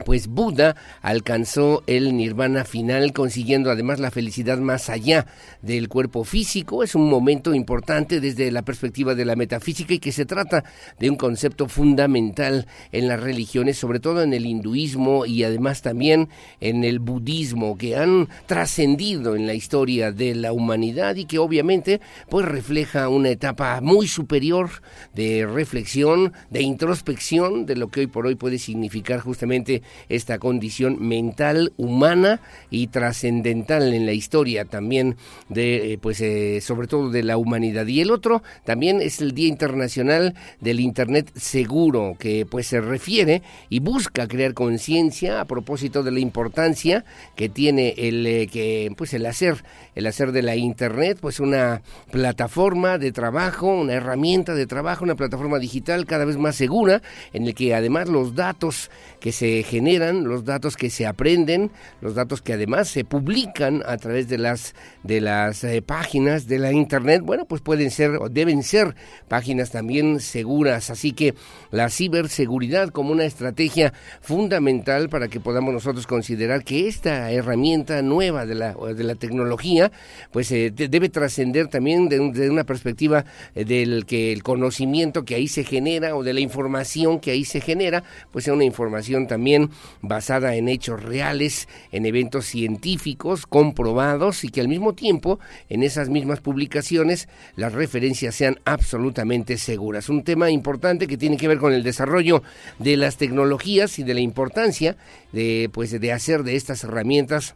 pues 0.03 0.27
Buda 0.27 0.75
alcanzó 1.01 1.83
el 1.87 2.15
nirvana 2.15 2.65
final 2.65 3.13
consiguiendo 3.13 3.71
además 3.71 3.99
la 3.99 4.11
felicidad 4.11 4.57
más 4.57 4.89
allá 4.89 5.25
del 5.61 5.89
cuerpo 5.89 6.23
físico. 6.23 6.83
Es 6.83 6.95
un 6.95 7.09
momento 7.09 7.53
importante 7.53 8.19
desde 8.19 8.51
la 8.51 8.61
perspectiva 8.61 9.15
de 9.15 9.25
la 9.25 9.35
metafísica 9.35 9.93
y 9.93 9.99
que 9.99 10.11
se 10.11 10.25
trata 10.25 10.63
de 10.99 11.09
un 11.09 11.15
concepto 11.15 11.67
fundamental 11.67 12.67
en 12.91 13.07
las 13.07 13.19
religiones, 13.19 13.77
sobre 13.77 13.99
todo 13.99 14.21
en 14.21 14.33
el 14.33 14.45
hinduismo 14.45 15.25
y 15.25 15.43
además 15.43 15.81
también 15.81 16.29
en 16.59 16.83
el 16.83 16.99
budismo, 16.99 17.77
que 17.77 17.95
han 17.95 18.27
trascendido 18.45 19.35
en 19.35 19.47
la 19.47 19.53
historia 19.53 20.11
de 20.11 20.35
la 20.35 20.53
humanidad 20.53 21.15
y 21.15 21.25
que 21.25 21.39
obviamente 21.39 22.01
pues 22.29 22.45
refleja 22.45 23.09
una 23.09 23.29
etapa 23.29 23.81
muy 23.81 24.07
superior 24.07 24.69
de 25.13 25.45
reflexión, 25.45 26.33
de 26.49 26.61
introspección 26.61 27.65
de 27.65 27.75
lo 27.75 27.89
que 27.89 28.01
hoy 28.01 28.07
por 28.07 28.25
hoy 28.25 28.35
puede 28.35 28.59
significar 28.59 29.19
justamente 29.19 29.81
esta 30.09 30.39
condición 30.39 30.97
mental, 30.99 31.73
humana 31.77 32.41
y 32.69 32.87
trascendental 32.87 33.93
en 33.93 34.05
la 34.05 34.13
historia 34.13 34.65
también 34.65 35.15
de, 35.49 35.93
eh, 35.93 35.97
pues, 35.97 36.21
eh, 36.21 36.61
sobre 36.61 36.87
todo 36.87 37.09
de 37.09 37.23
la 37.23 37.37
humanidad. 37.37 37.87
Y 37.87 38.01
el 38.01 38.11
otro 38.11 38.43
también 38.65 39.01
es 39.01 39.21
el 39.21 39.33
Día 39.33 39.47
Internacional 39.47 40.35
del 40.61 40.79
Internet 40.79 41.31
Seguro, 41.35 42.15
que 42.17 42.45
pues 42.45 42.67
se 42.67 42.81
refiere 42.81 43.41
y 43.69 43.79
busca 43.79 44.27
crear 44.27 44.53
conciencia 44.53 45.41
a 45.41 45.45
propósito 45.45 46.03
de 46.03 46.11
la 46.11 46.19
importancia 46.19 47.05
que 47.35 47.49
tiene 47.49 47.93
el, 47.97 48.25
eh, 48.25 48.47
que, 48.47 48.91
pues, 48.97 49.13
el 49.13 49.25
hacer, 49.25 49.63
el 49.95 50.07
hacer 50.07 50.31
de 50.31 50.41
la 50.41 50.55
Internet, 50.55 51.17
pues 51.21 51.39
una 51.39 51.81
plataforma 52.11 52.97
de 52.97 53.11
trabajo, 53.11 53.67
una 53.67 53.93
herramienta 53.93 54.53
de 54.53 54.65
trabajo, 54.65 55.03
una 55.03 55.15
plataforma 55.15 55.59
digital 55.59 56.05
cada 56.05 56.25
vez 56.25 56.37
más 56.37 56.55
segura, 56.55 57.01
en 57.33 57.47
el 57.47 57.55
que 57.55 57.73
además 57.73 58.09
los 58.09 58.35
datos 58.35 58.89
que 59.23 59.31
se 59.31 59.63
generan, 59.63 60.25
los 60.25 60.43
datos 60.43 60.75
que 60.75 60.89
se 60.89 61.05
aprenden, 61.05 61.71
los 62.01 62.13
datos 62.13 62.41
que 62.41 62.51
además 62.51 62.89
se 62.89 63.05
publican 63.05 63.81
a 63.85 63.95
través 63.95 64.27
de 64.27 64.37
las 64.37 64.75
de 65.03 65.21
las 65.21 65.63
eh, 65.63 65.81
páginas 65.81 66.45
de 66.45 66.59
la 66.59 66.73
internet, 66.73 67.21
bueno, 67.23 67.45
pues 67.45 67.61
pueden 67.61 67.89
ser 67.89 68.17
o 68.19 68.27
deben 68.27 68.63
ser 68.63 68.95
páginas 69.29 69.71
también 69.71 70.19
seguras, 70.19 70.89
así 70.89 71.13
que 71.13 71.35
la 71.71 71.89
ciberseguridad 71.89 72.89
como 72.89 73.13
una 73.13 73.23
estrategia 73.23 73.93
fundamental 74.19 75.07
para 75.07 75.29
que 75.29 75.39
podamos 75.39 75.73
nosotros 75.73 76.05
considerar 76.05 76.65
que 76.65 76.89
esta 76.89 77.31
herramienta 77.31 78.01
nueva 78.01 78.45
de 78.45 78.55
la 78.55 78.73
de 78.73 79.03
la 79.05 79.15
tecnología, 79.15 79.89
pues 80.33 80.51
eh, 80.51 80.69
debe 80.69 81.07
trascender 81.07 81.69
también 81.69 82.09
de, 82.09 82.49
una 82.49 82.65
perspectiva 82.65 83.23
eh, 83.55 83.63
del 83.63 84.05
que 84.05 84.33
el 84.33 84.43
conocimiento 84.43 85.23
que 85.23 85.35
ahí 85.35 85.47
se 85.47 85.63
genera 85.63 86.13
o 86.13 86.23
de 86.23 86.33
la 86.33 86.41
información 86.41 87.21
que 87.21 87.31
ahí 87.31 87.45
se 87.45 87.61
genera, 87.61 88.03
pues 88.29 88.43
sea 88.43 88.53
una 88.53 88.65
información 88.65 89.12
también 89.27 89.69
basada 90.01 90.55
en 90.55 90.67
hechos 90.67 91.01
reales, 91.01 91.67
en 91.91 92.05
eventos 92.05 92.45
científicos 92.45 93.45
comprobados 93.45 94.43
y 94.43 94.49
que 94.49 94.61
al 94.61 94.67
mismo 94.67 94.93
tiempo 94.93 95.39
en 95.69 95.83
esas 95.83 96.09
mismas 96.09 96.39
publicaciones 96.39 97.29
las 97.55 97.73
referencias 97.73 98.35
sean 98.35 98.59
absolutamente 98.65 99.57
seguras. 99.57 100.09
Un 100.09 100.23
tema 100.23 100.49
importante 100.49 101.07
que 101.07 101.17
tiene 101.17 101.37
que 101.37 101.47
ver 101.47 101.57
con 101.57 101.73
el 101.73 101.83
desarrollo 101.83 102.43
de 102.79 102.97
las 102.97 103.17
tecnologías 103.17 103.99
y 103.99 104.03
de 104.03 104.13
la 104.13 104.21
importancia 104.21 104.97
de 105.31 105.69
pues 105.71 105.99
de 105.99 106.11
hacer 106.11 106.43
de 106.43 106.55
estas 106.55 106.83
herramientas 106.83 107.55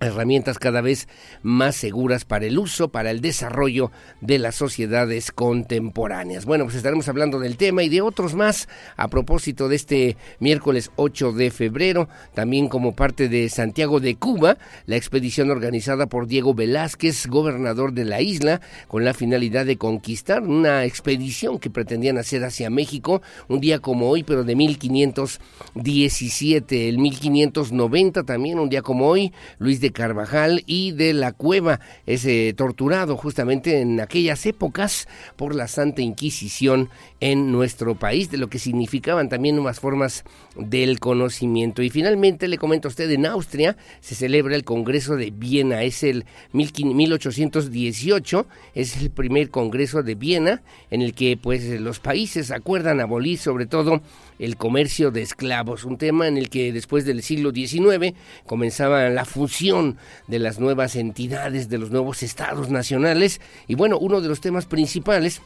herramientas 0.00 0.58
cada 0.58 0.80
vez 0.80 1.08
más 1.42 1.76
seguras 1.76 2.24
para 2.24 2.46
el 2.46 2.58
uso, 2.58 2.88
para 2.88 3.10
el 3.10 3.20
desarrollo 3.20 3.90
de 4.20 4.38
las 4.38 4.56
sociedades 4.56 5.32
contemporáneas. 5.32 6.44
Bueno, 6.44 6.64
pues 6.64 6.76
estaremos 6.76 7.08
hablando 7.08 7.38
del 7.38 7.56
tema 7.56 7.82
y 7.82 7.88
de 7.88 8.02
otros 8.02 8.34
más 8.34 8.68
a 8.96 9.08
propósito 9.08 9.68
de 9.68 9.76
este 9.76 10.16
miércoles 10.40 10.90
8 10.96 11.32
de 11.32 11.50
febrero, 11.50 12.08
también 12.34 12.68
como 12.68 12.94
parte 12.94 13.28
de 13.28 13.48
Santiago 13.48 14.00
de 14.00 14.16
Cuba, 14.16 14.58
la 14.86 14.96
expedición 14.96 15.50
organizada 15.50 16.06
por 16.06 16.26
Diego 16.26 16.54
Velázquez, 16.54 17.26
gobernador 17.26 17.92
de 17.92 18.04
la 18.04 18.20
isla, 18.20 18.60
con 18.88 19.04
la 19.04 19.14
finalidad 19.14 19.66
de 19.66 19.78
conquistar 19.78 20.42
una 20.42 20.84
expedición 20.84 21.58
que 21.58 21.70
pretendían 21.70 22.18
hacer 22.18 22.44
hacia 22.44 22.70
México 22.70 23.22
un 23.48 23.60
día 23.60 23.78
como 23.78 24.10
hoy, 24.10 24.22
pero 24.22 24.44
de 24.44 24.56
1517, 24.56 26.88
el 26.88 26.98
1590 26.98 28.24
también, 28.24 28.58
un 28.58 28.68
día 28.68 28.82
como 28.82 29.08
hoy, 29.08 29.32
Luis 29.58 29.80
de 29.84 29.92
Carvajal 29.92 30.62
y 30.64 30.92
de 30.92 31.12
la 31.12 31.32
Cueva, 31.32 31.78
ese 32.06 32.54
torturado 32.54 33.18
justamente 33.18 33.82
en 33.82 34.00
aquellas 34.00 34.46
épocas 34.46 35.06
por 35.36 35.54
la 35.54 35.68
Santa 35.68 36.00
Inquisición 36.00 36.88
en 37.20 37.52
nuestro 37.52 37.94
país, 37.94 38.30
de 38.30 38.38
lo 38.38 38.48
que 38.48 38.58
significaban 38.58 39.28
también 39.28 39.56
nuevas 39.56 39.80
formas 39.80 40.24
del 40.56 41.00
conocimiento. 41.00 41.82
Y 41.82 41.90
finalmente 41.90 42.48
le 42.48 42.56
comento 42.56 42.88
a 42.88 42.92
usted, 42.92 43.10
en 43.10 43.26
Austria 43.26 43.76
se 44.00 44.14
celebra 44.14 44.56
el 44.56 44.64
Congreso 44.64 45.16
de 45.16 45.30
Viena, 45.30 45.82
es 45.82 46.02
el 46.02 46.24
1818, 46.52 48.46
es 48.74 48.96
el 48.96 49.10
primer 49.10 49.50
Congreso 49.50 50.02
de 50.02 50.14
Viena 50.14 50.62
en 50.90 51.02
el 51.02 51.12
que 51.12 51.36
pues 51.36 51.78
los 51.78 52.00
países 52.00 52.50
acuerdan 52.50 53.00
abolir 53.00 53.36
sobre 53.36 53.66
todo 53.66 54.00
el 54.38 54.56
comercio 54.56 55.10
de 55.10 55.22
esclavos, 55.22 55.84
un 55.84 55.98
tema 55.98 56.28
en 56.28 56.36
el 56.36 56.48
que 56.50 56.72
después 56.72 57.04
del 57.04 57.22
siglo 57.22 57.52
XIX 57.52 58.14
comenzaba 58.46 59.08
la 59.08 59.24
fusión 59.24 59.96
de 60.26 60.38
las 60.38 60.58
nuevas 60.58 60.96
entidades, 60.96 61.68
de 61.68 61.78
los 61.78 61.90
nuevos 61.90 62.22
estados 62.22 62.70
nacionales 62.70 63.40
y 63.66 63.74
bueno, 63.74 63.98
uno 63.98 64.20
de 64.20 64.28
los 64.28 64.40
temas 64.40 64.66
principales 64.66 65.42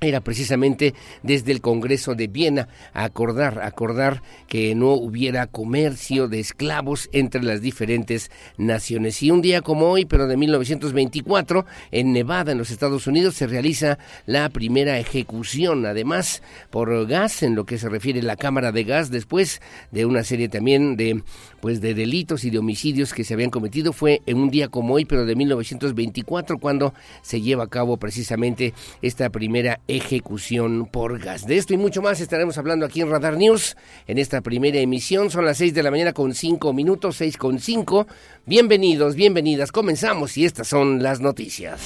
era 0.00 0.20
precisamente 0.20 0.94
desde 1.22 1.52
el 1.52 1.60
Congreso 1.60 2.14
de 2.14 2.28
Viena 2.28 2.68
acordar, 2.92 3.60
acordar 3.62 4.22
que 4.46 4.74
no 4.74 4.92
hubiera 4.92 5.46
comercio 5.46 6.28
de 6.28 6.40
esclavos 6.40 7.08
entre 7.12 7.42
las 7.42 7.60
diferentes 7.60 8.30
naciones. 8.56 9.22
Y 9.22 9.30
un 9.30 9.42
día 9.42 9.60
como 9.60 9.86
hoy, 9.86 10.04
pero 10.04 10.26
de 10.26 10.36
1924, 10.36 11.66
en 11.90 12.12
Nevada, 12.12 12.52
en 12.52 12.58
los 12.58 12.70
Estados 12.70 13.06
Unidos, 13.06 13.34
se 13.34 13.46
realiza 13.46 13.98
la 14.26 14.48
primera 14.50 14.98
ejecución, 14.98 15.84
además 15.86 16.42
por 16.70 17.06
gas, 17.06 17.42
en 17.42 17.54
lo 17.54 17.66
que 17.66 17.78
se 17.78 17.88
refiere 17.88 18.20
a 18.20 18.24
la 18.24 18.36
cámara 18.36 18.72
de 18.72 18.84
gas, 18.84 19.10
después 19.10 19.60
de 19.90 20.06
una 20.06 20.22
serie 20.22 20.48
también 20.48 20.96
de 20.96 21.22
pues 21.60 21.80
de 21.80 21.94
delitos 21.94 22.44
y 22.44 22.50
de 22.50 22.58
homicidios 22.58 23.12
que 23.12 23.24
se 23.24 23.34
habían 23.34 23.50
cometido. 23.50 23.92
Fue 23.92 24.22
en 24.26 24.38
un 24.38 24.50
día 24.50 24.68
como 24.68 24.94
hoy, 24.94 25.04
pero 25.04 25.24
de 25.24 25.34
1924, 25.34 26.58
cuando 26.58 26.94
se 27.22 27.40
lleva 27.40 27.64
a 27.64 27.68
cabo 27.68 27.96
precisamente 27.96 28.74
esta 29.02 29.30
primera 29.30 29.80
ejecución 29.88 30.86
por 30.86 31.18
gas. 31.18 31.46
De 31.46 31.56
esto 31.56 31.74
y 31.74 31.78
mucho 31.78 32.02
más 32.02 32.20
estaremos 32.20 32.58
hablando 32.58 32.86
aquí 32.86 33.00
en 33.00 33.10
Radar 33.10 33.36
News 33.36 33.76
en 34.06 34.18
esta 34.18 34.42
primera 34.42 34.78
emisión. 34.78 35.30
Son 35.30 35.44
las 35.44 35.58
6 35.58 35.74
de 35.74 35.82
la 35.82 35.90
mañana 35.90 36.12
con 36.12 36.34
5 36.34 36.72
minutos, 36.72 37.16
6 37.16 37.36
con 37.36 37.58
5. 37.58 38.06
Bienvenidos, 38.46 39.16
bienvenidas. 39.16 39.72
Comenzamos 39.72 40.36
y 40.36 40.44
estas 40.44 40.68
son 40.68 41.02
las 41.02 41.20
noticias. 41.20 41.80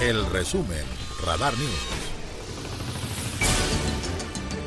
El 0.00 0.26
resumen, 0.30 0.84
Radar 1.24 1.56
News. 1.56 2.05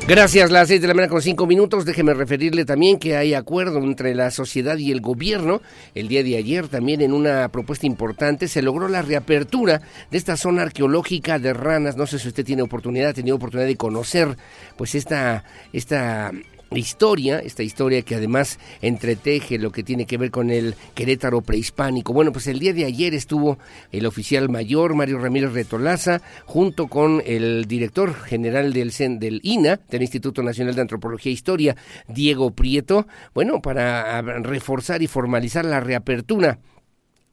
Gracias, 0.08 0.50
las 0.50 0.66
seis 0.66 0.80
de 0.80 0.88
la 0.88 0.94
mañana 0.94 1.12
con 1.12 1.22
cinco 1.22 1.46
minutos. 1.46 1.84
Déjeme 1.84 2.14
referirle 2.14 2.64
también 2.64 2.98
que 2.98 3.16
hay 3.16 3.32
acuerdo 3.32 3.78
entre 3.78 4.12
la 4.14 4.32
sociedad 4.32 4.76
y 4.76 4.90
el 4.90 5.00
gobierno. 5.00 5.62
El 5.94 6.08
día 6.08 6.24
de 6.24 6.36
ayer 6.36 6.66
también 6.66 7.00
en 7.00 7.12
una 7.12 7.48
propuesta 7.50 7.86
importante 7.86 8.48
se 8.48 8.60
logró 8.60 8.88
la 8.88 9.02
reapertura 9.02 9.82
de 10.10 10.18
esta 10.18 10.36
zona 10.36 10.62
arqueológica 10.62 11.38
de 11.38 11.52
ranas. 11.52 11.96
No 11.96 12.06
sé 12.06 12.18
si 12.18 12.26
usted 12.26 12.44
tiene 12.44 12.62
oportunidad, 12.62 13.10
ha 13.10 13.14
tenido 13.14 13.36
oportunidad 13.36 13.68
de 13.68 13.76
conocer 13.76 14.36
pues 14.76 14.96
esta, 14.96 15.44
esta 15.72 16.32
historia, 16.78 17.40
esta 17.40 17.62
historia 17.62 18.02
que 18.02 18.14
además 18.14 18.58
entreteje 18.80 19.58
lo 19.58 19.72
que 19.72 19.82
tiene 19.82 20.06
que 20.06 20.18
ver 20.18 20.30
con 20.30 20.50
el 20.50 20.74
Querétaro 20.94 21.40
prehispánico. 21.40 22.12
Bueno, 22.12 22.32
pues 22.32 22.46
el 22.46 22.58
día 22.58 22.72
de 22.72 22.84
ayer 22.84 23.14
estuvo 23.14 23.58
el 23.90 24.06
oficial 24.06 24.48
mayor 24.48 24.94
Mario 24.94 25.18
Ramírez 25.18 25.52
Retolaza 25.52 26.22
junto 26.46 26.86
con 26.86 27.22
el 27.26 27.66
director 27.66 28.14
general 28.14 28.72
del, 28.72 28.92
del 29.18 29.40
INA, 29.42 29.80
del 29.88 30.02
Instituto 30.02 30.42
Nacional 30.42 30.74
de 30.74 30.82
Antropología 30.82 31.30
e 31.30 31.34
Historia, 31.34 31.76
Diego 32.08 32.52
Prieto, 32.52 33.06
bueno, 33.34 33.60
para 33.60 34.22
reforzar 34.22 35.02
y 35.02 35.06
formalizar 35.06 35.64
la 35.64 35.80
reapertura 35.80 36.58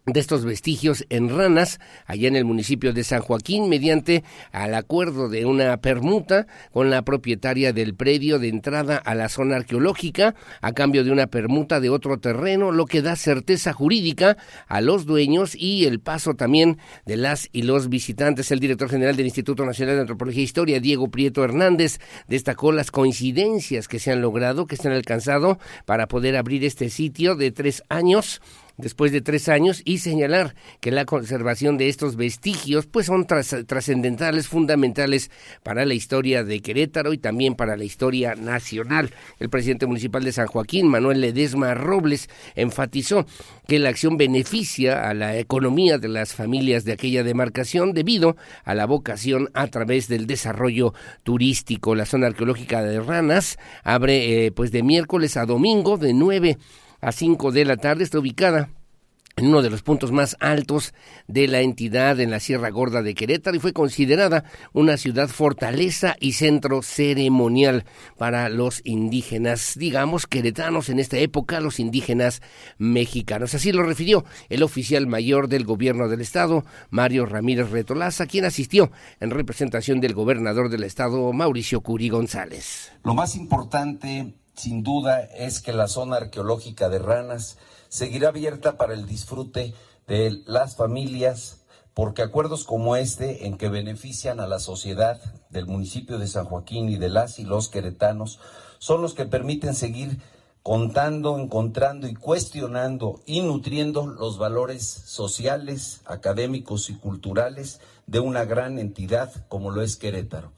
de 0.07 0.21
estos 0.21 0.45
vestigios 0.45 1.05
en 1.09 1.29
ranas 1.29 1.79
allá 2.05 2.29
en 2.29 2.37
el 2.37 2.45
municipio 2.45 2.93
de 2.93 3.03
San 3.03 3.21
Joaquín 3.21 3.67
mediante 3.67 4.23
al 4.53 4.73
acuerdo 4.73 5.27
de 5.27 5.45
una 5.45 5.75
permuta 5.81 6.47
con 6.71 6.89
la 6.89 7.01
propietaria 7.01 7.73
del 7.73 7.93
predio 7.93 8.39
de 8.39 8.47
entrada 8.47 8.95
a 8.95 9.15
la 9.15 9.27
zona 9.27 9.57
arqueológica 9.57 10.33
a 10.61 10.71
cambio 10.71 11.03
de 11.03 11.11
una 11.11 11.27
permuta 11.27 11.81
de 11.81 11.89
otro 11.89 12.19
terreno, 12.19 12.71
lo 12.71 12.85
que 12.85 13.01
da 13.01 13.17
certeza 13.17 13.73
jurídica 13.73 14.37
a 14.67 14.79
los 14.79 15.05
dueños 15.05 15.55
y 15.55 15.85
el 15.85 15.99
paso 15.99 16.35
también 16.35 16.77
de 17.05 17.17
las 17.17 17.49
y 17.51 17.63
los 17.63 17.89
visitantes. 17.89 18.51
El 18.51 18.61
director 18.61 18.89
general 18.89 19.17
del 19.17 19.25
Instituto 19.25 19.65
Nacional 19.65 19.95
de 19.95 20.01
Antropología 20.01 20.39
e 20.39 20.45
Historia, 20.45 20.79
Diego 20.79 21.09
Prieto 21.09 21.43
Hernández, 21.43 21.99
destacó 22.29 22.71
las 22.71 22.91
coincidencias 22.91 23.89
que 23.89 23.99
se 23.99 24.13
han 24.13 24.21
logrado, 24.21 24.67
que 24.67 24.77
se 24.77 24.87
han 24.87 24.93
alcanzado 24.93 25.59
para 25.85 26.07
poder 26.07 26.37
abrir 26.37 26.63
este 26.63 26.89
sitio 26.89 27.35
de 27.35 27.51
tres 27.51 27.83
años 27.89 28.41
después 28.77 29.11
de 29.11 29.21
tres 29.21 29.49
años 29.49 29.81
y 29.85 29.97
señalar 29.97 30.55
que 30.79 30.91
la 30.91 31.05
conservación 31.05 31.77
de 31.77 31.89
estos 31.89 32.15
vestigios 32.15 32.85
pues 32.85 33.07
son 33.07 33.25
trascendentales, 33.25 34.47
fundamentales 34.47 35.31
para 35.63 35.85
la 35.85 35.93
historia 35.93 36.43
de 36.43 36.61
Querétaro 36.61 37.13
y 37.13 37.17
también 37.17 37.55
para 37.55 37.75
la 37.75 37.83
historia 37.83 38.35
nacional. 38.35 39.11
El 39.39 39.49
presidente 39.49 39.87
municipal 39.87 40.23
de 40.23 40.31
San 40.31 40.47
Joaquín, 40.47 40.87
Manuel 40.87 41.21
Ledesma 41.21 41.73
Robles, 41.73 42.29
enfatizó 42.55 43.25
que 43.67 43.79
la 43.79 43.89
acción 43.89 44.17
beneficia 44.17 45.09
a 45.09 45.13
la 45.13 45.37
economía 45.37 45.97
de 45.97 46.07
las 46.07 46.33
familias 46.33 46.85
de 46.85 46.93
aquella 46.93 47.23
demarcación 47.23 47.93
debido 47.93 48.37
a 48.63 48.75
la 48.75 48.85
vocación 48.85 49.49
a 49.53 49.67
través 49.67 50.07
del 50.07 50.27
desarrollo 50.27 50.93
turístico. 51.23 51.95
La 51.95 52.05
zona 52.05 52.27
arqueológica 52.27 52.81
de 52.83 52.99
Ranas 52.99 53.57
abre 53.83 54.45
eh, 54.45 54.51
pues 54.51 54.71
de 54.71 54.83
miércoles 54.83 55.37
a 55.37 55.45
domingo 55.45 55.97
de 55.97 56.13
9 56.13 56.57
a 57.01 57.11
5 57.11 57.51
de 57.51 57.65
la 57.65 57.77
tarde. 57.77 58.03
Está 58.03 58.19
ubicada 58.19 58.69
en 59.37 59.47
uno 59.47 59.61
de 59.61 59.69
los 59.69 59.83
puntos 59.83 60.11
más 60.11 60.35
altos 60.39 60.95
de 61.27 61.47
la 61.47 61.61
entidad 61.61 62.19
en 62.19 62.31
la 62.31 62.39
Sierra 62.39 62.71
Gorda 62.71 63.03
de 63.03 63.13
Querétaro 63.13 63.55
y 63.55 63.59
fue 63.59 63.71
considerada 63.71 64.43
una 64.73 64.97
ciudad 64.97 65.29
fortaleza 65.29 66.15
y 66.19 66.33
centro 66.33 66.81
ceremonial 66.81 67.85
para 68.17 68.49
los 68.49 68.81
indígenas, 68.83 69.75
digamos, 69.77 70.25
queretanos 70.25 70.89
en 70.89 70.99
esta 70.99 71.17
época, 71.17 71.59
los 71.59 71.79
indígenas 71.79 72.41
mexicanos. 72.79 73.53
Así 73.53 73.71
lo 73.71 73.83
refirió 73.83 74.25
el 74.49 74.63
oficial 74.63 75.05
mayor 75.05 75.47
del 75.49 75.65
gobierno 75.65 76.09
del 76.09 76.21
estado, 76.21 76.65
Mario 76.89 77.27
Ramírez 77.27 77.69
Retolaza, 77.69 78.25
quien 78.25 78.45
asistió 78.45 78.91
en 79.19 79.29
representación 79.29 80.01
del 80.01 80.15
gobernador 80.15 80.69
del 80.69 80.83
estado, 80.83 81.31
Mauricio 81.31 81.81
Curi 81.81 82.09
González. 82.09 82.91
Lo 83.03 83.13
más 83.13 83.35
importante 83.35 84.33
sin 84.57 84.83
duda 84.83 85.21
es 85.21 85.61
que 85.61 85.71
la 85.71 85.87
zona 85.87 86.17
arqueológica 86.17 86.89
de 86.89 86.99
Ranas 86.99 87.57
seguirá 87.89 88.29
abierta 88.29 88.77
para 88.77 88.95
el 88.95 89.05
disfrute 89.05 89.73
de 90.07 90.41
las 90.45 90.75
familias, 90.75 91.61
porque 91.93 92.23
acuerdos 92.23 92.63
como 92.63 92.95
este, 92.95 93.45
en 93.45 93.57
que 93.57 93.69
benefician 93.69 94.39
a 94.39 94.47
la 94.47 94.59
sociedad 94.59 95.21
del 95.49 95.67
municipio 95.67 96.17
de 96.17 96.27
San 96.27 96.45
Joaquín 96.45 96.89
y 96.89 96.97
de 96.97 97.09
las 97.09 97.39
y 97.39 97.43
los 97.43 97.69
queretanos, 97.69 98.39
son 98.79 99.01
los 99.01 99.13
que 99.13 99.25
permiten 99.25 99.75
seguir 99.75 100.19
contando, 100.63 101.37
encontrando 101.37 102.07
y 102.07 102.13
cuestionando 102.13 103.21
y 103.25 103.41
nutriendo 103.41 104.07
los 104.07 104.37
valores 104.37 104.83
sociales, 104.83 106.01
académicos 106.05 106.89
y 106.89 106.95
culturales 106.95 107.79
de 108.05 108.19
una 108.19 108.43
gran 108.43 108.79
entidad 108.79 109.31
como 109.47 109.71
lo 109.71 109.81
es 109.81 109.95
Querétaro. 109.97 110.56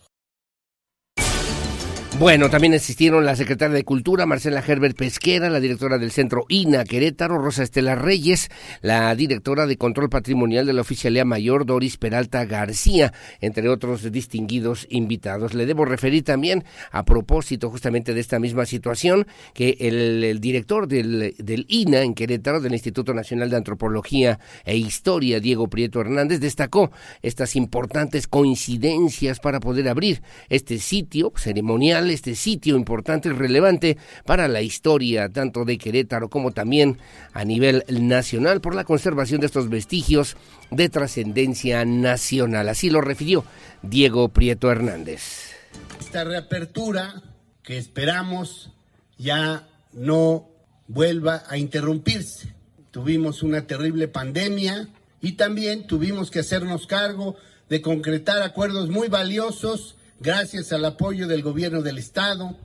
Bueno, 2.19 2.49
también 2.49 2.73
asistieron 2.73 3.23
la 3.23 3.38
secretaria 3.38 3.73
de 3.73 3.85
Cultura, 3.85 4.25
Marcela 4.25 4.61
Herbert 4.67 4.97
Pesquera, 4.97 5.49
la 5.49 5.61
directora 5.61 5.97
del 5.97 6.11
Centro 6.11 6.43
INA 6.49 6.83
Querétaro, 6.83 7.38
Rosa 7.38 7.63
Estela 7.63 7.95
Reyes, 7.95 8.49
la 8.81 9.15
directora 9.15 9.65
de 9.65 9.77
Control 9.77 10.09
Patrimonial 10.09 10.65
de 10.65 10.73
la 10.73 10.81
Oficialía 10.81 11.23
Mayor, 11.23 11.65
Doris 11.65 11.95
Peralta 11.95 12.43
García, 12.43 13.13
entre 13.39 13.69
otros 13.69 14.11
distinguidos 14.11 14.85
invitados. 14.89 15.53
Le 15.53 15.65
debo 15.65 15.85
referir 15.85 16.25
también, 16.25 16.65
a 16.91 17.05
propósito 17.05 17.69
justamente 17.69 18.13
de 18.13 18.19
esta 18.19 18.38
misma 18.38 18.65
situación, 18.65 19.25
que 19.53 19.77
el, 19.79 20.41
director 20.41 20.89
del, 20.89 21.35
del 21.38 21.65
INA 21.69 22.01
en 22.01 22.15
Querétaro, 22.15 22.59
del 22.59 22.73
Instituto 22.73 23.13
Nacional 23.13 23.49
de 23.49 23.55
Antropología 23.55 24.39
e 24.65 24.75
Historia, 24.75 25.39
Diego 25.39 25.69
Prieto 25.69 26.01
Hernández, 26.01 26.41
destacó 26.41 26.91
estas 27.21 27.55
importantes 27.55 28.27
coincidencias 28.27 29.39
para 29.39 29.61
poder 29.61 29.88
abrir 29.88 30.21
este 30.49 30.79
sitio 30.79 31.31
ceremonial 31.38 32.08
este 32.09 32.35
sitio 32.35 32.75
importante 32.75 33.29
y 33.29 33.33
relevante 33.33 33.97
para 34.25 34.47
la 34.47 34.61
historia 34.61 35.29
tanto 35.29 35.65
de 35.65 35.77
Querétaro 35.77 36.29
como 36.29 36.51
también 36.51 36.97
a 37.33 37.45
nivel 37.45 37.83
nacional 37.89 38.61
por 38.61 38.75
la 38.75 38.83
conservación 38.83 39.41
de 39.41 39.47
estos 39.47 39.69
vestigios 39.69 40.37
de 40.71 40.89
trascendencia 40.89 41.85
nacional. 41.85 42.69
Así 42.69 42.89
lo 42.89 43.01
refirió 43.01 43.43
Diego 43.81 44.29
Prieto 44.29 44.71
Hernández. 44.71 45.53
Esta 45.99 46.23
reapertura 46.23 47.21
que 47.63 47.77
esperamos 47.77 48.71
ya 49.17 49.67
no 49.93 50.49
vuelva 50.87 51.43
a 51.47 51.57
interrumpirse. 51.57 52.53
Tuvimos 52.91 53.43
una 53.43 53.67
terrible 53.67 54.07
pandemia 54.07 54.87
y 55.21 55.33
también 55.33 55.85
tuvimos 55.85 56.31
que 56.31 56.39
hacernos 56.39 56.87
cargo 56.87 57.35
de 57.69 57.81
concretar 57.81 58.41
acuerdos 58.41 58.89
muy 58.89 59.07
valiosos 59.07 59.95
gracias 60.19 60.73
al 60.73 60.85
apoyo 60.85 61.27
del 61.27 61.41
gobierno 61.41 61.81
del 61.81 61.97
estado, 61.97 62.55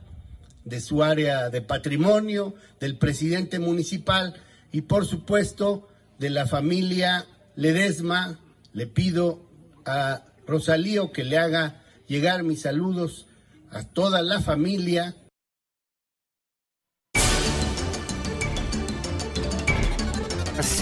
de 0.63 0.81
su 0.81 1.03
área 1.03 1.49
de 1.49 1.61
patrimonio, 1.61 2.55
del 2.79 2.97
presidente 2.97 3.59
municipal 3.59 4.35
y 4.71 4.81
por 4.81 5.05
supuesto 5.05 5.87
de 6.19 6.29
la 6.29 6.47
familia 6.47 7.25
Ledesma. 7.55 8.39
Le 8.73 8.87
pido 8.87 9.41
a 9.85 10.23
Rosalío 10.45 11.11
que 11.11 11.23
le 11.23 11.37
haga 11.37 11.81
llegar 12.07 12.43
mis 12.43 12.61
saludos 12.61 13.27
a 13.69 13.83
toda 13.83 14.21
la 14.21 14.41
familia 14.41 15.15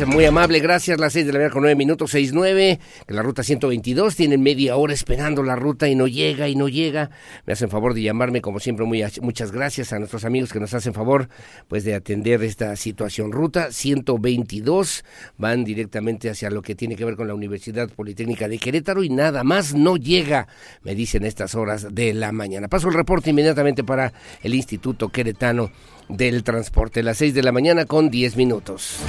Muy 0.06 0.25
amable, 0.25 0.60
gracias. 0.60 1.00
Las 1.00 1.13
seis 1.13 1.25
de 1.25 1.34
la 1.34 1.39
mañana 1.39 1.51
con 1.51 1.63
nueve 1.63 1.75
minutos, 1.75 2.12
seis 2.12 2.32
nueve. 2.32 2.80
Que 3.08 3.13
la 3.15 3.24
ruta 3.24 3.42
122 3.42 4.15
tienen 4.15 4.44
media 4.44 4.75
hora 4.75 4.94
esperando 4.94 5.42
la 5.42 5.56
ruta 5.56 5.88
y 5.88 5.96
no 5.96 6.06
llega 6.06 6.48
y 6.48 6.56
no 6.56 6.70
llega. 6.70 7.10
Me 7.48 7.53
hacen 7.53 7.70
favor 7.70 7.96
de 7.96 8.03
llamarme, 8.03 8.42
como 8.42 8.60
siempre, 8.60 8.86
muchas 8.86 9.51
gracias 9.51 9.92
a 9.92 9.98
nuestros 9.98 10.25
amigos 10.25 10.53
que 10.53 10.60
nos 10.60 10.75
hacen 10.75 10.94
favor 10.94 11.27
pues 11.68 11.84
de 11.86 11.96
atender 11.96 12.44
esta 12.44 12.75
situación. 12.75 13.32
Ruta 13.32 13.72
122 13.72 15.03
van 15.38 15.63
directamente 15.63 16.30
hacia 16.30 16.51
lo 16.51 16.62
que 16.62 16.75
tiene 16.75 16.96
que 16.96 17.06
ver 17.06 17.15
con 17.15 17.27
la 17.27 17.34
Universidad 17.34 17.89
Politécnica 17.89 18.48
de 18.48 18.60
Querétaro 18.60 19.03
y 19.03 19.10
nada 19.10 19.44
más 19.44 19.74
no 19.74 19.98
llega, 19.98 20.48
me 20.84 20.94
dicen 20.94 21.25
estas 21.25 21.56
horas 21.56 21.96
de 21.96 22.13
la 22.13 22.32
mañana. 22.32 22.68
Paso 22.68 22.89
el 22.89 22.94
reporte 22.94 23.32
inmediatamente 23.32 23.84
para 23.84 24.13
el 24.44 24.53
Instituto 24.53 25.10
Queretano 25.10 25.72
del 26.10 26.44
Transporte. 26.44 27.01
Las 27.01 27.18
seis 27.18 27.34
de 27.34 27.42
la 27.42 27.51
mañana 27.51 27.86
con 27.86 28.12
diez 28.12 28.36
minutos. 28.36 29.00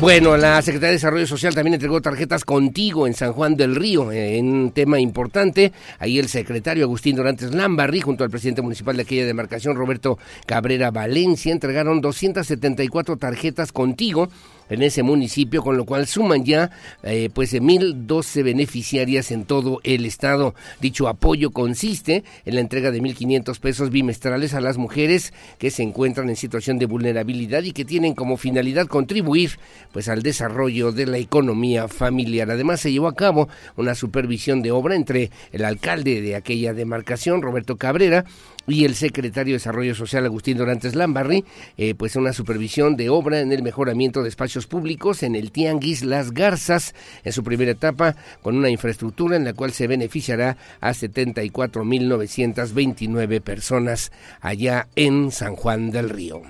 Bueno, 0.00 0.36
la 0.36 0.62
Secretaría 0.62 0.90
de 0.90 0.94
Desarrollo 0.94 1.26
Social 1.26 1.56
también 1.56 1.74
entregó 1.74 2.00
tarjetas 2.00 2.44
contigo 2.44 3.08
en 3.08 3.14
San 3.14 3.32
Juan 3.32 3.56
del 3.56 3.74
Río, 3.74 4.12
en 4.12 4.46
un 4.46 4.70
tema 4.70 5.00
importante. 5.00 5.72
Ahí 5.98 6.20
el 6.20 6.28
secretario 6.28 6.84
Agustín 6.84 7.16
Dorantes 7.16 7.52
Lambarri, 7.52 8.00
junto 8.00 8.22
al 8.22 8.30
presidente 8.30 8.62
municipal 8.62 8.94
de 8.94 9.02
aquella 9.02 9.26
demarcación, 9.26 9.74
Roberto 9.74 10.16
Cabrera 10.46 10.92
Valencia, 10.92 11.52
entregaron 11.52 12.00
274 12.00 13.16
tarjetas 13.16 13.72
contigo 13.72 14.28
en 14.68 14.82
ese 14.82 15.02
municipio, 15.02 15.62
con 15.62 15.76
lo 15.76 15.84
cual 15.84 16.06
suman 16.06 16.44
ya 16.44 16.70
eh, 17.02 17.30
pues 17.32 17.54
1.012 17.54 18.42
beneficiarias 18.42 19.30
en 19.30 19.44
todo 19.44 19.80
el 19.84 20.04
estado. 20.04 20.54
Dicho 20.80 21.08
apoyo 21.08 21.50
consiste 21.50 22.24
en 22.44 22.54
la 22.54 22.60
entrega 22.60 22.90
de 22.90 23.00
1.500 23.00 23.58
pesos 23.60 23.90
bimestrales 23.90 24.54
a 24.54 24.60
las 24.60 24.78
mujeres 24.78 25.32
que 25.58 25.70
se 25.70 25.82
encuentran 25.82 26.28
en 26.28 26.36
situación 26.36 26.78
de 26.78 26.86
vulnerabilidad 26.86 27.62
y 27.62 27.72
que 27.72 27.84
tienen 27.84 28.14
como 28.14 28.36
finalidad 28.36 28.86
contribuir 28.86 29.58
pues 29.92 30.08
al 30.08 30.22
desarrollo 30.22 30.92
de 30.92 31.06
la 31.06 31.18
economía 31.18 31.88
familiar. 31.88 32.50
Además 32.50 32.80
se 32.80 32.92
llevó 32.92 33.08
a 33.08 33.14
cabo 33.14 33.48
una 33.76 33.94
supervisión 33.94 34.62
de 34.62 34.70
obra 34.70 34.94
entre 34.94 35.30
el 35.52 35.64
alcalde 35.64 36.20
de 36.20 36.36
aquella 36.36 36.74
demarcación, 36.74 37.42
Roberto 37.42 37.76
Cabrera, 37.76 38.24
y 38.68 38.84
el 38.84 38.94
secretario 38.94 39.52
de 39.52 39.58
Desarrollo 39.58 39.94
Social 39.94 40.26
Agustín 40.26 40.58
Dorantes 40.58 40.94
Lambarri, 40.94 41.44
eh, 41.76 41.94
pues 41.94 42.16
una 42.16 42.32
supervisión 42.32 42.96
de 42.96 43.08
obra 43.08 43.40
en 43.40 43.52
el 43.52 43.62
mejoramiento 43.62 44.22
de 44.22 44.28
espacios 44.28 44.66
públicos 44.66 45.22
en 45.22 45.34
el 45.34 45.50
Tianguis 45.50 46.04
Las 46.04 46.32
Garzas, 46.32 46.94
en 47.24 47.32
su 47.32 47.42
primera 47.42 47.72
etapa, 47.72 48.16
con 48.42 48.56
una 48.56 48.68
infraestructura 48.70 49.36
en 49.36 49.44
la 49.44 49.54
cual 49.54 49.72
se 49.72 49.86
beneficiará 49.86 50.58
a 50.80 50.90
74.929 50.90 53.40
personas 53.40 54.12
allá 54.40 54.88
en 54.96 55.30
San 55.32 55.56
Juan 55.56 55.90
del 55.90 56.10
Río. 56.10 56.42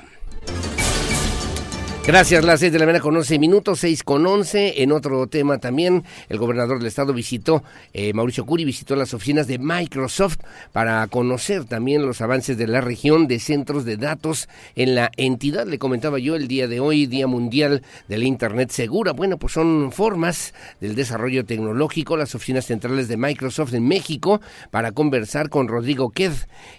Gracias, 2.08 2.42
las 2.42 2.60
seis 2.60 2.72
de 2.72 2.78
la 2.78 2.86
mañana 2.86 3.02
con 3.02 3.14
11 3.14 3.38
minutos, 3.38 3.80
seis 3.80 4.02
con 4.02 4.26
11. 4.26 4.82
En 4.82 4.92
otro 4.92 5.26
tema 5.26 5.58
también, 5.58 6.04
el 6.30 6.38
gobernador 6.38 6.78
del 6.78 6.86
estado 6.86 7.12
visitó, 7.12 7.62
eh, 7.92 8.14
Mauricio 8.14 8.46
Curi 8.46 8.64
visitó 8.64 8.96
las 8.96 9.12
oficinas 9.12 9.46
de 9.46 9.58
Microsoft 9.58 10.38
para 10.72 11.06
conocer 11.08 11.66
también 11.66 12.06
los 12.06 12.22
avances 12.22 12.56
de 12.56 12.66
la 12.66 12.80
región 12.80 13.28
de 13.28 13.38
centros 13.38 13.84
de 13.84 13.98
datos 13.98 14.48
en 14.74 14.94
la 14.94 15.10
entidad. 15.18 15.66
Le 15.66 15.78
comentaba 15.78 16.18
yo 16.18 16.34
el 16.34 16.48
día 16.48 16.66
de 16.66 16.80
hoy, 16.80 17.04
Día 17.04 17.26
Mundial 17.26 17.82
de 18.08 18.16
la 18.16 18.24
Internet 18.24 18.70
Segura. 18.70 19.12
Bueno, 19.12 19.36
pues 19.36 19.52
son 19.52 19.92
formas 19.92 20.54
del 20.80 20.94
desarrollo 20.94 21.44
tecnológico, 21.44 22.16
las 22.16 22.34
oficinas 22.34 22.64
centrales 22.64 23.08
de 23.08 23.18
Microsoft 23.18 23.74
en 23.74 23.86
México, 23.86 24.40
para 24.70 24.92
conversar 24.92 25.50
con 25.50 25.68
Rodrigo 25.68 26.08
Ked, 26.08 26.32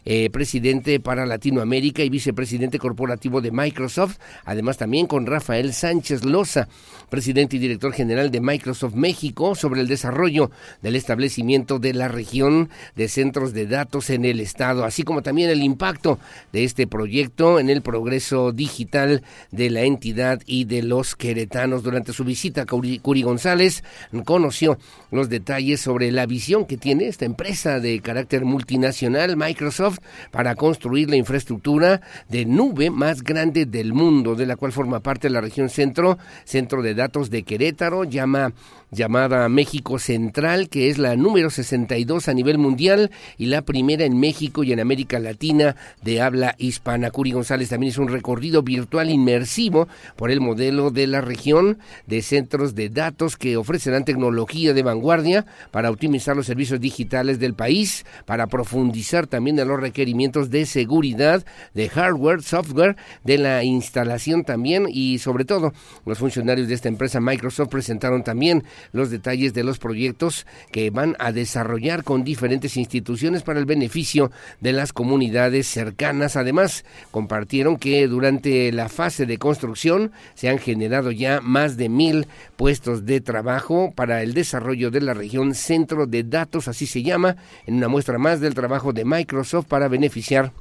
eh, 0.05 0.31
presidente 0.31 0.99
para 0.99 1.27
Latinoamérica 1.27 2.01
y 2.01 2.09
vicepresidente 2.09 2.79
corporativo 2.79 3.41
de 3.41 3.51
Microsoft. 3.51 4.17
Además 4.43 4.77
también 4.77 5.05
con 5.05 5.18
Rafael 5.25 5.73
Sánchez 5.73 6.23
Loza, 6.23 6.67
presidente 7.09 7.55
y 7.55 7.59
director 7.59 7.93
general 7.93 8.31
de 8.31 8.41
Microsoft 8.41 8.93
México, 8.93 9.55
sobre 9.55 9.81
el 9.81 9.87
desarrollo 9.87 10.51
del 10.81 10.95
establecimiento 10.95 11.79
de 11.79 11.93
la 11.93 12.07
región 12.07 12.69
de 12.95 13.07
centros 13.07 13.53
de 13.53 13.65
datos 13.65 14.09
en 14.09 14.25
el 14.25 14.39
Estado, 14.39 14.85
así 14.85 15.03
como 15.03 15.21
también 15.21 15.49
el 15.49 15.63
impacto 15.63 16.19
de 16.53 16.63
este 16.63 16.87
proyecto 16.87 17.59
en 17.59 17.69
el 17.69 17.81
progreso 17.81 18.51
digital 18.51 19.23
de 19.51 19.69
la 19.69 19.81
entidad 19.81 20.41
y 20.45 20.65
de 20.65 20.83
los 20.83 21.15
queretanos. 21.15 21.83
Durante 21.83 22.13
su 22.13 22.23
visita, 22.23 22.65
Curi, 22.65 23.21
González 23.23 23.83
conoció 24.23 24.77
los 25.11 25.29
detalles 25.29 25.81
sobre 25.81 26.11
la 26.11 26.25
visión 26.25 26.65
que 26.65 26.77
tiene 26.77 27.07
esta 27.07 27.25
empresa 27.25 27.79
de 27.79 27.99
carácter 28.01 28.45
multinacional, 28.45 29.35
Microsoft, 29.35 29.99
para 30.31 30.55
construir 30.55 31.09
la 31.09 31.15
infraestructura 31.15 32.01
de 32.29 32.45
nube 32.45 32.89
más 32.89 33.23
grande 33.23 33.65
del 33.65 33.93
mundo, 33.93 34.35
de 34.35 34.45
la 34.45 34.55
cual 34.55 34.71
forma 34.71 34.99
parte 34.99 35.08
parte 35.09 35.27
de 35.27 35.33
la 35.33 35.41
región 35.41 35.69
centro, 35.69 36.19
centro 36.43 36.83
de 36.83 36.93
datos 36.93 37.31
de 37.31 37.41
Querétaro, 37.41 38.03
llama 38.03 38.53
llamada 38.91 39.47
México 39.49 39.99
Central, 39.99 40.69
que 40.69 40.89
es 40.89 40.97
la 40.97 41.15
número 41.15 41.49
62 41.49 42.27
a 42.27 42.33
nivel 42.33 42.57
mundial 42.57 43.11
y 43.37 43.47
la 43.47 43.61
primera 43.61 44.05
en 44.05 44.19
México 44.19 44.63
y 44.63 44.73
en 44.73 44.79
América 44.79 45.19
Latina 45.19 45.75
de 46.03 46.21
habla 46.21 46.55
hispana. 46.57 47.11
Curi 47.11 47.31
González 47.31 47.69
también 47.69 47.91
hizo 47.91 48.01
un 48.01 48.07
recorrido 48.07 48.63
virtual 48.63 49.09
inmersivo 49.09 49.87
por 50.15 50.31
el 50.31 50.41
modelo 50.41 50.91
de 50.91 51.07
la 51.07 51.21
región 51.21 51.77
de 52.07 52.21
centros 52.21 52.75
de 52.75 52.89
datos 52.89 53.37
que 53.37 53.57
ofrecerán 53.57 54.05
tecnología 54.05 54.73
de 54.73 54.83
vanguardia 54.83 55.45
para 55.71 55.89
optimizar 55.89 56.35
los 56.35 56.45
servicios 56.45 56.79
digitales 56.79 57.39
del 57.39 57.53
país, 57.53 58.05
para 58.25 58.47
profundizar 58.47 59.27
también 59.27 59.59
en 59.59 59.67
los 59.67 59.79
requerimientos 59.79 60.49
de 60.49 60.65
seguridad, 60.65 61.45
de 61.73 61.89
hardware, 61.89 62.41
software, 62.41 62.95
de 63.23 63.37
la 63.37 63.63
instalación 63.63 64.43
también 64.43 64.87
y 64.89 65.19
sobre 65.19 65.45
todo 65.45 65.73
los 66.05 66.17
funcionarios 66.17 66.67
de 66.67 66.73
esta 66.73 66.87
empresa 66.87 67.19
Microsoft 67.19 67.69
presentaron 67.69 68.23
también 68.23 68.63
los 68.91 69.09
detalles 69.09 69.53
de 69.53 69.63
los 69.63 69.79
proyectos 69.79 70.45
que 70.71 70.89
van 70.89 71.15
a 71.19 71.31
desarrollar 71.31 72.03
con 72.03 72.23
diferentes 72.23 72.77
instituciones 72.77 73.43
para 73.43 73.59
el 73.59 73.65
beneficio 73.65 74.31
de 74.59 74.73
las 74.73 74.93
comunidades 74.93 75.67
cercanas. 75.67 76.35
Además, 76.35 76.85
compartieron 77.11 77.77
que 77.77 78.07
durante 78.07 78.71
la 78.71 78.89
fase 78.89 79.25
de 79.25 79.37
construcción 79.37 80.11
se 80.35 80.49
han 80.49 80.59
generado 80.59 81.11
ya 81.11 81.41
más 81.41 81.77
de 81.77 81.89
mil 81.89 82.27
puestos 82.55 83.05
de 83.05 83.21
trabajo 83.21 83.93
para 83.95 84.23
el 84.23 84.33
desarrollo 84.33 84.91
de 84.91 85.01
la 85.01 85.13
región 85.13 85.53
Centro 85.53 86.05
de 86.07 86.23
Datos, 86.23 86.67
así 86.67 86.87
se 86.87 87.03
llama, 87.03 87.35
en 87.65 87.75
una 87.75 87.87
muestra 87.87 88.17
más 88.17 88.39
del 88.39 88.53
trabajo 88.53 88.93
de 88.93 89.05
Microsoft 89.05 89.67
para 89.67 89.87
beneficiar 89.87 90.51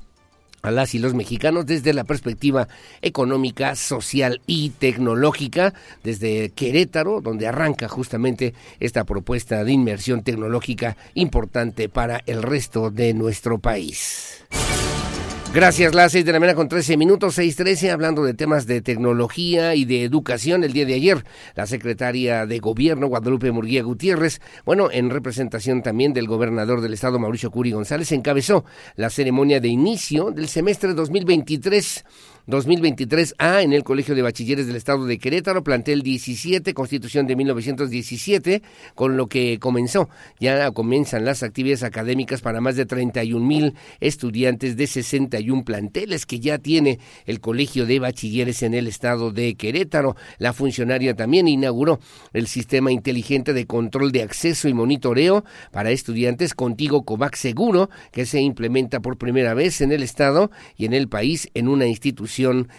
a 0.62 0.70
las 0.70 0.94
y 0.94 0.98
los 0.98 1.14
mexicanos 1.14 1.66
desde 1.66 1.92
la 1.92 2.04
perspectiva 2.04 2.68
económica, 3.02 3.74
social 3.74 4.40
y 4.46 4.70
tecnológica, 4.70 5.74
desde 6.04 6.50
Querétaro, 6.50 7.20
donde 7.20 7.46
arranca 7.46 7.88
justamente 7.88 8.54
esta 8.80 9.04
propuesta 9.04 9.64
de 9.64 9.72
inmersión 9.72 10.22
tecnológica 10.22 10.96
importante 11.14 11.88
para 11.88 12.22
el 12.26 12.42
resto 12.42 12.90
de 12.90 13.14
nuestro 13.14 13.58
país. 13.58 14.44
Gracias, 15.54 15.94
las 15.94 16.12
seis 16.12 16.26
de 16.26 16.32
la 16.32 16.40
mañana 16.40 16.54
con 16.54 16.68
13 16.68 16.98
minutos, 16.98 17.34
seis 17.34 17.56
trece, 17.56 17.90
hablando 17.90 18.22
de 18.22 18.34
temas 18.34 18.66
de 18.66 18.82
tecnología 18.82 19.74
y 19.74 19.86
de 19.86 20.04
educación. 20.04 20.62
El 20.62 20.74
día 20.74 20.84
de 20.84 20.92
ayer, 20.92 21.24
la 21.54 21.66
secretaria 21.66 22.44
de 22.44 22.58
Gobierno, 22.58 23.06
Guadalupe 23.06 23.50
Murguía 23.50 23.82
Gutiérrez, 23.82 24.42
bueno, 24.66 24.90
en 24.92 25.08
representación 25.08 25.82
también 25.82 26.12
del 26.12 26.28
gobernador 26.28 26.82
del 26.82 26.92
estado, 26.92 27.18
Mauricio 27.18 27.50
Curi 27.50 27.72
González, 27.72 28.12
encabezó 28.12 28.66
la 28.94 29.08
ceremonia 29.08 29.58
de 29.58 29.68
inicio 29.68 30.32
del 30.32 30.48
semestre 30.48 30.92
2023 30.92 32.04
2023A 32.48 33.62
en 33.62 33.74
el 33.74 33.84
Colegio 33.84 34.14
de 34.14 34.22
Bachilleres 34.22 34.66
del 34.66 34.76
Estado 34.76 35.04
de 35.04 35.18
Querétaro, 35.18 35.62
plantel 35.62 36.00
17, 36.00 36.72
Constitución 36.72 37.26
de 37.26 37.36
1917, 37.36 38.62
con 38.94 39.18
lo 39.18 39.26
que 39.26 39.58
comenzó, 39.58 40.08
ya 40.40 40.70
comienzan 40.70 41.26
las 41.26 41.42
actividades 41.42 41.82
académicas 41.82 42.40
para 42.40 42.62
más 42.62 42.76
de 42.76 42.86
31 42.86 43.44
mil 43.44 43.74
estudiantes 44.00 44.78
de 44.78 44.86
61 44.86 45.62
planteles 45.62 46.24
que 46.24 46.40
ya 46.40 46.56
tiene 46.56 47.00
el 47.26 47.40
Colegio 47.40 47.84
de 47.84 47.98
Bachilleres 47.98 48.62
en 48.62 48.72
el 48.72 48.86
Estado 48.86 49.30
de 49.30 49.54
Querétaro. 49.54 50.16
La 50.38 50.54
funcionaria 50.54 51.14
también 51.14 51.48
inauguró 51.48 52.00
el 52.32 52.46
sistema 52.46 52.90
inteligente 52.90 53.52
de 53.52 53.66
control 53.66 54.10
de 54.10 54.22
acceso 54.22 54.68
y 54.68 54.72
monitoreo 54.72 55.44
para 55.70 55.90
estudiantes 55.90 56.54
Contigo 56.54 57.04
COVAC 57.04 57.36
Seguro, 57.36 57.90
que 58.10 58.24
se 58.24 58.40
implementa 58.40 59.00
por 59.00 59.18
primera 59.18 59.52
vez 59.52 59.82
en 59.82 59.92
el 59.92 60.02
Estado 60.02 60.50
y 60.78 60.86
en 60.86 60.94
el 60.94 61.08
país 61.08 61.50
en 61.52 61.68
una 61.68 61.86
institución 61.86 62.37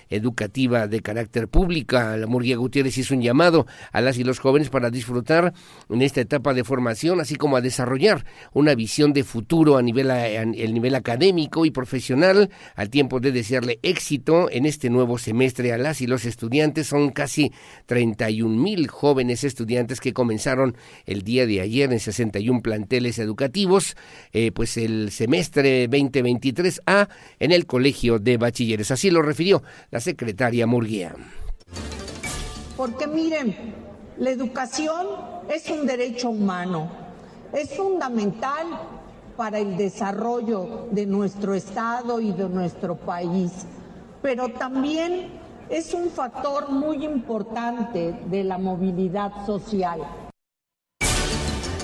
educativa 0.10 0.88
de 0.88 1.02
carácter 1.02 1.48
pública. 1.48 2.16
La 2.18 2.28
Murguía 2.28 2.58
Gutiérrez 2.58 2.98
hizo 2.98 3.14
un 3.14 3.22
llamado 3.22 3.68
a 3.92 4.02
las 4.02 4.18
y 4.18 4.24
los 4.24 4.40
jóvenes 4.40 4.70
para 4.70 4.90
disfrutar 4.90 5.54
en 5.90 6.02
esta 6.02 6.22
etapa 6.22 6.54
de 6.54 6.64
formación, 6.64 7.20
así 7.20 7.36
como 7.36 7.58
a 7.58 7.62
desarrollar 7.62 8.26
una 8.54 8.76
visión 8.76 9.14
de 9.14 9.24
futuro 9.24 9.78
a 9.78 9.82
nivel, 9.82 10.12
a, 10.12 10.28
el 10.28 10.74
nivel 10.74 10.96
académico 10.96 11.66
y 11.66 11.72
profesional, 11.72 12.50
al 12.76 12.90
tiempo 12.90 13.20
de 13.20 13.32
desearle 13.32 13.80
éxito 13.84 14.50
en 14.52 14.66
este 14.66 14.90
nuevo 14.90 15.18
semestre 15.18 15.74
a 15.74 15.78
las 15.78 16.02
y 16.02 16.08
los 16.08 16.26
estudiantes. 16.26 16.88
Son 16.88 17.10
casi 17.10 17.52
31 17.86 18.62
mil 18.62 18.88
jóvenes 18.88 19.44
estudiantes 19.44 20.00
que 20.00 20.14
comenzaron 20.14 20.78
el 21.06 21.24
día 21.24 21.46
de 21.46 21.62
ayer 21.62 21.92
en 21.92 22.00
61 22.00 22.62
planteles 22.62 23.20
educativos, 23.20 23.96
eh, 24.32 24.52
pues 24.52 24.78
el 24.78 25.12
semestre 25.12 25.90
2023A 25.90 27.10
en 27.40 27.52
el 27.52 27.66
Colegio 27.66 28.20
de 28.20 28.38
Bachilleres. 28.38 28.92
Así 28.92 29.10
lo 29.10 29.22
refirió 29.22 29.49
la 29.92 30.00
secretaria 30.00 30.68
Murguía. 30.68 31.16
Porque 32.78 33.08
miren, 33.08 33.56
la 34.18 34.30
educación 34.30 35.08
es 35.50 35.70
un 35.70 35.86
derecho 35.86 36.30
humano, 36.30 36.90
es 37.54 37.76
fundamental 37.76 38.68
para 39.36 39.60
el 39.60 39.78
desarrollo 39.78 40.88
de 40.92 41.06
nuestro 41.06 41.54
Estado 41.54 42.20
y 42.20 42.32
de 42.32 42.50
nuestro 42.50 42.96
país, 42.96 43.52
pero 44.22 44.50
también 44.50 45.40
es 45.70 45.94
un 45.94 46.10
factor 46.10 46.70
muy 46.70 47.06
importante 47.06 48.14
de 48.26 48.44
la 48.44 48.58
movilidad 48.58 49.46
social. 49.46 50.02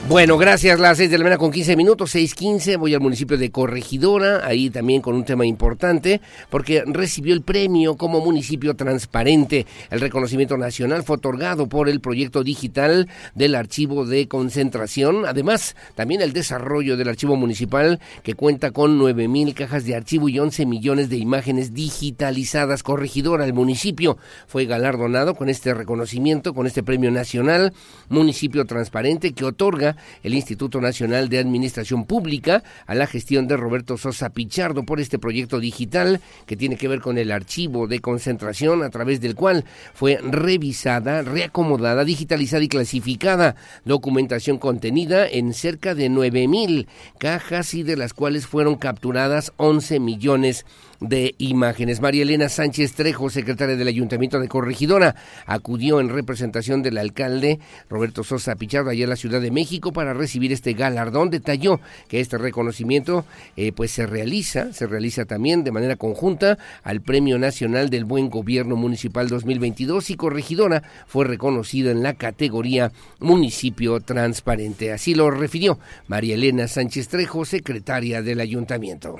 Bueno, 0.07 0.38
gracias. 0.38 0.79
Las 0.79 0.97
seis 0.97 1.09
de 1.09 1.17
la 1.17 1.24
mañana 1.24 1.39
con 1.39 1.50
15 1.50 1.75
minutos, 1.75 2.13
6.15. 2.13 2.77
Voy 2.77 2.93
al 2.93 3.01
municipio 3.01 3.39
de 3.39 3.50
Corregidora, 3.50 4.45
ahí 4.45 4.69
también 4.69 5.01
con 5.01 5.15
un 5.15 5.25
tema 5.25 5.47
importante, 5.47 6.21
porque 6.51 6.83
recibió 6.85 7.33
el 7.33 7.41
premio 7.41 7.97
como 7.97 8.21
municipio 8.21 8.75
transparente. 8.75 9.65
El 9.89 10.01
reconocimiento 10.01 10.57
nacional 10.57 11.01
fue 11.01 11.15
otorgado 11.15 11.67
por 11.67 11.89
el 11.89 12.01
proyecto 12.01 12.43
digital 12.43 13.09
del 13.33 13.55
archivo 13.55 14.05
de 14.05 14.27
concentración. 14.27 15.25
Además, 15.25 15.75
también 15.95 16.21
el 16.21 16.33
desarrollo 16.33 16.97
del 16.97 17.09
archivo 17.09 17.35
municipal, 17.35 18.00
que 18.21 18.35
cuenta 18.35 18.69
con 18.69 19.00
9.000 19.00 19.55
cajas 19.55 19.85
de 19.85 19.95
archivo 19.95 20.29
y 20.29 20.38
11 20.38 20.67
millones 20.67 21.09
de 21.09 21.17
imágenes 21.17 21.74
digitalizadas. 21.74 22.83
Corregidora, 22.83 23.43
el 23.43 23.53
municipio 23.53 24.19
fue 24.45 24.65
galardonado 24.65 25.33
con 25.33 25.50
este 25.50 25.74
reconocimiento, 25.74 26.53
con 26.53 26.67
este 26.67 26.83
premio 26.83 27.09
nacional, 27.09 27.74
municipio 28.07 28.65
transparente, 28.65 29.33
que 29.33 29.45
otorga 29.45 29.94
el 30.23 30.33
Instituto 30.33 30.81
Nacional 30.81 31.29
de 31.29 31.39
Administración 31.39 32.05
Pública 32.05 32.63
a 32.85 32.95
la 32.95 33.07
gestión 33.07 33.47
de 33.47 33.57
Roberto 33.57 33.97
Sosa 33.97 34.29
Pichardo 34.29 34.83
por 34.83 34.99
este 34.99 35.19
proyecto 35.19 35.59
digital 35.59 36.21
que 36.45 36.57
tiene 36.57 36.77
que 36.77 36.87
ver 36.87 37.01
con 37.01 37.17
el 37.17 37.31
archivo 37.31 37.87
de 37.87 37.99
concentración 37.99 38.83
a 38.83 38.89
través 38.89 39.21
del 39.21 39.35
cual 39.35 39.65
fue 39.93 40.19
revisada, 40.21 41.21
reacomodada, 41.21 42.03
digitalizada 42.03 42.63
y 42.63 42.67
clasificada 42.67 43.55
documentación 43.83 44.57
contenida 44.57 45.27
en 45.27 45.53
cerca 45.53 45.95
de 45.95 46.09
nueve 46.09 46.47
mil 46.47 46.87
cajas 47.17 47.73
y 47.73 47.83
de 47.83 47.97
las 47.97 48.13
cuales 48.13 48.47
fueron 48.47 48.75
capturadas 48.75 49.53
11 49.57 49.99
millones 49.99 50.65
de 51.09 51.35
imágenes. 51.38 52.01
María 52.01 52.24
Elena 52.24 52.50
Sánchez 52.50 52.93
Trejo, 52.93 53.29
secretaria 53.29 53.75
del 53.75 53.88
Ayuntamiento 53.88 54.39
de 54.39 54.47
Corregidora, 54.47 55.15
acudió 55.45 56.00
en 56.00 56.09
representación 56.09 56.81
del 56.81 56.97
alcalde 56.97 57.59
Roberto 57.89 58.24
Sosa 58.24 58.55
Pichardo 58.55 58.89
allá 58.89 59.03
en 59.03 59.09
la 59.09 59.15
Ciudad 59.15 59.41
de 59.41 59.51
México 59.51 59.91
para 59.91 60.13
recibir 60.13 60.51
este 60.51 60.74
galardón. 60.74 61.29
Detalló 61.29 61.79
que 62.07 62.19
este 62.19 62.38
reconocimiento 62.38 63.25
eh, 63.55 63.71
pues 63.71 63.91
se 63.91 64.05
realiza, 64.05 64.74
se 64.74 64.88
realiza 64.88 65.25
también 65.25 65.63
de 65.63 65.71
manera 65.71 65.95
conjunta 65.95 66.57
al 66.83 67.01
Premio 67.01 67.38
Nacional 67.38 67.89
del 67.89 68.05
Buen 68.05 68.29
Gobierno 68.29 68.75
Municipal 68.75 69.27
2022 69.27 70.09
y 70.09 70.15
Corregidora 70.15 70.83
fue 71.07 71.25
reconocido 71.25 71.91
en 71.91 72.03
la 72.03 72.13
categoría 72.13 72.91
Municipio 73.19 74.00
Transparente. 74.00 74.91
Así 74.91 75.15
lo 75.15 75.31
refirió 75.31 75.79
María 76.07 76.35
Elena 76.35 76.67
Sánchez 76.67 77.07
Trejo, 77.07 77.45
secretaria 77.45 78.21
del 78.21 78.39
Ayuntamiento 78.39 79.17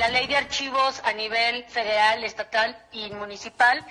la 0.00 0.08
ley 0.08 0.26
de 0.28 0.36
archivos 0.38 0.98
a 1.04 1.12
nivel 1.12 1.62
federal, 1.64 2.24
estatal 2.24 2.74
y 2.90 3.10
municipal 3.10 3.84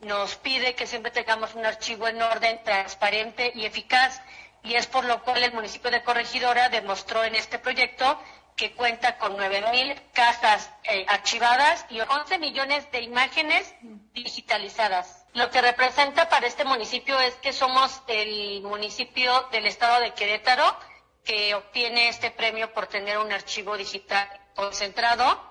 nos 0.00 0.36
pide 0.36 0.74
que 0.74 0.86
siempre 0.86 1.10
tengamos 1.10 1.54
un 1.54 1.64
archivo 1.64 2.06
en 2.06 2.20
orden, 2.20 2.62
transparente 2.62 3.50
y 3.54 3.64
eficaz. 3.64 4.20
Y 4.62 4.74
es 4.74 4.86
por 4.86 5.06
lo 5.06 5.22
cual 5.22 5.42
el 5.42 5.54
municipio 5.54 5.90
de 5.90 6.02
Corregidora 6.02 6.68
demostró 6.68 7.24
en 7.24 7.34
este 7.34 7.58
proyecto 7.58 8.20
que 8.56 8.72
cuenta 8.72 9.16
con 9.16 9.38
9.000 9.38 9.98
casas 10.12 10.70
eh, 10.84 11.06
archivadas 11.08 11.86
y 11.88 11.98
11 11.98 12.38
millones 12.40 12.90
de 12.92 13.00
imágenes 13.00 13.74
digitalizadas. 14.12 15.24
Lo 15.32 15.50
que 15.50 15.62
representa 15.62 16.28
para 16.28 16.46
este 16.46 16.66
municipio 16.66 17.18
es 17.20 17.32
que 17.36 17.54
somos 17.54 18.02
el 18.08 18.60
municipio 18.64 19.48
del 19.50 19.64
estado 19.64 20.00
de 20.00 20.12
Querétaro 20.12 20.76
que 21.24 21.54
obtiene 21.54 22.08
este 22.08 22.30
premio 22.30 22.70
por 22.74 22.86
tener 22.86 23.16
un 23.16 23.32
archivo 23.32 23.78
digital 23.78 24.28
concentrado 24.54 25.50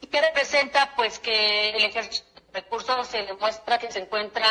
y 0.00 0.06
que 0.06 0.20
representa 0.20 0.92
pues 0.96 1.18
que 1.18 1.70
el 1.70 1.84
ejercicio 1.84 2.24
de 2.52 2.60
recursos 2.60 3.06
se 3.06 3.24
demuestra 3.24 3.78
que 3.78 3.90
se 3.92 4.00
encuentra 4.00 4.46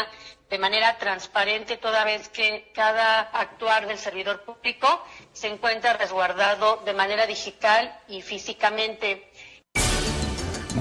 de 0.50 0.58
manera 0.60 0.98
transparente 0.98 1.78
toda 1.78 2.04
vez 2.06 2.30
que 2.30 2.72
cada 2.74 3.22
actuar 3.22 3.88
del 3.88 3.98
servidor 3.98 4.44
público 4.44 5.04
se 5.34 5.48
encuentra 5.48 5.94
resguardado 5.94 6.78
de 6.86 6.94
manera 6.94 7.26
digital 7.26 8.00
y 8.08 8.22
físicamente. 8.22 9.27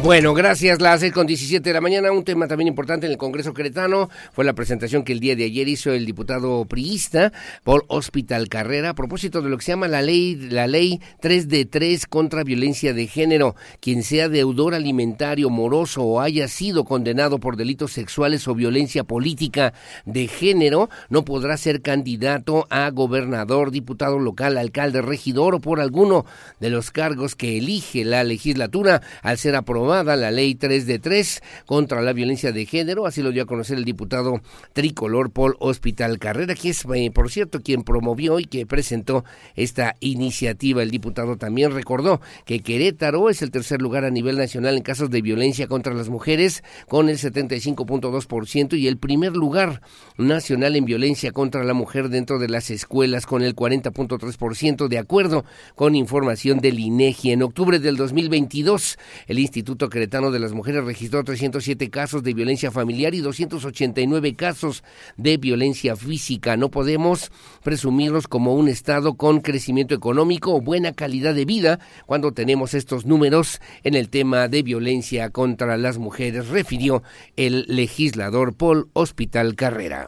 Bueno, 0.03 0.35
gracias. 0.35 0.81
Las 0.81 1.01
6 1.01 1.13
con 1.13 1.27
17 1.27 1.69
de 1.69 1.73
la 1.73 1.81
mañana. 1.81 2.13
Un 2.13 2.23
tema 2.23 2.47
también 2.47 2.69
importante 2.69 3.07
en 3.07 3.13
el 3.13 3.19
Congreso 3.19 3.53
Cretano 3.53 4.09
fue 4.31 4.45
la 4.45 4.53
presentación 4.53 5.03
que 5.03 5.13
el 5.13 5.19
día 5.19 5.35
de 5.35 5.45
ayer 5.45 5.67
hizo 5.67 5.93
el 5.93 6.07
diputado 6.07 6.65
priista 6.67 7.33
por 7.65 7.85
Hospital 7.89 8.49
Carrera 8.49 8.91
a 8.91 8.95
propósito 8.95 9.43
de 9.43 9.49
lo 9.49 9.57
que 9.57 9.65
se 9.65 9.73
llama 9.73 9.89
la 9.89 10.03
ley, 10.03 10.37
la 10.37 10.69
ley 10.69 11.01
3 11.21 11.49
de 11.49 11.65
3 11.65 12.07
contra 12.07 12.45
violencia 12.45 12.93
de 12.93 13.09
género. 13.09 13.57
Quien 13.81 14.05
sea 14.05 14.29
deudor 14.29 14.75
alimentario, 14.75 15.51
moroso 15.51 16.03
o 16.03 16.21
haya 16.21 16.47
sido 16.47 16.85
condenado 16.85 17.41
por 17.41 17.57
delitos 17.57 17.93
sexuales 17.93 18.47
o 18.47 18.55
violencia 18.55 19.03
política 19.03 19.73
de 20.05 20.29
género 20.29 20.89
no 21.09 21.25
podrá 21.25 21.57
ser 21.57 21.83
candidato 21.83 22.69
a 22.71 22.91
gobernador, 22.91 23.73
diputado 23.73 24.21
local, 24.21 24.57
alcalde, 24.57 25.03
regidor 25.03 25.57
o 25.57 25.61
por 25.61 25.81
alguno 25.81 26.27
de 26.61 26.71
los 26.71 26.93
cargos 26.93 27.35
que 27.35 27.59
elige 27.59 28.05
la 28.05 28.23
legislatura 28.23 29.03
al 29.23 29.39
ser 29.39 29.57
aprobado 29.57 29.86
la 29.87 30.31
ley 30.31 30.55
3 30.55 30.87
de 30.87 30.99
3 30.99 31.43
contra 31.65 32.03
la 32.03 32.13
violencia 32.13 32.53
de 32.53 32.67
género, 32.67 33.07
así 33.07 33.23
lo 33.23 33.31
dio 33.31 33.45
a 33.45 33.47
conocer 33.47 33.79
el 33.79 33.85
diputado 33.85 34.41
tricolor 34.73 35.31
Paul 35.31 35.57
Hospital 35.59 36.19
Carrera, 36.19 36.55
que 36.55 36.71
es, 36.71 36.85
eh, 36.95 37.11
por 37.13 37.31
cierto, 37.31 37.63
quien 37.63 37.83
promovió 37.83 38.39
y 38.41 38.45
que 38.45 38.67
presentó 38.67 39.25
esta 39.55 39.97
iniciativa. 40.01 40.83
El 40.83 40.91
diputado 40.91 41.37
también 41.37 41.73
recordó 41.73 42.21
que 42.45 42.61
Querétaro 42.61 43.31
es 43.31 43.43
el 43.43 43.51
tercer 43.51 43.81
lugar 43.81 44.05
a 44.05 44.11
nivel 44.11 44.37
nacional 44.37 44.77
en 44.77 44.83
casos 44.83 45.11
de 45.11 45.23
violencia 45.23 45.67
contra 45.67 45.95
las 45.95 46.09
mujeres, 46.09 46.63
con 46.89 47.09
el 47.09 47.19
75.2% 47.19 48.79
y 48.79 48.89
el 48.89 48.99
primer 48.99 49.37
lugar 49.37 49.83
nacional 50.19 50.77
en 50.77 50.85
violencia 50.85 51.33
contra 51.33 51.65
la 51.65 51.75
mujer 51.75 52.09
dentro 52.09 52.39
de 52.39 52.49
las 52.49 52.71
escuelas, 52.71 53.27
con 53.27 53.43
el 53.43 53.55
40.3%, 53.55 54.89
de 54.89 54.99
acuerdo 54.99 55.45
con 55.75 55.95
información 55.95 56.59
del 56.59 56.81
INEGI. 56.81 57.33
En 57.33 57.43
octubre 57.43 57.79
del 57.79 57.97
2022, 57.97 58.99
el 59.27 59.39
Instituto 59.39 59.76
Instituto 59.77 59.93
Queretano 59.93 60.31
de 60.31 60.39
las 60.39 60.55
Mujeres 60.55 60.85
registró 60.85 61.23
307 61.23 61.91
casos 61.91 62.23
de 62.23 62.33
violencia 62.33 62.71
familiar 62.71 63.15
y 63.15 63.21
289 63.21 64.35
casos 64.35 64.83
de 65.19 65.37
violencia 65.37 65.97
física. 65.97 66.57
No 66.57 66.71
podemos 66.71 67.31
presumirlos 67.63 68.27
como 68.27 68.55
un 68.55 68.69
Estado 68.69 69.19
con 69.19 69.43
crecimiento 69.43 69.95
económico 69.95 70.55
o 70.55 70.63
buena 70.63 70.95
calidad 70.95 71.35
de 71.35 71.45
vida 71.45 71.79
cuando 72.07 72.33
tenemos 72.33 72.73
estos 72.73 73.05
números 73.05 73.61
en 73.85 73.95
el 73.97 74.09
tema 74.09 74.49
de 74.49 74.63
violencia 74.63 75.29
contra 75.29 75.77
las 75.77 75.99
mujeres, 75.99 76.49
refirió 76.49 77.03
el 77.37 77.67
legislador 77.69 78.55
Paul 78.55 78.89
Hospital 78.95 79.57
Carrera 79.57 80.07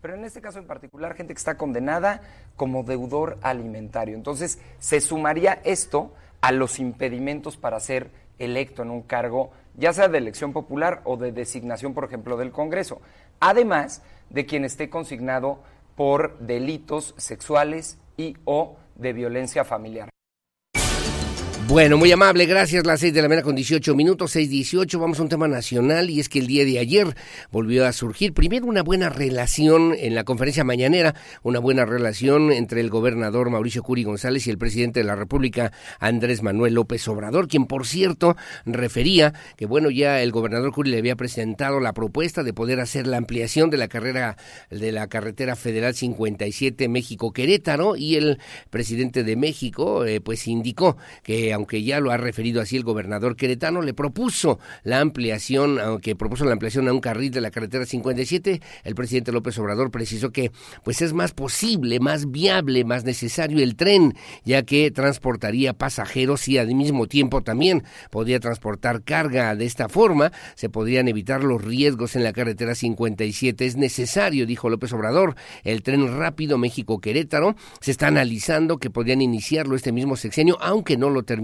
pero 0.00 0.16
en 0.16 0.24
este 0.24 0.40
caso 0.40 0.58
en 0.58 0.66
particular, 0.66 1.14
gente 1.14 1.32
que 1.32 1.38
está 1.38 1.56
condenada 1.56 2.22
como 2.56 2.82
deudor 2.82 3.38
alimentario. 3.40 4.16
Entonces, 4.16 4.58
se 4.80 5.00
sumaría 5.00 5.60
esto 5.62 6.12
a 6.40 6.50
los 6.50 6.80
impedimentos 6.80 7.56
para 7.56 7.78
ser 7.78 8.10
electo 8.38 8.82
en 8.82 8.90
un 8.90 9.02
cargo, 9.02 9.50
ya 9.76 9.92
sea 9.92 10.08
de 10.08 10.18
elección 10.18 10.52
popular 10.52 11.00
o 11.04 11.16
de 11.16 11.32
designación, 11.32 11.94
por 11.94 12.04
ejemplo, 12.04 12.36
del 12.36 12.52
Congreso, 12.52 13.00
además 13.40 14.02
de 14.30 14.46
quien 14.46 14.64
esté 14.64 14.90
consignado 14.90 15.60
por 15.96 16.38
delitos 16.38 17.14
sexuales 17.16 17.98
y 18.16 18.36
o 18.44 18.76
de 18.96 19.12
violencia 19.12 19.64
familiar. 19.64 20.11
Bueno, 21.72 21.96
muy 21.96 22.12
amable, 22.12 22.44
gracias. 22.44 22.84
Las 22.84 23.00
seis 23.00 23.14
de 23.14 23.22
la 23.22 23.28
mañana 23.28 23.44
con 23.44 23.54
18 23.54 23.94
minutos, 23.94 24.32
seis 24.32 24.50
dieciocho. 24.50 24.98
Vamos 25.00 25.18
a 25.18 25.22
un 25.22 25.30
tema 25.30 25.48
nacional 25.48 26.10
y 26.10 26.20
es 26.20 26.28
que 26.28 26.38
el 26.38 26.46
día 26.46 26.66
de 26.66 26.78
ayer 26.78 27.16
volvió 27.50 27.86
a 27.86 27.92
surgir 27.94 28.34
primero 28.34 28.66
una 28.66 28.82
buena 28.82 29.08
relación 29.08 29.94
en 29.98 30.14
la 30.14 30.24
conferencia 30.24 30.64
mañanera, 30.64 31.14
una 31.42 31.60
buena 31.60 31.86
relación 31.86 32.52
entre 32.52 32.82
el 32.82 32.90
gobernador 32.90 33.48
Mauricio 33.48 33.82
Curi 33.82 34.04
González 34.04 34.46
y 34.46 34.50
el 34.50 34.58
presidente 34.58 35.00
de 35.00 35.06
la 35.06 35.16
República, 35.16 35.72
Andrés 35.98 36.42
Manuel 36.42 36.74
López 36.74 37.08
Obrador, 37.08 37.48
quien 37.48 37.64
por 37.64 37.86
cierto 37.86 38.36
refería 38.66 39.32
que 39.56 39.64
bueno, 39.64 39.88
ya 39.88 40.20
el 40.20 40.30
gobernador 40.30 40.72
Curi 40.72 40.90
le 40.90 40.98
había 40.98 41.16
presentado 41.16 41.80
la 41.80 41.94
propuesta 41.94 42.42
de 42.42 42.52
poder 42.52 42.80
hacer 42.80 43.06
la 43.06 43.16
ampliación 43.16 43.70
de 43.70 43.78
la 43.78 43.88
carrera 43.88 44.36
de 44.68 44.92
la 44.92 45.06
carretera 45.06 45.56
federal 45.56 45.94
57 45.94 46.86
México 46.90 47.32
Querétaro 47.32 47.96
y 47.96 48.16
el 48.16 48.38
presidente 48.68 49.24
de 49.24 49.36
México 49.36 50.04
eh, 50.04 50.20
pues 50.20 50.46
indicó 50.46 50.98
que 51.22 51.54
aunque 51.62 51.84
ya 51.84 52.00
lo 52.00 52.10
ha 52.10 52.16
referido 52.16 52.60
así 52.60 52.76
el 52.76 52.82
gobernador 52.82 53.36
queretano, 53.36 53.82
le 53.82 53.94
propuso 53.94 54.58
la 54.82 54.98
ampliación, 54.98 55.78
aunque 55.78 56.16
propuso 56.16 56.44
la 56.44 56.54
ampliación 56.54 56.88
a 56.88 56.92
un 56.92 57.00
carril 57.00 57.30
de 57.30 57.40
la 57.40 57.52
carretera 57.52 57.86
57, 57.86 58.60
el 58.82 58.94
presidente 58.96 59.30
López 59.30 59.56
Obrador 59.60 59.92
precisó 59.92 60.30
que 60.32 60.50
pues 60.82 61.02
es 61.02 61.12
más 61.12 61.30
posible, 61.30 62.00
más 62.00 62.32
viable, 62.32 62.84
más 62.84 63.04
necesario 63.04 63.62
el 63.62 63.76
tren, 63.76 64.14
ya 64.44 64.64
que 64.64 64.90
transportaría 64.90 65.72
pasajeros 65.72 66.48
y 66.48 66.58
al 66.58 66.74
mismo 66.74 67.06
tiempo 67.06 67.42
también 67.42 67.84
podría 68.10 68.40
transportar 68.40 69.04
carga. 69.04 69.54
De 69.54 69.64
esta 69.64 69.88
forma 69.88 70.32
se 70.56 70.68
podrían 70.68 71.06
evitar 71.06 71.44
los 71.44 71.62
riesgos 71.62 72.16
en 72.16 72.24
la 72.24 72.32
carretera 72.32 72.74
57. 72.74 73.64
Es 73.64 73.76
necesario, 73.76 74.46
dijo 74.46 74.68
López 74.68 74.92
Obrador, 74.94 75.36
el 75.62 75.84
tren 75.84 76.18
rápido 76.18 76.58
México-Querétaro. 76.58 77.54
Se 77.80 77.92
está 77.92 78.08
analizando 78.08 78.78
que 78.78 78.90
podrían 78.90 79.22
iniciarlo 79.22 79.76
este 79.76 79.92
mismo 79.92 80.16
sexenio, 80.16 80.58
aunque 80.60 80.96
no 80.96 81.08
lo 81.08 81.22
termine 81.22 81.41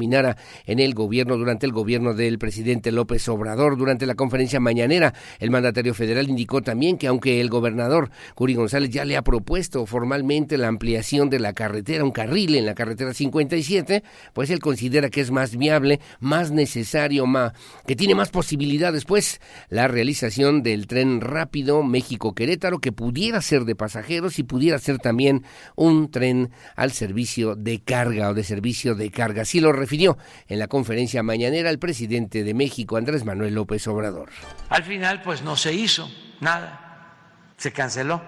en 0.66 0.78
el 0.78 0.94
gobierno 0.94 1.36
durante 1.36 1.66
el 1.66 1.72
gobierno 1.72 2.14
del 2.14 2.38
presidente 2.38 2.92
López 2.92 3.28
Obrador. 3.28 3.76
Durante 3.76 4.06
la 4.06 4.14
conferencia 4.14 4.60
mañanera, 4.60 5.14
el 5.38 5.50
mandatario 5.50 5.94
federal 5.94 6.28
indicó 6.28 6.62
también 6.62 6.98
que 6.98 7.06
aunque 7.06 7.40
el 7.40 7.48
gobernador 7.48 8.10
Curi 8.34 8.54
González 8.54 8.90
ya 8.90 9.04
le 9.04 9.16
ha 9.16 9.22
propuesto 9.22 9.86
formalmente 9.86 10.58
la 10.58 10.68
ampliación 10.68 11.30
de 11.30 11.40
la 11.40 11.52
carretera, 11.52 12.04
un 12.04 12.12
carril 12.12 12.54
en 12.54 12.66
la 12.66 12.74
carretera 12.74 13.12
57, 13.12 14.02
pues 14.32 14.50
él 14.50 14.60
considera 14.60 15.10
que 15.10 15.20
es 15.20 15.30
más 15.30 15.56
viable, 15.56 16.00
más 16.20 16.50
necesario, 16.50 17.26
más, 17.26 17.52
que 17.86 17.96
tiene 17.96 18.14
más 18.14 18.30
posibilidades, 18.30 19.04
pues, 19.04 19.40
la 19.68 19.88
realización 19.88 20.62
del 20.62 20.86
tren 20.86 21.20
rápido 21.20 21.82
México-Querétaro, 21.82 22.80
que 22.80 22.92
pudiera 22.92 23.40
ser 23.42 23.64
de 23.64 23.74
pasajeros 23.74 24.38
y 24.38 24.42
pudiera 24.42 24.78
ser 24.78 24.98
también 24.98 25.44
un 25.76 26.10
tren 26.10 26.50
al 26.76 26.92
servicio 26.92 27.54
de 27.56 27.80
carga 27.80 28.30
o 28.30 28.34
de 28.34 28.44
servicio 28.44 28.94
de 28.94 29.10
carga. 29.10 29.42
Así 29.42 29.60
lo 29.60 29.72
refirió 29.88 30.18
en 30.48 30.58
la 30.58 30.68
conferencia 30.68 31.22
mañanera 31.22 31.70
el 31.70 31.78
presidente 31.78 32.44
de 32.44 32.52
México, 32.52 32.98
Andrés 32.98 33.24
Manuel 33.24 33.54
López 33.54 33.86
Obrador. 33.88 34.28
Al 34.68 34.84
final, 34.84 35.22
pues 35.22 35.40
no 35.40 35.56
se 35.56 35.72
hizo 35.72 36.10
nada, 36.40 37.14
se 37.56 37.72
canceló 37.72 38.20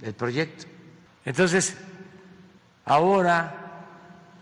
el 0.00 0.14
proyecto. 0.14 0.64
Entonces, 1.26 1.76
ahora 2.86 3.84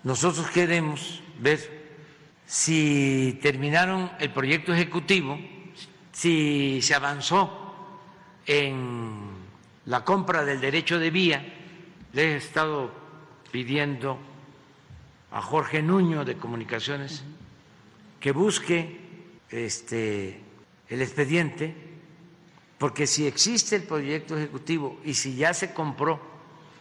nosotros 0.04 0.48
queremos 0.50 1.20
ver 1.40 1.58
si 2.46 3.36
terminaron 3.42 4.08
el 4.20 4.30
proyecto 4.30 4.72
ejecutivo, 4.72 5.36
si 6.12 6.80
se 6.82 6.94
avanzó 6.94 7.98
en 8.46 9.22
la 9.86 10.04
compra 10.04 10.44
del 10.44 10.60
derecho 10.60 11.00
de 11.00 11.10
vía. 11.10 11.54
Le 12.12 12.34
he 12.34 12.36
estado 12.36 12.92
pidiendo 13.50 14.20
a 15.30 15.42
Jorge 15.42 15.82
Nuño 15.82 16.24
de 16.24 16.36
Comunicaciones 16.36 17.24
que 18.20 18.32
busque 18.32 18.98
este, 19.50 20.40
el 20.88 21.02
expediente, 21.02 21.74
porque 22.78 23.06
si 23.06 23.26
existe 23.26 23.76
el 23.76 23.82
proyecto 23.82 24.36
ejecutivo 24.36 25.00
y 25.04 25.14
si 25.14 25.36
ya 25.36 25.52
se 25.54 25.72
compró 25.72 26.20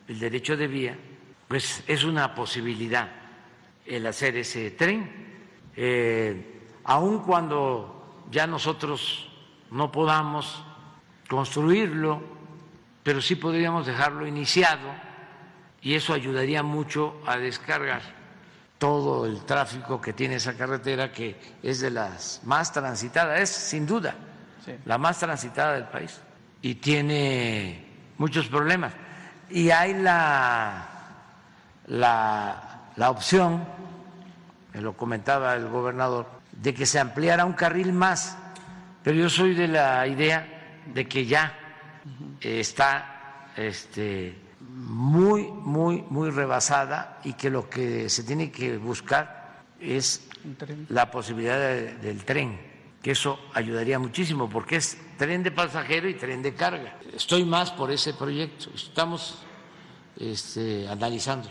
el 0.08 0.20
derecho 0.20 0.56
de 0.56 0.68
vía, 0.68 0.98
pues 1.48 1.84
es 1.88 2.04
una 2.04 2.34
posibilidad 2.34 3.10
el 3.86 4.06
hacer 4.06 4.38
ese 4.38 4.72
tren, 4.72 5.10
eh, 5.76 6.62
aun 6.84 7.20
cuando 7.20 8.26
ya 8.30 8.46
nosotros 8.48 9.30
no 9.72 9.92
podamos 9.92 10.64
construirlo, 11.30 12.22
pero 13.04 13.22
sí 13.22 13.36
podríamos 13.36 13.86
dejarlo 13.86 14.28
iniciado 14.28 14.94
y 15.82 15.94
eso 15.94 16.14
ayudaría 16.14 16.64
mucho 16.64 17.22
a 17.26 17.38
descargar 17.38 18.17
todo 18.78 19.26
el 19.26 19.44
tráfico 19.46 20.00
que 20.00 20.14
tiene 20.14 20.36
esa 20.36 20.54
carretera, 20.54 21.12
que 21.12 21.36
es 21.64 21.80
de 21.80 21.92
las 21.92 22.42
más 22.44 22.72
transitadas, 22.72 23.40
es 23.42 23.50
sin 23.50 23.86
duda 23.86 24.16
la 24.86 24.98
más 24.98 25.20
transitada 25.20 25.74
del 25.74 25.86
país. 25.86 26.20
Y 26.62 26.76
tiene 26.76 27.86
muchos 28.18 28.48
problemas. 28.48 28.94
Y 29.50 29.70
hay 29.70 29.94
la, 29.94 30.88
la, 31.88 32.92
la 32.96 33.10
opción, 33.10 33.64
me 34.74 34.82
lo 34.82 34.94
comentaba 34.94 35.56
el 35.56 35.68
gobernador, 35.68 36.28
de 36.52 36.74
que 36.74 36.86
se 36.86 37.00
ampliara 37.00 37.46
un 37.46 37.54
carril 37.54 37.94
más, 37.94 38.38
pero 39.04 39.16
yo 39.16 39.30
soy 39.30 39.54
de 39.54 39.68
la 39.68 40.06
idea 40.08 40.82
de 40.94 41.08
que 41.08 41.26
ya 41.26 41.54
está 42.42 43.52
este, 43.56 44.38
muy, 44.88 45.44
muy, 45.44 46.06
muy 46.10 46.30
rebasada 46.30 47.20
y 47.24 47.34
que 47.34 47.50
lo 47.50 47.70
que 47.70 48.10
se 48.10 48.24
tiene 48.24 48.52
que 48.52 48.78
buscar 48.78 49.62
es 49.82 50.28
la 50.90 51.12
posibilidad 51.12 51.60
del 51.60 52.24
tren, 52.24 52.58
que 53.02 53.12
eso 53.12 53.38
ayudaría 53.54 54.00
muchísimo 54.00 54.50
porque 54.50 54.78
es 54.78 54.98
tren 55.18 55.44
de 55.44 55.52
pasajero 55.52 56.08
y 56.08 56.14
tren 56.14 56.42
de 56.42 56.54
carga. 56.54 56.98
Estoy 57.14 57.44
más 57.44 57.72
por 57.72 57.92
ese 57.92 58.14
proyecto, 58.14 58.70
estamos 58.74 59.40
este, 60.18 60.88
analizando. 60.88 61.50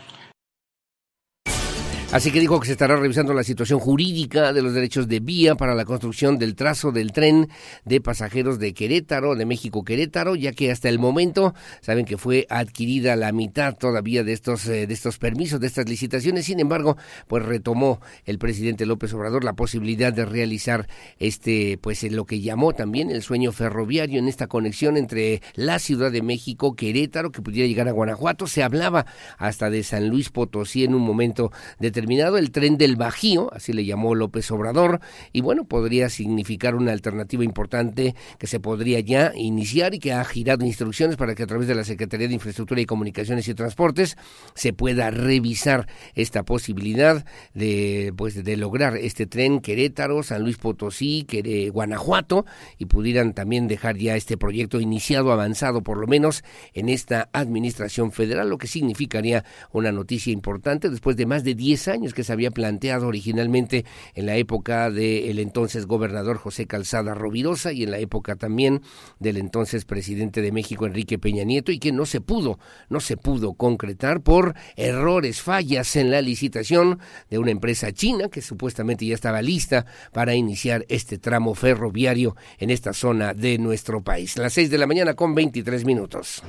Así 2.13 2.31
que 2.31 2.39
dijo 2.39 2.57
que 2.61 2.67
se 2.67 2.71
estará 2.71 2.95
revisando 2.95 3.33
la 3.33 3.43
situación 3.43 3.79
jurídica 3.79 4.53
de 4.53 4.61
los 4.61 4.73
derechos 4.73 5.09
de 5.09 5.19
vía 5.19 5.55
para 5.55 5.75
la 5.75 5.83
construcción 5.83 6.39
del 6.39 6.55
trazo 6.55 6.93
del 6.93 7.11
tren 7.11 7.49
de 7.83 7.99
pasajeros 7.99 8.59
de 8.59 8.73
Querétaro, 8.73 9.35
de 9.35 9.45
México 9.45 9.83
Querétaro, 9.83 10.37
ya 10.37 10.53
que 10.53 10.71
hasta 10.71 10.87
el 10.87 10.99
momento 10.99 11.53
saben 11.81 12.05
que 12.05 12.17
fue 12.17 12.47
adquirida 12.49 13.17
la 13.17 13.33
mitad 13.33 13.75
todavía 13.75 14.23
de 14.23 14.31
estos 14.31 14.65
eh, 14.67 14.87
de 14.87 14.93
estos 14.93 15.17
permisos, 15.17 15.59
de 15.59 15.67
estas 15.67 15.89
licitaciones. 15.89 16.45
Sin 16.45 16.61
embargo, 16.61 16.95
pues 17.27 17.43
retomó 17.43 17.99
el 18.25 18.39
presidente 18.39 18.85
López 18.85 19.13
Obrador 19.13 19.43
la 19.43 19.53
posibilidad 19.53 20.13
de 20.13 20.23
realizar 20.23 20.87
este 21.19 21.77
pues 21.77 22.03
lo 22.03 22.23
que 22.23 22.39
llamó 22.39 22.71
también 22.71 23.11
el 23.11 23.21
sueño 23.21 23.51
ferroviario 23.51 24.17
en 24.17 24.29
esta 24.29 24.47
conexión 24.47 24.95
entre 24.95 25.41
la 25.55 25.77
Ciudad 25.77 26.09
de 26.09 26.21
México, 26.21 26.73
Querétaro, 26.73 27.33
que 27.33 27.41
pudiera 27.41 27.67
llegar 27.67 27.89
a 27.89 27.91
Guanajuato. 27.91 28.47
Se 28.47 28.63
hablaba 28.63 29.05
hasta 29.37 29.69
de 29.69 29.83
San 29.83 30.07
Luis 30.07 30.29
Potosí 30.29 30.85
en 30.85 30.95
un 30.95 31.01
momento 31.01 31.51
de 31.79 31.96
terminado 31.97 32.37
el 32.37 32.51
tren 32.51 32.77
del 32.77 32.95
Bajío, 32.95 33.51
así 33.55 33.73
le 33.73 33.83
llamó 33.83 34.13
López 34.13 34.51
Obrador, 34.51 34.99
y 35.33 35.41
bueno, 35.41 35.63
podría 35.63 36.09
significar 36.09 36.75
una 36.75 36.91
alternativa 36.91 37.43
importante 37.43 38.13
que 38.37 38.45
se 38.45 38.59
podría 38.59 38.99
ya 38.99 39.31
iniciar 39.33 39.95
y 39.95 39.99
que 39.99 40.13
ha 40.13 40.23
girado 40.23 40.63
instrucciones 40.63 41.17
para 41.17 41.33
que 41.33 41.41
a 41.41 41.47
través 41.47 41.67
de 41.67 41.73
la 41.73 41.83
Secretaría 41.83 42.27
de 42.27 42.35
Infraestructura 42.35 42.79
y 42.81 42.85
Comunicaciones 42.85 43.47
y 43.47 43.55
Transportes 43.55 44.15
se 44.53 44.73
pueda 44.73 45.09
revisar 45.09 45.87
esta 46.13 46.43
posibilidad 46.43 47.25
de 47.55 48.13
pues 48.15 48.43
de 48.43 48.57
lograr 48.57 48.95
este 48.95 49.25
tren 49.25 49.59
Querétaro, 49.59 50.21
San 50.21 50.43
Luis 50.43 50.57
Potosí, 50.57 51.25
Guanajuato 51.73 52.45
y 52.77 52.85
pudieran 52.85 53.33
también 53.33 53.67
dejar 53.67 53.97
ya 53.97 54.15
este 54.15 54.37
proyecto 54.37 54.79
iniciado, 54.79 55.31
avanzado 55.31 55.81
por 55.81 55.97
lo 55.97 56.05
menos 56.05 56.43
en 56.75 56.89
esta 56.89 57.27
administración 57.33 58.11
federal, 58.11 58.49
lo 58.49 58.59
que 58.59 58.67
significaría 58.67 59.43
una 59.71 59.91
noticia 59.91 60.31
importante. 60.31 60.91
Después 60.91 61.17
de 61.17 61.25
más 61.25 61.43
de 61.43 61.55
10 61.55 61.86
años 61.87 62.13
que 62.13 62.23
se 62.23 62.33
había 62.33 62.51
planteado 62.51 63.07
originalmente 63.07 63.85
en 64.15 64.25
la 64.25 64.35
época 64.35 64.89
del 64.89 65.39
entonces 65.39 65.85
gobernador 65.85 66.37
José 66.37 66.67
Calzada 66.67 67.13
Rovirosa 67.13 67.71
y 67.71 67.83
en 67.83 67.91
la 67.91 67.99
época 67.99 68.35
también 68.35 68.81
del 69.19 69.37
entonces 69.37 69.85
presidente 69.85 70.41
de 70.41 70.51
México 70.51 70.85
Enrique 70.85 71.19
Peña 71.19 71.43
Nieto 71.43 71.71
y 71.71 71.79
que 71.79 71.91
no 71.91 72.05
se 72.05 72.21
pudo, 72.21 72.59
no 72.89 72.99
se 72.99 73.17
pudo 73.17 73.53
concretar 73.53 74.21
por 74.21 74.55
errores, 74.75 75.41
fallas 75.41 75.95
en 75.95 76.11
la 76.11 76.21
licitación 76.21 76.99
de 77.29 77.39
una 77.39 77.51
empresa 77.51 77.91
china 77.91 78.29
que 78.29 78.41
supuestamente 78.41 79.05
ya 79.05 79.15
estaba 79.15 79.41
lista 79.41 79.85
para 80.11 80.35
iniciar 80.35 80.85
este 80.89 81.17
tramo 81.17 81.55
ferroviario 81.55 82.35
en 82.59 82.69
esta 82.69 82.93
zona 82.93 83.33
de 83.33 83.57
nuestro 83.57 84.01
país. 84.01 84.37
Las 84.37 84.53
seis 84.53 84.69
de 84.69 84.77
la 84.77 84.87
mañana 84.87 85.13
con 85.13 85.35
23 85.35 85.85
minutos. 85.85 86.43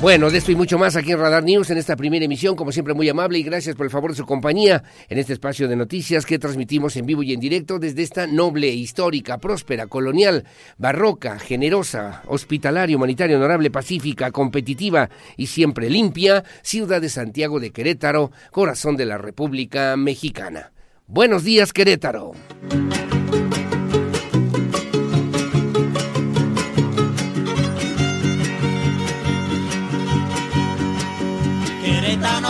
Bueno, 0.00 0.30
de 0.30 0.38
esto 0.38 0.52
y 0.52 0.54
mucho 0.54 0.78
más 0.78 0.94
aquí 0.94 1.10
en 1.10 1.18
Radar 1.18 1.42
News 1.42 1.70
en 1.70 1.76
esta 1.76 1.96
primera 1.96 2.24
emisión, 2.24 2.54
como 2.54 2.70
siempre 2.70 2.94
muy 2.94 3.08
amable 3.08 3.40
y 3.40 3.42
gracias 3.42 3.74
por 3.74 3.84
el 3.84 3.90
favor 3.90 4.12
de 4.12 4.16
su 4.16 4.24
compañía 4.24 4.84
en 5.08 5.18
este 5.18 5.32
espacio 5.32 5.66
de 5.66 5.74
noticias 5.74 6.24
que 6.24 6.38
transmitimos 6.38 6.96
en 6.96 7.04
vivo 7.04 7.24
y 7.24 7.32
en 7.32 7.40
directo 7.40 7.80
desde 7.80 8.04
esta 8.04 8.28
noble, 8.28 8.68
histórica, 8.68 9.38
próspera, 9.38 9.88
colonial, 9.88 10.44
barroca, 10.76 11.40
generosa, 11.40 12.22
hospitalaria, 12.28 12.96
humanitaria, 12.96 13.36
honorable, 13.36 13.72
pacífica, 13.72 14.30
competitiva 14.30 15.10
y 15.36 15.46
siempre 15.46 15.90
limpia 15.90 16.44
ciudad 16.62 17.00
de 17.00 17.08
Santiago 17.08 17.58
de 17.58 17.72
Querétaro, 17.72 18.30
corazón 18.52 18.96
de 18.96 19.06
la 19.06 19.18
República 19.18 19.96
Mexicana. 19.96 20.70
Buenos 21.08 21.42
días, 21.42 21.72
Querétaro. 21.72 22.34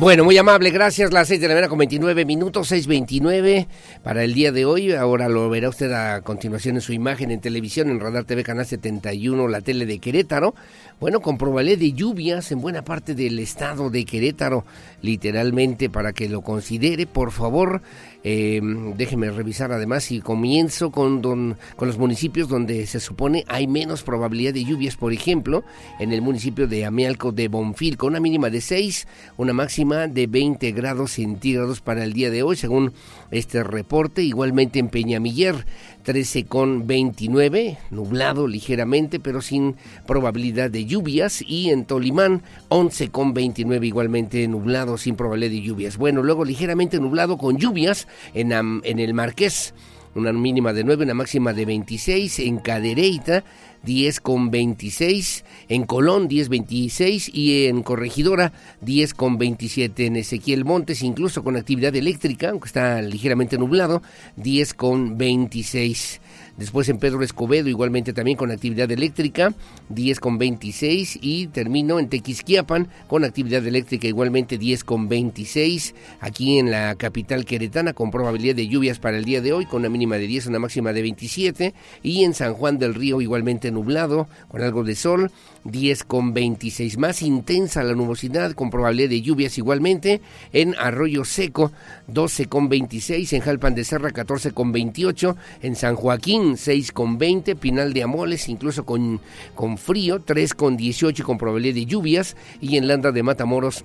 Bueno, 0.00 0.22
muy 0.22 0.38
amable, 0.38 0.70
gracias. 0.70 1.12
Las 1.12 1.26
6 1.26 1.40
de 1.40 1.48
la 1.48 1.54
mañana 1.54 1.68
con 1.68 1.78
29 1.78 2.24
minutos, 2.24 2.70
6.29 2.70 3.66
para 4.04 4.22
el 4.22 4.32
día 4.32 4.52
de 4.52 4.64
hoy. 4.64 4.92
Ahora 4.92 5.28
lo 5.28 5.50
verá 5.50 5.68
usted 5.68 5.90
a 5.90 6.20
continuación 6.20 6.76
en 6.76 6.82
su 6.82 6.92
imagen 6.92 7.32
en 7.32 7.40
televisión, 7.40 7.90
en 7.90 7.98
Radar 7.98 8.22
TV 8.22 8.44
Canal 8.44 8.64
71, 8.64 9.48
la 9.48 9.60
tele 9.60 9.86
de 9.86 9.98
Querétaro. 9.98 10.54
Bueno, 11.00 11.18
probabilidad 11.20 11.78
de 11.78 11.94
lluvias 11.94 12.52
en 12.52 12.60
buena 12.60 12.82
parte 12.82 13.16
del 13.16 13.40
estado 13.40 13.90
de 13.90 14.04
Querétaro, 14.04 14.64
literalmente, 15.02 15.90
para 15.90 16.12
que 16.12 16.28
lo 16.28 16.42
considere, 16.42 17.08
por 17.08 17.32
favor. 17.32 17.82
Eh, 18.30 18.60
déjeme 18.94 19.30
revisar 19.30 19.72
además 19.72 20.12
y 20.12 20.20
comienzo 20.20 20.90
con, 20.90 21.22
con 21.22 21.56
los 21.80 21.96
municipios 21.96 22.46
donde 22.46 22.86
se 22.86 23.00
supone 23.00 23.42
hay 23.48 23.66
menos 23.66 24.02
probabilidad 24.02 24.52
de 24.52 24.64
lluvias. 24.64 24.96
Por 24.96 25.14
ejemplo, 25.14 25.64
en 25.98 26.12
el 26.12 26.20
municipio 26.20 26.68
de 26.68 26.84
Amialco 26.84 27.32
de 27.32 27.48
Bonfil, 27.48 27.96
con 27.96 28.10
una 28.10 28.20
mínima 28.20 28.50
de 28.50 28.60
6, 28.60 29.08
una 29.38 29.54
máxima 29.54 30.08
de 30.08 30.26
20 30.26 30.72
grados 30.72 31.12
centígrados 31.12 31.80
para 31.80 32.04
el 32.04 32.12
día 32.12 32.30
de 32.30 32.42
hoy, 32.42 32.56
según 32.56 32.92
este 33.30 33.64
reporte. 33.64 34.22
Igualmente 34.22 34.78
en 34.78 34.90
Peñamiller, 34.90 35.64
13 36.02 36.46
con 36.46 36.86
29, 36.86 37.78
nublado 37.90 38.46
ligeramente, 38.46 39.20
pero 39.20 39.42
sin 39.42 39.76
probabilidad 40.06 40.70
de 40.70 40.86
lluvias. 40.86 41.42
Y 41.42 41.70
en 41.70 41.84
Tolimán, 41.84 42.42
11 42.68 43.10
con 43.10 43.34
29, 43.34 43.86
igualmente 43.86 44.46
nublado, 44.48 44.96
sin 44.98 45.16
probabilidad 45.16 45.52
de 45.52 45.62
lluvias. 45.62 45.96
Bueno, 45.96 46.22
luego 46.22 46.44
ligeramente 46.44 46.98
nublado 46.98 47.36
con 47.38 47.58
lluvias 47.58 48.08
en, 48.34 48.52
en 48.52 48.98
el 48.98 49.14
Marqués, 49.14 49.74
una 50.14 50.32
mínima 50.32 50.72
de 50.72 50.84
9, 50.84 51.04
una 51.04 51.14
máxima 51.14 51.52
de 51.52 51.64
26. 51.64 52.38
En 52.40 52.58
Cadereyta, 52.58 53.44
10 53.84 54.20
con 54.20 54.50
26, 54.50 55.44
en 55.68 55.84
Colón 55.84 56.28
10 56.28 56.48
26 56.48 57.30
y 57.32 57.66
en 57.66 57.82
Corregidora 57.82 58.52
10 58.80 59.14
con 59.14 59.38
27, 59.38 60.06
en 60.06 60.16
Ezequiel 60.16 60.64
Montes 60.64 61.02
incluso 61.02 61.42
con 61.42 61.56
actividad 61.56 61.94
eléctrica, 61.94 62.50
aunque 62.50 62.66
está 62.66 63.00
ligeramente 63.02 63.58
nublado, 63.58 64.02
10 64.36 64.74
con 64.74 65.18
26. 65.18 66.20
Después 66.58 66.88
en 66.88 66.98
Pedro 66.98 67.22
Escobedo, 67.22 67.68
igualmente 67.68 68.12
también 68.12 68.36
con 68.36 68.50
actividad 68.50 68.90
eléctrica, 68.90 69.54
10 69.90 70.18
con 70.18 70.38
26. 70.38 71.20
Y 71.22 71.46
termino 71.46 72.00
en 72.00 72.08
Tequisquiapan 72.08 72.88
con 73.06 73.24
actividad 73.24 73.64
eléctrica, 73.64 74.08
igualmente 74.08 74.58
10 74.58 74.82
con 74.82 75.08
26. 75.08 75.94
Aquí 76.18 76.58
en 76.58 76.72
la 76.72 76.96
capital 76.96 77.44
queretana, 77.44 77.92
con 77.92 78.10
probabilidad 78.10 78.56
de 78.56 78.66
lluvias 78.66 78.98
para 78.98 79.18
el 79.18 79.24
día 79.24 79.40
de 79.40 79.52
hoy, 79.52 79.66
con 79.66 79.80
una 79.80 79.88
mínima 79.88 80.16
de 80.16 80.26
10, 80.26 80.48
una 80.48 80.58
máxima 80.58 80.92
de 80.92 81.02
27. 81.02 81.74
Y 82.02 82.24
en 82.24 82.34
San 82.34 82.54
Juan 82.54 82.78
del 82.78 82.94
Río, 82.94 83.20
igualmente 83.20 83.70
nublado, 83.70 84.26
con 84.48 84.60
algo 84.60 84.82
de 84.82 84.96
sol, 84.96 85.30
10 85.64 86.04
con 86.04 86.34
26. 86.34 86.98
Más 86.98 87.22
intensa 87.22 87.82
la 87.82 87.94
nubosidad, 87.94 88.52
con 88.52 88.70
probabilidad 88.70 89.10
de 89.10 89.22
lluvias 89.22 89.58
igualmente. 89.58 90.20
En 90.52 90.74
Arroyo 90.78 91.24
Seco, 91.24 91.72
12 92.06 92.46
con 92.46 92.68
26. 92.68 93.32
En 93.32 93.40
Jalpan 93.40 93.74
de 93.74 93.84
Serra, 93.84 94.10
14 94.10 94.52
con 94.52 94.72
28. 94.72 95.36
En 95.62 95.76
San 95.76 95.96
Joaquín, 95.96 96.56
6 96.56 96.92
con 96.92 97.18
20, 97.18 97.56
Pinal 97.56 97.92
de 97.92 98.02
Amoles 98.02 98.48
incluso 98.48 98.84
con, 98.84 99.20
con 99.54 99.78
frío, 99.78 100.20
3 100.20 100.54
con 100.54 100.76
18 100.76 101.24
con 101.24 101.38
probabilidad 101.38 101.74
de 101.74 101.86
lluvias 101.86 102.36
y 102.60 102.76
en 102.76 102.88
Landa 102.88 103.12
de 103.12 103.22
Matamoros 103.22 103.84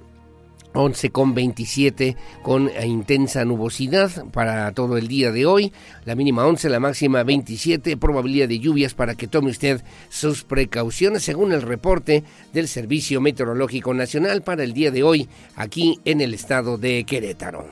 11 0.74 1.10
con 1.12 1.34
27 1.34 2.16
con 2.42 2.70
intensa 2.84 3.46
nubosidad 3.46 4.26
para 4.32 4.72
todo 4.72 4.98
el 4.98 5.08
día 5.08 5.32
de 5.32 5.46
hoy. 5.46 5.74
La 6.06 6.16
mínima 6.16 6.46
11, 6.46 6.70
la 6.70 6.80
máxima 6.80 7.24
27. 7.24 7.98
Probabilidad 7.98 8.48
de 8.48 8.60
lluvias 8.60 8.94
para 8.94 9.16
que 9.16 9.28
tome 9.28 9.52
usted 9.52 9.84
sus 10.10 10.44
precauciones 10.44 11.24
según 11.24 11.52
el 11.52 11.62
reporte 11.62 12.24
del 12.54 12.68
Servicio 12.68 13.22
Meteorológico 13.22 13.94
Nacional 13.94 14.42
para 14.42 14.64
el 14.64 14.74
día 14.74 14.92
de 14.92 15.04
hoy 15.04 15.30
aquí 15.56 16.00
en 16.06 16.22
el 16.22 16.34
estado 16.34 16.78
de 16.78 17.04
Querétaro. 17.04 17.68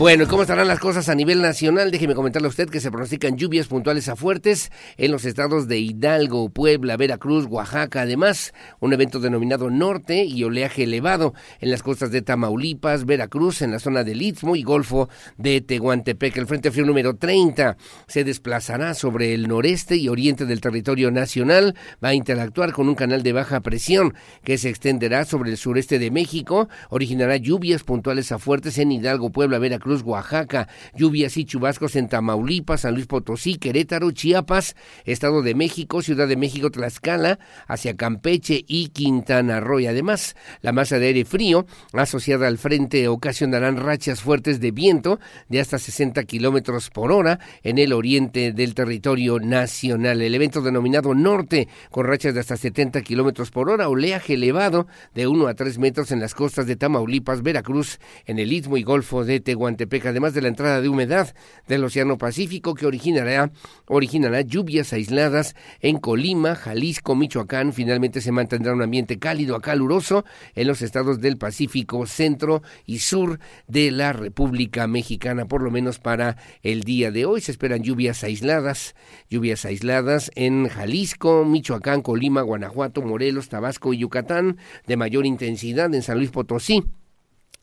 Bueno, 0.00 0.26
¿cómo 0.26 0.40
estarán 0.40 0.66
las 0.66 0.78
cosas 0.78 1.10
a 1.10 1.14
nivel 1.14 1.42
nacional? 1.42 1.90
Déjeme 1.90 2.14
comentarle 2.14 2.46
a 2.46 2.48
usted 2.48 2.70
que 2.70 2.80
se 2.80 2.90
pronostican 2.90 3.36
lluvias 3.36 3.66
puntuales 3.66 4.08
a 4.08 4.16
fuertes 4.16 4.72
en 4.96 5.12
los 5.12 5.26
estados 5.26 5.68
de 5.68 5.78
Hidalgo, 5.78 6.48
Puebla, 6.48 6.96
Veracruz, 6.96 7.44
Oaxaca. 7.44 8.00
Además, 8.00 8.54
un 8.78 8.94
evento 8.94 9.20
denominado 9.20 9.68
Norte 9.68 10.24
y 10.24 10.42
oleaje 10.42 10.84
elevado 10.84 11.34
en 11.60 11.70
las 11.70 11.82
costas 11.82 12.10
de 12.12 12.22
Tamaulipas, 12.22 13.04
Veracruz, 13.04 13.60
en 13.60 13.72
la 13.72 13.78
zona 13.78 14.02
del 14.02 14.22
Istmo 14.22 14.56
y 14.56 14.62
Golfo 14.62 15.10
de 15.36 15.60
Tehuantepec. 15.60 16.34
El 16.38 16.46
Frente 16.46 16.70
Frío 16.70 16.86
número 16.86 17.16
30 17.16 17.76
se 18.06 18.24
desplazará 18.24 18.94
sobre 18.94 19.34
el 19.34 19.48
noreste 19.48 19.96
y 19.96 20.08
oriente 20.08 20.46
del 20.46 20.62
territorio 20.62 21.10
nacional. 21.10 21.76
Va 22.02 22.08
a 22.08 22.14
interactuar 22.14 22.72
con 22.72 22.88
un 22.88 22.94
canal 22.94 23.22
de 23.22 23.34
baja 23.34 23.60
presión 23.60 24.14
que 24.44 24.56
se 24.56 24.70
extenderá 24.70 25.26
sobre 25.26 25.50
el 25.50 25.58
sureste 25.58 25.98
de 25.98 26.10
México. 26.10 26.70
Originará 26.88 27.36
lluvias 27.36 27.82
puntuales 27.82 28.32
a 28.32 28.38
fuertes 28.38 28.78
en 28.78 28.92
Hidalgo, 28.92 29.28
Puebla, 29.28 29.58
Veracruz 29.58 29.89
Oaxaca, 30.02 30.68
lluvias 30.94 31.36
y 31.36 31.44
chubascos 31.44 31.96
en 31.96 32.08
Tamaulipas, 32.08 32.82
San 32.82 32.94
Luis 32.94 33.06
Potosí, 33.06 33.56
Querétaro, 33.56 34.10
Chiapas, 34.10 34.76
Estado 35.04 35.42
de 35.42 35.54
México, 35.54 36.02
Ciudad 36.02 36.28
de 36.28 36.36
México, 36.36 36.70
Tlaxcala, 36.70 37.38
hacia 37.66 37.96
Campeche 37.96 38.64
y 38.66 38.88
Quintana 38.88 39.60
Roo. 39.60 39.80
además, 39.88 40.36
la 40.62 40.72
masa 40.72 40.98
de 40.98 41.06
aire 41.06 41.24
frío 41.24 41.66
asociada 41.92 42.48
al 42.48 42.58
frente 42.58 43.08
ocasionarán 43.08 43.76
rachas 43.76 44.20
fuertes 44.20 44.60
de 44.60 44.70
viento 44.70 45.20
de 45.48 45.60
hasta 45.60 45.78
60 45.78 46.24
kilómetros 46.24 46.90
por 46.90 47.12
hora 47.12 47.38
en 47.62 47.78
el 47.78 47.92
oriente 47.92 48.52
del 48.52 48.74
territorio 48.74 49.38
nacional. 49.38 50.22
El 50.22 50.34
evento 50.34 50.62
denominado 50.62 51.14
Norte, 51.14 51.68
con 51.90 52.06
rachas 52.06 52.34
de 52.34 52.40
hasta 52.40 52.56
70 52.56 53.02
kilómetros 53.02 53.50
por 53.50 53.70
hora, 53.70 53.88
oleaje 53.88 54.34
elevado 54.34 54.86
de 55.14 55.26
1 55.26 55.46
a 55.46 55.54
3 55.54 55.78
metros 55.78 56.10
en 56.12 56.20
las 56.20 56.34
costas 56.34 56.66
de 56.66 56.76
Tamaulipas, 56.76 57.42
Veracruz, 57.42 57.98
en 58.26 58.38
el 58.38 58.52
Istmo 58.52 58.76
y 58.76 58.82
Golfo 58.82 59.24
de 59.24 59.40
Tehuantepec 59.40 59.79
además 60.08 60.34
de 60.34 60.42
la 60.42 60.48
entrada 60.48 60.80
de 60.80 60.88
humedad 60.88 61.34
del 61.68 61.84
Océano 61.84 62.18
Pacífico 62.18 62.74
que 62.74 62.86
originará, 62.86 63.52
originará 63.86 64.40
lluvias 64.42 64.92
aisladas 64.92 65.54
en 65.80 65.98
Colima, 65.98 66.54
Jalisco, 66.54 67.14
Michoacán. 67.14 67.72
Finalmente 67.72 68.20
se 68.20 68.32
mantendrá 68.32 68.72
un 68.72 68.82
ambiente 68.82 69.18
cálido 69.18 69.56
a 69.56 69.60
caluroso 69.60 70.24
en 70.54 70.66
los 70.66 70.82
estados 70.82 71.20
del 71.20 71.38
Pacífico 71.38 72.06
centro 72.06 72.62
y 72.86 72.98
sur 72.98 73.38
de 73.66 73.90
la 73.90 74.12
República 74.12 74.86
Mexicana, 74.86 75.46
por 75.46 75.62
lo 75.62 75.70
menos 75.70 75.98
para 75.98 76.36
el 76.62 76.82
día 76.82 77.10
de 77.10 77.24
hoy. 77.24 77.40
Se 77.40 77.52
esperan 77.52 77.82
lluvias 77.82 78.24
aisladas, 78.24 78.94
lluvias 79.28 79.64
aisladas 79.64 80.30
en 80.34 80.68
Jalisco, 80.68 81.44
Michoacán, 81.44 82.02
Colima, 82.02 82.42
Guanajuato, 82.42 83.02
Morelos, 83.02 83.48
Tabasco 83.48 83.92
y 83.92 83.98
Yucatán, 83.98 84.58
de 84.86 84.96
mayor 84.96 85.26
intensidad 85.26 85.94
en 85.94 86.02
San 86.02 86.18
Luis 86.18 86.30
Potosí 86.30 86.84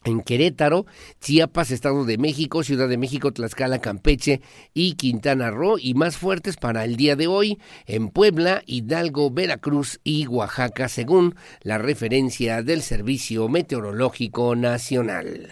en 0.08 0.22
Querétaro, 0.22 0.86
Chiapas, 1.22 1.72
Estado 1.72 2.06
de 2.06 2.18
México, 2.18 2.64
Ciudad 2.64 2.88
de 2.88 2.98
México, 2.98 3.32
Tlaxcala, 3.32 3.80
Campeche 3.80 4.42
y 4.74 4.94
Quintana 4.94 5.52
Roo 5.52 5.78
y 5.80 5.94
más 5.94 6.18
fuertes 6.18 6.58
para 6.58 6.84
el 6.84 6.96
día 6.96 7.16
de 7.16 7.28
hoy 7.28 7.60
en 7.86 8.10
Puebla, 8.10 8.64
Hidalgo, 8.66 9.30
Veracruz 9.32 10.00
y 10.04 10.28
Oaxaca, 10.28 10.90
según 10.90 11.36
la 11.62 11.78
referencia 11.78 12.64
del 12.64 12.82
Servicio 12.82 13.48
Meteorológico 13.50 14.56
Nacional. 14.56 15.52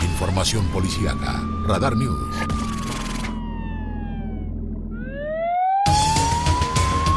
Información 0.00 0.66
policíaca, 0.72 1.42
Radar 1.66 1.96
News. 1.96 2.65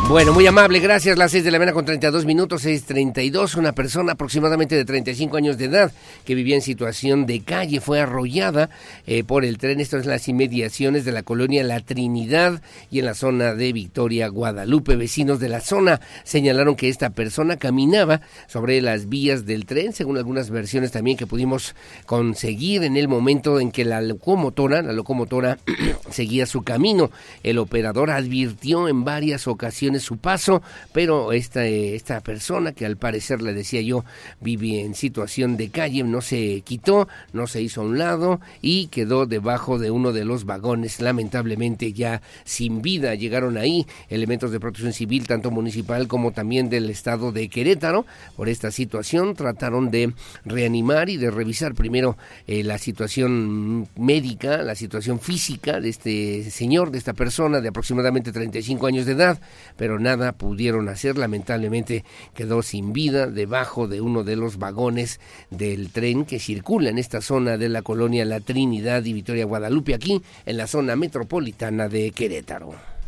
Bueno, 0.09 0.33
muy 0.33 0.47
amable, 0.47 0.79
gracias. 0.79 1.19
Las 1.19 1.29
6 1.29 1.43
de 1.43 1.51
la 1.51 1.59
mañana 1.59 1.75
con 1.75 1.85
32 1.85 2.25
minutos, 2.25 2.65
6.32. 2.65 3.55
Una 3.57 3.73
persona 3.73 4.13
aproximadamente 4.13 4.75
de 4.75 4.83
35 4.83 5.37
años 5.37 5.59
de 5.59 5.65
edad 5.65 5.91
que 6.25 6.33
vivía 6.33 6.55
en 6.55 6.63
situación 6.63 7.27
de 7.27 7.41
calle 7.41 7.79
fue 7.79 8.01
arrollada 8.01 8.71
eh, 9.05 9.23
por 9.23 9.45
el 9.45 9.59
tren. 9.59 9.79
Esto 9.79 9.97
es 9.97 10.07
las 10.07 10.27
inmediaciones 10.27 11.05
de 11.05 11.11
la 11.11 11.21
colonia 11.21 11.63
La 11.63 11.81
Trinidad 11.81 12.59
y 12.89 12.97
en 12.97 13.05
la 13.05 13.13
zona 13.13 13.53
de 13.53 13.71
Victoria, 13.71 14.29
Guadalupe. 14.29 14.95
Vecinos 14.95 15.39
de 15.39 15.49
la 15.49 15.61
zona 15.61 16.01
señalaron 16.23 16.75
que 16.75 16.89
esta 16.89 17.11
persona 17.11 17.57
caminaba 17.57 18.21
sobre 18.47 18.81
las 18.81 19.09
vías 19.09 19.45
del 19.45 19.67
tren, 19.67 19.93
según 19.93 20.17
algunas 20.17 20.49
versiones 20.49 20.91
también 20.91 21.17
que 21.17 21.27
pudimos 21.27 21.75
conseguir 22.07 22.83
en 22.83 22.97
el 22.97 23.07
momento 23.07 23.59
en 23.59 23.69
que 23.71 23.85
la 23.85 24.01
locomotora, 24.01 24.81
la 24.81 24.93
locomotora 24.93 25.59
seguía 26.09 26.47
su 26.47 26.63
camino. 26.63 27.11
El 27.43 27.59
operador 27.59 28.09
advirtió 28.09 28.87
en 28.87 29.03
varias 29.03 29.47
ocasiones 29.47 29.98
su 29.99 30.17
paso, 30.17 30.61
pero 30.93 31.31
esta, 31.31 31.65
esta 31.65 32.21
persona 32.21 32.71
que 32.71 32.85
al 32.85 32.97
parecer 32.97 33.41
le 33.41 33.53
decía 33.53 33.81
yo 33.81 34.03
vive 34.41 34.81
en 34.81 34.95
situación 34.95 35.57
de 35.57 35.69
calle 35.69 36.03
no 36.03 36.21
se 36.21 36.61
quitó, 36.61 37.07
no 37.33 37.47
se 37.47 37.61
hizo 37.61 37.81
a 37.81 37.85
un 37.85 37.97
lado 37.97 38.39
y 38.61 38.87
quedó 38.87 39.25
debajo 39.25 39.79
de 39.79 39.91
uno 39.91 40.11
de 40.11 40.25
los 40.25 40.45
vagones, 40.45 41.01
lamentablemente 41.01 41.93
ya 41.93 42.21
sin 42.43 42.81
vida. 42.81 43.15
Llegaron 43.15 43.57
ahí 43.57 43.85
elementos 44.09 44.51
de 44.51 44.59
protección 44.59 44.93
civil, 44.93 45.27
tanto 45.27 45.51
municipal 45.51 46.07
como 46.07 46.31
también 46.31 46.69
del 46.69 46.89
estado 46.89 47.31
de 47.31 47.49
Querétaro, 47.49 48.05
por 48.35 48.49
esta 48.49 48.71
situación. 48.71 49.35
Trataron 49.35 49.91
de 49.91 50.13
reanimar 50.45 51.09
y 51.09 51.17
de 51.17 51.31
revisar 51.31 51.73
primero 51.73 52.17
eh, 52.47 52.63
la 52.63 52.77
situación 52.77 53.87
médica, 53.97 54.57
la 54.63 54.75
situación 54.75 55.19
física 55.19 55.79
de 55.79 55.89
este 55.89 56.51
señor, 56.51 56.91
de 56.91 56.97
esta 56.97 57.13
persona 57.13 57.61
de 57.61 57.69
aproximadamente 57.69 58.31
35 58.31 58.87
años 58.87 59.05
de 59.05 59.13
edad, 59.13 59.39
pero 59.77 59.88
nada 59.97 60.33
pudieron 60.33 60.89
hacer. 60.89 61.17
Lamentablemente 61.17 62.03
quedó 62.35 62.61
sin 62.61 62.93
vida 62.93 63.27
debajo 63.27 63.87
de 63.87 64.01
uno 64.01 64.23
de 64.23 64.35
los 64.35 64.57
vagones 64.57 65.19
del 65.49 65.89
tren 65.89 66.25
que 66.25 66.39
circula 66.39 66.89
en 66.89 66.99
esta 66.99 67.21
zona 67.21 67.57
de 67.57 67.69
la 67.69 67.81
colonia 67.81 68.25
La 68.25 68.41
Trinidad 68.41 69.03
y 69.05 69.13
Victoria 69.13 69.45
Guadalupe, 69.45 69.95
aquí 69.95 70.21
en 70.45 70.57
la 70.57 70.67
zona 70.67 70.95
metropolitana 70.95 71.87
de 71.87 72.11
Querétaro. 72.11 72.98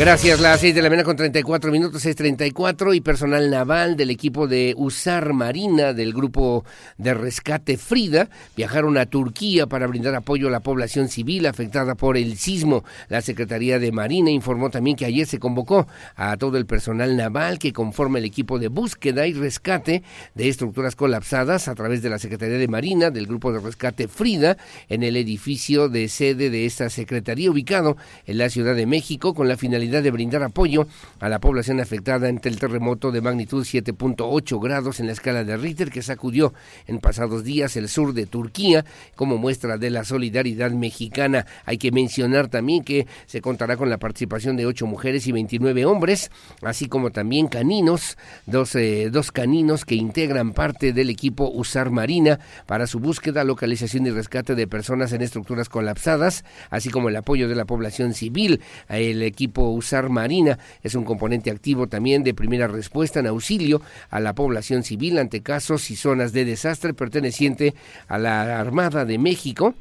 Gracias, 0.00 0.40
las 0.40 0.60
6 0.60 0.74
de 0.74 0.80
la 0.80 0.88
mañana 0.88 1.04
con 1.04 1.14
34 1.14 1.70
minutos, 1.70 2.06
6.34 2.06 2.96
y 2.96 3.02
personal 3.02 3.50
naval 3.50 3.98
del 3.98 4.08
equipo 4.08 4.46
de 4.48 4.72
USAR 4.74 5.34
Marina 5.34 5.92
del 5.92 6.14
grupo 6.14 6.64
de 6.96 7.12
rescate 7.12 7.76
Frida 7.76 8.30
viajaron 8.56 8.96
a 8.96 9.04
Turquía 9.04 9.66
para 9.66 9.86
brindar 9.86 10.14
apoyo 10.14 10.48
a 10.48 10.50
la 10.50 10.60
población 10.60 11.10
civil 11.10 11.44
afectada 11.44 11.96
por 11.96 12.16
el 12.16 12.38
sismo. 12.38 12.82
La 13.10 13.20
Secretaría 13.20 13.78
de 13.78 13.92
Marina 13.92 14.30
informó 14.30 14.70
también 14.70 14.96
que 14.96 15.04
ayer 15.04 15.26
se 15.26 15.38
convocó 15.38 15.86
a 16.16 16.34
todo 16.38 16.56
el 16.56 16.64
personal 16.64 17.14
naval 17.14 17.58
que 17.58 17.74
conforma 17.74 18.16
el 18.20 18.24
equipo 18.24 18.58
de 18.58 18.68
búsqueda 18.68 19.26
y 19.26 19.34
rescate 19.34 20.02
de 20.34 20.48
estructuras 20.48 20.96
colapsadas 20.96 21.68
a 21.68 21.74
través 21.74 22.00
de 22.00 22.08
la 22.08 22.18
Secretaría 22.18 22.56
de 22.56 22.68
Marina 22.68 23.10
del 23.10 23.26
grupo 23.26 23.52
de 23.52 23.60
rescate 23.60 24.08
Frida 24.08 24.56
en 24.88 25.02
el 25.02 25.18
edificio 25.18 25.90
de 25.90 26.08
sede 26.08 26.48
de 26.48 26.64
esta 26.64 26.88
Secretaría 26.88 27.50
ubicado 27.50 27.98
en 28.24 28.38
la 28.38 28.48
Ciudad 28.48 28.74
de 28.74 28.86
México 28.86 29.34
con 29.34 29.46
la 29.46 29.58
finalidad 29.58 29.89
de 29.90 30.10
brindar 30.12 30.44
apoyo 30.44 30.86
a 31.18 31.28
la 31.28 31.40
población 31.40 31.80
afectada 31.80 32.28
ante 32.28 32.48
el 32.48 32.58
terremoto 32.58 33.10
de 33.10 33.20
magnitud 33.20 33.64
7.8 33.64 34.62
grados 34.62 35.00
en 35.00 35.06
la 35.06 35.12
escala 35.12 35.42
de 35.42 35.56
Richter 35.56 35.90
que 35.90 36.02
sacudió 36.02 36.54
en 36.86 37.00
pasados 37.00 37.42
días 37.42 37.76
el 37.76 37.88
sur 37.88 38.14
de 38.14 38.26
Turquía 38.26 38.84
como 39.16 39.36
muestra 39.36 39.76
de 39.76 39.90
la 39.90 40.04
solidaridad 40.04 40.70
mexicana. 40.70 41.46
Hay 41.64 41.78
que 41.78 41.90
mencionar 41.90 42.48
también 42.48 42.84
que 42.84 43.08
se 43.26 43.40
contará 43.40 43.76
con 43.76 43.90
la 43.90 43.98
participación 43.98 44.56
de 44.56 44.66
ocho 44.66 44.86
mujeres 44.86 45.26
y 45.26 45.32
29 45.32 45.84
hombres, 45.84 46.30
así 46.62 46.86
como 46.86 47.10
también 47.10 47.48
caninos, 47.48 48.16
dos, 48.46 48.76
dos 49.10 49.32
caninos 49.32 49.84
que 49.84 49.96
integran 49.96 50.52
parte 50.52 50.92
del 50.92 51.10
equipo 51.10 51.50
USAR 51.52 51.90
Marina 51.90 52.38
para 52.66 52.86
su 52.86 53.00
búsqueda, 53.00 53.44
localización 53.44 54.06
y 54.06 54.10
rescate 54.10 54.54
de 54.54 54.66
personas 54.66 55.12
en 55.12 55.22
estructuras 55.22 55.68
colapsadas, 55.68 56.44
así 56.70 56.90
como 56.90 57.08
el 57.08 57.16
apoyo 57.16 57.48
de 57.48 57.54
la 57.54 57.64
población 57.64 58.14
civil. 58.14 58.60
El 58.88 59.22
equipo 59.22 59.70
Marina. 60.08 60.58
Es 60.82 60.94
un 60.94 61.04
componente 61.04 61.50
activo 61.50 61.86
también 61.86 62.22
de 62.22 62.34
primera 62.34 62.66
respuesta 62.66 63.20
en 63.20 63.26
auxilio 63.26 63.82
a 64.10 64.20
la 64.20 64.34
población 64.34 64.82
civil 64.82 65.18
ante 65.18 65.42
casos 65.42 65.90
y 65.90 65.96
zonas 65.96 66.32
de 66.32 66.44
desastre 66.44 66.94
perteneciente 66.94 67.74
a 68.08 68.18
la 68.18 68.60
Armada 68.60 69.04
de 69.04 69.18
México 69.18 69.74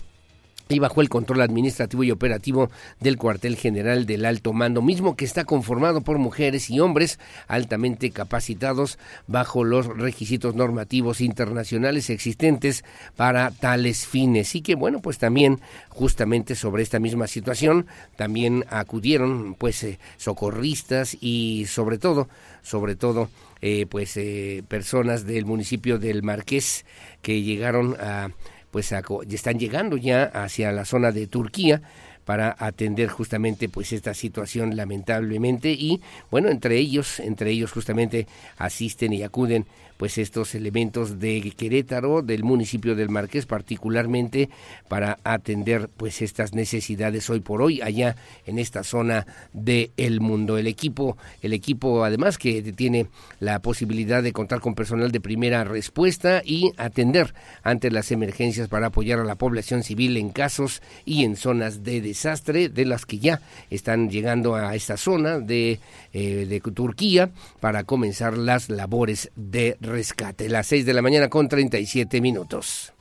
y 0.71 0.77
bajo 0.77 1.01
el 1.01 1.10
control 1.10 1.41
administrativo 1.41 2.03
y 2.03 2.12
operativo 2.12 2.69
del 2.99 3.17
cuartel 3.17 3.55
general 3.55 4.05
del 4.05 4.23
alto 4.23 4.53
mando, 4.53 4.84
mismo 4.84 5.15
que 5.15 5.25
está 5.25 5.43
conformado 5.43 6.01
por 6.01 6.19
mujeres 6.19 6.69
y 6.69 6.79
hombres 6.79 7.17
altamente 7.47 8.12
capacitados 8.12 8.99
bajo 9.25 9.63
los 9.63 9.88
requisitos 9.88 10.53
normativos 10.53 11.21
internacionales 11.21 12.12
existentes 12.12 12.86
para 13.15 13.49
tales 13.49 14.05
fines. 14.05 14.53
Y 14.53 14.62
que 14.62 14.75
bueno, 14.75 15.01
pues 15.01 15.17
también 15.17 15.60
justamente 15.89 16.53
sobre 16.53 16.84
esta 16.84 16.99
misma 16.99 17.25
situación 17.25 17.88
también 18.15 18.63
acudieron 18.69 19.55
pues 19.55 19.84
eh, 19.84 19.97
socorristas 20.17 21.17
y 21.19 21.65
sobre 21.65 21.97
todo, 21.97 22.29
sobre 22.62 22.95
todo 22.95 23.29
eh, 23.62 23.88
pues 23.89 24.15
eh, 24.17 24.63
personas 24.67 25.25
del 25.25 25.45
municipio 25.45 25.97
del 25.97 26.21
Marqués 26.21 26.86
que 27.23 27.41
llegaron 27.41 27.97
a 27.99 28.29
pues 28.71 28.91
están 29.29 29.60
llegando 29.60 29.97
ya 29.97 30.23
hacia 30.23 30.71
la 30.71 30.86
zona 30.86 31.12
de 31.12 31.27
Turquía 31.27 31.82
para 32.25 32.55
atender 32.60 33.10
justamente 33.10 33.69
pues 33.69 33.91
esta 33.91 34.13
situación 34.13 34.75
lamentablemente. 34.75 35.71
Y 35.71 36.01
bueno 36.29 36.49
entre 36.49 36.77
ellos 36.77 37.19
entre 37.19 37.51
ellos 37.51 37.71
justamente 37.71 38.27
asisten 38.58 39.13
y 39.13 39.23
acuden 39.23 39.65
pues 39.99 40.17
estos 40.17 40.55
elementos 40.55 41.19
de 41.19 41.41
Querétaro, 41.57 42.21
del 42.21 42.45
municipio 42.45 42.95
del 42.95 43.09
Marqués 43.09 43.45
particularmente 43.45 44.49
para 44.88 45.19
atender 45.25 45.89
pues 45.97 46.21
estas 46.21 46.53
necesidades 46.53 47.29
hoy 47.29 47.41
por 47.41 47.62
hoy 47.62 47.81
allá 47.81 48.15
en 48.45 48.59
esta 48.59 48.85
zona 48.85 49.27
del 49.51 49.91
el 49.97 50.21
mundo. 50.21 50.57
El 50.57 50.67
equipo, 50.67 51.17
el 51.41 51.51
equipo 51.51 52.05
además 52.05 52.38
que 52.38 52.62
tiene 52.71 53.07
la 53.41 53.59
posibilidad 53.59 54.23
de 54.23 54.31
contar 54.31 54.62
con 54.62 54.73
personal 54.73 55.12
de 55.12 55.19
primera 55.19 55.65
respuesta 55.65 56.43
y 56.45 56.71
atender 56.77 57.33
ante 57.62 57.91
las 57.91 58.13
emergencias 58.13 58.69
para 58.69 58.88
apoyar 58.88 59.19
a 59.19 59.25
la 59.25 59.35
población 59.35 59.83
civil 59.83 60.15
en 60.15 60.29
casos 60.29 60.81
y 61.03 61.25
en 61.25 61.35
zonas 61.35 61.83
de 61.83 61.99
desastre 61.99 62.69
de 62.69 62.85
las 62.85 63.05
que 63.05 63.19
ya 63.19 63.41
están 63.69 64.09
llegando 64.09 64.55
a 64.55 64.75
esta 64.75 64.95
zona 64.95 65.39
de, 65.39 65.81
eh, 66.13 66.45
de 66.47 66.62
Turquía 66.62 67.31
para 67.59 67.83
comenzar 67.83 68.38
las 68.38 68.69
labores 68.69 69.29
de 69.35 69.75
rescate. 69.89 70.47
Las 70.49 70.67
6 70.67 70.86
de 70.86 70.93
la 70.93 71.02
mañana 71.02 71.30
con 71.30 71.47
37 71.49 72.21
minutos. 72.21 72.93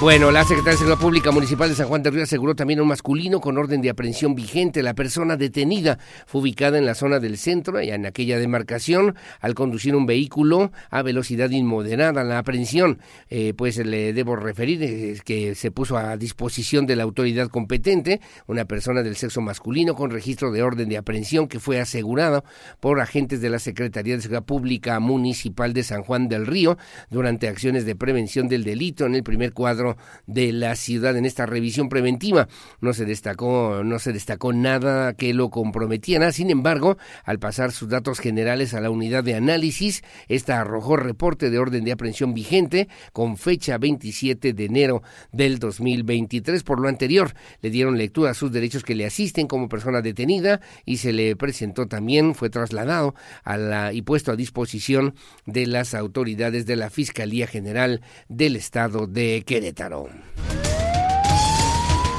Bueno, 0.00 0.30
la 0.30 0.44
Secretaría 0.44 0.74
de 0.74 0.78
Seguridad 0.78 1.00
Pública 1.00 1.32
Municipal 1.32 1.68
de 1.68 1.74
San 1.74 1.88
Juan 1.88 2.04
de 2.04 2.10
Río 2.12 2.22
aseguró 2.22 2.54
también 2.54 2.80
un 2.80 2.86
masculino 2.86 3.40
con 3.40 3.58
orden 3.58 3.80
de 3.80 3.90
aprehensión 3.90 4.36
vigente. 4.36 4.80
La 4.80 4.94
persona 4.94 5.36
detenida 5.36 5.98
fue 6.24 6.42
ubicada 6.42 6.78
en 6.78 6.86
la 6.86 6.94
zona 6.94 7.18
del 7.18 7.36
centro, 7.36 7.82
y 7.82 7.90
en 7.90 8.06
aquella 8.06 8.38
demarcación, 8.38 9.16
al 9.40 9.54
conducir 9.54 9.96
un 9.96 10.06
vehículo 10.06 10.70
a 10.90 11.02
velocidad 11.02 11.50
inmoderada. 11.50 12.22
La 12.22 12.38
aprehensión, 12.38 13.00
eh, 13.28 13.54
pues 13.56 13.76
le 13.78 14.12
debo 14.12 14.36
referir, 14.36 15.20
que 15.24 15.56
se 15.56 15.72
puso 15.72 15.98
a 15.98 16.16
disposición 16.16 16.86
de 16.86 16.94
la 16.94 17.02
autoridad 17.02 17.48
competente, 17.48 18.20
una 18.46 18.66
persona 18.66 19.02
del 19.02 19.16
sexo 19.16 19.40
masculino 19.40 19.96
con 19.96 20.12
registro 20.12 20.52
de 20.52 20.62
orden 20.62 20.88
de 20.88 20.96
aprehensión 20.96 21.48
que 21.48 21.58
fue 21.58 21.80
asegurado 21.80 22.44
por 22.78 23.00
agentes 23.00 23.40
de 23.40 23.50
la 23.50 23.58
Secretaría 23.58 24.14
de 24.14 24.22
Seguridad 24.22 24.44
Pública 24.44 25.00
Municipal 25.00 25.72
de 25.72 25.82
San 25.82 26.04
Juan 26.04 26.28
del 26.28 26.46
Río 26.46 26.78
durante 27.10 27.48
acciones 27.48 27.84
de 27.84 27.96
prevención 27.96 28.46
del 28.46 28.62
delito 28.62 29.04
en 29.04 29.16
el 29.16 29.24
primer 29.24 29.52
cuadro 29.52 29.87
de 30.26 30.52
la 30.52 30.76
ciudad 30.76 31.16
en 31.16 31.24
esta 31.24 31.46
revisión 31.46 31.88
preventiva. 31.88 32.48
No 32.80 32.92
se 32.92 33.04
destacó, 33.04 33.82
no 33.84 33.98
se 33.98 34.12
destacó 34.12 34.52
nada 34.52 35.14
que 35.14 35.34
lo 35.34 35.50
comprometiera. 35.50 36.32
Sin 36.32 36.50
embargo, 36.50 36.98
al 37.24 37.38
pasar 37.38 37.72
sus 37.72 37.88
datos 37.88 38.18
generales 38.20 38.74
a 38.74 38.80
la 38.80 38.90
unidad 38.90 39.24
de 39.24 39.34
análisis, 39.34 40.02
esta 40.28 40.60
arrojó 40.60 40.96
reporte 40.96 41.50
de 41.50 41.58
orden 41.58 41.84
de 41.84 41.92
aprehensión 41.92 42.34
vigente 42.34 42.88
con 43.12 43.36
fecha 43.36 43.78
27 43.78 44.52
de 44.52 44.64
enero 44.64 45.02
del 45.32 45.58
2023. 45.58 46.62
Por 46.62 46.80
lo 46.80 46.88
anterior, 46.88 47.34
le 47.62 47.70
dieron 47.70 47.98
lectura 47.98 48.30
a 48.30 48.34
sus 48.34 48.52
derechos 48.52 48.84
que 48.84 48.94
le 48.94 49.06
asisten 49.06 49.46
como 49.46 49.68
persona 49.68 50.02
detenida 50.02 50.60
y 50.84 50.98
se 50.98 51.12
le 51.12 51.36
presentó 51.36 51.86
también, 51.86 52.34
fue 52.34 52.50
trasladado 52.50 53.14
a 53.44 53.56
la, 53.56 53.92
y 53.92 54.02
puesto 54.02 54.32
a 54.32 54.36
disposición 54.36 55.14
de 55.46 55.66
las 55.66 55.94
autoridades 55.94 56.66
de 56.66 56.76
la 56.76 56.90
Fiscalía 56.90 57.46
General 57.46 58.00
del 58.28 58.56
Estado 58.56 59.06
de 59.06 59.42
Querétaro. 59.46 59.77
Querétaro. 59.78 60.77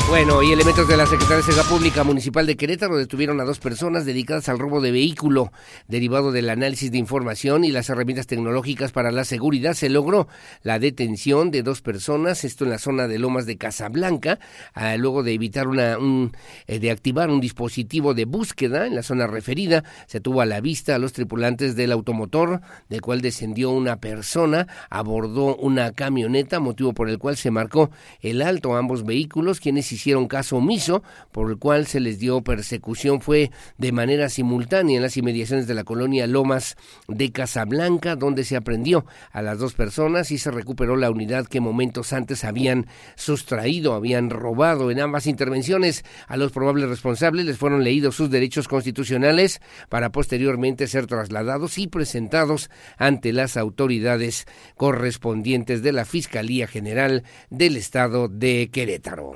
Bueno, 0.09 0.41
y 0.41 0.51
elementos 0.51 0.87
de 0.87 0.97
la 0.97 1.05
Secretaría 1.05 1.37
de 1.37 1.43
Seguridad 1.43 1.69
Pública 1.69 2.03
Municipal 2.03 2.47
de 2.47 2.57
Querétaro 2.57 2.97
detuvieron 2.97 3.39
a 3.39 3.43
dos 3.43 3.59
personas 3.59 4.07
dedicadas 4.07 4.49
al 4.49 4.57
robo 4.57 4.81
de 4.81 4.91
vehículo. 4.91 5.51
Derivado 5.87 6.31
del 6.31 6.49
análisis 6.49 6.91
de 6.91 6.97
información 6.97 7.63
y 7.63 7.71
las 7.71 7.91
herramientas 7.91 8.25
tecnológicas 8.25 8.91
para 8.91 9.11
la 9.11 9.23
seguridad, 9.23 9.75
se 9.75 9.87
logró 9.87 10.27
la 10.63 10.79
detención 10.79 11.51
de 11.51 11.61
dos 11.61 11.81
personas, 11.81 12.43
esto 12.43 12.63
en 12.63 12.71
la 12.71 12.79
zona 12.79 13.07
de 13.07 13.19
Lomas 13.19 13.45
de 13.45 13.57
Casablanca, 13.57 14.39
ah, 14.73 14.97
luego 14.97 15.21
de 15.21 15.33
evitar 15.33 15.67
una, 15.67 15.99
un, 15.99 16.31
eh, 16.65 16.79
de 16.79 16.89
activar 16.89 17.29
un 17.29 17.39
dispositivo 17.39 18.15
de 18.15 18.25
búsqueda 18.25 18.87
en 18.87 18.95
la 18.95 19.03
zona 19.03 19.27
referida. 19.27 19.83
Se 20.07 20.19
tuvo 20.19 20.41
a 20.41 20.47
la 20.47 20.59
vista 20.59 20.95
a 20.95 20.99
los 20.99 21.13
tripulantes 21.13 21.75
del 21.75 21.91
automotor, 21.91 22.61
del 22.89 23.01
cual 23.01 23.21
descendió 23.21 23.69
una 23.69 23.97
persona, 23.97 24.65
abordó 24.89 25.55
una 25.55 25.91
camioneta, 25.91 26.59
motivo 26.59 26.93
por 26.93 27.09
el 27.09 27.19
cual 27.19 27.37
se 27.37 27.51
marcó 27.51 27.91
el 28.21 28.41
alto 28.41 28.75
a 28.75 28.79
ambos 28.79 29.05
vehículos, 29.05 29.59
quienes 29.59 29.98
hicieron 29.99 30.27
caso 30.27 30.57
omiso, 30.57 31.03
por 31.31 31.49
el 31.49 31.57
cual 31.57 31.85
se 31.85 31.99
les 31.99 32.19
dio 32.19 32.41
persecución. 32.41 33.21
Fue 33.21 33.51
de 33.77 33.91
manera 33.91 34.29
simultánea 34.29 34.97
en 34.97 35.03
las 35.03 35.17
inmediaciones 35.17 35.67
de 35.67 35.73
la 35.73 35.83
colonia 35.83 36.25
Lomas 36.27 36.77
de 37.07 37.31
Casablanca, 37.31 38.15
donde 38.15 38.43
se 38.43 38.55
aprendió 38.55 39.05
a 39.31 39.41
las 39.41 39.59
dos 39.59 39.73
personas 39.73 40.31
y 40.31 40.37
se 40.37 40.51
recuperó 40.51 40.95
la 40.95 41.11
unidad 41.11 41.47
que 41.47 41.59
momentos 41.59 42.13
antes 42.13 42.43
habían 42.43 42.87
sustraído, 43.15 43.93
habían 43.93 44.29
robado. 44.29 44.91
En 44.91 44.99
ambas 44.99 45.27
intervenciones 45.27 46.03
a 46.27 46.37
los 46.37 46.51
probables 46.51 46.89
responsables 46.89 47.45
les 47.45 47.57
fueron 47.57 47.83
leídos 47.83 48.15
sus 48.15 48.29
derechos 48.29 48.67
constitucionales 48.67 49.61
para 49.89 50.11
posteriormente 50.11 50.87
ser 50.87 51.07
trasladados 51.07 51.77
y 51.77 51.87
presentados 51.87 52.69
ante 52.97 53.33
las 53.33 53.57
autoridades 53.57 54.45
correspondientes 54.75 55.83
de 55.83 55.91
la 55.91 56.05
Fiscalía 56.05 56.67
General 56.67 57.23
del 57.49 57.75
Estado 57.77 58.27
de 58.27 58.69
Querétaro. 58.71 59.33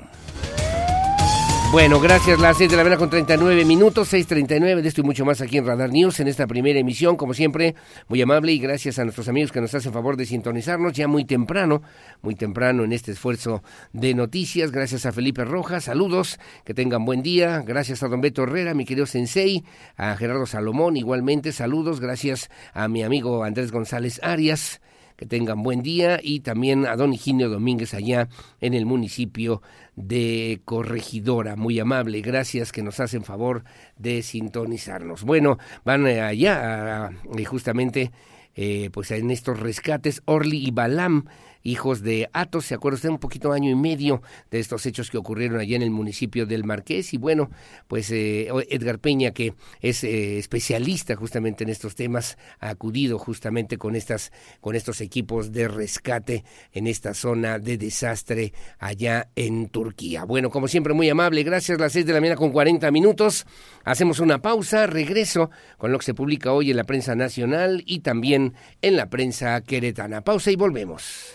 Bueno, 1.74 1.98
gracias. 1.98 2.38
Las 2.38 2.56
6 2.58 2.70
de 2.70 2.76
la 2.76 2.84
mañana 2.84 3.00
con 3.00 3.10
39 3.10 3.64
minutos, 3.64 4.12
6.39 4.12 4.80
de 4.80 4.88
esto 4.88 5.00
y 5.00 5.04
mucho 5.04 5.24
más 5.24 5.40
aquí 5.40 5.58
en 5.58 5.66
Radar 5.66 5.90
News 5.90 6.20
en 6.20 6.28
esta 6.28 6.46
primera 6.46 6.78
emisión. 6.78 7.16
Como 7.16 7.34
siempre, 7.34 7.74
muy 8.06 8.22
amable 8.22 8.52
y 8.52 8.60
gracias 8.60 9.00
a 9.00 9.02
nuestros 9.02 9.26
amigos 9.26 9.50
que 9.50 9.60
nos 9.60 9.74
hacen 9.74 9.92
favor 9.92 10.16
de 10.16 10.24
sintonizarnos 10.24 10.92
ya 10.92 11.08
muy 11.08 11.24
temprano, 11.24 11.82
muy 12.22 12.36
temprano 12.36 12.84
en 12.84 12.92
este 12.92 13.10
esfuerzo 13.10 13.64
de 13.92 14.14
noticias. 14.14 14.70
Gracias 14.70 15.04
a 15.04 15.10
Felipe 15.10 15.44
Rojas, 15.44 15.82
saludos, 15.82 16.38
que 16.64 16.74
tengan 16.74 17.04
buen 17.04 17.24
día. 17.24 17.60
Gracias 17.66 18.04
a 18.04 18.08
don 18.08 18.20
Beto 18.20 18.44
Herrera, 18.44 18.72
mi 18.72 18.84
querido 18.84 19.06
Sensei, 19.06 19.64
a 19.96 20.14
Gerardo 20.14 20.46
Salomón, 20.46 20.96
igualmente 20.96 21.50
saludos. 21.50 21.98
Gracias 21.98 22.50
a 22.72 22.86
mi 22.86 23.02
amigo 23.02 23.42
Andrés 23.42 23.72
González 23.72 24.20
Arias 24.22 24.80
que 25.16 25.26
tengan 25.26 25.62
buen 25.62 25.82
día 25.82 26.20
y 26.22 26.40
también 26.40 26.86
a 26.86 26.96
don 26.96 27.12
Higinio 27.12 27.48
Domínguez 27.48 27.94
allá 27.94 28.28
en 28.60 28.74
el 28.74 28.86
municipio 28.86 29.62
de 29.96 30.60
Corregidora. 30.64 31.56
Muy 31.56 31.78
amable, 31.78 32.20
gracias 32.20 32.72
que 32.72 32.82
nos 32.82 33.00
hacen 33.00 33.24
favor 33.24 33.64
de 33.96 34.22
sintonizarnos. 34.22 35.24
Bueno, 35.24 35.58
van 35.84 36.06
eh, 36.06 36.20
allá 36.20 37.10
eh, 37.36 37.44
justamente 37.44 38.10
eh, 38.56 38.90
pues 38.92 39.10
en 39.10 39.30
estos 39.30 39.58
rescates 39.58 40.22
Orly 40.26 40.66
y 40.66 40.70
Balam 40.70 41.26
hijos 41.64 42.02
de 42.02 42.30
Atos. 42.32 42.66
¿Se 42.66 42.74
acuerda 42.74 42.96
usted 42.96 43.08
un 43.08 43.18
poquito 43.18 43.52
año 43.52 43.70
y 43.70 43.74
medio 43.74 44.22
de 44.50 44.60
estos 44.60 44.86
hechos 44.86 45.10
que 45.10 45.18
ocurrieron 45.18 45.58
allá 45.58 45.74
en 45.74 45.82
el 45.82 45.90
municipio 45.90 46.46
del 46.46 46.62
Marqués? 46.62 47.12
Y 47.12 47.16
bueno, 47.16 47.50
pues 47.88 48.10
eh, 48.12 48.48
Edgar 48.70 49.00
Peña, 49.00 49.32
que 49.32 49.54
es 49.80 50.04
eh, 50.04 50.38
especialista 50.38 51.16
justamente 51.16 51.64
en 51.64 51.70
estos 51.70 51.96
temas, 51.96 52.38
ha 52.60 52.68
acudido 52.68 53.18
justamente 53.18 53.78
con, 53.78 53.96
estas, 53.96 54.30
con 54.60 54.76
estos 54.76 55.00
equipos 55.00 55.50
de 55.50 55.66
rescate 55.66 56.44
en 56.72 56.86
esta 56.86 57.14
zona 57.14 57.58
de 57.58 57.78
desastre 57.78 58.52
allá 58.78 59.28
en 59.34 59.68
Turquía. 59.68 60.24
Bueno, 60.24 60.50
como 60.50 60.68
siempre, 60.68 60.94
muy 60.94 61.08
amable. 61.08 61.42
Gracias. 61.42 61.80
Las 61.80 61.92
seis 61.92 62.06
de 62.06 62.12
la 62.12 62.20
mañana 62.20 62.36
con 62.36 62.52
40 62.52 62.90
minutos. 62.90 63.46
Hacemos 63.84 64.20
una 64.20 64.40
pausa. 64.40 64.86
Regreso 64.86 65.50
con 65.78 65.92
lo 65.92 65.98
que 65.98 66.04
se 66.04 66.14
publica 66.14 66.52
hoy 66.52 66.70
en 66.70 66.76
la 66.76 66.84
prensa 66.84 67.14
nacional 67.14 67.82
y 67.86 68.00
también 68.00 68.54
en 68.82 68.96
la 68.96 69.08
prensa 69.08 69.60
queretana. 69.62 70.20
Pausa 70.20 70.50
y 70.50 70.56
volvemos. 70.56 71.34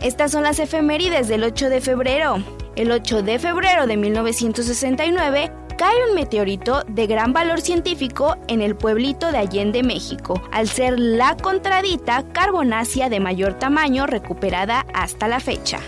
Estas 0.00 0.30
son 0.30 0.44
las 0.44 0.60
efemérides 0.60 1.26
del 1.26 1.42
8 1.42 1.70
de 1.70 1.80
febrero. 1.80 2.36
El 2.76 2.92
8 2.92 3.22
de 3.22 3.40
febrero 3.40 3.88
de 3.88 3.96
1969 3.96 5.50
cae 5.76 6.08
un 6.08 6.14
meteorito 6.14 6.84
de 6.86 7.08
gran 7.08 7.32
valor 7.32 7.60
científico 7.60 8.36
en 8.46 8.62
el 8.62 8.76
pueblito 8.76 9.32
de 9.32 9.38
Allende, 9.38 9.82
México, 9.82 10.40
al 10.52 10.68
ser 10.68 10.98
la 11.00 11.36
contradita 11.36 12.24
carbonácea 12.32 13.08
de 13.08 13.18
mayor 13.18 13.54
tamaño 13.54 14.06
recuperada 14.06 14.86
hasta 14.94 15.26
la 15.26 15.40
fecha. 15.40 15.80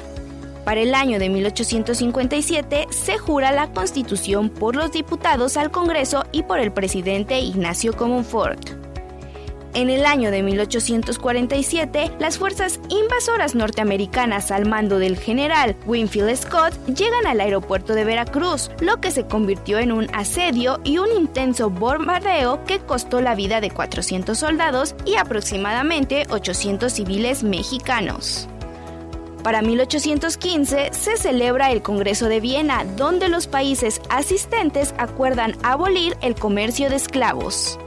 Para 0.65 0.81
el 0.81 0.95
año 0.95 1.21
de 1.21 1.29
1857 1.29 2.89
se 2.91 3.17
jura 3.17 3.53
la 3.53 3.73
Constitución 3.73 4.51
por 4.51 4.75
los 4.75 4.91
diputados 4.91 5.57
al 5.57 5.71
Congreso 5.71 6.25
y 6.33 6.43
por 6.43 6.59
el 6.59 6.73
presidente 6.73 7.39
Ignacio 7.39 7.93
Comonfort. 7.93 8.80
En 9.73 9.89
el 9.89 10.05
año 10.05 10.33
de 10.33 10.43
1847, 10.43 12.11
las 12.18 12.39
fuerzas 12.39 12.81
invasoras 12.89 13.55
norteamericanas 13.55 14.51
al 14.51 14.66
mando 14.66 14.99
del 14.99 15.16
general 15.16 15.77
Winfield 15.87 16.37
Scott 16.37 16.75
llegan 16.87 17.27
al 17.27 17.41
aeropuerto 17.41 17.95
de 17.95 18.05
Veracruz, 18.05 18.71
lo 18.81 19.01
que 19.01 19.12
se 19.12 19.27
convirtió 19.27 19.79
en 19.79 19.93
un 19.93 20.12
asedio 20.12 20.81
y 20.83 20.99
un 20.99 21.12
intenso 21.12 21.71
bombardeo 21.71 22.64
que 22.64 22.81
costó 22.81 23.21
la 23.21 23.37
vida 23.37 23.61
de 23.61 23.71
400 23.71 24.37
soldados 24.37 24.97
y 25.05 25.14
aproximadamente 25.14 26.27
800 26.31 26.93
civiles 26.93 27.45
mexicanos. 27.45 28.49
Para 29.45 29.62
1815 29.62 30.91
se 30.93 31.16
celebra 31.16 31.71
el 31.71 31.81
Congreso 31.81 32.27
de 32.27 32.41
Viena, 32.41 32.85
donde 32.97 33.29
los 33.29 33.47
países 33.47 34.03
asistentes 34.11 34.95
acuerdan 34.99 35.57
abolir 35.62 36.16
el 36.23 36.35
comercio 36.35 36.91
de 36.91 36.97
esclavos. 36.97 37.79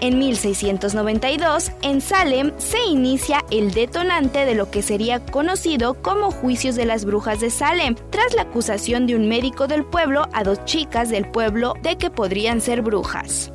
En 0.00 0.18
1692, 0.18 1.72
en 1.80 2.02
Salem 2.02 2.52
se 2.58 2.82
inicia 2.84 3.42
el 3.50 3.72
detonante 3.72 4.44
de 4.44 4.54
lo 4.54 4.70
que 4.70 4.82
sería 4.82 5.24
conocido 5.24 5.94
como 6.02 6.30
Juicios 6.30 6.76
de 6.76 6.84
las 6.84 7.06
Brujas 7.06 7.40
de 7.40 7.50
Salem, 7.50 7.94
tras 8.10 8.34
la 8.34 8.42
acusación 8.42 9.06
de 9.06 9.16
un 9.16 9.26
médico 9.26 9.66
del 9.66 9.84
pueblo 9.84 10.28
a 10.34 10.44
dos 10.44 10.62
chicas 10.66 11.08
del 11.08 11.30
pueblo 11.30 11.72
de 11.82 11.96
que 11.96 12.10
podrían 12.10 12.60
ser 12.60 12.82
brujas. 12.82 13.50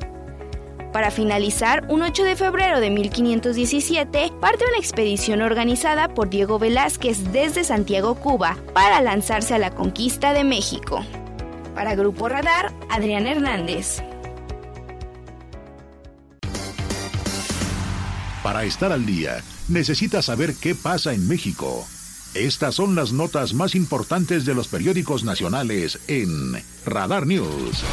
Para 0.92 1.10
finalizar, 1.10 1.86
un 1.88 2.02
8 2.02 2.24
de 2.24 2.36
febrero 2.36 2.80
de 2.80 2.90
1517 2.90 4.32
parte 4.40 4.64
una 4.68 4.78
expedición 4.78 5.42
organizada 5.42 6.08
por 6.08 6.28
Diego 6.28 6.58
Velázquez 6.58 7.32
desde 7.32 7.64
Santiago, 7.64 8.16
Cuba, 8.16 8.58
para 8.74 9.00
lanzarse 9.00 9.54
a 9.54 9.58
la 9.58 9.70
conquista 9.70 10.32
de 10.34 10.44
México. 10.44 11.02
Para 11.74 11.94
Grupo 11.94 12.28
Radar, 12.28 12.72
Adrián 12.90 13.26
Hernández. 13.26 14.02
Para 18.42 18.64
estar 18.64 18.90
al 18.90 19.06
día, 19.06 19.40
necesitas 19.68 20.24
saber 20.24 20.54
qué 20.60 20.74
pasa 20.74 21.14
en 21.14 21.28
México. 21.28 21.86
Estas 22.34 22.74
son 22.74 22.96
las 22.96 23.12
notas 23.12 23.54
más 23.54 23.76
importantes 23.76 24.44
de 24.44 24.54
los 24.54 24.66
periódicos 24.66 25.22
nacionales 25.22 26.00
en 26.08 26.54
Radar 26.84 27.24
News. 27.24 27.84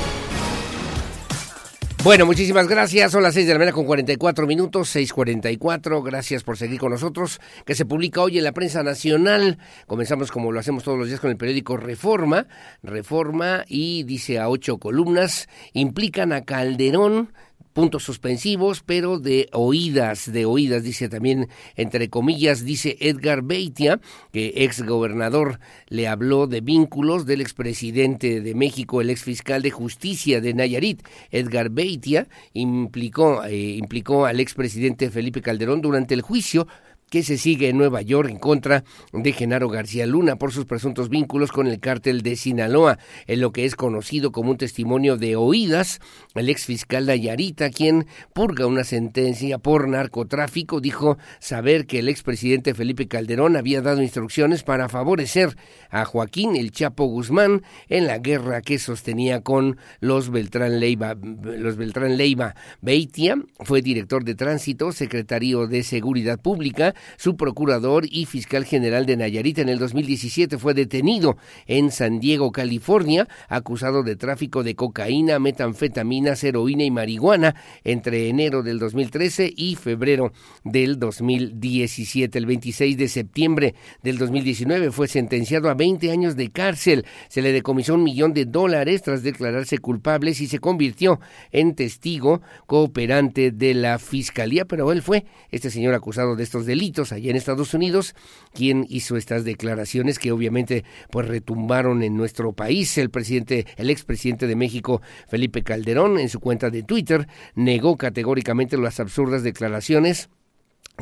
Bueno, 2.04 2.26
muchísimas 2.26 2.68
gracias. 2.68 3.12
Son 3.12 3.22
las 3.22 3.34
6 3.34 3.46
de 3.46 3.54
la 3.54 3.60
mañana 3.60 3.76
con 3.76 3.86
44 3.86 4.48
minutos, 4.48 4.96
6.44. 4.96 6.02
Gracias 6.02 6.44
por 6.44 6.58
seguir 6.58 6.80
con 6.80 6.92
nosotros, 6.92 7.42
que 7.66 7.76
se 7.76 7.86
publica 7.86 8.22
hoy 8.22 8.38
en 8.38 8.46
la 8.46 8.54
prensa 8.54 8.82
nacional. 8.82 9.60
Comenzamos 9.86 10.32
como 10.32 10.52
lo 10.52 10.60
hacemos 10.62 10.84
todos 10.84 10.98
los 10.98 11.10
días 11.10 11.20
con 11.20 11.30
el 11.30 11.38
periódico 11.38 11.76
Reforma. 11.76 12.48
Reforma 12.82 13.66
y 13.68 14.04
dice 14.04 14.40
a 14.40 14.48
ocho 14.48 14.78
columnas, 14.78 15.50
implican 15.74 16.32
a 16.32 16.46
Calderón 16.46 17.34
puntos 17.80 18.04
suspensivos, 18.04 18.84
pero 18.86 19.20
de 19.20 19.48
oídas, 19.54 20.30
de 20.34 20.44
oídas, 20.44 20.84
dice 20.84 21.08
también, 21.08 21.48
entre 21.78 22.10
comillas, 22.10 22.66
dice 22.66 22.98
Edgar 23.00 23.42
Beitia, 23.42 24.02
que 24.34 24.52
ex 24.58 24.82
gobernador 24.86 25.62
le 25.88 26.10
habló 26.10 26.46
de 26.46 26.60
vínculos 26.60 27.26
del 27.26 27.40
expresidente 27.40 28.42
de 28.42 28.54
México, 28.54 29.00
el 29.00 29.10
ex 29.10 29.24
fiscal 29.24 29.62
de 29.62 29.72
justicia 29.72 30.42
de 30.42 30.54
Nayarit, 30.54 31.08
Edgar 31.32 31.70
Beitia, 31.70 32.28
implicó, 32.52 33.46
eh, 33.46 33.78
implicó 33.78 34.26
al 34.26 34.42
expresidente 34.42 35.10
Felipe 35.10 35.42
Calderón 35.42 35.80
durante 35.80 36.14
el 36.14 36.22
juicio 36.22 36.68
que 37.10 37.24
se 37.24 37.38
sigue 37.38 37.70
en 37.70 37.78
Nueva 37.78 38.02
York 38.02 38.30
en 38.30 38.38
contra 38.38 38.84
de 39.14 39.34
Genaro 39.34 39.70
García 39.70 40.06
Luna 40.06 40.38
por 40.38 40.52
sus 40.52 40.66
presuntos 40.66 41.10
vínculos 41.10 41.52
con 41.52 41.68
el 41.68 41.80
cártel 41.80 42.22
de 42.22 42.36
Sinaloa, 42.36 43.00
en 43.28 43.42
lo 43.42 43.52
que 43.52 43.66
es 43.66 43.76
conocido 43.76 44.32
como 44.32 44.52
un 44.52 44.58
testimonio 44.58 45.18
de 45.18 45.36
oídas. 45.36 46.00
El 46.36 46.50
ex 46.50 46.66
fiscal 46.66 47.06
Nayarita, 47.06 47.70
quien 47.70 48.08
purga 48.34 48.68
una 48.68 48.84
sentencia 48.84 49.58
por 49.58 49.88
narcotráfico, 49.88 50.80
dijo 50.82 51.18
saber 51.40 51.86
que 51.86 52.00
el 52.00 52.10
expresidente 52.10 52.74
Felipe 52.74 53.08
Calderón 53.08 53.56
había 53.56 53.82
dado 53.82 54.02
instrucciones 54.02 54.64
para 54.64 54.90
favorecer 54.90 55.56
a 55.90 56.06
Joaquín 56.06 56.56
el 56.56 56.72
Chapo 56.72 57.06
Guzmán 57.06 57.64
en 57.88 58.08
la 58.08 58.20
guerra 58.20 58.62
que 58.62 58.80
sostenía 58.80 59.42
con 59.42 59.78
los 60.00 60.30
Beltrán 60.30 60.80
Leiva. 60.80 61.16
Los 61.16 61.78
Beltrán 61.78 62.18
Leiva 62.18 62.56
Beitia 62.82 63.38
fue 63.62 63.82
director 63.82 64.24
de 64.24 64.36
tránsito, 64.36 64.92
secretario 64.92 65.68
de 65.68 65.84
Seguridad 65.84 66.40
Pública, 66.40 66.94
su 67.18 67.36
procurador 67.36 68.06
y 68.10 68.26
fiscal 68.26 68.66
general 68.66 69.06
de 69.06 69.18
Nayarit 69.18 69.60
en 69.60 69.70
el 69.70 69.80
2017 69.80 70.58
fue 70.58 70.74
detenido 70.74 71.38
en 71.68 71.92
San 71.92 72.20
Diego, 72.20 72.52
California, 72.52 73.28
acusado 73.48 74.04
de 74.04 74.16
tráfico 74.16 74.64
de 74.64 74.76
cocaína, 74.76 75.40
metanfetaminas, 75.40 76.44
heroína 76.44 76.84
y 76.84 76.92
marihuana 76.92 77.56
entre 77.84 78.30
enero 78.30 78.64
del 78.64 78.80
2013 78.80 79.54
y 79.56 79.76
febrero 79.76 80.32
del 80.64 81.00
2017. 81.00 82.38
El 82.38 82.46
26 82.46 82.98
de 82.98 83.08
septiembre 83.08 83.76
del 84.04 84.18
2019 84.18 84.92
fue 84.92 85.08
sentenciado 85.08 85.70
a 85.70 85.74
20 85.74 86.12
años 86.12 86.36
de 86.36 86.50
cárcel. 86.52 87.06
Se 87.28 87.42
le 87.42 87.52
decomisó 87.52 87.96
un 87.96 88.04
millón 88.04 88.34
de 88.34 88.46
dólares 88.46 89.02
tras 89.04 89.24
declararse 89.24 89.78
culpable 89.78 90.32
y 90.32 90.34
se 90.34 90.60
convirtió 90.60 91.20
en 91.52 91.76
testigo 91.76 92.42
cooperante 92.66 93.52
de 93.52 93.74
la 93.74 94.00
fiscalía, 94.00 94.66
pero 94.66 94.92
él 94.92 95.02
fue 95.02 95.26
este 95.52 95.70
señor 95.70 95.94
acusado 95.94 96.36
de 96.36 96.44
estos 96.44 96.66
delitos 96.66 96.89
allá 97.12 97.30
en 97.30 97.36
Estados 97.36 97.74
Unidos, 97.74 98.16
quien 98.54 98.86
hizo 98.90 99.16
estas 99.16 99.44
declaraciones 99.44 100.20
que 100.20 100.32
obviamente 100.32 100.84
pues 101.12 101.28
retumbaron 101.28 102.04
en 102.04 102.18
nuestro 102.18 102.54
país. 102.54 102.98
El 102.98 103.10
presidente, 103.10 103.66
el 103.78 103.90
expresidente 103.90 104.48
de 104.48 104.56
México, 104.56 105.02
Felipe 105.28 105.64
Calderón, 105.64 106.20
en 106.20 106.30
su 106.30 106.40
cuenta 106.40 106.70
de 106.70 106.84
Twitter, 106.84 107.28
negó 107.56 107.98
categóricamente 107.98 108.78
las 108.78 109.00
absurdas 109.00 109.44
declaraciones 109.44 110.30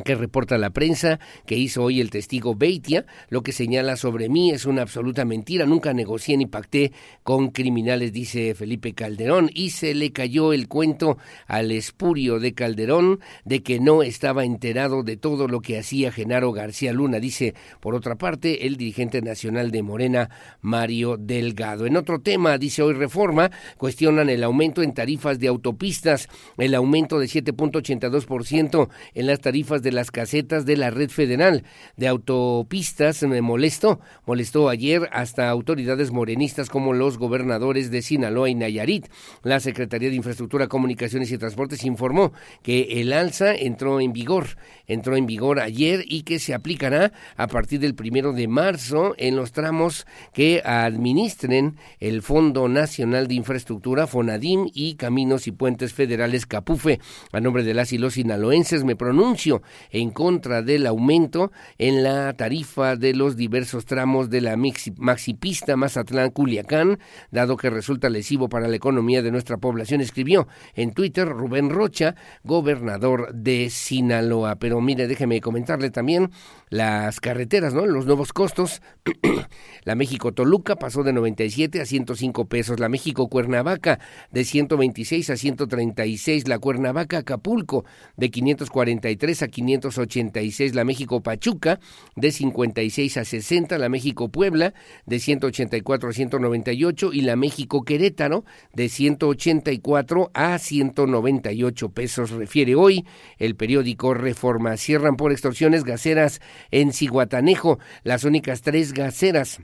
que 0.04 0.14
reporta 0.14 0.58
la 0.58 0.70
prensa, 0.70 1.18
que 1.46 1.56
hizo 1.56 1.82
hoy 1.82 2.00
el 2.00 2.10
testigo 2.10 2.54
Beitia, 2.54 3.06
lo 3.28 3.42
que 3.42 3.52
señala 3.52 3.96
sobre 3.96 4.28
mí 4.28 4.50
es 4.50 4.64
una 4.66 4.82
absoluta 4.82 5.24
mentira, 5.24 5.66
nunca 5.66 5.92
negocié 5.92 6.36
ni 6.36 6.46
pacté 6.46 6.92
con 7.22 7.48
criminales, 7.48 8.12
dice 8.12 8.54
Felipe 8.54 8.94
Calderón, 8.94 9.50
y 9.52 9.70
se 9.70 9.94
le 9.94 10.12
cayó 10.12 10.52
el 10.52 10.68
cuento 10.68 11.18
al 11.46 11.70
espurio 11.72 12.38
de 12.38 12.54
Calderón 12.54 13.20
de 13.44 13.62
que 13.62 13.80
no 13.80 14.02
estaba 14.02 14.44
enterado 14.44 15.02
de 15.02 15.16
todo 15.16 15.48
lo 15.48 15.60
que 15.60 15.78
hacía 15.78 16.12
Genaro 16.12 16.52
García 16.52 16.92
Luna, 16.92 17.18
dice 17.18 17.54
por 17.80 17.94
otra 17.94 18.16
parte 18.16 18.66
el 18.66 18.76
dirigente 18.76 19.22
nacional 19.22 19.70
de 19.70 19.82
Morena, 19.82 20.30
Mario 20.60 21.16
Delgado. 21.16 21.86
En 21.86 21.96
otro 21.96 22.20
tema, 22.20 22.58
dice 22.58 22.82
hoy 22.82 22.94
Reforma, 22.94 23.50
cuestionan 23.76 24.30
el 24.30 24.44
aumento 24.44 24.82
en 24.82 24.94
tarifas 24.94 25.38
de 25.38 25.48
autopistas, 25.48 26.28
el 26.56 26.74
aumento 26.74 27.18
de 27.18 27.26
7.82% 27.26 28.88
en 29.14 29.26
las 29.26 29.40
tarifas 29.40 29.82
de 29.82 29.87
de 29.88 29.92
las 29.92 30.10
casetas 30.10 30.66
de 30.66 30.76
la 30.76 30.90
red 30.90 31.08
federal 31.08 31.64
de 31.96 32.08
autopistas 32.08 33.22
me 33.22 33.40
molestó, 33.40 34.00
molestó 34.26 34.68
ayer 34.68 35.08
hasta 35.12 35.48
autoridades 35.48 36.10
morenistas 36.10 36.68
como 36.68 36.92
los 36.92 37.16
gobernadores 37.16 37.90
de 37.90 38.02
Sinaloa 38.02 38.50
y 38.50 38.54
Nayarit. 38.54 39.06
La 39.42 39.60
Secretaría 39.60 40.10
de 40.10 40.16
Infraestructura, 40.16 40.68
Comunicaciones 40.68 41.32
y 41.32 41.38
Transportes 41.38 41.84
informó 41.84 42.34
que 42.62 43.00
el 43.00 43.14
alza 43.14 43.54
entró 43.54 43.98
en 44.00 44.12
vigor, 44.12 44.58
entró 44.86 45.16
en 45.16 45.24
vigor 45.24 45.58
ayer 45.58 46.04
y 46.06 46.22
que 46.22 46.38
se 46.38 46.52
aplicará 46.52 47.12
a 47.38 47.46
partir 47.46 47.80
del 47.80 47.94
primero 47.94 48.34
de 48.34 48.46
marzo 48.46 49.14
en 49.16 49.36
los 49.36 49.52
tramos 49.52 50.06
que 50.34 50.60
administren 50.66 51.76
el 51.98 52.20
Fondo 52.20 52.68
Nacional 52.68 53.26
de 53.26 53.34
Infraestructura, 53.36 54.06
FONADIM 54.06 54.68
y 54.74 54.96
Caminos 54.96 55.46
y 55.46 55.52
Puentes 55.52 55.94
Federales 55.94 56.44
Capufe. 56.44 57.00
A 57.32 57.40
nombre 57.40 57.62
de 57.62 57.72
las 57.72 57.94
y 57.94 57.98
los 57.98 58.14
sinaloenses 58.14 58.84
me 58.84 58.96
pronuncio 58.96 59.62
en 59.90 60.10
contra 60.10 60.62
del 60.62 60.86
aumento 60.86 61.52
en 61.78 62.02
la 62.02 62.32
tarifa 62.34 62.96
de 62.96 63.14
los 63.14 63.36
diversos 63.36 63.84
tramos 63.84 64.30
de 64.30 64.40
la 64.40 64.56
maxipista 64.56 65.76
Mazatlán-Culiacán, 65.76 66.98
dado 67.30 67.56
que 67.56 67.70
resulta 67.70 68.08
lesivo 68.08 68.48
para 68.48 68.68
la 68.68 68.76
economía 68.76 69.22
de 69.22 69.30
nuestra 69.30 69.58
población, 69.58 70.00
escribió 70.00 70.48
en 70.74 70.92
Twitter 70.92 71.28
Rubén 71.28 71.70
Rocha, 71.70 72.14
gobernador 72.44 73.32
de 73.34 73.70
Sinaloa. 73.70 74.56
Pero 74.56 74.80
mire, 74.80 75.06
déjeme 75.06 75.40
comentarle 75.40 75.90
también 75.90 76.30
las 76.70 77.20
carreteras, 77.20 77.74
¿no? 77.74 77.86
Los 77.86 78.06
nuevos 78.06 78.32
costos. 78.32 78.82
la 79.84 79.94
México-Toluca 79.94 80.76
pasó 80.76 81.02
de 81.02 81.12
97 81.12 81.80
a 81.80 81.86
105 81.86 82.46
pesos. 82.46 82.80
La 82.80 82.88
México-Cuernavaca 82.88 83.98
de 84.30 84.44
126 84.44 85.30
a 85.30 85.36
136. 85.36 86.48
La 86.48 86.58
Cuernavaca-Acapulco 86.58 87.84
de 88.16 88.30
543 88.30 89.42
a 89.42 89.48
586. 89.68 90.74
La 90.74 90.84
México-Pachuca 90.84 91.80
de 92.16 92.32
56 92.32 93.16
a 93.18 93.24
60. 93.24 93.78
La 93.78 93.88
México-Puebla 93.88 94.74
de 95.06 95.18
184 95.18 96.08
a 96.08 96.12
198. 96.12 97.12
Y 97.12 97.20
la 97.22 97.36
México-Querétaro 97.36 98.44
de 98.72 98.88
184 98.88 100.30
a 100.32 100.58
198 100.58 101.88
pesos. 101.90 102.30
Refiere 102.30 102.74
hoy 102.74 103.04
el 103.38 103.56
periódico 103.56 104.14
Reforma. 104.14 104.76
Cierran 104.76 105.16
por 105.16 105.32
extorsiones 105.32 105.84
gaseras 105.84 106.40
en 106.70 106.92
Ciguatanejo, 106.92 107.78
las 108.02 108.24
únicas 108.24 108.62
tres 108.62 108.92
gaseras 108.92 109.60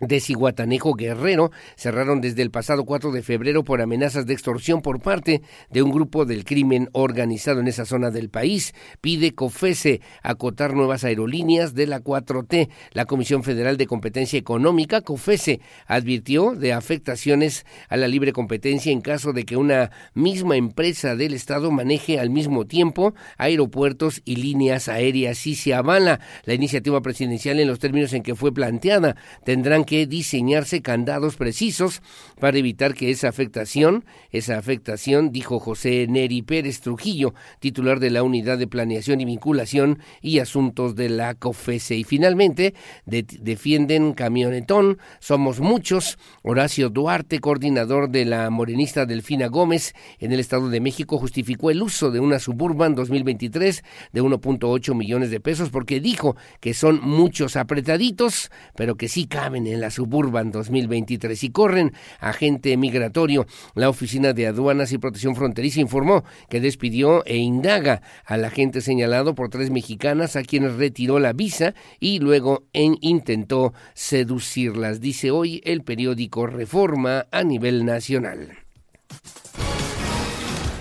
de 0.00 0.18
Ciguatanejo 0.18 0.94
Guerrero 0.94 1.52
cerraron 1.76 2.20
desde 2.20 2.42
el 2.42 2.50
pasado 2.50 2.84
4 2.84 3.12
de 3.12 3.22
febrero 3.22 3.62
por 3.62 3.80
amenazas 3.80 4.26
de 4.26 4.32
extorsión 4.32 4.82
por 4.82 5.00
parte 5.00 5.40
de 5.70 5.82
un 5.82 5.92
grupo 5.92 6.24
del 6.24 6.44
crimen 6.44 6.88
organizado 6.92 7.60
en 7.60 7.68
esa 7.68 7.84
zona 7.84 8.10
del 8.10 8.28
país. 8.28 8.74
Pide 9.00 9.36
COFESE 9.36 10.00
acotar 10.22 10.74
nuevas 10.74 11.04
aerolíneas 11.04 11.74
de 11.74 11.86
la 11.86 12.00
4T. 12.00 12.70
La 12.90 13.04
Comisión 13.04 13.44
Federal 13.44 13.76
de 13.76 13.86
Competencia 13.86 14.36
Económica, 14.36 15.00
COFESE, 15.00 15.60
advirtió 15.86 16.56
de 16.56 16.72
afectaciones 16.72 17.64
a 17.88 17.96
la 17.96 18.08
libre 18.08 18.32
competencia 18.32 18.90
en 18.90 19.00
caso 19.00 19.32
de 19.32 19.44
que 19.44 19.56
una 19.56 19.92
misma 20.12 20.56
empresa 20.56 21.14
del 21.14 21.34
Estado 21.34 21.70
maneje 21.70 22.18
al 22.18 22.30
mismo 22.30 22.66
tiempo 22.66 23.14
aeropuertos 23.38 24.22
y 24.24 24.36
líneas 24.36 24.88
aéreas. 24.88 25.46
Y 25.46 25.54
se 25.54 25.72
avala 25.72 26.18
la 26.46 26.54
iniciativa 26.54 27.00
presidencial 27.00 27.60
en 27.60 27.68
los 27.68 27.78
términos 27.78 28.12
en 28.12 28.24
que 28.24 28.34
fue 28.34 28.52
planteada. 28.52 29.14
Tendrán 29.44 29.83
que 29.84 30.06
diseñarse 30.06 30.82
candados 30.82 31.36
precisos 31.36 32.02
para 32.40 32.58
evitar 32.58 32.94
que 32.94 33.10
esa 33.10 33.28
afectación, 33.28 34.04
esa 34.30 34.58
afectación, 34.58 35.32
dijo 35.32 35.58
José 35.58 36.06
Neri 36.08 36.42
Pérez 36.42 36.80
Trujillo, 36.80 37.34
titular 37.60 38.00
de 38.00 38.10
la 38.10 38.22
Unidad 38.22 38.58
de 38.58 38.66
Planeación 38.66 39.20
y 39.20 39.24
Vinculación 39.24 39.98
y 40.20 40.38
Asuntos 40.38 40.94
de 40.94 41.08
la 41.08 41.34
COFESE. 41.34 41.96
Y 41.96 42.04
finalmente, 42.04 42.74
defienden 43.06 44.12
Camionetón, 44.14 44.98
somos 45.20 45.60
muchos. 45.60 46.18
Horacio 46.42 46.90
Duarte, 46.90 47.40
coordinador 47.40 48.10
de 48.10 48.24
la 48.24 48.50
morenista 48.50 49.06
Delfina 49.06 49.48
Gómez 49.48 49.94
en 50.18 50.32
el 50.32 50.40
Estado 50.40 50.68
de 50.68 50.80
México, 50.80 51.18
justificó 51.18 51.70
el 51.70 51.82
uso 51.82 52.10
de 52.10 52.20
una 52.20 52.38
Suburban 52.38 52.94
2023 52.94 53.82
de 54.12 54.22
1.8 54.22 54.94
millones 54.94 55.30
de 55.30 55.40
pesos 55.40 55.70
porque 55.70 56.00
dijo 56.00 56.36
que 56.60 56.74
son 56.74 57.00
muchos 57.02 57.56
apretaditos, 57.56 58.50
pero 58.76 58.96
que 58.96 59.08
sí 59.08 59.26
caben 59.26 59.66
en 59.66 59.73
en 59.74 59.80
la 59.80 59.90
Suburban 59.90 60.50
2023 60.50 61.44
y 61.44 61.50
corren 61.50 61.92
agente 62.20 62.76
migratorio. 62.76 63.46
La 63.74 63.88
Oficina 63.88 64.32
de 64.32 64.46
Aduanas 64.46 64.92
y 64.92 64.98
Protección 64.98 65.36
Fronteriza 65.36 65.80
informó 65.80 66.24
que 66.48 66.60
despidió 66.60 67.24
e 67.26 67.36
indaga 67.36 68.02
al 68.24 68.44
agente 68.44 68.80
señalado 68.80 69.34
por 69.34 69.50
tres 69.50 69.70
mexicanas 69.70 70.36
a 70.36 70.42
quienes 70.42 70.74
retiró 70.74 71.18
la 71.18 71.32
visa 71.32 71.74
y 72.00 72.20
luego 72.20 72.64
en 72.72 72.96
intentó 73.00 73.74
seducirlas, 73.94 75.00
dice 75.00 75.30
hoy 75.30 75.60
el 75.64 75.82
periódico 75.82 76.46
Reforma 76.46 77.26
a 77.30 77.42
nivel 77.42 77.84
nacional. 77.84 78.58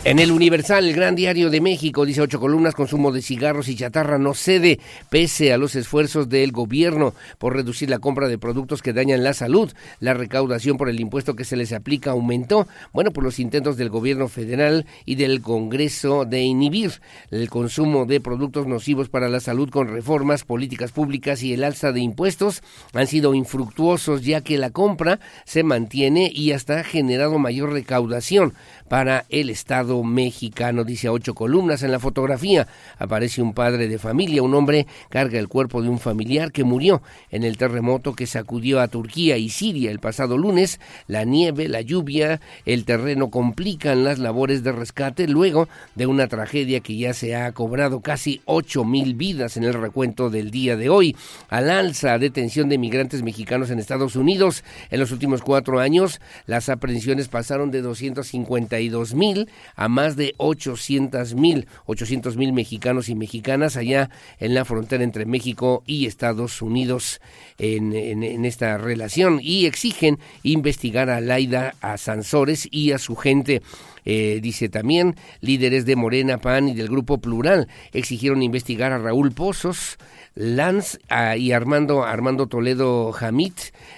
En 0.06 0.20
el 0.20 0.34
Universal, 0.34 0.86
el 0.86 0.96
gran 0.98 1.16
diario 1.16 1.50
de 1.50 1.62
México, 1.62 2.06
dice 2.06 2.20
ocho 2.20 2.38
columnas, 2.38 2.76
consumo 2.76 3.14
de 3.14 3.22
cigarros 3.22 3.70
y 3.70 3.78
chatarra 3.78 4.18
no 4.18 4.34
cede 4.34 4.82
pese 5.10 5.54
a 5.54 5.58
los 5.58 5.78
esfuerzos 5.78 6.28
del 6.28 6.52
gobierno 6.52 7.14
por 7.38 7.56
reducir 7.56 7.90
la 7.90 8.00
compra 8.00 8.28
de 8.28 8.38
productos 8.38 8.82
que 8.82 8.92
dañan 8.92 9.24
la 9.24 9.34
salud. 9.34 9.72
La 10.02 10.14
recaudación 10.14 10.76
por 10.76 10.90
el 10.90 11.00
impuesto 11.00 11.38
que 11.38 11.46
se 11.46 11.56
les 11.56 11.72
aplica 11.72 12.12
aumentó, 12.12 12.68
bueno, 12.92 13.12
por 13.12 13.24
los 13.24 13.40
intentos 13.40 13.78
del 13.78 13.88
gobierno 13.88 14.28
federal 14.28 14.86
y 15.06 15.16
del 15.16 15.42
Congreso 15.42 16.26
de 16.26 16.42
inhibir 16.42 17.00
el 17.32 17.50
consumo 17.50 18.06
de 18.06 18.20
productos 18.20 18.68
nocivos 18.68 19.08
para 19.08 19.30
la 19.30 19.40
salud 19.40 19.70
con 19.70 19.88
reformas, 19.88 20.44
políticas 20.44 20.92
públicas 20.92 21.42
y 21.44 21.54
el 21.54 21.64
alza 21.64 21.94
de 21.94 22.02
impuestos 22.02 22.62
han 22.92 23.08
sido 23.08 23.34
infructuosos 23.34 24.26
ya 24.26 24.42
que 24.42 24.58
la 24.58 24.70
compra 24.70 25.22
se 25.46 25.64
mantiene 25.64 26.30
y 26.30 26.52
hasta 26.52 26.82
ha 26.82 26.84
generado 26.84 27.40
mayor 27.40 27.72
recaudación 27.72 28.54
para 28.90 29.26
el 29.30 29.50
Estado 29.50 29.93
Mexicano. 30.02 30.84
Dice 30.84 31.10
ocho 31.10 31.36
columnas 31.36 31.84
en 31.84 31.92
la 31.92 32.00
fotografía. 32.00 32.68
Aparece 32.98 33.42
un 33.42 33.54
padre 33.54 33.88
de 33.88 34.00
familia, 34.00 34.42
un 34.42 34.56
hombre 34.56 34.88
carga 35.10 35.38
el 35.38 35.50
cuerpo 35.50 35.82
de 35.82 35.90
un 35.90 36.00
familiar 36.00 36.52
que 36.52 36.64
murió 36.64 37.02
en 37.30 37.44
el 37.44 37.58
terremoto 37.58 38.14
que 38.14 38.26
sacudió 38.26 38.80
a 38.80 38.88
Turquía 38.88 39.38
y 39.38 39.50
Siria 39.50 39.92
el 39.92 40.00
pasado 40.00 40.38
lunes. 40.38 40.80
La 41.08 41.26
nieve, 41.26 41.68
la 41.68 41.82
lluvia, 41.82 42.42
el 42.66 42.86
terreno 42.86 43.30
complican 43.30 44.04
las 44.04 44.20
labores 44.20 44.64
de 44.64 44.72
rescate 44.72 45.28
luego 45.28 45.68
de 45.96 46.08
una 46.08 46.28
tragedia 46.28 46.80
que 46.80 46.98
ya 46.98 47.14
se 47.14 47.36
ha 47.36 47.52
cobrado 47.52 48.00
casi 48.00 48.42
ocho 48.46 48.86
mil 48.86 49.14
vidas 49.16 49.58
en 49.58 49.66
el 49.66 49.74
recuento 49.74 50.30
del 50.30 50.50
día 50.50 50.78
de 50.78 50.90
hoy. 50.90 51.16
Al 51.50 51.70
alza 51.70 52.18
detención 52.18 52.70
de 52.70 52.78
migrantes 52.78 53.24
mexicanos 53.24 53.70
en 53.70 53.80
Estados 53.80 54.16
Unidos. 54.16 54.64
En 54.90 55.00
los 55.00 55.12
últimos 55.12 55.42
cuatro 55.42 55.80
años, 55.80 56.22
las 56.46 56.70
aprehensiones 56.70 57.28
pasaron 57.28 57.72
de 57.72 57.82
252 57.82 59.14
mil 59.14 59.50
a 59.76 59.83
más 59.88 60.16
de 60.16 60.34
800 60.38 61.36
mil, 61.36 61.68
800 61.86 62.38
mil 62.38 62.54
mexicanos 62.54 63.10
y 63.10 63.16
mexicanas 63.16 63.78
allá 63.78 64.10
en 64.40 64.54
la 64.54 64.66
frontera 64.66 65.04
entre 65.04 65.26
México 65.26 65.84
y 65.86 66.06
Estados 66.06 66.62
Unidos 66.62 67.22
en, 67.58 67.94
en 67.94 68.46
esta 68.46 68.78
relación 68.78 69.40
y 69.42 69.66
exigen 69.66 70.20
investigar 70.44 71.10
a 71.10 71.22
Laida, 71.22 71.76
a 71.82 71.98
Sansores 71.98 72.68
y 72.72 72.92
a 72.92 72.98
su 72.98 73.16
gente. 73.16 73.62
Eh, 74.06 74.40
dice 74.42 74.70
también, 74.70 75.16
líderes 75.42 75.86
de 75.86 75.96
Morena, 75.96 76.38
PAN 76.38 76.70
y 76.70 76.74
del 76.74 76.90
Grupo 76.90 77.20
Plural 77.20 77.68
exigieron 77.92 78.44
investigar 78.44 78.92
a 78.92 78.98
Raúl 78.98 79.32
Pozos, 79.32 79.98
Lanz 80.36 80.98
y 81.38 81.52
Armando, 81.52 82.04
Armando 82.04 82.48
Toledo 82.48 83.12
Jamit, 83.12 83.54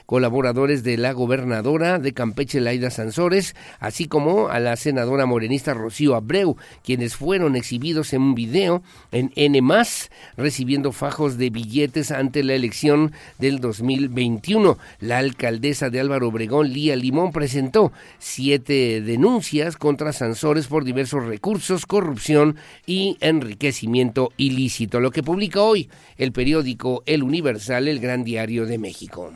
colaboradores 0.06 0.84
de 0.84 0.98
la 0.98 1.14
gobernadora 1.14 1.98
de 1.98 2.14
Campeche, 2.14 2.60
Laida 2.60 2.90
Sansores, 2.90 3.56
así 3.80 4.08
como 4.10 4.50
a 4.50 4.60
la 4.60 4.76
senadora 4.76 5.26
morenista 5.26 5.74
Rocío 5.74 6.14
Abreu, 6.14 6.58
quienes 6.84 7.16
fueron 7.16 7.56
exhibidos 7.56 8.12
en 8.12 8.22
un 8.22 8.36
video 8.36 8.84
en 9.14 9.32
N+, 9.36 9.62
recibiendo 10.36 10.92
fajos 10.92 11.38
de 11.38 11.50
billetes 11.52 12.12
ante 12.12 12.44
la 12.44 12.54
elección 12.54 13.14
del 13.40 13.62
2021. 13.62 14.78
La 15.00 15.20
alcaldesa 15.20 15.90
de 15.90 16.02
Álvaro 16.02 16.28
Obregón, 16.28 16.74
Lía 16.74 16.98
Limón, 16.98 17.32
presentó 17.32 17.94
siete 18.20 19.02
denuncias 19.02 19.78
contra 19.78 19.95
Sansores 19.98 20.68
por 20.68 20.84
diversos 20.84 21.26
recursos, 21.26 21.86
corrupción 21.86 22.58
y 22.86 23.18
enriquecimiento 23.22 24.32
ilícito. 24.38 25.00
Lo 25.00 25.12
que 25.12 25.24
publica 25.24 25.62
hoy 25.62 25.90
el 26.18 26.32
periódico 26.32 27.04
El 27.06 27.24
Universal, 27.24 27.88
el 27.88 28.00
Gran 28.00 28.24
Diario 28.24 28.66
de 28.66 28.78
México. 28.78 29.32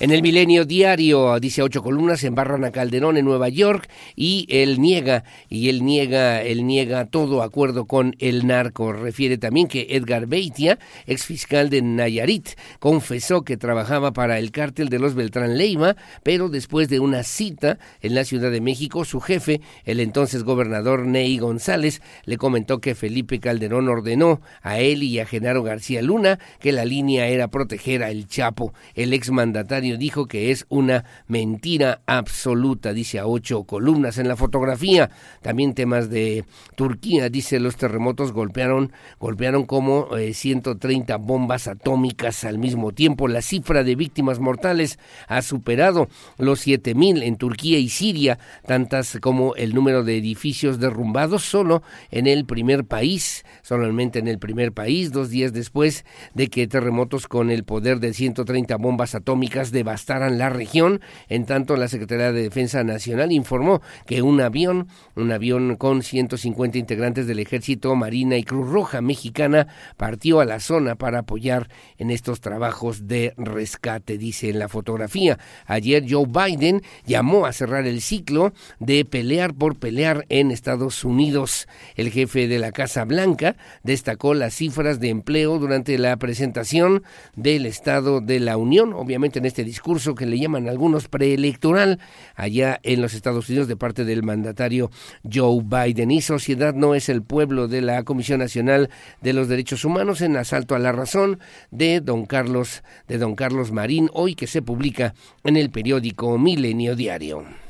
En 0.00 0.12
el 0.12 0.22
Milenio 0.22 0.64
Diario 0.64 1.38
dice 1.40 1.60
ocho 1.60 1.82
columnas 1.82 2.24
embarran 2.24 2.64
a 2.64 2.70
Calderón 2.70 3.18
en 3.18 3.26
Nueva 3.26 3.50
York 3.50 3.86
y 4.16 4.46
él 4.48 4.80
niega 4.80 5.24
y 5.50 5.68
él 5.68 5.84
niega 5.84 6.42
él 6.42 6.66
niega 6.66 7.04
todo 7.04 7.42
acuerdo 7.42 7.84
con 7.84 8.16
el 8.18 8.46
narco. 8.46 8.94
Refiere 8.94 9.36
también 9.36 9.68
que 9.68 9.88
Edgar 9.90 10.26
Beitia, 10.26 10.78
ex 11.06 11.26
fiscal 11.26 11.68
de 11.68 11.82
Nayarit, 11.82 12.48
confesó 12.78 13.42
que 13.42 13.58
trabajaba 13.58 14.14
para 14.14 14.38
el 14.38 14.52
cártel 14.52 14.88
de 14.88 15.00
los 15.00 15.14
Beltrán 15.14 15.58
Leiva, 15.58 15.96
pero 16.22 16.48
después 16.48 16.88
de 16.88 16.98
una 16.98 17.22
cita 17.22 17.78
en 18.00 18.14
la 18.14 18.24
Ciudad 18.24 18.50
de 18.50 18.62
México, 18.62 19.04
su 19.04 19.20
jefe, 19.20 19.60
el 19.84 20.00
entonces 20.00 20.44
gobernador 20.44 21.04
Ney 21.04 21.36
González, 21.36 22.00
le 22.24 22.38
comentó 22.38 22.78
que 22.78 22.94
Felipe 22.94 23.38
Calderón 23.38 23.86
ordenó 23.86 24.40
a 24.62 24.78
él 24.78 25.02
y 25.02 25.18
a 25.18 25.26
Genaro 25.26 25.62
García 25.62 26.00
Luna 26.00 26.38
que 26.58 26.72
la 26.72 26.86
línea 26.86 27.26
era 27.26 27.48
proteger 27.48 28.02
a 28.02 28.10
El 28.10 28.28
Chapo. 28.28 28.72
El 28.94 29.12
exmandatario 29.12 29.89
dijo 29.96 30.26
que 30.26 30.50
es 30.50 30.66
una 30.68 31.04
mentira 31.26 32.02
absoluta, 32.06 32.92
dice 32.92 33.18
a 33.18 33.26
ocho 33.26 33.64
columnas 33.64 34.18
en 34.18 34.28
la 34.28 34.36
fotografía. 34.36 35.10
También 35.42 35.74
temas 35.74 36.10
de 36.10 36.44
Turquía, 36.76 37.28
dice 37.28 37.60
los 37.60 37.76
terremotos 37.76 38.32
golpearon, 38.32 38.92
golpearon 39.18 39.64
como 39.64 40.08
130 40.32 41.14
eh, 41.14 41.16
bombas 41.20 41.68
atómicas 41.68 42.44
al 42.44 42.58
mismo 42.58 42.92
tiempo. 42.92 43.28
La 43.28 43.42
cifra 43.42 43.84
de 43.84 43.94
víctimas 43.94 44.38
mortales 44.38 44.98
ha 45.28 45.42
superado 45.42 46.08
los 46.38 46.60
7000 46.60 47.22
en 47.22 47.36
Turquía 47.36 47.78
y 47.78 47.88
Siria, 47.88 48.38
tantas 48.66 49.18
como 49.20 49.54
el 49.54 49.74
número 49.74 50.04
de 50.04 50.16
edificios 50.16 50.78
derrumbados 50.78 51.44
solo 51.44 51.82
en 52.10 52.26
el 52.26 52.44
primer 52.44 52.84
país, 52.84 53.44
solamente 53.62 54.18
en 54.18 54.28
el 54.28 54.38
primer 54.38 54.72
país, 54.72 55.12
dos 55.12 55.30
días 55.30 55.52
después 55.52 56.04
de 56.34 56.48
que 56.48 56.66
terremotos 56.66 57.28
con 57.28 57.50
el 57.50 57.64
poder 57.64 58.00
de 58.00 58.12
130 58.12 58.76
bombas 58.76 59.14
atómicas 59.14 59.72
de 59.72 59.79
devastaran 59.80 60.36
la 60.36 60.50
región. 60.50 61.00
En 61.28 61.46
tanto, 61.46 61.76
la 61.76 61.88
Secretaría 61.88 62.32
de 62.32 62.42
Defensa 62.42 62.84
Nacional 62.84 63.32
informó 63.32 63.80
que 64.06 64.20
un 64.20 64.42
avión, 64.42 64.88
un 65.16 65.32
avión 65.32 65.76
con 65.76 66.02
150 66.02 66.76
integrantes 66.76 67.26
del 67.26 67.38
Ejército, 67.38 67.94
Marina 67.94 68.36
y 68.36 68.44
Cruz 68.44 68.68
Roja 68.68 69.00
Mexicana 69.00 69.68
partió 69.96 70.40
a 70.40 70.44
la 70.44 70.60
zona 70.60 70.96
para 70.96 71.20
apoyar 71.20 71.70
en 71.96 72.10
estos 72.10 72.40
trabajos 72.40 73.08
de 73.08 73.32
rescate, 73.38 74.18
dice 74.18 74.50
en 74.50 74.58
la 74.58 74.68
fotografía. 74.68 75.38
Ayer 75.66 76.04
Joe 76.06 76.26
Biden 76.26 76.82
llamó 77.06 77.46
a 77.46 77.52
cerrar 77.52 77.86
el 77.86 78.02
ciclo 78.02 78.52
de 78.80 79.06
pelear 79.06 79.54
por 79.54 79.76
pelear 79.76 80.26
en 80.28 80.50
Estados 80.50 81.04
Unidos. 81.04 81.68
El 81.96 82.10
jefe 82.10 82.48
de 82.48 82.58
la 82.58 82.72
Casa 82.72 83.06
Blanca 83.06 83.56
destacó 83.82 84.34
las 84.34 84.54
cifras 84.54 85.00
de 85.00 85.08
empleo 85.08 85.58
durante 85.58 85.96
la 85.96 86.16
presentación 86.18 87.02
del 87.34 87.64
Estado 87.64 88.20
de 88.20 88.40
la 88.40 88.58
Unión, 88.58 88.92
obviamente 88.92 89.38
en 89.38 89.46
este 89.46 89.64
discurso 89.70 90.16
que 90.16 90.26
le 90.26 90.36
llaman 90.36 90.68
algunos 90.68 91.06
preelectoral 91.06 92.00
allá 92.34 92.80
en 92.82 93.00
los 93.00 93.14
Estados 93.14 93.48
Unidos 93.48 93.68
de 93.68 93.76
parte 93.76 94.04
del 94.04 94.24
mandatario 94.24 94.90
Joe 95.22 95.62
Biden. 95.62 96.10
Y 96.10 96.20
Sociedad 96.22 96.74
no 96.74 96.96
es 96.96 97.08
el 97.08 97.22
pueblo 97.22 97.68
de 97.68 97.80
la 97.80 98.02
Comisión 98.02 98.40
Nacional 98.40 98.90
de 99.20 99.32
los 99.32 99.46
Derechos 99.46 99.84
Humanos 99.84 100.22
en 100.22 100.36
Asalto 100.36 100.74
a 100.74 100.80
la 100.80 100.90
Razón 100.90 101.38
de 101.70 102.00
don 102.00 102.26
Carlos, 102.26 102.82
de 103.06 103.18
don 103.18 103.36
Carlos 103.36 103.70
Marín, 103.70 104.10
hoy 104.12 104.34
que 104.34 104.48
se 104.48 104.60
publica 104.60 105.14
en 105.44 105.56
el 105.56 105.70
periódico 105.70 106.36
Milenio 106.36 106.96
Diario. 106.96 107.69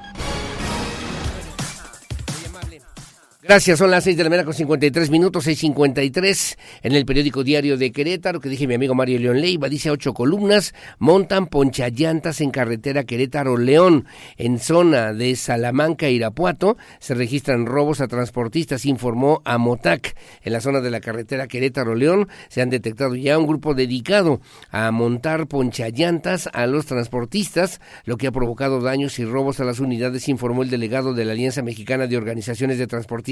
Gracias, 3.43 3.79
son 3.79 3.89
las 3.89 4.03
seis 4.03 4.15
de 4.15 4.23
la 4.23 4.29
mañana 4.29 4.45
con 4.45 4.53
53 4.53 5.09
minutos, 5.09 5.47
6.53 5.47 6.57
en 6.83 6.91
el 6.91 7.07
periódico 7.07 7.43
diario 7.43 7.75
de 7.75 7.91
Querétaro, 7.91 8.39
que 8.39 8.49
dije 8.49 8.67
mi 8.67 8.75
amigo 8.75 8.93
Mario 8.93 9.17
León 9.17 9.41
Leiva, 9.41 9.67
dice 9.67 9.89
ocho 9.89 10.13
columnas, 10.13 10.75
montan 10.99 11.47
ponchallantas 11.47 12.39
en 12.39 12.51
carretera 12.51 13.03
Querétaro-León. 13.03 14.05
En 14.37 14.59
zona 14.59 15.11
de 15.13 15.35
Salamanca, 15.35 16.07
Irapuato, 16.07 16.77
se 16.99 17.15
registran 17.15 17.65
robos 17.65 17.99
a 17.99 18.07
transportistas, 18.07 18.85
informó 18.85 19.41
a 19.43 19.57
Motac. 19.57 20.15
En 20.43 20.53
la 20.53 20.61
zona 20.61 20.79
de 20.79 20.91
la 20.91 20.99
carretera 21.01 21.47
Querétaro-León 21.47 22.27
se 22.47 22.61
han 22.61 22.69
detectado 22.69 23.15
ya 23.15 23.39
un 23.39 23.47
grupo 23.47 23.73
dedicado 23.73 24.39
a 24.69 24.91
montar 24.91 25.47
ponchallantas 25.47 26.47
a 26.53 26.67
los 26.67 26.85
transportistas, 26.85 27.81
lo 28.05 28.17
que 28.17 28.27
ha 28.27 28.31
provocado 28.31 28.81
daños 28.81 29.17
y 29.17 29.25
robos 29.25 29.59
a 29.59 29.63
las 29.63 29.79
unidades, 29.79 30.29
informó 30.29 30.61
el 30.61 30.69
delegado 30.69 31.15
de 31.15 31.25
la 31.25 31.31
Alianza 31.31 31.63
Mexicana 31.63 32.05
de 32.05 32.17
Organizaciones 32.17 32.77
de 32.77 32.85
Transportistas 32.85 33.30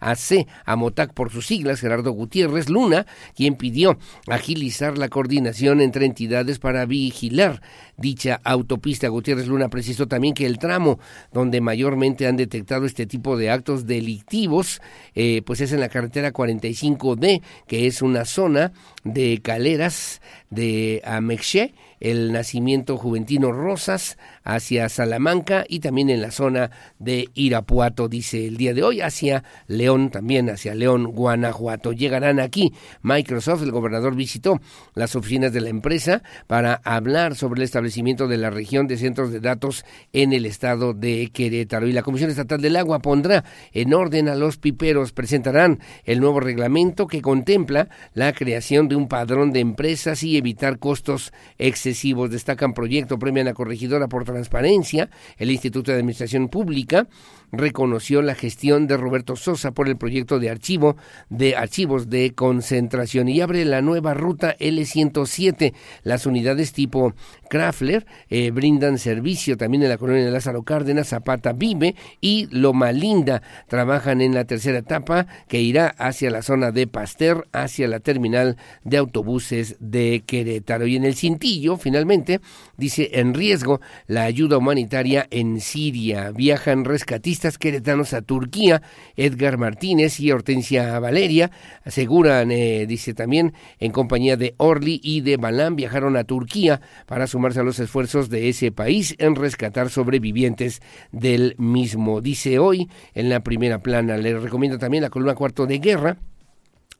AC, 0.00 0.46
Amotac 0.64 1.12
por 1.14 1.30
sus 1.30 1.46
siglas, 1.46 1.80
Gerardo 1.80 2.12
Gutiérrez 2.12 2.68
Luna, 2.68 3.06
quien 3.34 3.56
pidió 3.56 3.98
agilizar 4.28 4.98
la 4.98 5.08
coordinación 5.08 5.80
entre 5.80 6.06
entidades 6.06 6.58
para 6.58 6.86
vigilar 6.86 7.60
dicha 7.96 8.40
autopista. 8.44 9.08
Gutiérrez 9.08 9.46
Luna 9.46 9.68
precisó 9.68 10.06
también 10.06 10.34
que 10.34 10.46
el 10.46 10.58
tramo 10.58 10.98
donde 11.32 11.60
mayormente 11.60 12.26
han 12.26 12.36
detectado 12.36 12.86
este 12.86 13.06
tipo 13.06 13.36
de 13.36 13.50
actos 13.50 13.86
delictivos, 13.86 14.80
eh, 15.14 15.42
pues 15.44 15.60
es 15.60 15.72
en 15.72 15.80
la 15.80 15.88
carretera 15.88 16.32
45D, 16.32 17.42
que 17.66 17.86
es 17.86 18.02
una 18.02 18.24
zona 18.24 18.72
de 19.04 19.40
caleras 19.42 20.20
de 20.50 21.02
Amexé, 21.04 21.74
el 22.04 22.32
nacimiento 22.32 22.98
juventino 22.98 23.50
Rosas 23.50 24.18
hacia 24.42 24.90
Salamanca 24.90 25.64
y 25.66 25.80
también 25.80 26.10
en 26.10 26.20
la 26.20 26.32
zona 26.32 26.70
de 26.98 27.30
Irapuato, 27.32 28.08
dice 28.08 28.46
el 28.46 28.58
día 28.58 28.74
de 28.74 28.82
hoy, 28.82 29.00
hacia 29.00 29.42
León, 29.68 30.10
también 30.10 30.50
hacia 30.50 30.74
León, 30.74 31.06
Guanajuato. 31.12 31.92
Llegarán 31.92 32.40
aquí. 32.40 32.74
Microsoft, 33.00 33.62
el 33.62 33.70
gobernador 33.70 34.14
visitó 34.16 34.60
las 34.92 35.16
oficinas 35.16 35.54
de 35.54 35.62
la 35.62 35.70
empresa 35.70 36.22
para 36.46 36.74
hablar 36.84 37.36
sobre 37.36 37.60
el 37.60 37.64
establecimiento 37.64 38.28
de 38.28 38.36
la 38.36 38.50
región 38.50 38.86
de 38.86 38.98
centros 38.98 39.32
de 39.32 39.40
datos 39.40 39.86
en 40.12 40.34
el 40.34 40.44
estado 40.44 40.92
de 40.92 41.30
Querétaro. 41.32 41.88
Y 41.88 41.92
la 41.92 42.02
Comisión 42.02 42.28
Estatal 42.28 42.60
del 42.60 42.76
Agua 42.76 42.98
pondrá 42.98 43.44
en 43.72 43.94
orden 43.94 44.28
a 44.28 44.34
los 44.34 44.58
piperos. 44.58 45.12
Presentarán 45.12 45.80
el 46.04 46.20
nuevo 46.20 46.40
reglamento 46.40 47.06
que 47.06 47.22
contempla 47.22 47.88
la 48.12 48.34
creación 48.34 48.88
de 48.88 48.96
un 48.96 49.08
padrón 49.08 49.52
de 49.52 49.60
empresas 49.60 50.22
y 50.22 50.36
evitar 50.36 50.78
costos 50.78 51.32
excesivos 51.56 51.93
Destacan 52.30 52.74
proyecto, 52.74 53.18
premian 53.18 53.48
a 53.48 53.54
corregidora 53.54 54.08
por 54.08 54.24
transparencia. 54.24 55.08
El 55.38 55.50
Instituto 55.50 55.90
de 55.90 55.98
Administración 55.98 56.48
Pública 56.48 57.06
reconoció 57.52 58.22
la 58.22 58.34
gestión 58.34 58.86
de 58.86 58.96
Roberto 58.96 59.36
Sosa 59.36 59.72
por 59.72 59.88
el 59.88 59.96
proyecto 59.96 60.38
de 60.38 60.50
archivo 60.50 60.96
de 61.28 61.56
archivos 61.56 62.10
de 62.10 62.34
concentración 62.34 63.28
y 63.28 63.40
abre 63.40 63.64
la 63.64 63.82
nueva 63.82 64.14
ruta 64.14 64.56
L107. 64.58 65.74
Las 66.02 66.26
unidades 66.26 66.72
tipo 66.72 67.14
Krafler 67.48 68.06
eh, 68.28 68.50
brindan 68.50 68.98
servicio 68.98 69.56
también 69.56 69.82
en 69.82 69.88
la 69.88 69.98
colonia 69.98 70.24
de 70.24 70.30
Lázaro 70.30 70.62
Cárdenas, 70.62 71.08
Zapata 71.08 71.52
Vive 71.52 71.94
y 72.20 72.48
Loma 72.50 72.92
Linda. 72.92 73.42
Trabajan 73.68 74.20
en 74.20 74.34
la 74.34 74.44
tercera 74.44 74.78
etapa 74.78 75.26
que 75.48 75.60
irá 75.60 75.88
hacia 75.98 76.30
la 76.30 76.42
zona 76.42 76.70
de 76.70 76.86
Pasteur, 76.86 77.46
hacia 77.52 77.88
la 77.88 78.00
terminal 78.00 78.56
de 78.84 78.96
autobuses 78.96 79.76
de 79.80 80.22
Querétaro. 80.26 80.86
Y 80.86 80.96
en 80.96 81.04
el 81.04 81.14
cintillo, 81.14 81.76
finalmente, 81.76 82.40
dice 82.76 83.10
en 83.14 83.34
riesgo 83.34 83.80
la 84.06 84.24
ayuda 84.24 84.58
humanitaria 84.58 85.26
en 85.30 85.60
Siria. 85.60 86.30
Viajan 86.32 86.84
rescatistas 86.84 87.33
queretanos 87.58 88.12
a 88.12 88.22
Turquía. 88.22 88.82
Edgar 89.16 89.58
Martínez 89.58 90.20
y 90.20 90.30
Hortensia 90.30 90.98
Valeria 90.98 91.50
aseguran, 91.84 92.50
eh, 92.50 92.86
dice 92.86 93.14
también, 93.14 93.54
en 93.78 93.92
compañía 93.92 94.36
de 94.36 94.54
Orly 94.56 95.00
y 95.02 95.20
de 95.20 95.36
Balam, 95.36 95.76
viajaron 95.76 96.16
a 96.16 96.24
Turquía 96.24 96.80
para 97.06 97.26
sumarse 97.26 97.60
a 97.60 97.64
los 97.64 97.78
esfuerzos 97.78 98.30
de 98.30 98.48
ese 98.48 98.72
país 98.72 99.14
en 99.18 99.34
rescatar 99.34 99.90
sobrevivientes 99.90 100.80
del 101.12 101.54
mismo. 101.58 102.20
Dice 102.20 102.58
hoy 102.58 102.88
en 103.14 103.28
la 103.28 103.40
primera 103.40 103.78
plana, 103.78 104.16
le 104.16 104.38
recomiendo 104.38 104.78
también 104.78 105.02
la 105.02 105.10
columna 105.10 105.34
cuarto 105.34 105.66
de 105.66 105.78
guerra 105.78 106.16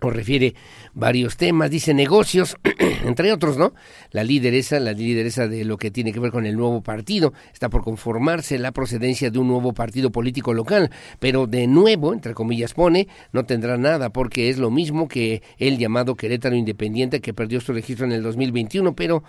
refiere 0.01 0.55
varios 0.92 1.36
temas, 1.36 1.70
dice 1.70 1.95
negocios, 1.95 2.57
entre 3.05 3.32
otros, 3.32 3.57
¿no? 3.57 3.74
La 4.11 4.24
lideresa, 4.24 4.78
la 4.80 4.92
lideresa 4.92 5.49
de 5.49 5.64
lo 5.64 5.76
que 5.76 5.90
tiene 5.90 6.12
que 6.12 6.20
ver 6.20 6.30
con 6.30 6.47
el 6.47 6.57
nuevo 6.57 6.82
partido, 6.82 7.32
está 7.53 7.68
por 7.68 7.82
conformarse 7.82 8.59
la 8.59 8.72
procedencia 8.72 9.30
de 9.30 9.38
un 9.38 9.49
nuevo 9.49 9.72
partido 9.72 10.11
político 10.11 10.53
local, 10.53 10.90
pero 11.18 11.47
de 11.47 11.66
nuevo, 11.66 12.12
entre 12.12 12.34
comillas 12.34 12.74
pone, 12.74 13.09
no 13.32 13.45
tendrá 13.45 13.76
nada 13.76 14.11
porque 14.11 14.51
es 14.51 14.59
lo 14.59 14.70
mismo 14.70 15.09
que 15.09 15.42
el 15.59 15.78
llamado 15.78 16.16
Querétaro 16.16 16.57
Independiente 16.57 17.20
que 17.20 17.34
perdió 17.34 17.61
su 17.61 17.72
registro 17.72 18.07
en 18.07 18.12
el 18.12 18.22
2021, 18.22 18.95
pero 18.95 19.24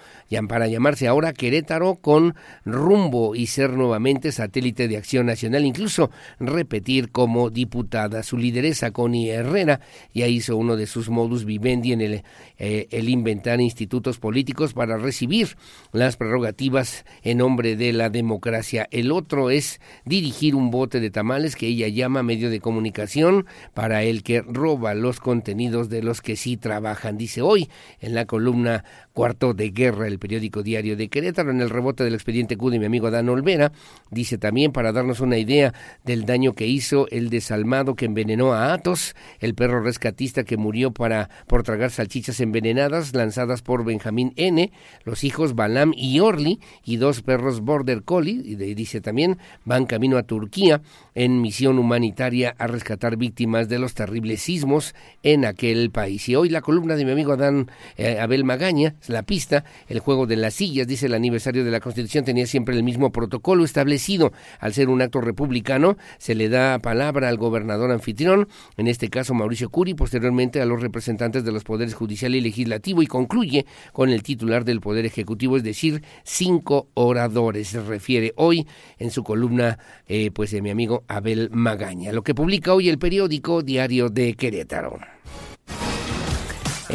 para 0.47 0.67
llamarse 0.67 1.07
ahora 1.07 1.33
Querétaro 1.33 1.95
con 1.95 2.35
rumbo 2.65 3.35
y 3.35 3.47
ser 3.47 3.71
nuevamente 3.71 4.31
satélite 4.31 4.87
de 4.87 4.97
acción 4.97 5.25
nacional, 5.25 5.65
incluso 5.65 6.11
repetir 6.39 7.11
como 7.11 7.49
diputada. 7.49 8.23
Su 8.23 8.37
lideresa, 8.37 8.91
Connie 8.91 9.29
Herrera, 9.29 9.79
ya 10.13 10.27
hizo 10.27 10.57
un 10.57 10.64
uno 10.65 10.75
de 10.75 10.87
sus 10.87 11.09
modus 11.09 11.45
vivendi 11.45 11.93
en 11.93 12.01
el, 12.01 12.23
eh, 12.57 12.87
el 12.91 13.09
inventar 13.09 13.61
institutos 13.61 14.17
políticos 14.17 14.73
para 14.73 14.97
recibir 14.97 15.55
las 15.91 16.17
prerrogativas 16.17 17.05
en 17.21 17.37
nombre 17.37 17.75
de 17.75 17.93
la 17.93 18.09
democracia. 18.09 18.87
El 18.91 19.11
otro 19.11 19.51
es 19.51 19.79
dirigir 20.05 20.55
un 20.55 20.71
bote 20.71 20.99
de 20.99 21.11
tamales 21.11 21.55
que 21.55 21.67
ella 21.67 21.87
llama 21.87 22.23
medio 22.23 22.49
de 22.49 22.59
comunicación 22.59 23.45
para 23.73 24.03
el 24.03 24.23
que 24.23 24.41
roba 24.41 24.95
los 24.95 25.19
contenidos 25.19 25.89
de 25.89 26.01
los 26.01 26.21
que 26.21 26.35
sí 26.35 26.57
trabajan. 26.57 27.17
Dice 27.17 27.41
hoy 27.41 27.69
en 27.99 28.15
la 28.15 28.25
columna 28.25 28.83
Cuarto 29.15 29.53
de 29.53 29.69
Guerra, 29.69 30.07
el 30.07 30.19
periódico 30.19 30.61
diario 30.61 30.97
de 30.97 31.07
Querétaro, 31.07 31.49
en 31.49 31.61
el 31.61 31.69
rebote 31.69 32.03
del 32.03 32.15
expediente 32.15 32.57
Q 32.57 32.71
mi 32.71 32.83
amigo 32.83 33.09
Dan 33.11 33.29
Olvera, 33.29 33.71
dice 34.11 34.37
también 34.37 34.73
para 34.73 34.91
darnos 34.91 35.21
una 35.21 35.37
idea 35.37 35.73
del 36.03 36.25
daño 36.25 36.51
que 36.51 36.67
hizo 36.67 37.07
el 37.11 37.29
desalmado 37.29 37.95
que 37.95 38.03
envenenó 38.03 38.51
a 38.51 38.73
Atos, 38.73 39.15
el 39.39 39.55
perro 39.55 39.81
rescatista 39.81 40.43
que 40.43 40.57
murió 40.57 40.91
para, 40.91 41.29
por 41.47 41.63
tragar 41.63 41.91
salchichas 41.91 42.41
envenenadas 42.41 43.15
lanzadas 43.15 43.61
por 43.61 43.85
Benjamín 43.85 44.33
N., 44.35 44.73
los 45.05 45.23
hijos 45.23 45.55
Balam 45.55 45.93
y 45.95 46.19
Orly 46.19 46.59
y 46.83 46.97
dos 46.97 47.21
perros 47.21 47.61
Border 47.61 48.03
Collie, 48.03 48.41
y 48.43 48.55
dice 48.75 48.99
también, 48.99 49.37
van 49.63 49.85
camino 49.85 50.17
a 50.17 50.23
Turquía 50.23 50.81
en 51.13 51.39
misión 51.39 51.79
humanitaria 51.79 52.53
a 52.59 52.67
rescatar 52.67 53.15
víctimas 53.15 53.69
de 53.69 53.79
los 53.79 53.93
terribles 53.93 54.41
sismos 54.41 54.93
en 55.23 55.45
aquel 55.45 55.89
país. 55.89 56.27
Y 56.27 56.35
hoy 56.35 56.49
la 56.49 56.59
columna 56.59 56.97
de 56.97 57.05
mi 57.05 57.11
amigo 57.11 57.31
Adán 57.31 57.71
eh, 57.95 58.19
Abel 58.19 58.43
Magaña 58.43 58.95
la 59.09 59.23
pista, 59.23 59.63
el 59.87 59.99
juego 59.99 60.25
de 60.25 60.35
las 60.35 60.55
sillas, 60.55 60.87
dice 60.87 61.05
el 61.07 61.13
aniversario 61.13 61.63
de 61.63 61.71
la 61.71 61.79
Constitución, 61.79 62.25
tenía 62.25 62.47
siempre 62.47 62.75
el 62.75 62.83
mismo 62.83 63.11
protocolo 63.11 63.63
establecido. 63.63 64.31
Al 64.59 64.73
ser 64.73 64.89
un 64.89 65.01
acto 65.01 65.21
republicano, 65.21 65.97
se 66.17 66.35
le 66.35 66.49
da 66.49 66.79
palabra 66.79 67.29
al 67.29 67.37
gobernador 67.37 67.91
anfitrión, 67.91 68.47
en 68.77 68.87
este 68.87 69.09
caso 69.09 69.33
Mauricio 69.33 69.69
Curi, 69.69 69.93
posteriormente 69.93 70.61
a 70.61 70.65
los 70.65 70.81
representantes 70.81 71.43
de 71.43 71.51
los 71.51 71.63
poderes 71.63 71.93
judicial 71.93 72.35
y 72.35 72.41
legislativo, 72.41 73.01
y 73.01 73.07
concluye 73.07 73.65
con 73.93 74.09
el 74.09 74.23
titular 74.23 74.65
del 74.65 74.81
Poder 74.81 75.05
Ejecutivo, 75.05 75.57
es 75.57 75.63
decir, 75.63 76.03
cinco 76.23 76.87
oradores. 76.93 77.69
Se 77.69 77.81
refiere 77.81 78.33
hoy 78.35 78.67
en 78.97 79.11
su 79.11 79.23
columna, 79.23 79.79
eh, 80.07 80.31
pues, 80.31 80.51
de 80.51 80.61
mi 80.61 80.69
amigo 80.69 81.03
Abel 81.07 81.49
Magaña, 81.51 82.11
lo 82.11 82.23
que 82.23 82.35
publica 82.35 82.73
hoy 82.73 82.89
el 82.89 82.97
periódico 82.97 83.61
Diario 83.61 84.09
de 84.09 84.33
Querétaro. 84.35 84.99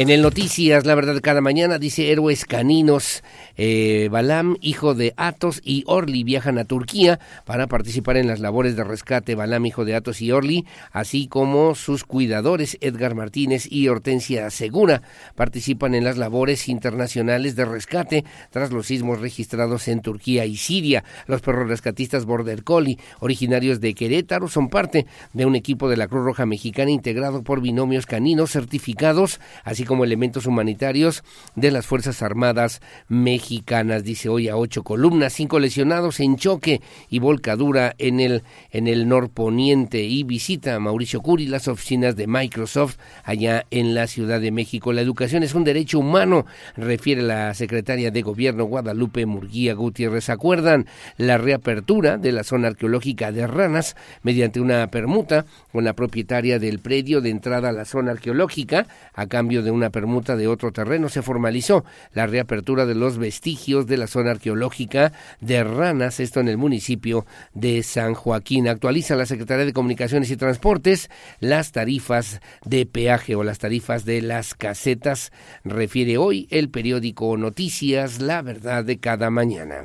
En 0.01 0.09
el 0.09 0.23
Noticias, 0.23 0.87
la 0.87 0.95
verdad, 0.95 1.19
cada 1.21 1.41
mañana 1.41 1.77
dice 1.77 2.11
héroes 2.11 2.45
caninos. 2.45 3.21
Eh, 3.55 4.09
Balam, 4.11 4.57
hijo 4.59 4.95
de 4.95 5.13
Atos 5.15 5.61
y 5.63 5.83
Orly, 5.85 6.23
viajan 6.23 6.57
a 6.57 6.65
Turquía 6.65 7.19
para 7.45 7.67
participar 7.67 8.17
en 8.17 8.25
las 8.25 8.39
labores 8.39 8.75
de 8.75 8.83
rescate. 8.83 9.35
Balam, 9.35 9.63
hijo 9.67 9.85
de 9.85 9.93
Atos 9.93 10.19
y 10.23 10.31
Orly, 10.31 10.65
así 10.91 11.27
como 11.27 11.75
sus 11.75 12.03
cuidadores 12.03 12.79
Edgar 12.81 13.13
Martínez 13.13 13.71
y 13.71 13.89
Hortensia 13.89 14.49
Segura, 14.49 15.03
participan 15.35 15.93
en 15.93 16.03
las 16.03 16.17
labores 16.17 16.67
internacionales 16.67 17.55
de 17.55 17.65
rescate 17.65 18.25
tras 18.49 18.71
los 18.71 18.87
sismos 18.87 19.19
registrados 19.21 19.87
en 19.87 20.01
Turquía 20.01 20.47
y 20.47 20.57
Siria. 20.57 21.03
Los 21.27 21.41
perros 21.41 21.67
rescatistas 21.67 22.25
Border 22.25 22.63
Collie, 22.63 22.97
originarios 23.19 23.79
de 23.79 23.93
Querétaro, 23.93 24.47
son 24.47 24.69
parte 24.69 25.05
de 25.33 25.45
un 25.45 25.55
equipo 25.55 25.89
de 25.89 25.97
la 25.97 26.07
Cruz 26.07 26.25
Roja 26.25 26.47
Mexicana 26.47 26.89
integrado 26.89 27.43
por 27.43 27.61
binomios 27.61 28.07
caninos 28.07 28.49
certificados, 28.49 29.39
así 29.63 29.83
como 29.83 29.90
elementos 29.99 30.45
humanitarios 30.45 31.23
de 31.55 31.71
las 31.71 31.85
Fuerzas 31.85 32.21
Armadas 32.21 32.81
mexicanas. 33.07 34.03
Dice 34.03 34.29
hoy 34.29 34.47
a 34.47 34.57
ocho 34.57 34.83
columnas, 34.83 35.33
cinco 35.33 35.59
lesionados 35.59 36.19
en 36.19 36.37
choque 36.37 36.81
y 37.09 37.19
volcadura 37.19 37.93
en 37.97 38.19
el, 38.19 38.43
en 38.71 38.87
el 38.87 39.07
norponiente. 39.07 40.03
Y 40.03 40.23
visita 40.23 40.75
a 40.75 40.79
Mauricio 40.79 41.21
Curi 41.21 41.47
las 41.47 41.67
oficinas 41.67 42.15
de 42.15 42.27
Microsoft 42.27 42.97
allá 43.23 43.65
en 43.69 43.93
la 43.93 44.07
Ciudad 44.07 44.39
de 44.39 44.51
México. 44.51 44.93
La 44.93 45.01
educación 45.01 45.43
es 45.43 45.53
un 45.53 45.63
derecho 45.63 45.99
humano, 45.99 46.45
refiere 46.75 47.21
la 47.21 47.53
secretaria 47.53 48.11
de 48.11 48.21
Gobierno 48.21 48.65
Guadalupe 48.65 49.25
Murguía 49.25 49.73
Gutiérrez. 49.73 50.29
¿Acuerdan 50.29 50.87
la 51.17 51.37
reapertura 51.37 52.17
de 52.17 52.31
la 52.31 52.43
zona 52.43 52.69
arqueológica 52.69 53.31
de 53.31 53.47
Ranas 53.47 53.95
mediante 54.23 54.59
una 54.59 54.87
permuta 54.87 55.45
con 55.71 55.83
la 55.83 55.93
propietaria 55.93 56.59
del 56.59 56.79
predio 56.79 57.21
de 57.21 57.29
entrada 57.29 57.69
a 57.69 57.73
la 57.73 57.85
zona 57.85 58.11
arqueológica 58.11 58.87
a 59.13 59.27
cambio 59.27 59.63
de 59.63 59.70
una 59.71 59.89
permuta 59.89 60.35
de 60.35 60.47
otro 60.47 60.71
terreno, 60.71 61.09
se 61.09 61.21
formalizó 61.21 61.83
la 62.13 62.27
reapertura 62.27 62.85
de 62.85 62.95
los 62.95 63.17
vestigios 63.17 63.87
de 63.87 63.97
la 63.97 64.07
zona 64.07 64.31
arqueológica 64.31 65.13
de 65.39 65.63
Ranas, 65.63 66.19
esto 66.19 66.39
en 66.39 66.47
el 66.47 66.57
municipio 66.57 67.25
de 67.53 67.83
San 67.83 68.13
Joaquín. 68.13 68.67
Actualiza 68.67 69.15
la 69.15 69.25
Secretaría 69.25 69.65
de 69.65 69.73
Comunicaciones 69.73 70.29
y 70.31 70.37
Transportes 70.37 71.09
las 71.39 71.71
tarifas 71.71 72.41
de 72.65 72.85
peaje 72.85 73.35
o 73.35 73.43
las 73.43 73.59
tarifas 73.59 74.05
de 74.05 74.21
las 74.21 74.53
casetas, 74.53 75.31
refiere 75.63 76.17
hoy 76.17 76.47
el 76.51 76.69
periódico 76.69 77.37
Noticias, 77.37 78.21
la 78.21 78.41
verdad 78.41 78.83
de 78.83 78.99
cada 78.99 79.29
mañana. 79.29 79.83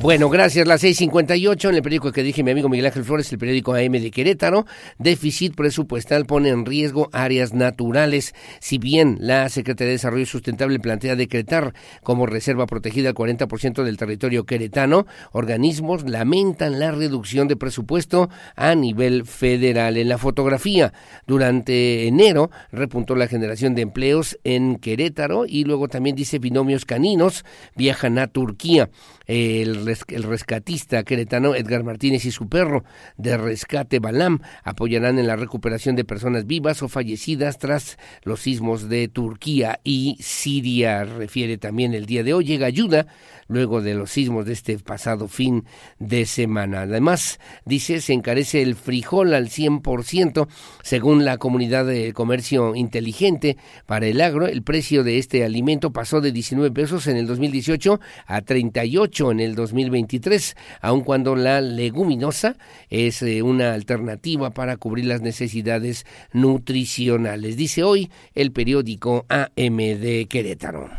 Bueno, 0.00 0.28
gracias. 0.28 0.66
Las 0.66 0.84
6.58 0.84 1.70
en 1.70 1.76
el 1.76 1.82
periódico 1.82 2.12
que 2.12 2.22
dije 2.22 2.42
mi 2.42 2.50
amigo 2.50 2.68
Miguel 2.68 2.86
Ángel 2.86 3.04
Flores, 3.04 3.32
el 3.32 3.38
periódico 3.38 3.74
AM 3.74 3.92
de 3.92 4.10
Querétaro. 4.10 4.66
Déficit 4.98 5.54
presupuestal 5.54 6.26
pone 6.26 6.50
en 6.50 6.66
riesgo 6.66 7.08
áreas 7.12 7.54
naturales. 7.54 8.34
Si 8.60 8.76
bien 8.76 9.16
la 9.20 9.48
Secretaría 9.48 9.88
de 9.88 9.92
Desarrollo 9.92 10.26
Sustentable 10.26 10.78
plantea 10.78 11.16
decretar 11.16 11.72
como 12.02 12.26
reserva 12.26 12.66
protegida 12.66 13.08
el 13.08 13.14
40% 13.14 13.82
del 13.82 13.96
territorio 13.96 14.44
queretano, 14.44 15.06
organismos 15.32 16.08
lamentan 16.08 16.78
la 16.78 16.90
reducción 16.90 17.48
de 17.48 17.56
presupuesto 17.56 18.28
a 18.56 18.74
nivel 18.74 19.24
federal. 19.24 19.96
En 19.96 20.10
la 20.10 20.18
fotografía, 20.18 20.92
durante 21.26 22.06
enero 22.06 22.50
repuntó 22.72 23.14
la 23.16 23.26
generación 23.28 23.74
de 23.74 23.82
empleos 23.82 24.38
en 24.44 24.76
Querétaro 24.76 25.46
y 25.46 25.64
luego 25.64 25.88
también 25.88 26.14
dice 26.14 26.38
binomios 26.38 26.84
caninos 26.84 27.44
viajan 27.74 28.18
a 28.18 28.26
Turquía. 28.26 28.90
El 29.26 29.83
el 29.88 30.22
rescatista 30.22 31.02
queretano 31.04 31.54
Edgar 31.54 31.84
Martínez 31.84 32.24
y 32.24 32.30
su 32.30 32.48
perro 32.48 32.84
de 33.16 33.36
rescate 33.36 33.98
Balam 33.98 34.40
apoyarán 34.62 35.18
en 35.18 35.26
la 35.26 35.36
recuperación 35.36 35.96
de 35.96 36.04
personas 36.04 36.46
vivas 36.46 36.82
o 36.82 36.88
fallecidas 36.88 37.58
tras 37.58 37.98
los 38.22 38.40
sismos 38.40 38.88
de 38.88 39.08
Turquía 39.08 39.80
y 39.84 40.16
Siria. 40.20 41.04
Refiere 41.04 41.58
también 41.58 41.94
el 41.94 42.06
día 42.06 42.22
de 42.22 42.34
hoy. 42.34 42.44
Llega 42.44 42.66
ayuda 42.66 43.06
luego 43.46 43.82
de 43.82 43.94
los 43.94 44.10
sismos 44.10 44.46
de 44.46 44.52
este 44.52 44.78
pasado 44.78 45.28
fin 45.28 45.64
de 45.98 46.26
semana. 46.26 46.82
Además, 46.82 47.38
dice, 47.64 48.00
se 48.00 48.12
encarece 48.12 48.62
el 48.62 48.74
frijol 48.74 49.34
al 49.34 49.48
100%, 49.48 50.48
según 50.82 51.24
la 51.24 51.38
comunidad 51.38 51.86
de 51.86 52.12
comercio 52.12 52.74
inteligente 52.74 53.56
para 53.86 54.06
el 54.06 54.20
agro. 54.20 54.46
El 54.46 54.62
precio 54.62 55.04
de 55.04 55.18
este 55.18 55.44
alimento 55.44 55.92
pasó 55.92 56.20
de 56.20 56.32
19 56.32 56.70
pesos 56.72 57.06
en 57.06 57.16
el 57.16 57.26
2018 57.26 58.00
a 58.26 58.40
38 58.42 59.32
en 59.32 59.40
el 59.40 59.54
2023, 59.74 60.56
aun 60.80 61.02
cuando 61.02 61.36
la 61.36 61.60
leguminosa 61.60 62.56
es 62.88 63.22
eh, 63.22 63.42
una 63.42 63.74
alternativa 63.74 64.50
para 64.50 64.76
cubrir 64.76 65.06
las 65.06 65.20
necesidades 65.20 66.06
nutricionales. 66.32 67.56
Dice 67.56 67.82
hoy 67.82 68.10
el 68.34 68.52
periódico 68.52 69.26
AM 69.28 69.76
de 69.76 70.26
Querétaro. 70.30 70.90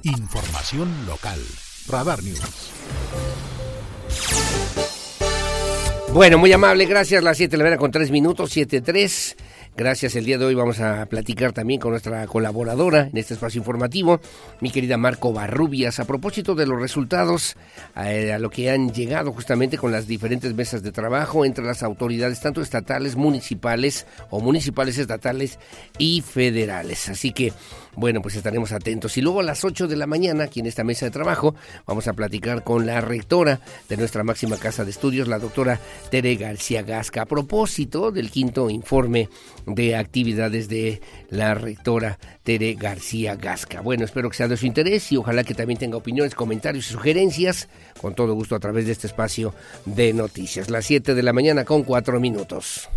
Información 0.02 1.06
local. 1.06 1.38
Radar 1.88 2.22
News. 2.22 2.40
Bueno, 6.12 6.38
muy 6.38 6.52
amable, 6.52 6.86
gracias. 6.86 7.22
Las 7.22 7.36
7 7.36 7.52
de 7.52 7.58
la 7.58 7.64
mañana 7.64 7.78
con 7.78 7.90
3 7.90 8.10
minutos, 8.10 8.56
7-3. 8.56 9.36
Gracias. 9.80 10.14
El 10.14 10.26
día 10.26 10.36
de 10.36 10.44
hoy 10.44 10.54
vamos 10.54 10.78
a 10.80 11.06
platicar 11.06 11.54
también 11.54 11.80
con 11.80 11.92
nuestra 11.92 12.26
colaboradora 12.26 13.08
en 13.10 13.16
este 13.16 13.32
espacio 13.32 13.60
informativo, 13.60 14.20
mi 14.60 14.70
querida 14.70 14.98
Marco 14.98 15.32
Barrubias, 15.32 16.00
a 16.00 16.04
propósito 16.04 16.54
de 16.54 16.66
los 16.66 16.78
resultados 16.78 17.56
eh, 17.96 18.30
a, 18.30 18.38
lo 18.38 18.50
que 18.50 18.70
han 18.70 18.92
llegado 18.92 19.32
justamente 19.32 19.78
con 19.78 19.90
las 19.90 20.06
diferentes 20.06 20.52
mesas 20.52 20.82
de 20.82 20.92
trabajo 20.92 21.46
entre 21.46 21.64
las 21.64 21.82
autoridades, 21.82 22.40
tanto 22.40 22.60
estatales, 22.60 23.16
municipales 23.16 24.06
o 24.28 24.40
municipales, 24.40 24.98
estatales 24.98 25.58
y 25.96 26.20
federales. 26.20 27.08
Así 27.08 27.32
que 27.32 27.54
bueno, 27.96 28.22
pues 28.22 28.36
estaremos 28.36 28.72
atentos. 28.72 29.16
Y 29.16 29.20
luego 29.20 29.40
a 29.40 29.42
las 29.42 29.64
8 29.64 29.88
de 29.88 29.96
la 29.96 30.06
mañana, 30.06 30.44
aquí 30.44 30.60
en 30.60 30.66
esta 30.66 30.84
mesa 30.84 31.06
de 31.06 31.10
trabajo, 31.10 31.54
vamos 31.86 32.06
a 32.06 32.12
platicar 32.12 32.62
con 32.62 32.86
la 32.86 33.00
rectora 33.00 33.60
de 33.88 33.96
nuestra 33.96 34.22
máxima 34.22 34.56
casa 34.56 34.84
de 34.84 34.90
estudios, 34.90 35.26
la 35.26 35.38
doctora 35.38 35.80
Tere 36.10 36.36
García 36.36 36.82
Gasca, 36.82 37.22
a 37.22 37.26
propósito 37.26 38.12
del 38.12 38.30
quinto 38.30 38.70
informe 38.70 39.28
de 39.74 39.96
actividades 39.96 40.68
de 40.68 41.00
la 41.28 41.54
rectora 41.54 42.18
Tere 42.42 42.74
García 42.74 43.36
Gasca. 43.36 43.80
Bueno, 43.80 44.04
espero 44.04 44.30
que 44.30 44.36
sea 44.36 44.48
de 44.48 44.56
su 44.56 44.66
interés 44.66 45.10
y 45.12 45.16
ojalá 45.16 45.44
que 45.44 45.54
también 45.54 45.78
tenga 45.78 45.96
opiniones, 45.96 46.34
comentarios 46.34 46.88
y 46.88 46.92
sugerencias, 46.92 47.68
con 48.00 48.14
todo 48.14 48.34
gusto 48.34 48.54
a 48.54 48.60
través 48.60 48.86
de 48.86 48.92
este 48.92 49.06
espacio 49.06 49.54
de 49.84 50.12
noticias. 50.12 50.70
Las 50.70 50.86
7 50.86 51.14
de 51.14 51.22
la 51.22 51.32
mañana 51.32 51.64
con 51.64 51.82
4 51.82 52.20
minutos. 52.20 52.88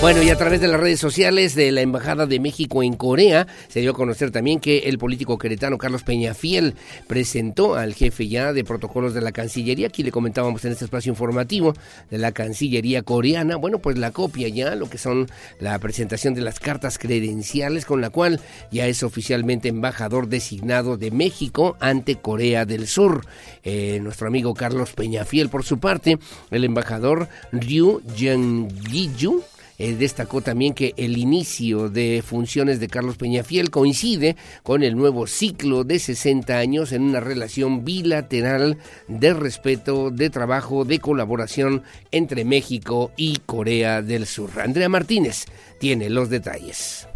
Bueno, 0.00 0.22
y 0.22 0.30
a 0.30 0.36
través 0.36 0.60
de 0.60 0.68
las 0.68 0.78
redes 0.78 1.00
sociales 1.00 1.56
de 1.56 1.72
la 1.72 1.80
Embajada 1.80 2.26
de 2.26 2.38
México 2.38 2.84
en 2.84 2.94
Corea, 2.94 3.48
se 3.66 3.80
dio 3.80 3.90
a 3.90 3.94
conocer 3.94 4.30
también 4.30 4.60
que 4.60 4.78
el 4.88 4.96
político 4.96 5.38
queretano 5.38 5.76
Carlos 5.76 6.04
Peñafiel 6.04 6.76
presentó 7.08 7.74
al 7.74 7.94
jefe 7.94 8.28
ya 8.28 8.52
de 8.52 8.62
protocolos 8.62 9.12
de 9.12 9.22
la 9.22 9.32
Cancillería, 9.32 9.88
aquí 9.88 10.04
le 10.04 10.12
comentábamos 10.12 10.64
en 10.64 10.70
este 10.70 10.84
espacio 10.84 11.10
informativo 11.10 11.74
de 12.10 12.18
la 12.18 12.30
Cancillería 12.30 13.02
coreana, 13.02 13.56
bueno, 13.56 13.80
pues 13.80 13.98
la 13.98 14.12
copia 14.12 14.46
ya, 14.46 14.76
lo 14.76 14.88
que 14.88 14.98
son 14.98 15.26
la 15.58 15.76
presentación 15.80 16.32
de 16.32 16.42
las 16.42 16.60
cartas 16.60 16.96
credenciales 16.96 17.84
con 17.84 18.00
la 18.00 18.10
cual 18.10 18.40
ya 18.70 18.86
es 18.86 19.02
oficialmente 19.02 19.66
embajador 19.66 20.28
designado 20.28 20.96
de 20.96 21.10
México 21.10 21.76
ante 21.80 22.14
Corea 22.14 22.64
del 22.64 22.86
Sur. 22.86 23.26
Eh, 23.64 23.98
nuestro 24.00 24.28
amigo 24.28 24.54
Carlos 24.54 24.92
Peñafiel, 24.92 25.48
por 25.48 25.64
su 25.64 25.80
parte, 25.80 26.18
el 26.52 26.62
embajador 26.62 27.28
Ryu 27.50 28.00
Jung-gi-ju, 28.16 29.42
eh, 29.78 29.94
destacó 29.94 30.40
también 30.40 30.74
que 30.74 30.92
el 30.96 31.16
inicio 31.16 31.88
de 31.88 32.22
funciones 32.24 32.80
de 32.80 32.88
Carlos 32.88 33.16
Peñafiel 33.16 33.70
coincide 33.70 34.36
con 34.62 34.82
el 34.82 34.96
nuevo 34.96 35.26
ciclo 35.26 35.84
de 35.84 35.98
60 35.98 36.58
años 36.58 36.92
en 36.92 37.02
una 37.02 37.20
relación 37.20 37.84
bilateral 37.84 38.78
de 39.06 39.34
respeto, 39.34 40.10
de 40.10 40.30
trabajo, 40.30 40.84
de 40.84 40.98
colaboración 40.98 41.82
entre 42.10 42.44
México 42.44 43.12
y 43.16 43.36
Corea 43.46 44.02
del 44.02 44.26
Sur. 44.26 44.50
Andrea 44.60 44.88
Martínez 44.88 45.46
tiene 45.78 46.10
los 46.10 46.28
detalles. 46.28 47.06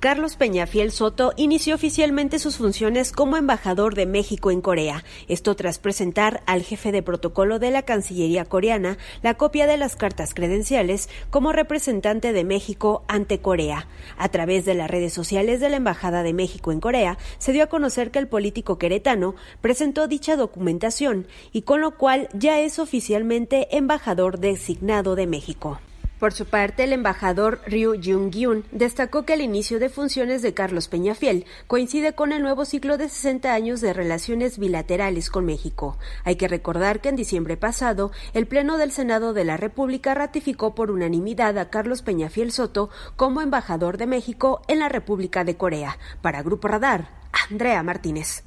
Carlos 0.00 0.36
Peñafiel 0.36 0.92
Soto 0.92 1.32
inició 1.36 1.74
oficialmente 1.74 2.38
sus 2.38 2.56
funciones 2.56 3.10
como 3.10 3.36
embajador 3.36 3.96
de 3.96 4.06
México 4.06 4.52
en 4.52 4.60
Corea, 4.60 5.02
esto 5.26 5.56
tras 5.56 5.80
presentar 5.80 6.40
al 6.46 6.62
jefe 6.62 6.92
de 6.92 7.02
protocolo 7.02 7.58
de 7.58 7.72
la 7.72 7.82
Cancillería 7.82 8.44
coreana 8.44 8.96
la 9.22 9.34
copia 9.34 9.66
de 9.66 9.76
las 9.76 9.96
cartas 9.96 10.34
credenciales 10.34 11.08
como 11.30 11.50
representante 11.50 12.32
de 12.32 12.44
México 12.44 13.02
ante 13.08 13.40
Corea. 13.40 13.88
A 14.16 14.28
través 14.28 14.64
de 14.64 14.74
las 14.74 14.88
redes 14.88 15.12
sociales 15.12 15.58
de 15.58 15.68
la 15.68 15.78
Embajada 15.78 16.22
de 16.22 16.32
México 16.32 16.70
en 16.70 16.78
Corea, 16.78 17.18
se 17.38 17.52
dio 17.52 17.64
a 17.64 17.68
conocer 17.68 18.12
que 18.12 18.20
el 18.20 18.28
político 18.28 18.78
queretano 18.78 19.34
presentó 19.60 20.06
dicha 20.06 20.36
documentación 20.36 21.26
y 21.50 21.62
con 21.62 21.80
lo 21.80 21.96
cual 21.96 22.28
ya 22.34 22.60
es 22.60 22.78
oficialmente 22.78 23.76
embajador 23.76 24.38
designado 24.38 25.16
de 25.16 25.26
México. 25.26 25.80
Por 26.18 26.32
su 26.32 26.46
parte, 26.46 26.84
el 26.84 26.92
embajador 26.92 27.60
Ryu 27.66 27.94
Jung-gyun 27.94 28.64
destacó 28.72 29.24
que 29.24 29.34
el 29.34 29.40
inicio 29.40 29.78
de 29.78 29.88
funciones 29.88 30.42
de 30.42 30.52
Carlos 30.52 30.88
Peñafiel 30.88 31.46
coincide 31.66 32.14
con 32.14 32.32
el 32.32 32.42
nuevo 32.42 32.64
ciclo 32.64 32.98
de 32.98 33.08
60 33.08 33.52
años 33.52 33.80
de 33.80 33.92
relaciones 33.92 34.58
bilaterales 34.58 35.30
con 35.30 35.44
México. 35.44 35.96
Hay 36.24 36.36
que 36.36 36.48
recordar 36.48 37.00
que 37.00 37.08
en 37.10 37.16
diciembre 37.16 37.56
pasado, 37.56 38.10
el 38.34 38.46
Pleno 38.46 38.78
del 38.78 38.90
Senado 38.90 39.32
de 39.32 39.44
la 39.44 39.56
República 39.56 40.14
ratificó 40.14 40.74
por 40.74 40.90
unanimidad 40.90 41.56
a 41.56 41.70
Carlos 41.70 42.02
Peñafiel 42.02 42.50
Soto 42.50 42.90
como 43.14 43.40
embajador 43.40 43.96
de 43.96 44.06
México 44.06 44.62
en 44.66 44.80
la 44.80 44.88
República 44.88 45.44
de 45.44 45.56
Corea. 45.56 45.98
Para 46.20 46.42
Grupo 46.42 46.66
Radar, 46.66 47.10
Andrea 47.48 47.82
Martínez. 47.84 48.42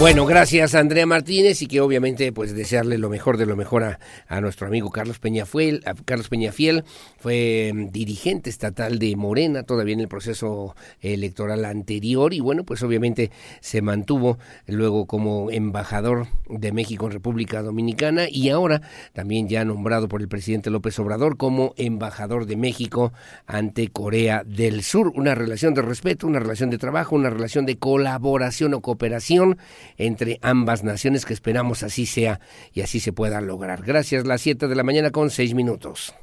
Bueno, 0.00 0.26
gracias 0.26 0.74
Andrea 0.74 1.06
Martínez 1.06 1.62
y 1.62 1.66
que 1.68 1.80
obviamente 1.80 2.32
pues 2.32 2.52
desearle 2.54 2.98
lo 2.98 3.08
mejor 3.08 3.38
de 3.38 3.46
lo 3.46 3.54
mejor 3.54 3.84
a, 3.84 4.00
a 4.26 4.40
nuestro 4.40 4.66
amigo 4.66 4.90
Carlos 4.90 5.20
Peñafiel. 5.20 5.84
Carlos 6.04 6.28
Peñafiel 6.28 6.84
fue 7.16 7.70
mm, 7.72 7.90
dirigente 7.90 8.50
estatal 8.50 8.98
de 8.98 9.14
Morena 9.14 9.62
todavía 9.62 9.94
en 9.94 10.00
el 10.00 10.08
proceso 10.08 10.74
electoral 11.00 11.64
anterior 11.64 12.34
y 12.34 12.40
bueno 12.40 12.64
pues 12.64 12.82
obviamente 12.82 13.30
se 13.60 13.82
mantuvo 13.82 14.36
luego 14.66 15.06
como 15.06 15.50
embajador 15.52 16.26
de 16.48 16.72
México 16.72 17.06
en 17.06 17.12
República 17.12 17.62
Dominicana 17.62 18.26
y 18.28 18.50
ahora 18.50 18.82
también 19.12 19.48
ya 19.48 19.64
nombrado 19.64 20.08
por 20.08 20.20
el 20.20 20.28
presidente 20.28 20.70
López 20.70 20.98
Obrador 20.98 21.36
como 21.36 21.72
embajador 21.76 22.46
de 22.46 22.56
México 22.56 23.12
ante 23.46 23.88
Corea 23.88 24.42
del 24.44 24.82
Sur. 24.82 25.12
Una 25.14 25.36
relación 25.36 25.72
de 25.72 25.82
respeto, 25.82 26.26
una 26.26 26.40
relación 26.40 26.68
de 26.68 26.78
trabajo, 26.78 27.14
una 27.14 27.30
relación 27.30 27.64
de 27.64 27.78
colaboración 27.78 28.74
o 28.74 28.80
cooperación 28.82 29.56
entre 29.96 30.38
ambas 30.42 30.84
naciones, 30.84 31.24
que 31.24 31.34
esperamos 31.34 31.82
así 31.82 32.06
sea 32.06 32.40
y 32.72 32.80
así 32.80 33.00
se 33.00 33.12
pueda 33.12 33.40
lograr. 33.40 33.82
Gracias, 33.82 34.26
las 34.26 34.40
7 34.40 34.68
de 34.68 34.74
la 34.74 34.82
mañana 34.82 35.10
con 35.10 35.30
6 35.30 35.54
minutos. 35.54 36.14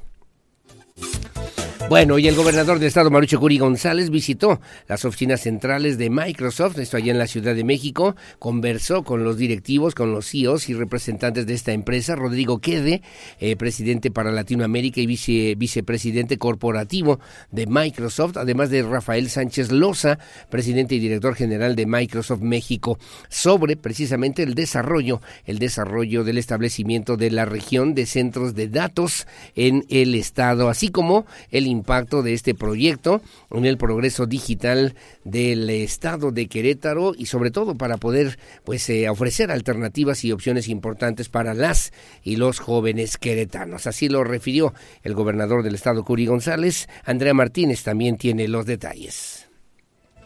Bueno, 1.88 2.18
y 2.18 2.26
el 2.26 2.34
gobernador 2.34 2.78
de 2.78 2.86
Estado, 2.86 3.10
Marucho 3.10 3.38
Curi 3.38 3.58
González, 3.58 4.08
visitó 4.08 4.62
las 4.88 5.04
oficinas 5.04 5.42
centrales 5.42 5.98
de 5.98 6.08
Microsoft, 6.08 6.78
esto 6.78 6.96
allá 6.96 7.12
en 7.12 7.18
la 7.18 7.26
Ciudad 7.26 7.54
de 7.54 7.64
México, 7.64 8.16
conversó 8.38 9.02
con 9.02 9.24
los 9.24 9.36
directivos, 9.36 9.94
con 9.94 10.10
los 10.10 10.30
CEOs 10.30 10.70
y 10.70 10.74
representantes 10.74 11.46
de 11.46 11.52
esta 11.52 11.72
empresa, 11.72 12.16
Rodrigo 12.16 12.60
Quede, 12.60 13.02
eh, 13.40 13.56
presidente 13.56 14.10
para 14.10 14.32
Latinoamérica 14.32 15.02
y 15.02 15.06
vice, 15.06 15.54
vicepresidente 15.54 16.38
corporativo 16.38 17.20
de 17.50 17.66
Microsoft, 17.66 18.38
además 18.38 18.70
de 18.70 18.82
Rafael 18.82 19.28
Sánchez 19.28 19.70
Loza, 19.70 20.18
presidente 20.48 20.94
y 20.94 20.98
director 20.98 21.34
general 21.34 21.76
de 21.76 21.84
Microsoft 21.84 22.40
México, 22.40 22.98
sobre 23.28 23.76
precisamente 23.76 24.42
el 24.42 24.54
desarrollo, 24.54 25.20
el 25.44 25.58
desarrollo 25.58 26.24
del 26.24 26.38
establecimiento 26.38 27.18
de 27.18 27.30
la 27.30 27.44
región 27.44 27.94
de 27.94 28.06
centros 28.06 28.54
de 28.54 28.68
datos 28.68 29.26
en 29.56 29.84
el 29.90 30.14
Estado, 30.14 30.70
así 30.70 30.88
como 30.88 31.26
el 31.50 31.66
impacto 31.72 32.22
de 32.22 32.34
este 32.34 32.54
proyecto 32.54 33.20
en 33.50 33.66
el 33.66 33.76
progreso 33.76 34.26
digital 34.26 34.94
del 35.24 35.68
estado 35.68 36.30
de 36.30 36.46
Querétaro 36.46 37.12
y 37.16 37.26
sobre 37.26 37.50
todo 37.50 37.74
para 37.74 37.96
poder 37.96 38.38
pues 38.64 38.88
eh, 38.88 39.08
ofrecer 39.08 39.50
alternativas 39.50 40.24
y 40.24 40.32
opciones 40.32 40.68
importantes 40.68 41.28
para 41.28 41.54
las 41.54 41.92
y 42.22 42.36
los 42.36 42.60
jóvenes 42.60 43.16
queretanos. 43.16 43.86
Así 43.86 44.08
lo 44.08 44.22
refirió 44.22 44.74
el 45.02 45.14
gobernador 45.14 45.62
del 45.62 45.74
estado 45.74 46.04
Curi 46.04 46.26
González. 46.26 46.88
Andrea 47.04 47.34
Martínez 47.34 47.82
también 47.82 48.16
tiene 48.16 48.46
los 48.46 48.66
detalles. 48.66 49.41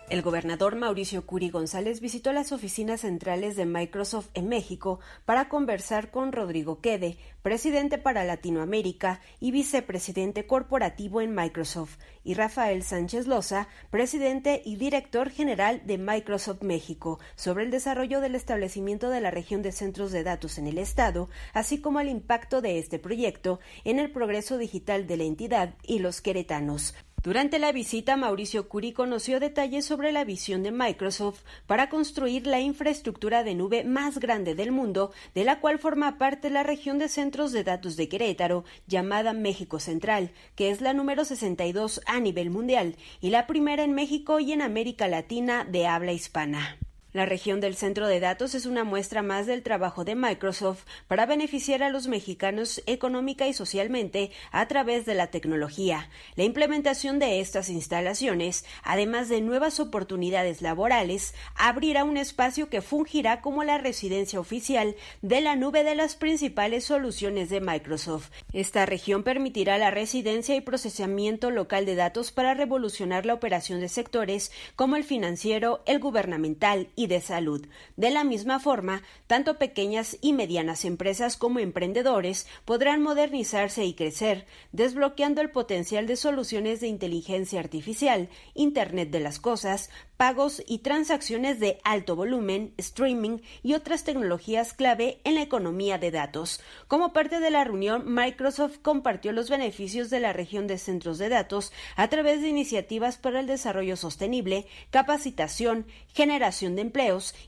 El 0.08 0.22
gobernador 0.22 0.76
Mauricio 0.76 1.26
Curi 1.26 1.50
González 1.50 2.00
visitó 2.00 2.32
las 2.32 2.52
oficinas 2.52 3.00
centrales 3.00 3.56
de 3.56 3.66
Microsoft 3.66 4.28
en 4.34 4.46
México 4.46 5.00
para 5.24 5.48
conversar 5.48 6.12
con 6.12 6.30
Rodrigo 6.30 6.80
Quede, 6.80 7.18
presidente 7.42 7.98
para 7.98 8.22
Latinoamérica 8.22 9.20
y 9.40 9.50
vicepresidente 9.50 10.46
corporativo 10.46 11.22
en 11.22 11.34
Microsoft, 11.34 11.98
y 12.22 12.34
Rafael 12.34 12.84
Sánchez 12.84 13.26
Loza, 13.26 13.66
presidente 13.90 14.62
y 14.64 14.76
director 14.76 15.28
general 15.28 15.82
de 15.86 15.98
Microsoft 15.98 16.62
México, 16.62 17.18
sobre 17.34 17.64
el 17.64 17.72
desarrollo 17.72 18.20
del 18.20 18.36
establecimiento 18.36 19.10
de 19.10 19.20
la 19.20 19.32
región 19.32 19.60
de 19.62 19.72
centros 19.72 20.12
de 20.12 20.22
datos 20.22 20.58
en 20.58 20.68
el 20.68 20.78
Estado, 20.78 21.28
así 21.52 21.80
como 21.80 21.98
el 21.98 22.08
impacto 22.08 22.60
de 22.60 22.78
este 22.78 23.00
proyecto 23.00 23.58
en 23.82 23.98
el 23.98 24.12
progreso 24.12 24.56
digital 24.56 25.08
de 25.08 25.16
la 25.16 25.24
entidad 25.24 25.74
y 25.82 25.98
los 25.98 26.20
queretanos. 26.20 26.94
Durante 27.26 27.58
la 27.58 27.72
visita, 27.72 28.16
Mauricio 28.16 28.68
Curi 28.68 28.92
conoció 28.92 29.40
detalles 29.40 29.84
sobre 29.84 30.12
la 30.12 30.22
visión 30.22 30.62
de 30.62 30.70
Microsoft 30.70 31.40
para 31.66 31.88
construir 31.88 32.46
la 32.46 32.60
infraestructura 32.60 33.42
de 33.42 33.56
nube 33.56 33.82
más 33.82 34.20
grande 34.20 34.54
del 34.54 34.70
mundo, 34.70 35.10
de 35.34 35.42
la 35.42 35.58
cual 35.58 35.80
forma 35.80 36.18
parte 36.18 36.50
la 36.50 36.62
región 36.62 37.00
de 37.00 37.08
centros 37.08 37.50
de 37.50 37.64
datos 37.64 37.96
de 37.96 38.08
Querétaro, 38.08 38.62
llamada 38.86 39.32
México 39.32 39.80
Central, 39.80 40.30
que 40.54 40.70
es 40.70 40.80
la 40.80 40.92
número 40.92 41.24
62 41.24 42.00
a 42.06 42.20
nivel 42.20 42.50
mundial 42.50 42.94
y 43.20 43.30
la 43.30 43.48
primera 43.48 43.82
en 43.82 43.92
México 43.92 44.38
y 44.38 44.52
en 44.52 44.62
América 44.62 45.08
Latina 45.08 45.64
de 45.64 45.88
habla 45.88 46.12
hispana. 46.12 46.78
La 47.16 47.24
región 47.24 47.62
del 47.62 47.76
centro 47.76 48.08
de 48.08 48.20
datos 48.20 48.54
es 48.54 48.66
una 48.66 48.84
muestra 48.84 49.22
más 49.22 49.46
del 49.46 49.62
trabajo 49.62 50.04
de 50.04 50.14
Microsoft 50.14 50.84
para 51.08 51.24
beneficiar 51.24 51.82
a 51.82 51.88
los 51.88 52.08
mexicanos 52.08 52.82
económica 52.84 53.48
y 53.48 53.54
socialmente 53.54 54.32
a 54.52 54.68
través 54.68 55.06
de 55.06 55.14
la 55.14 55.28
tecnología. 55.28 56.10
La 56.34 56.44
implementación 56.44 57.18
de 57.18 57.40
estas 57.40 57.70
instalaciones, 57.70 58.66
además 58.82 59.30
de 59.30 59.40
nuevas 59.40 59.80
oportunidades 59.80 60.60
laborales, 60.60 61.34
abrirá 61.54 62.04
un 62.04 62.18
espacio 62.18 62.68
que 62.68 62.82
fungirá 62.82 63.40
como 63.40 63.64
la 63.64 63.78
residencia 63.78 64.38
oficial 64.38 64.94
de 65.22 65.40
la 65.40 65.56
nube 65.56 65.84
de 65.84 65.94
las 65.94 66.16
principales 66.16 66.84
soluciones 66.84 67.48
de 67.48 67.62
Microsoft. 67.62 68.28
Esta 68.52 68.84
región 68.84 69.22
permitirá 69.22 69.78
la 69.78 69.90
residencia 69.90 70.54
y 70.54 70.60
procesamiento 70.60 71.50
local 71.50 71.86
de 71.86 71.94
datos 71.94 72.30
para 72.30 72.52
revolucionar 72.52 73.24
la 73.24 73.32
operación 73.32 73.80
de 73.80 73.88
sectores 73.88 74.52
como 74.74 74.96
el 74.96 75.04
financiero, 75.04 75.82
el 75.86 75.98
gubernamental 75.98 76.88
y 76.94 77.05
de 77.06 77.20
salud. 77.20 77.66
De 77.96 78.10
la 78.10 78.24
misma 78.24 78.60
forma, 78.60 79.02
tanto 79.26 79.58
pequeñas 79.58 80.16
y 80.20 80.32
medianas 80.32 80.84
empresas 80.84 81.36
como 81.36 81.58
emprendedores 81.58 82.46
podrán 82.64 83.02
modernizarse 83.02 83.84
y 83.84 83.94
crecer, 83.94 84.46
desbloqueando 84.72 85.40
el 85.40 85.50
potencial 85.50 86.06
de 86.06 86.16
soluciones 86.16 86.80
de 86.80 86.88
inteligencia 86.88 87.60
artificial, 87.60 88.28
Internet 88.54 89.10
de 89.10 89.20
las 89.20 89.38
Cosas, 89.38 89.90
pagos 90.16 90.62
y 90.66 90.78
transacciones 90.78 91.60
de 91.60 91.78
alto 91.84 92.16
volumen, 92.16 92.72
streaming 92.78 93.38
y 93.62 93.74
otras 93.74 94.04
tecnologías 94.04 94.72
clave 94.72 95.20
en 95.24 95.34
la 95.34 95.42
economía 95.42 95.98
de 95.98 96.10
datos. 96.10 96.60
Como 96.88 97.12
parte 97.12 97.40
de 97.40 97.50
la 97.50 97.64
reunión, 97.64 98.04
Microsoft 98.06 98.78
compartió 98.80 99.32
los 99.32 99.50
beneficios 99.50 100.08
de 100.10 100.20
la 100.20 100.32
región 100.32 100.66
de 100.66 100.78
centros 100.78 101.18
de 101.18 101.28
datos 101.28 101.72
a 101.96 102.08
través 102.08 102.40
de 102.40 102.48
iniciativas 102.48 103.18
para 103.18 103.40
el 103.40 103.46
desarrollo 103.46 103.96
sostenible, 103.96 104.66
capacitación, 104.90 105.86
generación 106.08 106.76
de 106.76 106.82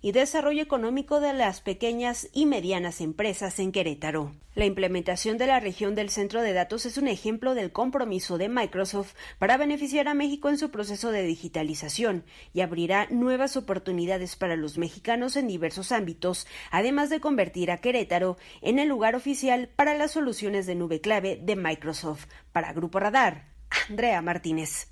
y 0.02 0.12
desarrollo 0.12 0.62
económico 0.62 1.20
de 1.20 1.32
las 1.32 1.60
pequeñas 1.62 2.28
y 2.32 2.44
medianas 2.44 3.00
empresas 3.00 3.58
en 3.58 3.72
Querétaro. 3.72 4.34
La 4.54 4.66
implementación 4.66 5.38
de 5.38 5.46
la 5.46 5.58
región 5.58 5.94
del 5.94 6.10
centro 6.10 6.42
de 6.42 6.52
datos 6.52 6.84
es 6.84 6.98
un 6.98 7.08
ejemplo 7.08 7.54
del 7.54 7.72
compromiso 7.72 8.36
de 8.36 8.48
Microsoft 8.48 9.14
para 9.38 9.56
beneficiar 9.56 10.06
a 10.06 10.14
México 10.14 10.50
en 10.50 10.58
su 10.58 10.70
proceso 10.70 11.12
de 11.12 11.22
digitalización 11.22 12.24
y 12.52 12.60
abrirá 12.60 13.06
nuevas 13.10 13.56
oportunidades 13.56 14.36
para 14.36 14.56
los 14.56 14.76
mexicanos 14.76 15.36
en 15.36 15.48
diversos 15.48 15.92
ámbitos, 15.92 16.46
además 16.70 17.08
de 17.08 17.20
convertir 17.20 17.70
a 17.70 17.78
Querétaro 17.78 18.36
en 18.60 18.78
el 18.78 18.88
lugar 18.88 19.14
oficial 19.14 19.70
para 19.76 19.94
las 19.94 20.10
soluciones 20.10 20.66
de 20.66 20.74
nube 20.74 21.00
clave 21.00 21.40
de 21.42 21.56
Microsoft. 21.56 22.26
Para 22.52 22.72
Grupo 22.72 23.00
Radar, 23.00 23.48
Andrea 23.88 24.20
Martínez. 24.20 24.88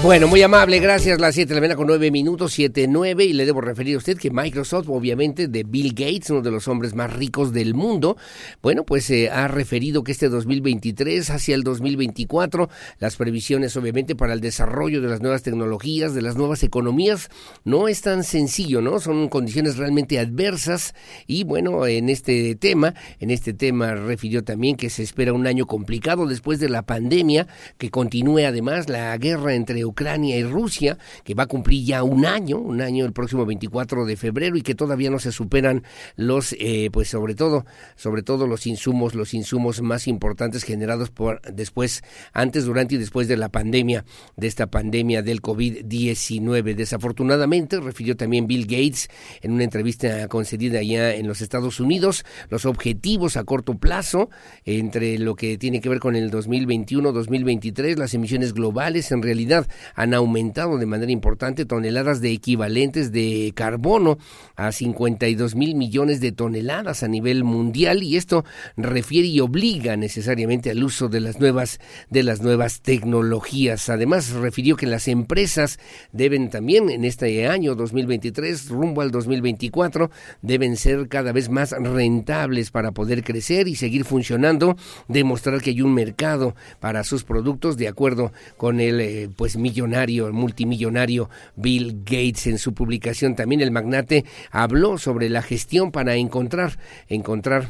Bueno, 0.00 0.28
muy 0.28 0.40
amable, 0.42 0.78
gracias. 0.78 1.20
Las 1.20 1.34
7 1.34 1.48
de 1.48 1.54
la 1.56 1.60
mañana 1.60 1.76
con 1.76 1.88
9 1.88 2.12
minutos, 2.12 2.52
7, 2.52 2.86
9. 2.86 3.24
Y 3.24 3.32
le 3.32 3.44
debo 3.44 3.60
referir 3.60 3.96
a 3.96 3.98
usted 3.98 4.16
que 4.16 4.30
Microsoft, 4.30 4.88
obviamente, 4.88 5.48
de 5.48 5.64
Bill 5.64 5.88
Gates, 5.92 6.30
uno 6.30 6.40
de 6.40 6.52
los 6.52 6.68
hombres 6.68 6.94
más 6.94 7.12
ricos 7.12 7.52
del 7.52 7.74
mundo, 7.74 8.16
bueno, 8.62 8.84
pues 8.84 9.10
eh, 9.10 9.28
ha 9.28 9.48
referido 9.48 10.04
que 10.04 10.12
este 10.12 10.28
2023 10.28 11.28
hacia 11.30 11.56
el 11.56 11.64
2024, 11.64 12.70
las 13.00 13.16
previsiones, 13.16 13.76
obviamente, 13.76 14.14
para 14.14 14.34
el 14.34 14.40
desarrollo 14.40 15.02
de 15.02 15.08
las 15.08 15.20
nuevas 15.20 15.42
tecnologías, 15.42 16.14
de 16.14 16.22
las 16.22 16.36
nuevas 16.36 16.62
economías, 16.62 17.28
no 17.64 17.88
es 17.88 18.00
tan 18.00 18.22
sencillo, 18.22 18.80
¿no? 18.80 19.00
Son 19.00 19.28
condiciones 19.28 19.78
realmente 19.78 20.20
adversas. 20.20 20.94
Y 21.26 21.42
bueno, 21.42 21.88
en 21.88 22.08
este 22.08 22.54
tema, 22.54 22.94
en 23.18 23.32
este 23.32 23.52
tema 23.52 23.96
refirió 23.96 24.44
también 24.44 24.76
que 24.76 24.90
se 24.90 25.02
espera 25.02 25.32
un 25.32 25.48
año 25.48 25.66
complicado 25.66 26.28
después 26.28 26.60
de 26.60 26.68
la 26.68 26.82
pandemia, 26.82 27.48
que 27.78 27.90
continúe 27.90 28.46
además 28.46 28.88
la 28.88 29.16
guerra 29.18 29.54
entre 29.54 29.87
Ucrania 29.88 30.36
y 30.36 30.44
Rusia, 30.44 30.98
que 31.24 31.34
va 31.34 31.44
a 31.44 31.46
cumplir 31.46 31.84
ya 31.84 32.02
un 32.02 32.24
año, 32.24 32.58
un 32.58 32.80
año 32.80 33.04
el 33.04 33.12
próximo 33.12 33.44
24 33.44 34.04
de 34.04 34.16
febrero 34.16 34.56
y 34.56 34.62
que 34.62 34.74
todavía 34.74 35.10
no 35.10 35.18
se 35.18 35.32
superan 35.32 35.82
los, 36.16 36.54
eh, 36.58 36.90
pues 36.92 37.08
sobre 37.08 37.34
todo, 37.34 37.64
sobre 37.96 38.22
todo 38.22 38.46
los 38.46 38.66
insumos, 38.66 39.14
los 39.14 39.34
insumos 39.34 39.82
más 39.82 40.06
importantes 40.06 40.64
generados 40.64 41.10
por 41.10 41.40
después, 41.52 42.02
antes, 42.32 42.64
durante 42.64 42.94
y 42.94 42.98
después 42.98 43.28
de 43.28 43.36
la 43.36 43.48
pandemia, 43.48 44.04
de 44.36 44.46
esta 44.46 44.68
pandemia 44.68 45.22
del 45.22 45.42
COVID-19. 45.42 46.74
Desafortunadamente, 46.74 47.80
refirió 47.80 48.16
también 48.16 48.46
Bill 48.46 48.66
Gates 48.66 49.08
en 49.42 49.52
una 49.52 49.64
entrevista 49.64 50.28
concedida 50.28 50.80
allá 50.80 51.14
en 51.14 51.26
los 51.26 51.40
Estados 51.40 51.80
Unidos, 51.80 52.24
los 52.50 52.64
objetivos 52.64 53.36
a 53.36 53.44
corto 53.44 53.74
plazo 53.74 54.30
entre 54.64 55.18
lo 55.18 55.34
que 55.34 55.58
tiene 55.58 55.80
que 55.80 55.88
ver 55.88 56.00
con 56.00 56.16
el 56.16 56.30
2021-2023, 56.30 57.96
las 57.96 58.14
emisiones 58.14 58.52
globales 58.52 59.10
en 59.12 59.22
realidad 59.22 59.66
han 59.94 60.14
aumentado 60.14 60.78
de 60.78 60.86
manera 60.86 61.12
importante 61.12 61.64
toneladas 61.64 62.20
de 62.20 62.32
equivalentes 62.32 63.12
de 63.12 63.52
carbono 63.54 64.18
a 64.56 64.72
52 64.72 65.54
mil 65.54 65.74
millones 65.74 66.20
de 66.20 66.32
toneladas 66.32 67.02
a 67.02 67.08
nivel 67.08 67.44
mundial 67.44 68.02
y 68.02 68.16
esto 68.16 68.44
refiere 68.76 69.28
y 69.28 69.40
obliga 69.40 69.96
necesariamente 69.96 70.70
al 70.70 70.82
uso 70.82 71.08
de 71.08 71.20
las 71.20 71.40
nuevas 71.40 71.80
de 72.10 72.22
las 72.22 72.40
nuevas 72.40 72.80
tecnologías. 72.80 73.88
Además 73.88 74.30
refirió 74.30 74.76
que 74.76 74.86
las 74.86 75.08
empresas 75.08 75.78
deben 76.12 76.50
también 76.50 76.90
en 76.90 77.04
este 77.04 77.46
año 77.46 77.74
2023 77.74 78.68
rumbo 78.68 79.02
al 79.02 79.10
2024 79.10 80.10
deben 80.42 80.76
ser 80.76 81.08
cada 81.08 81.32
vez 81.32 81.48
más 81.48 81.72
rentables 81.72 82.70
para 82.70 82.92
poder 82.92 83.22
crecer 83.22 83.68
y 83.68 83.76
seguir 83.76 84.04
funcionando, 84.04 84.76
demostrar 85.08 85.60
que 85.60 85.70
hay 85.70 85.82
un 85.82 85.94
mercado 85.94 86.54
para 86.80 87.04
sus 87.04 87.24
productos 87.24 87.76
de 87.76 87.88
acuerdo 87.88 88.32
con 88.56 88.80
el 88.80 89.00
eh, 89.00 89.30
pues 89.36 89.56
millonario, 89.68 90.32
multimillonario 90.32 91.28
Bill 91.56 92.02
Gates. 92.04 92.46
En 92.46 92.58
su 92.58 92.72
publicación 92.72 93.36
también 93.36 93.60
el 93.60 93.70
magnate 93.70 94.24
habló 94.50 94.96
sobre 94.98 95.28
la 95.28 95.42
gestión 95.42 95.92
para 95.92 96.14
encontrar, 96.14 96.78
encontrar 97.08 97.68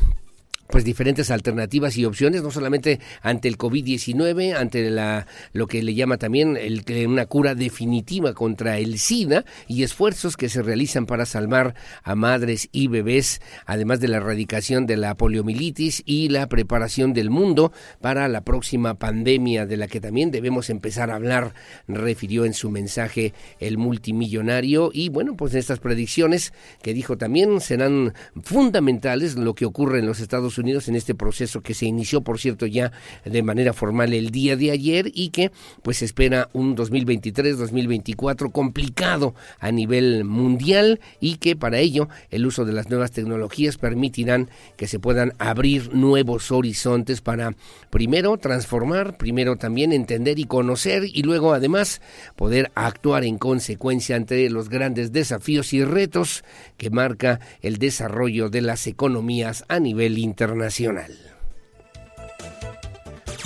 pues 0.70 0.84
diferentes 0.84 1.30
alternativas 1.30 1.96
y 1.96 2.04
opciones, 2.04 2.42
no 2.42 2.50
solamente 2.50 3.00
ante 3.22 3.48
el 3.48 3.56
COVID-19, 3.56 4.54
ante 4.54 4.90
la 4.90 5.26
lo 5.52 5.66
que 5.66 5.82
le 5.82 5.94
llama 5.94 6.18
también 6.18 6.56
el, 6.56 6.84
una 7.06 7.26
cura 7.26 7.54
definitiva 7.54 8.34
contra 8.34 8.78
el 8.78 8.98
SIDA 8.98 9.44
y 9.66 9.82
esfuerzos 9.82 10.36
que 10.36 10.48
se 10.48 10.62
realizan 10.62 11.06
para 11.06 11.24
salvar 11.24 11.74
a 12.02 12.14
madres 12.14 12.68
y 12.70 12.88
bebés, 12.88 13.40
además 13.64 14.00
de 14.00 14.08
la 14.08 14.18
erradicación 14.18 14.86
de 14.86 14.98
la 14.98 15.16
poliomielitis 15.16 16.02
y 16.04 16.28
la 16.28 16.48
preparación 16.48 17.14
del 17.14 17.30
mundo 17.30 17.72
para 18.00 18.28
la 18.28 18.42
próxima 18.42 18.98
pandemia 18.98 19.64
de 19.64 19.76
la 19.78 19.88
que 19.88 20.00
también 20.00 20.30
debemos 20.30 20.68
empezar 20.68 21.10
a 21.10 21.16
hablar, 21.16 21.54
refirió 21.86 22.44
en 22.44 22.52
su 22.52 22.70
mensaje 22.70 23.32
el 23.58 23.78
multimillonario. 23.78 24.90
Y 24.92 25.08
bueno, 25.08 25.36
pues 25.36 25.54
estas 25.54 25.80
predicciones 25.80 26.52
que 26.82 26.92
dijo 26.92 27.16
también 27.16 27.60
serán 27.60 28.12
fundamentales 28.42 29.36
lo 29.36 29.54
que 29.54 29.64
ocurre 29.64 30.00
en 30.00 30.06
los 30.06 30.20
Estados 30.20 30.57
Unidos 30.57 30.57
en 30.58 30.96
este 30.96 31.14
proceso 31.14 31.60
que 31.60 31.74
se 31.74 31.86
inició, 31.86 32.22
por 32.22 32.38
cierto, 32.38 32.66
ya 32.66 32.92
de 33.24 33.42
manera 33.42 33.72
formal 33.72 34.12
el 34.12 34.30
día 34.30 34.56
de 34.56 34.70
ayer 34.70 35.10
y 35.14 35.30
que 35.30 35.52
pues 35.82 36.02
espera 36.02 36.48
un 36.52 36.76
2023-2024 36.76 38.50
complicado 38.50 39.34
a 39.60 39.70
nivel 39.70 40.24
mundial 40.24 41.00
y 41.20 41.36
que 41.36 41.54
para 41.54 41.78
ello 41.78 42.08
el 42.30 42.44
uso 42.44 42.64
de 42.64 42.72
las 42.72 42.90
nuevas 42.90 43.12
tecnologías 43.12 43.78
permitirán 43.78 44.50
que 44.76 44.88
se 44.88 44.98
puedan 44.98 45.32
abrir 45.38 45.94
nuevos 45.94 46.50
horizontes 46.50 47.20
para 47.20 47.54
primero 47.90 48.36
transformar, 48.38 49.16
primero 49.16 49.56
también 49.56 49.92
entender 49.92 50.38
y 50.38 50.44
conocer 50.44 51.04
y 51.04 51.22
luego 51.22 51.52
además 51.52 52.00
poder 52.36 52.70
actuar 52.74 53.24
en 53.24 53.38
consecuencia 53.38 54.16
ante 54.16 54.50
los 54.50 54.68
grandes 54.68 55.12
desafíos 55.12 55.72
y 55.72 55.84
retos 55.84 56.44
que 56.76 56.90
marca 56.90 57.40
el 57.62 57.78
desarrollo 57.78 58.50
de 58.50 58.62
las 58.62 58.86
economías 58.86 59.64
a 59.68 59.78
nivel 59.78 60.18
internacional 60.18 60.47
internacional. 60.48 61.12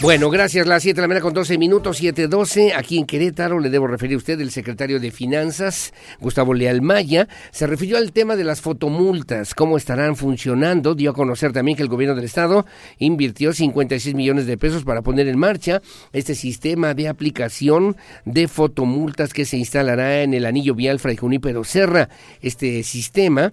Bueno, 0.00 0.30
gracias. 0.30 0.66
Las 0.66 0.82
7 0.82 0.96
de 0.96 1.03
la 1.03 1.07
mañana 1.07 1.22
con 1.22 1.32
12 1.32 1.59
minutos, 1.59 2.03
7.12. 2.03 2.72
Aquí 2.74 2.98
en 2.98 3.07
Querétaro 3.07 3.61
le 3.61 3.70
debo 3.70 3.86
referir 3.86 4.14
a 4.14 4.18
usted, 4.18 4.40
el 4.40 4.50
secretario 4.50 4.98
de 4.98 5.12
Finanzas, 5.12 5.94
Gustavo 6.18 6.55
Leal 6.55 6.82
Maya, 6.82 7.28
se 7.53 7.68
refirió 7.68 7.98
al 7.98 8.11
tema 8.11 8.34
de 8.34 8.42
las 8.42 8.61
fotomultas, 8.61 9.55
cómo 9.55 9.76
estarán 9.76 10.16
funcionando. 10.16 10.96
Dio 10.96 11.12
a 11.12 11.14
conocer 11.14 11.53
también 11.53 11.76
que 11.76 11.84
el 11.84 11.88
gobierno 11.88 12.16
del 12.16 12.24
estado 12.24 12.66
invirtió 12.98 13.53
56 13.53 14.16
millones 14.16 14.46
de 14.46 14.59
pesos 14.59 14.82
para 14.82 15.03
poner 15.03 15.28
en 15.28 15.38
marcha 15.38 15.82
este 16.12 16.34
sistema 16.34 16.94
de 16.94 17.07
aplicación 17.07 17.96
de 18.24 18.48
fotomultas 18.48 19.32
que 19.32 19.44
se 19.44 19.57
instalará 19.57 20.22
en 20.22 20.34
el 20.34 20.46
anillo 20.46 20.74
vial 20.74 20.98
Fray 20.98 21.16
Junípero 21.16 21.62
Serra. 21.62 22.09
Este 22.40 22.82
sistema 22.82 23.53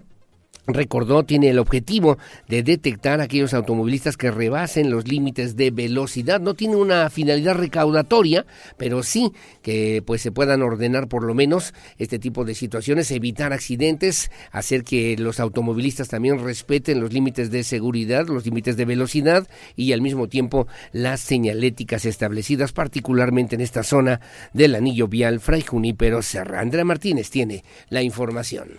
recordó, 0.68 1.24
tiene 1.24 1.50
el 1.50 1.60
objetivo 1.60 2.18
de 2.48 2.64
detectar 2.64 3.20
a 3.20 3.24
aquellos 3.24 3.54
automovilistas 3.54 4.18
que 4.18 4.32
rebasen 4.32 4.90
los 4.90 5.08
límites 5.08 5.56
de 5.56 5.72
velocidad. 5.72 6.40
No 6.40 6.54
tiene 6.54 6.76
una 6.76 7.10
finalidad 7.10 7.56
recaudatoria, 7.56 8.46
pero 8.78 9.04
sí 9.04 9.32
que 9.62 10.04
pues 10.06 10.22
se 10.22 10.32
puedan 10.32 10.62
ordenar 10.62 11.08
por 11.08 11.24
lo 11.24 11.34
menos 11.34 11.74
este 11.98 12.20
tipo 12.20 12.46
de 12.46 12.56
situaciones, 12.56 13.12
evitar 13.12 13.54
accidentes, 13.54 14.32
hacer 14.52 14.84
que 14.84 15.18
los 15.18 15.40
automovilistas 15.40 16.08
también 16.10 16.44
respeten 16.44 17.00
los 17.00 17.14
límites 17.14 17.52
de 17.52 17.64
seguridad, 17.64 18.28
los 18.28 18.46
límites 18.46 18.78
de 18.78 18.86
velocidad 18.86 19.48
y 19.76 19.94
al 19.94 20.02
mismo 20.02 20.28
tiempo 20.28 20.68
las 20.92 21.20
señaléticas 21.20 22.06
establecidas, 22.06 22.72
particularmente 22.72 23.56
en 23.56 23.62
esta 23.62 23.84
zona 23.84 24.22
del 24.54 24.76
anillo 24.76 25.08
vial 25.08 25.40
Fray 25.40 25.62
Junípero 25.62 26.22
Serra. 26.22 26.60
Andrea 26.60 26.86
Martínez 26.86 27.30
tiene 27.30 27.64
la 27.90 28.02
información. 28.02 28.70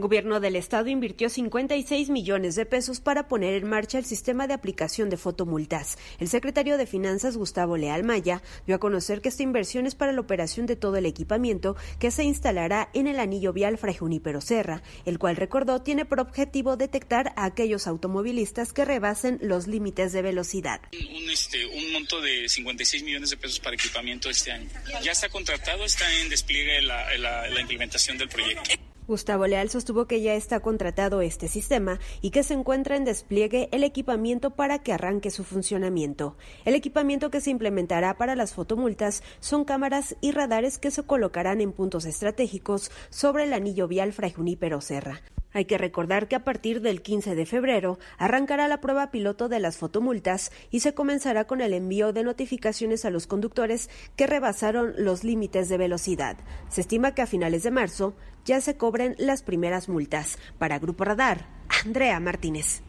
Gobierno 0.00 0.40
del 0.40 0.56
Estado 0.56 0.88
invirtió 0.88 1.28
56 1.28 2.10
millones 2.10 2.54
de 2.54 2.66
pesos 2.66 3.00
para 3.00 3.28
poner 3.28 3.54
en 3.54 3.68
marcha 3.68 3.98
el 3.98 4.04
sistema 4.04 4.46
de 4.46 4.54
aplicación 4.54 5.10
de 5.10 5.16
fotomultas. 5.16 5.98
El 6.18 6.28
secretario 6.28 6.76
de 6.76 6.86
Finanzas, 6.86 7.36
Gustavo 7.36 7.76
Leal 7.76 8.04
Maya, 8.04 8.42
dio 8.66 8.76
a 8.76 8.78
conocer 8.80 9.20
que 9.20 9.28
esta 9.28 9.42
inversión 9.42 9.86
es 9.86 9.94
para 9.94 10.12
la 10.12 10.20
operación 10.20 10.66
de 10.66 10.76
todo 10.76 10.96
el 10.96 11.06
equipamiento 11.06 11.76
que 11.98 12.10
se 12.10 12.24
instalará 12.24 12.88
en 12.94 13.06
el 13.06 13.20
anillo 13.20 13.52
vial 13.52 13.78
Fray 13.78 13.94
Junípero 13.94 14.40
Serra, 14.40 14.82
el 15.04 15.18
cual 15.18 15.36
recordó 15.36 15.82
tiene 15.82 16.04
por 16.04 16.20
objetivo 16.20 16.76
detectar 16.76 17.32
a 17.36 17.44
aquellos 17.44 17.86
automovilistas 17.86 18.72
que 18.72 18.84
rebasen 18.84 19.38
los 19.42 19.66
límites 19.66 20.12
de 20.12 20.22
velocidad. 20.22 20.80
Un, 20.92 21.30
este, 21.30 21.66
un 21.66 21.92
monto 21.92 22.20
de 22.20 22.48
56 22.48 23.02
millones 23.02 23.30
de 23.30 23.36
pesos 23.36 23.60
para 23.60 23.74
equipamiento 23.74 24.30
este 24.30 24.52
año. 24.52 24.68
Ya 25.02 25.12
está 25.12 25.28
contratado, 25.28 25.84
está 25.84 26.12
en 26.20 26.28
despliegue 26.28 26.82
la 26.82 27.60
implementación 27.60 28.18
del 28.18 28.28
proyecto. 28.28 28.89
Gustavo 29.10 29.48
Leal 29.48 29.68
sostuvo 29.70 30.06
que 30.06 30.22
ya 30.22 30.34
está 30.34 30.60
contratado 30.60 31.20
este 31.20 31.48
sistema 31.48 31.98
y 32.20 32.30
que 32.30 32.44
se 32.44 32.54
encuentra 32.54 32.96
en 32.96 33.04
despliegue 33.04 33.68
el 33.72 33.82
equipamiento 33.82 34.50
para 34.50 34.78
que 34.78 34.92
arranque 34.92 35.32
su 35.32 35.42
funcionamiento. 35.42 36.36
El 36.64 36.76
equipamiento 36.76 37.28
que 37.28 37.40
se 37.40 37.50
implementará 37.50 38.16
para 38.16 38.36
las 38.36 38.54
fotomultas 38.54 39.24
son 39.40 39.64
cámaras 39.64 40.14
y 40.20 40.30
radares 40.30 40.78
que 40.78 40.92
se 40.92 41.02
colocarán 41.02 41.60
en 41.60 41.72
puntos 41.72 42.04
estratégicos 42.04 42.92
sobre 43.10 43.42
el 43.42 43.52
anillo 43.52 43.88
vial 43.88 44.12
Fray 44.12 44.30
Junípero 44.30 44.80
Serra. 44.80 45.20
Hay 45.52 45.64
que 45.64 45.78
recordar 45.78 46.28
que 46.28 46.36
a 46.36 46.44
partir 46.44 46.80
del 46.80 47.02
15 47.02 47.34
de 47.34 47.46
febrero 47.46 47.98
arrancará 48.18 48.68
la 48.68 48.80
prueba 48.80 49.10
piloto 49.10 49.48
de 49.48 49.60
las 49.60 49.76
fotomultas 49.76 50.52
y 50.70 50.80
se 50.80 50.94
comenzará 50.94 51.46
con 51.46 51.60
el 51.60 51.72
envío 51.72 52.12
de 52.12 52.24
notificaciones 52.24 53.04
a 53.04 53.10
los 53.10 53.26
conductores 53.26 53.90
que 54.16 54.26
rebasaron 54.26 54.94
los 54.96 55.24
límites 55.24 55.68
de 55.68 55.78
velocidad. 55.78 56.36
Se 56.68 56.82
estima 56.82 57.14
que 57.14 57.22
a 57.22 57.26
finales 57.26 57.62
de 57.62 57.70
marzo 57.70 58.14
ya 58.44 58.60
se 58.60 58.76
cobren 58.76 59.16
las 59.18 59.42
primeras 59.42 59.88
multas. 59.88 60.38
Para 60.58 60.78
Grupo 60.78 61.04
Radar, 61.04 61.46
Andrea 61.84 62.20
Martínez. 62.20 62.82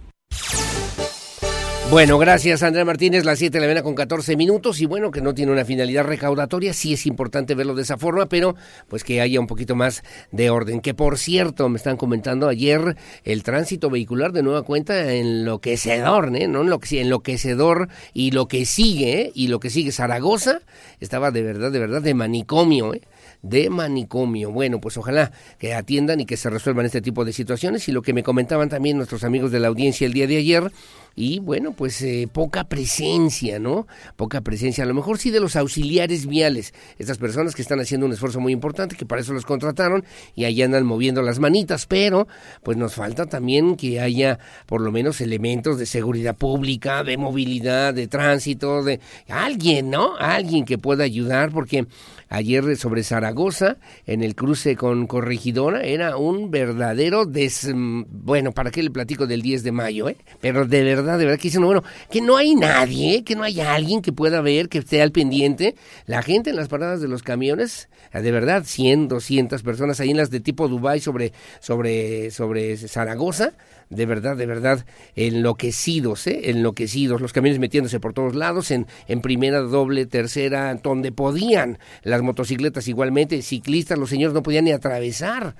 Bueno, 1.92 2.18
gracias 2.18 2.64
Andrea 2.64 2.86
Martínez, 2.86 3.26
las 3.26 3.38
7 3.38 3.58
de 3.58 3.60
la 3.60 3.68
mañana 3.68 3.84
con 3.84 3.96
14 3.96 4.38
minutos 4.38 4.80
y 4.80 4.86
bueno, 4.86 5.12
que 5.12 5.20
no 5.20 5.34
tiene 5.34 5.52
una 5.52 5.66
finalidad 5.66 6.06
recaudatoria, 6.06 6.72
sí 6.72 6.94
es 6.94 7.06
importante 7.06 7.54
verlo 7.54 7.76
de 7.76 7.82
esa 7.82 7.98
forma, 7.98 8.28
pero 8.28 8.56
pues 8.88 9.04
que 9.04 9.20
haya 9.20 9.42
un 9.42 9.46
poquito 9.46 9.76
más 9.76 10.02
de 10.32 10.50
orden. 10.50 10.80
Que 10.80 10.94
por 10.94 11.18
cierto, 11.18 11.68
me 11.68 11.76
están 11.76 11.98
comentando 11.98 12.48
ayer 12.48 12.96
el 13.26 13.44
tránsito 13.44 13.90
vehicular 13.90 14.32
de 14.32 14.42
nueva 14.42 14.62
cuenta 14.62 15.12
enloquecedor, 15.12 16.34
¿eh? 16.34 16.48
No 16.48 16.62
enloquecedor 16.62 17.90
y 18.14 18.32
lo 18.32 18.48
que 18.48 18.66
sigue, 18.66 19.24
¿eh? 19.24 19.32
y 19.36 19.50
lo 19.50 19.60
que 19.60 19.70
sigue 19.70 19.92
Zaragoza, 19.92 20.62
estaba 21.02 21.30
de 21.32 21.44
verdad, 21.44 21.74
de 21.74 21.80
verdad 21.80 22.02
de 22.02 22.14
manicomio, 22.14 22.94
¿eh? 22.94 23.02
de 23.42 23.70
manicomio. 23.70 24.50
Bueno, 24.52 24.80
pues 24.80 24.96
ojalá 24.96 25.34
que 25.58 25.74
atiendan 25.74 26.22
y 26.22 26.26
que 26.26 26.38
se 26.38 26.50
resuelvan 26.50 26.86
este 26.86 27.02
tipo 27.02 27.26
de 27.26 27.34
situaciones 27.34 27.90
y 27.90 27.92
lo 27.92 28.02
que 28.02 28.14
me 28.14 28.24
comentaban 28.24 28.70
también 28.70 28.96
nuestros 28.96 29.26
amigos 29.26 29.52
de 29.52 29.60
la 29.60 29.68
audiencia 29.68 30.08
el 30.08 30.14
día 30.14 30.28
de 30.28 30.38
ayer 30.38 30.72
y 31.16 31.40
bueno, 31.40 31.74
pues 31.74 32.02
eh, 32.02 32.28
poca 32.32 32.64
presencia, 32.66 33.60
¿no? 33.60 33.88
Poca 34.16 34.42
presencia, 34.42 34.84
a 34.84 34.88
lo 34.88 34.94
mejor 34.94 35.18
sí 35.18 35.30
de 35.30 35.40
los 35.40 35.56
auxiliares 35.56 36.26
viales, 36.26 36.74
estas 36.98 37.18
personas 37.18 37.54
que 37.56 37.62
están 37.62 37.80
haciendo 37.80 38.06
un 38.06 38.14
esfuerzo 38.14 38.40
muy 38.40 38.54
importante, 38.54 38.96
que 38.96 39.06
para 39.06 39.22
eso 39.22 39.34
los 39.34 39.46
contrataron 39.46 40.06
y 40.36 40.46
ahí 40.46 40.62
andan 40.62 40.86
moviendo 40.86 41.22
las 41.22 41.40
manitas, 41.40 41.86
pero 41.86 42.28
pues 42.64 42.78
nos 42.78 42.94
falta 42.94 43.26
también 43.26 43.76
que 43.76 44.00
haya 44.00 44.40
por 44.66 44.82
lo 44.82 44.92
menos 44.92 45.22
elementos 45.22 45.78
de 45.78 45.86
seguridad 45.86 46.36
pública, 46.36 47.04
de 47.04 47.18
movilidad, 47.18 47.94
de 47.94 48.08
tránsito, 48.08 48.84
de 48.84 49.00
alguien, 49.28 49.90
¿no? 49.90 50.16
Alguien 50.18 50.66
que 50.66 50.78
pueda 50.78 51.04
ayudar, 51.04 51.52
porque 51.52 51.88
ayer 52.30 52.78
sobre 52.78 53.04
Zaragoza, 53.04 53.78
en 54.06 54.24
el 54.24 54.36
cruce 54.36 54.76
con 54.76 55.08
Corregidora, 55.08 55.82
era 55.82 56.18
un 56.18 56.52
verdadero 56.52 57.26
des... 57.26 57.70
Bueno, 57.74 58.52
¿para 58.54 58.72
qué 58.72 58.82
le 58.82 58.90
platico 58.90 59.28
del 59.28 59.42
10 59.42 59.64
de 59.64 59.72
mayo, 59.72 60.10
eh? 60.10 60.18
Pero 60.40 60.66
de 60.66 60.84
verdad, 60.84 61.01
de 61.04 61.26
verdad 61.26 61.38
que 61.38 61.48
dicen, 61.48 61.64
bueno, 61.64 61.84
que 62.10 62.22
no 62.22 62.38
hay 62.38 62.56
nadie, 62.56 63.24
que 63.24 63.36
no 63.36 63.44
hay 63.44 63.60
alguien 63.60 64.02
que 64.02 64.12
pueda 64.12 64.42
ver, 64.42 64.70
que 64.70 64.80
esté 64.80 65.02
al 65.02 65.12
pendiente. 65.12 65.76
La 66.06 66.22
gente 66.22 66.50
en 66.50 66.56
las 66.56 66.68
paradas 66.68 67.02
de 67.02 67.08
los 67.08 67.24
camiones, 67.24 67.90
de 68.14 68.32
verdad, 68.32 68.64
100, 68.66 69.08
200 69.08 69.64
personas 69.64 70.00
ahí 70.00 70.12
en 70.12 70.18
las 70.18 70.30
de 70.30 70.40
tipo 70.40 70.68
Dubai 70.68 71.00
sobre, 71.00 71.34
sobre, 71.60 72.32
sobre 72.32 72.78
Zaragoza, 72.78 73.54
de 73.90 74.06
verdad, 74.06 74.38
de 74.38 74.46
verdad, 74.46 74.86
enloquecidos, 75.16 76.26
¿eh? 76.28 76.50
enloquecidos, 76.50 77.20
los 77.20 77.34
camiones 77.34 77.60
metiéndose 77.60 78.00
por 78.00 78.14
todos 78.14 78.36
lados, 78.36 78.72
en, 78.72 78.88
en 79.08 79.22
primera, 79.22 79.60
doble, 79.60 80.06
tercera, 80.06 80.74
donde 80.76 81.12
podían, 81.12 81.78
las 82.04 82.22
motocicletas 82.22 82.88
igualmente, 82.88 83.42
ciclistas, 83.42 83.98
los 83.98 84.10
señores 84.10 84.34
no 84.34 84.44
podían 84.44 84.66
ni 84.66 84.72
atravesar 84.72 85.56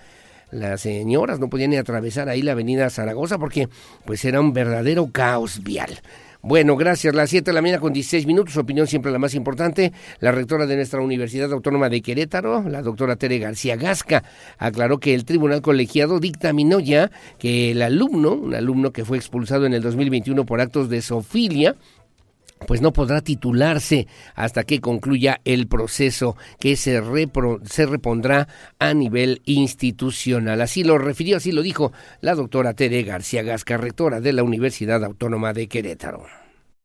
las 0.52 0.82
señoras 0.82 1.40
no 1.40 1.50
podían 1.50 1.72
ni 1.72 1.78
atravesar 1.78 2.30
ahí 2.30 2.42
la 2.42 2.52
avenida 2.52 2.90
Zaragoza 2.90 3.38
porque 3.38 3.70
pues 4.06 4.24
era 4.26 4.40
un 4.40 4.54
verdadero 4.54 5.10
caos 5.12 5.64
vial. 5.64 6.02
Bueno, 6.44 6.76
gracias. 6.76 7.14
Las 7.14 7.30
7 7.30 7.52
de 7.52 7.54
la 7.54 7.62
mañana 7.62 7.80
con 7.80 7.94
16 7.94 8.26
minutos. 8.26 8.58
Opinión 8.58 8.88
siempre 8.88 9.12
la 9.12 9.20
más 9.20 9.36
importante. 9.36 9.94
La 10.20 10.32
rectora 10.32 10.66
de 10.66 10.76
nuestra 10.76 11.00
Universidad 11.00 11.54
Autónoma 11.54 11.88
de 11.88 12.02
Querétaro, 12.02 12.68
la 12.68 12.82
doctora 12.82 13.16
Tere 13.16 13.38
García 13.38 13.76
Gasca, 13.76 14.24
aclaró 14.58 15.00
que 15.00 15.14
el 15.14 15.24
tribunal 15.24 15.62
colegiado 15.62 16.20
dictaminó 16.20 16.80
ya 16.80 17.12
que 17.38 17.72
el 17.72 17.84
alumno, 17.84 18.34
un 18.34 18.56
alumno 18.56 18.92
que 18.92 19.06
fue 19.06 19.18
expulsado 19.18 19.68
en 19.68 19.76
el 19.76 19.84
2021 19.84 20.44
por 20.48 20.62
actos 20.62 20.90
de 20.90 21.04
sofilia, 21.04 21.76
pues 22.68 22.82
no 22.82 22.94
podrá 22.94 23.22
titularse 23.22 24.08
hasta 24.36 24.64
que 24.64 24.82
concluya 24.82 25.42
el 25.46 25.68
proceso 25.68 26.36
que 26.60 26.76
se, 26.76 27.02
se 27.66 27.86
repondrá 27.86 28.48
a 28.80 28.94
nivel 28.94 29.42
institucional. 29.46 30.62
Así 30.62 30.84
lo 30.84 30.98
refirió, 30.98 31.38
así 31.38 31.52
lo 31.52 31.62
dijo 31.62 31.92
la 32.22 32.36
doctora 32.36 32.74
Tere 32.74 33.04
García 33.04 33.44
Gasca, 33.44 33.78
rectora 33.78 34.22
de 34.22 34.34
la 34.34 34.44
Universidad 34.44 35.04
Autónoma 35.04 35.54
de 35.54 35.68
Querétaro. 35.68 36.26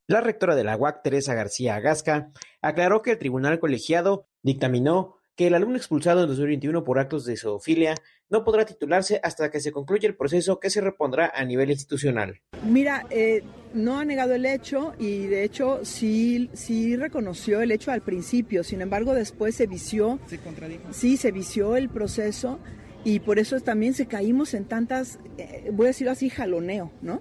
La 0.08 0.20
rectora 0.20 0.54
de 0.54 0.62
la 0.62 0.76
UAC, 0.76 1.02
Teresa 1.02 1.34
García 1.34 1.80
Gasca, 1.80 2.30
aclaró 2.62 3.02
que 3.02 3.12
el 3.12 3.18
tribunal 3.18 3.58
colegiado 3.58 4.28
dictaminó 4.42 5.15
que 5.36 5.46
el 5.46 5.54
alumno 5.54 5.76
expulsado 5.76 6.22
en 6.22 6.28
2021 6.28 6.82
por 6.82 6.98
actos 6.98 7.26
de 7.26 7.36
zoofilia 7.36 7.94
no 8.28 8.42
podrá 8.42 8.64
titularse 8.64 9.20
hasta 9.22 9.50
que 9.50 9.60
se 9.60 9.70
concluya 9.70 10.08
el 10.08 10.16
proceso 10.16 10.58
que 10.58 10.70
se 10.70 10.80
repondrá 10.80 11.30
a 11.34 11.44
nivel 11.44 11.70
institucional. 11.70 12.40
Mira, 12.64 13.06
eh, 13.10 13.44
no 13.74 13.98
ha 13.98 14.04
negado 14.04 14.34
el 14.34 14.46
hecho 14.46 14.94
y 14.98 15.26
de 15.26 15.44
hecho 15.44 15.84
sí, 15.84 16.50
sí 16.54 16.96
reconoció 16.96 17.60
el 17.60 17.70
hecho 17.70 17.92
al 17.92 18.00
principio, 18.00 18.64
sin 18.64 18.80
embargo 18.80 19.14
después 19.14 19.54
se 19.54 19.66
vició. 19.66 20.18
Se 20.26 20.38
contradijo. 20.38 20.92
Sí, 20.92 21.16
se 21.16 21.30
vició 21.30 21.76
el 21.76 21.90
proceso 21.90 22.58
y 23.04 23.20
por 23.20 23.38
eso 23.38 23.60
también 23.60 23.94
se 23.94 24.06
caímos 24.06 24.54
en 24.54 24.64
tantas, 24.64 25.18
eh, 25.38 25.70
voy 25.72 25.86
a 25.86 25.88
decirlo 25.88 26.12
así, 26.12 26.30
jaloneo, 26.30 26.90
¿no? 27.02 27.20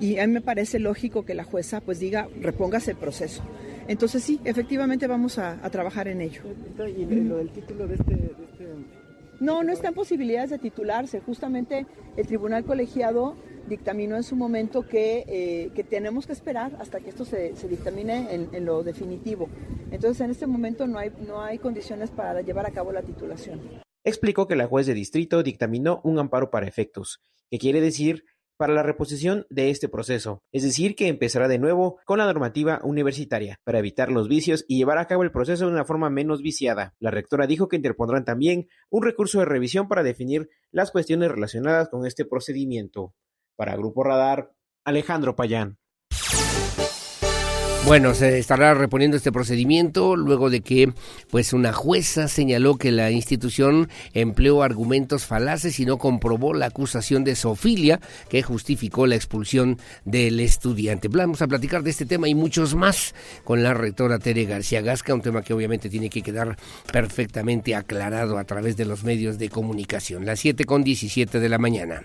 Y 0.00 0.18
a 0.18 0.26
mí 0.26 0.32
me 0.32 0.40
parece 0.40 0.80
lógico 0.80 1.24
que 1.24 1.34
la 1.34 1.44
jueza 1.44 1.80
pues 1.80 2.00
diga, 2.00 2.28
repóngase 2.40 2.90
el 2.90 2.96
proceso. 2.96 3.42
Entonces 3.88 4.22
sí, 4.22 4.40
efectivamente 4.44 5.06
vamos 5.06 5.38
a, 5.38 5.56
trabajar 5.70 6.08
en 6.08 6.20
ello. 6.20 6.42
¿Y 6.86 7.04
lo 7.04 7.38
del 7.38 7.50
título 7.50 7.86
de 7.86 7.94
este, 7.94 8.14
de 8.14 8.26
este 8.26 8.66
no, 9.42 9.64
no 9.64 9.72
están 9.72 9.92
posibilidades 9.92 10.50
de 10.50 10.58
titularse. 10.58 11.18
Justamente 11.18 11.84
el 12.16 12.26
tribunal 12.28 12.64
colegiado 12.64 13.36
dictaminó 13.68 14.16
en 14.16 14.22
su 14.22 14.36
momento 14.36 14.86
que, 14.86 15.24
eh, 15.26 15.84
tenemos 15.90 16.26
que 16.26 16.32
esperar 16.32 16.76
hasta 16.78 17.00
que 17.00 17.08
esto 17.08 17.24
se, 17.24 17.52
dictamine 17.68 18.28
en, 18.30 18.64
lo 18.64 18.84
definitivo. 18.84 19.48
Entonces, 19.90 20.20
en 20.20 20.30
este 20.30 20.46
momento 20.46 20.86
no 20.86 20.98
hay, 20.98 21.10
no 21.26 21.42
hay 21.42 21.58
condiciones 21.58 22.10
para 22.10 22.40
llevar 22.42 22.66
a 22.66 22.70
cabo 22.70 22.92
la 22.92 23.02
titulación. 23.02 23.60
Explicó 24.04 24.46
que 24.46 24.54
la 24.54 24.68
juez 24.68 24.86
de 24.86 24.94
distrito 24.94 25.42
dictaminó 25.42 26.00
un 26.04 26.20
amparo 26.20 26.50
para 26.50 26.68
efectos, 26.68 27.20
que 27.50 27.58
quiere 27.58 27.80
decir 27.80 28.24
para 28.56 28.72
la 28.72 28.82
reposición 28.82 29.46
de 29.50 29.70
este 29.70 29.88
proceso, 29.88 30.42
es 30.52 30.62
decir, 30.62 30.94
que 30.94 31.08
empezará 31.08 31.48
de 31.48 31.58
nuevo 31.58 31.98
con 32.04 32.18
la 32.18 32.26
normativa 32.26 32.80
universitaria 32.84 33.58
para 33.64 33.78
evitar 33.78 34.10
los 34.10 34.28
vicios 34.28 34.64
y 34.68 34.78
llevar 34.78 34.98
a 34.98 35.06
cabo 35.06 35.22
el 35.22 35.32
proceso 35.32 35.66
de 35.66 35.72
una 35.72 35.84
forma 35.84 36.10
menos 36.10 36.42
viciada. 36.42 36.94
La 36.98 37.10
rectora 37.10 37.46
dijo 37.46 37.68
que 37.68 37.76
interpondrán 37.76 38.24
también 38.24 38.68
un 38.90 39.02
recurso 39.02 39.38
de 39.38 39.46
revisión 39.46 39.88
para 39.88 40.02
definir 40.02 40.48
las 40.70 40.90
cuestiones 40.90 41.30
relacionadas 41.30 41.88
con 41.88 42.06
este 42.06 42.24
procedimiento. 42.24 43.14
Para 43.56 43.76
Grupo 43.76 44.04
Radar, 44.04 44.52
Alejandro 44.84 45.36
Payán. 45.36 45.78
Bueno, 47.84 48.14
se 48.14 48.38
estará 48.38 48.74
reponiendo 48.74 49.16
este 49.16 49.32
procedimiento 49.32 50.14
luego 50.14 50.50
de 50.50 50.60
que 50.60 50.92
pues 51.30 51.52
una 51.52 51.72
jueza 51.72 52.28
señaló 52.28 52.76
que 52.76 52.92
la 52.92 53.10
institución 53.10 53.88
empleó 54.14 54.62
argumentos 54.62 55.26
falaces 55.26 55.80
y 55.80 55.84
no 55.84 55.98
comprobó 55.98 56.54
la 56.54 56.66
acusación 56.66 57.24
de 57.24 57.34
Sofilia 57.34 58.00
que 58.28 58.42
justificó 58.42 59.06
la 59.08 59.16
expulsión 59.16 59.78
del 60.04 60.38
estudiante. 60.38 61.08
Vamos 61.08 61.42
a 61.42 61.48
platicar 61.48 61.82
de 61.82 61.90
este 61.90 62.06
tema 62.06 62.28
y 62.28 62.36
muchos 62.36 62.76
más 62.76 63.14
con 63.42 63.64
la 63.64 63.74
rectora 63.74 64.20
Tere 64.20 64.44
García 64.44 64.80
Gasca, 64.80 65.12
un 65.12 65.20
tema 65.20 65.42
que 65.42 65.52
obviamente 65.52 65.90
tiene 65.90 66.08
que 66.08 66.22
quedar 66.22 66.56
perfectamente 66.92 67.74
aclarado 67.74 68.38
a 68.38 68.44
través 68.44 68.76
de 68.76 68.84
los 68.84 69.02
medios 69.02 69.38
de 69.38 69.50
comunicación. 69.50 70.24
Las 70.24 70.38
7 70.38 70.64
con 70.64 70.84
17 70.84 71.40
de 71.40 71.48
la 71.48 71.58
mañana. 71.58 72.04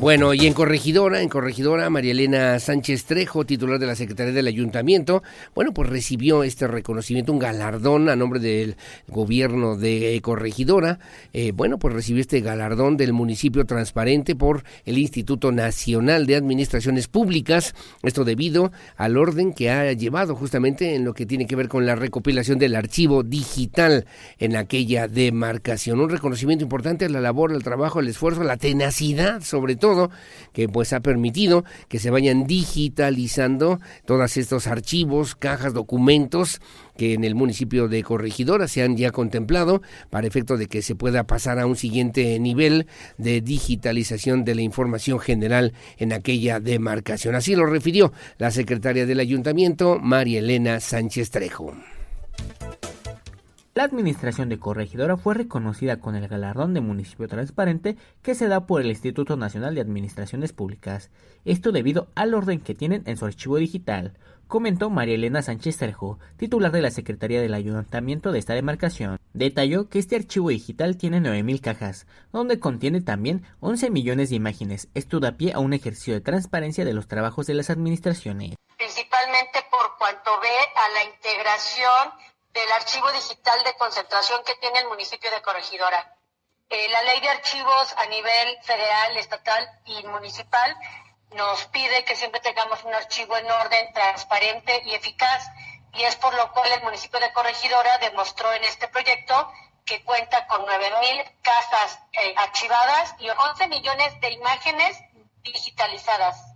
Bueno, 0.00 0.32
y 0.32 0.46
en 0.46 0.54
Corregidora, 0.54 1.20
en 1.20 1.28
Corregidora, 1.28 1.90
María 1.90 2.12
Elena 2.12 2.58
Sánchez 2.58 3.04
Trejo, 3.04 3.44
titular 3.44 3.78
de 3.78 3.84
la 3.84 3.94
Secretaría 3.94 4.32
del 4.32 4.46
Ayuntamiento, 4.46 5.22
bueno, 5.54 5.74
pues 5.74 5.90
recibió 5.90 6.42
este 6.42 6.66
reconocimiento, 6.66 7.34
un 7.34 7.38
galardón 7.38 8.08
a 8.08 8.16
nombre 8.16 8.40
del 8.40 8.76
gobierno 9.08 9.76
de 9.76 10.18
Corregidora. 10.22 11.00
Eh, 11.34 11.52
bueno, 11.54 11.78
pues 11.78 11.92
recibió 11.92 12.22
este 12.22 12.40
galardón 12.40 12.96
del 12.96 13.12
municipio 13.12 13.66
transparente 13.66 14.34
por 14.34 14.64
el 14.86 14.96
Instituto 14.96 15.52
Nacional 15.52 16.24
de 16.26 16.36
Administraciones 16.36 17.06
Públicas. 17.06 17.74
Esto 18.02 18.24
debido 18.24 18.72
al 18.96 19.18
orden 19.18 19.52
que 19.52 19.70
ha 19.70 19.92
llevado 19.92 20.34
justamente 20.34 20.94
en 20.94 21.04
lo 21.04 21.12
que 21.12 21.26
tiene 21.26 21.46
que 21.46 21.56
ver 21.56 21.68
con 21.68 21.84
la 21.84 21.94
recopilación 21.94 22.58
del 22.58 22.74
archivo 22.74 23.22
digital 23.22 24.06
en 24.38 24.56
aquella 24.56 25.08
demarcación. 25.08 26.00
Un 26.00 26.08
reconocimiento 26.08 26.64
importante 26.64 27.04
a 27.04 27.10
la 27.10 27.20
labor, 27.20 27.52
al 27.52 27.62
trabajo, 27.62 27.98
al 27.98 28.08
esfuerzo, 28.08 28.40
a 28.40 28.44
la 28.44 28.56
tenacidad, 28.56 29.42
sobre 29.42 29.76
todo 29.76 29.89
que 30.52 30.68
pues 30.68 30.92
ha 30.92 31.00
permitido 31.00 31.64
que 31.88 31.98
se 31.98 32.10
vayan 32.10 32.46
digitalizando 32.46 33.80
todos 34.04 34.36
estos 34.36 34.66
archivos, 34.66 35.34
cajas, 35.34 35.74
documentos 35.74 36.60
que 36.96 37.14
en 37.14 37.24
el 37.24 37.34
municipio 37.34 37.88
de 37.88 38.02
Corregidora 38.02 38.68
se 38.68 38.82
han 38.82 38.96
ya 38.96 39.10
contemplado 39.10 39.80
para 40.10 40.26
efecto 40.26 40.56
de 40.56 40.66
que 40.66 40.82
se 40.82 40.94
pueda 40.94 41.24
pasar 41.24 41.58
a 41.58 41.66
un 41.66 41.76
siguiente 41.76 42.38
nivel 42.38 42.86
de 43.16 43.40
digitalización 43.40 44.44
de 44.44 44.54
la 44.54 44.62
información 44.62 45.18
general 45.18 45.72
en 45.98 46.12
aquella 46.12 46.60
demarcación. 46.60 47.34
Así 47.34 47.54
lo 47.54 47.66
refirió 47.66 48.12
la 48.38 48.50
secretaria 48.50 49.06
del 49.06 49.20
ayuntamiento, 49.20 49.98
María 49.98 50.40
Elena 50.40 50.80
Sánchez 50.80 51.30
Trejo. 51.30 51.74
La 53.80 53.86
administración 53.86 54.50
de 54.50 54.58
Corregidora 54.58 55.16
fue 55.16 55.32
reconocida 55.32 56.00
con 56.00 56.14
el 56.14 56.28
galardón 56.28 56.74
de 56.74 56.82
municipio 56.82 57.28
transparente 57.28 57.96
que 58.20 58.34
se 58.34 58.46
da 58.46 58.66
por 58.66 58.82
el 58.82 58.90
Instituto 58.90 59.38
Nacional 59.38 59.74
de 59.74 59.80
Administraciones 59.80 60.52
Públicas, 60.52 61.08
esto 61.46 61.72
debido 61.72 62.08
al 62.14 62.34
orden 62.34 62.60
que 62.60 62.74
tienen 62.74 63.02
en 63.06 63.16
su 63.16 63.24
archivo 63.24 63.56
digital, 63.56 64.18
comentó 64.48 64.90
María 64.90 65.14
Elena 65.14 65.40
Sánchez 65.40 65.78
Trejo, 65.78 66.18
titular 66.36 66.72
de 66.72 66.82
la 66.82 66.90
Secretaría 66.90 67.40
del 67.40 67.54
Ayuntamiento 67.54 68.32
de 68.32 68.38
esta 68.38 68.52
demarcación. 68.52 69.18
Detalló 69.32 69.88
que 69.88 69.98
este 69.98 70.16
archivo 70.16 70.50
digital 70.50 70.98
tiene 70.98 71.18
9.000 71.22 71.62
cajas, 71.62 72.06
donde 72.34 72.60
contiene 72.60 73.00
también 73.00 73.46
11 73.60 73.88
millones 73.88 74.28
de 74.28 74.36
imágenes. 74.36 74.88
Esto 74.92 75.20
da 75.20 75.38
pie 75.38 75.54
a 75.54 75.58
un 75.58 75.72
ejercicio 75.72 76.12
de 76.12 76.20
transparencia 76.20 76.84
de 76.84 76.92
los 76.92 77.08
trabajos 77.08 77.46
de 77.46 77.54
las 77.54 77.70
administraciones. 77.70 78.56
Principalmente 78.76 79.60
por 79.70 79.96
cuanto 79.96 80.38
ve 80.42 80.48
a 80.48 80.92
la 80.92 81.14
integración 81.14 82.29
del 82.52 82.72
archivo 82.72 83.10
digital 83.12 83.62
de 83.64 83.74
concentración 83.74 84.42
que 84.44 84.56
tiene 84.56 84.80
el 84.80 84.88
municipio 84.88 85.30
de 85.30 85.42
Corregidora. 85.42 86.16
Eh, 86.68 86.88
la 86.88 87.02
ley 87.02 87.20
de 87.20 87.28
archivos 87.28 87.94
a 87.96 88.06
nivel 88.06 88.58
federal, 88.62 89.16
estatal 89.16 89.68
y 89.86 90.02
municipal 90.04 90.76
nos 91.34 91.64
pide 91.66 92.04
que 92.04 92.16
siempre 92.16 92.40
tengamos 92.40 92.82
un 92.84 92.94
archivo 92.94 93.36
en 93.36 93.50
orden, 93.50 93.92
transparente 93.92 94.82
y 94.84 94.94
eficaz. 94.94 95.46
Y 95.92 96.02
es 96.02 96.16
por 96.16 96.34
lo 96.34 96.52
cual 96.52 96.70
el 96.72 96.82
municipio 96.82 97.18
de 97.18 97.32
Corregidora 97.32 97.98
demostró 97.98 98.52
en 98.52 98.64
este 98.64 98.88
proyecto 98.88 99.52
que 99.84 100.04
cuenta 100.04 100.46
con 100.46 100.64
9.000 100.64 101.40
casas 101.42 101.98
eh, 102.12 102.34
archivadas 102.36 103.14
y 103.18 103.28
11 103.28 103.66
millones 103.68 104.20
de 104.20 104.30
imágenes 104.30 104.96
digitalizadas. 105.42 106.49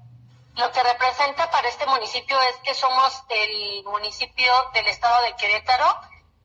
Lo 0.57 0.71
que 0.71 0.83
representa 0.83 1.51
para 1.51 1.69
este 1.69 1.87
municipio 1.87 2.37
es 2.43 2.57
que 2.65 2.75
somos 2.75 3.25
el 3.29 3.85
municipio 3.85 4.53
del 4.73 4.87
estado 4.87 5.23
de 5.25 5.35
Querétaro 5.37 5.87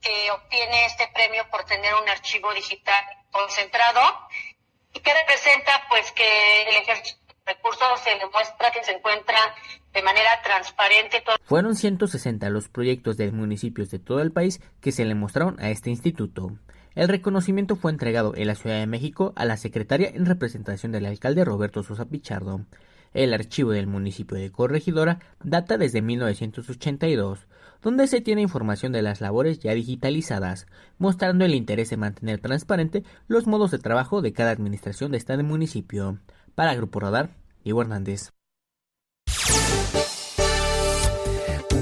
que 0.01 0.31
obtiene 0.31 0.85
este 0.85 1.07
premio 1.13 1.47
por 1.51 1.63
tener 1.65 1.93
un 1.95 2.07
archivo 2.09 2.53
digital 2.53 3.03
concentrado. 3.31 4.01
¿Y 4.93 4.99
qué 5.01 5.13
representa? 5.13 5.85
Pues 5.89 6.11
que 6.13 6.69
el 6.69 6.75
ejercicio 6.77 7.19
recursos 7.49 7.99
se 8.03 8.11
demuestra 8.11 8.71
que 8.71 8.83
se 8.83 8.91
encuentra 8.91 9.37
de 9.93 10.03
manera 10.03 10.29
transparente. 10.43 11.23
Fueron 11.43 11.75
160 11.75 12.49
los 12.49 12.69
proyectos 12.69 13.17
de 13.17 13.31
municipios 13.31 13.89
de 13.89 13.99
todo 13.99 14.21
el 14.21 14.31
país 14.31 14.61
que 14.81 14.91
se 14.91 15.05
le 15.05 15.15
mostraron 15.15 15.59
a 15.59 15.69
este 15.71 15.89
instituto. 15.89 16.51
El 16.95 17.07
reconocimiento 17.07 17.75
fue 17.75 17.91
entregado 17.91 18.33
en 18.35 18.47
la 18.47 18.55
Ciudad 18.55 18.77
de 18.77 18.87
México 18.87 19.33
a 19.35 19.45
la 19.45 19.57
secretaria 19.57 20.09
en 20.09 20.25
representación 20.25 20.91
del 20.91 21.05
alcalde 21.05 21.45
Roberto 21.45 21.81
Sosa 21.83 22.05
Pichardo. 22.05 22.65
El 23.13 23.33
archivo 23.33 23.71
del 23.71 23.87
municipio 23.87 24.37
de 24.37 24.51
Corregidora 24.51 25.19
data 25.43 25.77
desde 25.77 26.01
1982, 26.01 27.47
donde 27.81 28.07
se 28.07 28.21
tiene 28.21 28.41
información 28.41 28.91
de 28.91 29.01
las 29.01 29.21
labores 29.21 29.59
ya 29.59 29.73
digitalizadas, 29.73 30.67
mostrando 30.97 31.45
el 31.45 31.55
interés 31.55 31.89
de 31.89 31.97
mantener 31.97 32.39
transparente 32.39 33.03
los 33.27 33.47
modos 33.47 33.71
de 33.71 33.79
trabajo 33.79 34.21
de 34.21 34.33
cada 34.33 34.51
administración 34.51 35.11
de 35.11 35.17
este 35.17 35.41
municipio. 35.43 36.19
Para 36.55 36.75
Grupo 36.75 36.99
Radar, 36.99 37.29
Diego 37.63 37.81
Hernández. 37.81 38.31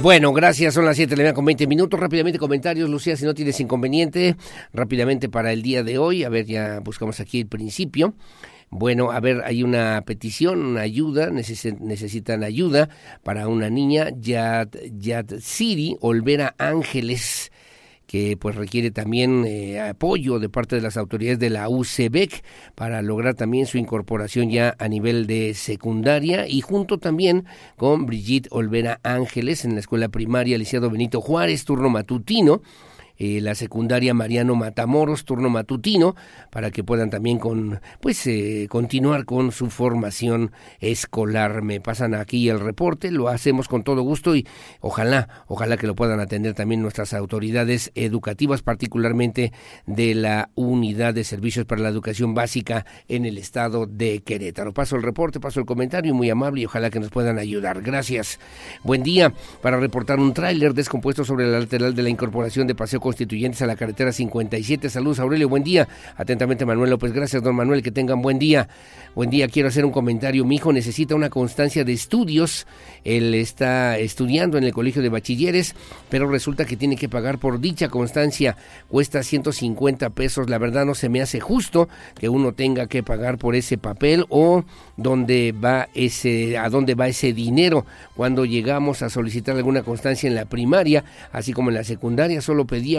Bueno, 0.01 0.31
gracias. 0.31 0.75
Son 0.75 0.85
las 0.85 0.95
7 0.95 1.15
de 1.15 1.23
la 1.23 1.33
con 1.33 1.43
20 1.43 1.65
minutos. 1.65 1.99
Rápidamente 1.99 2.37
comentarios, 2.37 2.89
Lucía, 2.89 3.17
si 3.17 3.25
no 3.25 3.33
tienes 3.33 3.59
inconveniente. 3.59 4.37
Rápidamente 4.71 5.27
para 5.27 5.51
el 5.51 5.63
día 5.63 5.83
de 5.83 5.97
hoy. 5.97 6.23
A 6.23 6.29
ver, 6.29 6.45
ya 6.45 6.79
buscamos 6.81 7.19
aquí 7.19 7.41
el 7.41 7.47
principio. 7.47 8.13
Bueno, 8.69 9.11
a 9.11 9.19
ver, 9.21 9.43
hay 9.45 9.63
una 9.63 10.01
petición, 10.05 10.65
una 10.65 10.81
ayuda, 10.81 11.29
necesitan 11.29 12.43
ayuda 12.43 12.89
para 13.23 13.47
una 13.47 13.69
niña, 13.69 14.09
Yad, 14.19 14.69
Yad 14.91 15.39
Siri 15.39 15.95
Olvera 16.01 16.53
Ángeles 16.57 17.51
que 18.07 18.37
pues 18.37 18.55
requiere 18.55 18.89
también 18.89 19.45
eh, 19.45 19.79
apoyo 19.81 20.39
de 20.39 20.49
parte 20.49 20.77
de 20.77 20.81
las 20.81 20.97
autoridades 20.97 21.39
de 21.39 21.49
la 21.49 21.69
UCBEC 21.69 22.43
para 22.73 23.01
lograr 23.01 23.35
también 23.35 23.65
su 23.65 23.77
incorporación 23.77 24.49
ya 24.49 24.75
a 24.79 24.87
nivel 24.87 25.27
de 25.27 25.53
secundaria 25.53 26.47
y 26.47 26.61
junto 26.61 26.97
también 26.97 27.45
con 27.75 28.05
Brigitte 28.05 28.47
Olvera 28.51 28.99
Ángeles 29.03 29.65
en 29.65 29.73
la 29.73 29.81
escuela 29.81 30.07
primaria 30.07 30.57
Liciado 30.57 30.89
Benito 30.89 31.19
Juárez, 31.19 31.65
turno 31.65 31.89
matutino 31.89 32.61
eh, 33.17 33.41
la 33.41 33.55
secundaria 33.55 34.13
Mariano 34.13 34.55
Matamoros, 34.55 35.25
turno 35.25 35.49
matutino, 35.49 36.15
para 36.51 36.71
que 36.71 36.83
puedan 36.83 37.09
también 37.09 37.39
con, 37.39 37.79
pues, 38.01 38.25
eh, 38.27 38.67
continuar 38.69 39.25
con 39.25 39.51
su 39.51 39.69
formación 39.69 40.51
escolar. 40.79 41.61
Me 41.61 41.81
pasan 41.81 42.13
aquí 42.13 42.49
el 42.49 42.59
reporte, 42.59 43.11
lo 43.11 43.29
hacemos 43.29 43.67
con 43.67 43.83
todo 43.83 44.01
gusto 44.01 44.35
y 44.35 44.47
ojalá, 44.81 45.29
ojalá 45.47 45.77
que 45.77 45.87
lo 45.87 45.95
puedan 45.95 46.19
atender 46.19 46.53
también 46.53 46.81
nuestras 46.81 47.13
autoridades 47.13 47.91
educativas, 47.95 48.61
particularmente 48.61 49.51
de 49.85 50.15
la 50.15 50.49
Unidad 50.55 51.13
de 51.13 51.23
Servicios 51.23 51.65
para 51.65 51.81
la 51.81 51.89
Educación 51.89 52.33
Básica 52.33 52.85
en 53.07 53.25
el 53.25 53.37
estado 53.37 53.85
de 53.85 54.21
Querétaro. 54.21 54.73
Paso 54.73 54.95
el 54.95 55.03
reporte, 55.03 55.39
paso 55.39 55.59
el 55.59 55.65
comentario, 55.65 56.13
muy 56.13 56.29
amable 56.29 56.61
y 56.61 56.65
ojalá 56.65 56.89
que 56.89 56.99
nos 56.99 57.09
puedan 57.09 57.39
ayudar. 57.39 57.81
Gracias. 57.81 58.39
Buen 58.83 59.03
día. 59.03 59.33
Para 59.61 59.77
reportar 59.77 60.19
un 60.19 60.33
tráiler 60.33 60.73
descompuesto 60.73 61.23
sobre 61.23 61.45
el 61.45 61.51
lateral 61.51 61.95
de 61.95 62.03
la 62.03 62.09
incorporación 62.09 62.67
de 62.67 62.75
Paseo 62.75 62.99
constituyentes 63.07 63.61
a 63.61 63.67
la 63.67 63.77
carretera 63.77 64.11
57. 64.11 64.89
Saludos, 64.89 65.19
Aurelio, 65.19 65.47
buen 65.47 65.63
día. 65.63 65.87
Atentamente, 66.17 66.65
Manuel 66.65 66.89
López. 66.89 67.13
Gracias, 67.13 67.41
don 67.41 67.55
Manuel, 67.55 67.81
que 67.81 67.89
tengan 67.89 68.21
buen 68.21 68.37
día. 68.37 68.67
Buen 69.15 69.29
día, 69.29 69.47
quiero 69.47 69.69
hacer 69.69 69.85
un 69.85 69.93
comentario. 69.93 70.43
Mi 70.43 70.57
hijo 70.57 70.73
necesita 70.73 71.15
una 71.15 71.29
constancia 71.29 71.85
de 71.85 71.93
estudios. 71.93 72.67
Él 73.05 73.33
está 73.33 73.97
estudiando 73.97 74.57
en 74.57 74.65
el 74.65 74.73
colegio 74.73 75.01
de 75.01 75.07
bachilleres, 75.07 75.73
pero 76.09 76.29
resulta 76.29 76.65
que 76.65 76.75
tiene 76.75 76.97
que 76.97 77.07
pagar 77.07 77.37
por 77.37 77.61
dicha 77.61 77.87
constancia. 77.87 78.57
Cuesta 78.89 79.23
150 79.23 80.09
pesos. 80.09 80.49
La 80.49 80.57
verdad 80.57 80.85
no 80.85 80.93
se 80.93 81.07
me 81.07 81.21
hace 81.21 81.39
justo 81.39 81.87
que 82.19 82.27
uno 82.27 82.51
tenga 82.51 82.87
que 82.87 83.03
pagar 83.03 83.37
por 83.37 83.55
ese 83.55 83.77
papel 83.77 84.25
o 84.27 84.65
dónde 84.97 85.53
va 85.53 85.87
ese, 85.93 86.57
a 86.57 86.67
dónde 86.69 86.93
va 86.95 87.07
ese 87.07 87.31
dinero. 87.31 87.85
Cuando 88.15 88.43
llegamos 88.43 89.01
a 89.01 89.09
solicitar 89.09 89.55
alguna 89.55 89.83
constancia 89.83 90.27
en 90.27 90.35
la 90.35 90.43
primaria, 90.43 91.05
así 91.31 91.53
como 91.53 91.69
en 91.69 91.75
la 91.75 91.85
secundaria, 91.85 92.41
solo 92.41 92.65
pedía 92.65 92.96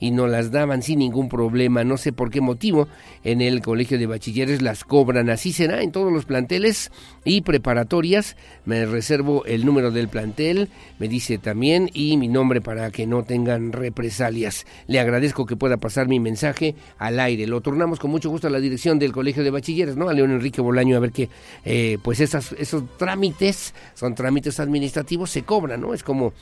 y 0.00 0.10
nos 0.10 0.30
las 0.30 0.50
daban 0.50 0.82
sin 0.82 0.98
ningún 0.98 1.28
problema. 1.28 1.84
No 1.84 1.96
sé 1.96 2.12
por 2.12 2.30
qué 2.30 2.40
motivo 2.40 2.88
en 3.22 3.40
el 3.40 3.62
colegio 3.62 3.98
de 3.98 4.06
bachilleres 4.06 4.62
las 4.62 4.84
cobran. 4.84 5.30
Así 5.30 5.52
será 5.52 5.82
en 5.82 5.92
todos 5.92 6.12
los 6.12 6.24
planteles 6.24 6.90
y 7.24 7.42
preparatorias. 7.42 8.36
Me 8.64 8.86
reservo 8.86 9.44
el 9.44 9.64
número 9.64 9.90
del 9.90 10.08
plantel, 10.08 10.68
me 10.98 11.08
dice 11.08 11.38
también, 11.38 11.90
y 11.92 12.16
mi 12.16 12.28
nombre 12.28 12.60
para 12.60 12.90
que 12.90 13.06
no 13.06 13.24
tengan 13.24 13.72
represalias. 13.72 14.66
Le 14.86 15.00
agradezco 15.00 15.46
que 15.46 15.56
pueda 15.56 15.76
pasar 15.76 16.08
mi 16.08 16.20
mensaje 16.20 16.74
al 16.98 17.20
aire. 17.20 17.46
Lo 17.46 17.60
tornamos 17.60 17.98
con 17.98 18.10
mucho 18.10 18.30
gusto 18.30 18.46
a 18.46 18.50
la 18.50 18.60
dirección 18.60 18.98
del 18.98 19.12
colegio 19.12 19.44
de 19.44 19.50
bachilleres, 19.50 19.96
¿no? 19.96 20.08
A 20.08 20.12
León 20.12 20.30
Enrique 20.30 20.60
Bolaño, 20.60 20.96
a 20.96 21.00
ver 21.00 21.12
que, 21.12 21.28
eh, 21.64 21.98
pues 22.02 22.20
esas, 22.20 22.52
esos 22.52 22.84
trámites, 22.96 23.74
son 23.94 24.14
trámites 24.14 24.60
administrativos, 24.60 25.30
se 25.30 25.42
cobran, 25.42 25.80
¿no? 25.80 25.94
Es 25.94 26.02
como 26.02 26.32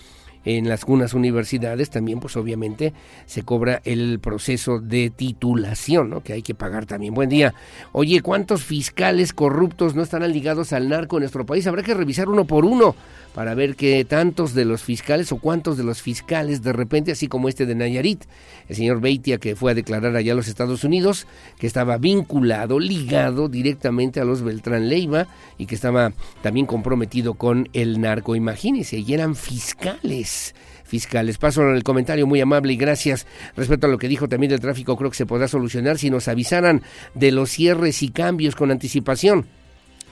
en 0.44 0.68
las 0.68 0.84
unas 0.84 1.14
universidades 1.14 1.90
también 1.90 2.20
pues 2.20 2.36
obviamente 2.36 2.92
se 3.26 3.42
cobra 3.42 3.80
el 3.84 4.18
proceso 4.20 4.80
de 4.80 5.10
titulación, 5.10 6.10
¿no? 6.10 6.22
Que 6.22 6.32
hay 6.34 6.42
que 6.42 6.54
pagar 6.54 6.86
también. 6.86 7.14
Buen 7.14 7.28
día. 7.28 7.54
Oye, 7.92 8.20
¿cuántos 8.20 8.64
fiscales 8.64 9.32
corruptos 9.32 9.94
no 9.94 10.02
estarán 10.02 10.32
ligados 10.32 10.72
al 10.72 10.88
narco 10.88 11.16
en 11.16 11.22
nuestro 11.22 11.46
país? 11.46 11.66
Habrá 11.66 11.82
que 11.82 11.94
revisar 11.94 12.28
uno 12.28 12.44
por 12.44 12.64
uno 12.64 12.94
para 13.34 13.54
ver 13.54 13.76
qué 13.76 14.04
tantos 14.04 14.54
de 14.54 14.64
los 14.64 14.82
fiscales 14.82 15.32
o 15.32 15.38
cuántos 15.38 15.76
de 15.76 15.84
los 15.84 16.02
fiscales 16.02 16.62
de 16.62 16.72
repente, 16.72 17.12
así 17.12 17.28
como 17.28 17.48
este 17.48 17.64
de 17.64 17.74
Nayarit, 17.74 18.24
el 18.68 18.76
señor 18.76 19.00
Beitia 19.00 19.38
que 19.38 19.56
fue 19.56 19.72
a 19.72 19.74
declarar 19.74 20.16
allá 20.16 20.32
a 20.32 20.36
los 20.36 20.48
Estados 20.48 20.84
Unidos, 20.84 21.26
que 21.58 21.66
estaba 21.66 21.96
vinculado, 21.98 22.78
ligado 22.78 23.48
directamente 23.48 24.20
a 24.20 24.24
los 24.24 24.42
Beltrán 24.42 24.88
Leiva 24.88 25.28
y 25.56 25.66
que 25.66 25.74
estaba 25.74 26.12
también 26.42 26.66
comprometido 26.66 27.34
con 27.34 27.68
el 27.72 28.00
narco. 28.00 28.36
Imagínense, 28.36 28.98
y 28.98 29.14
eran 29.14 29.34
fiscales 29.34 30.31
fiscales. 30.84 31.38
Paso 31.38 31.62
el 31.70 31.82
comentario 31.82 32.26
muy 32.26 32.40
amable 32.40 32.72
y 32.74 32.76
gracias. 32.76 33.26
Respecto 33.56 33.86
a 33.86 33.90
lo 33.90 33.98
que 33.98 34.08
dijo 34.08 34.28
también 34.28 34.50
del 34.50 34.60
tráfico, 34.60 34.96
creo 34.96 35.10
que 35.10 35.16
se 35.16 35.26
podrá 35.26 35.48
solucionar 35.48 35.98
si 35.98 36.10
nos 36.10 36.28
avisaran 36.28 36.82
de 37.14 37.32
los 37.32 37.50
cierres 37.50 38.02
y 38.02 38.10
cambios 38.10 38.54
con 38.54 38.70
anticipación. 38.70 39.46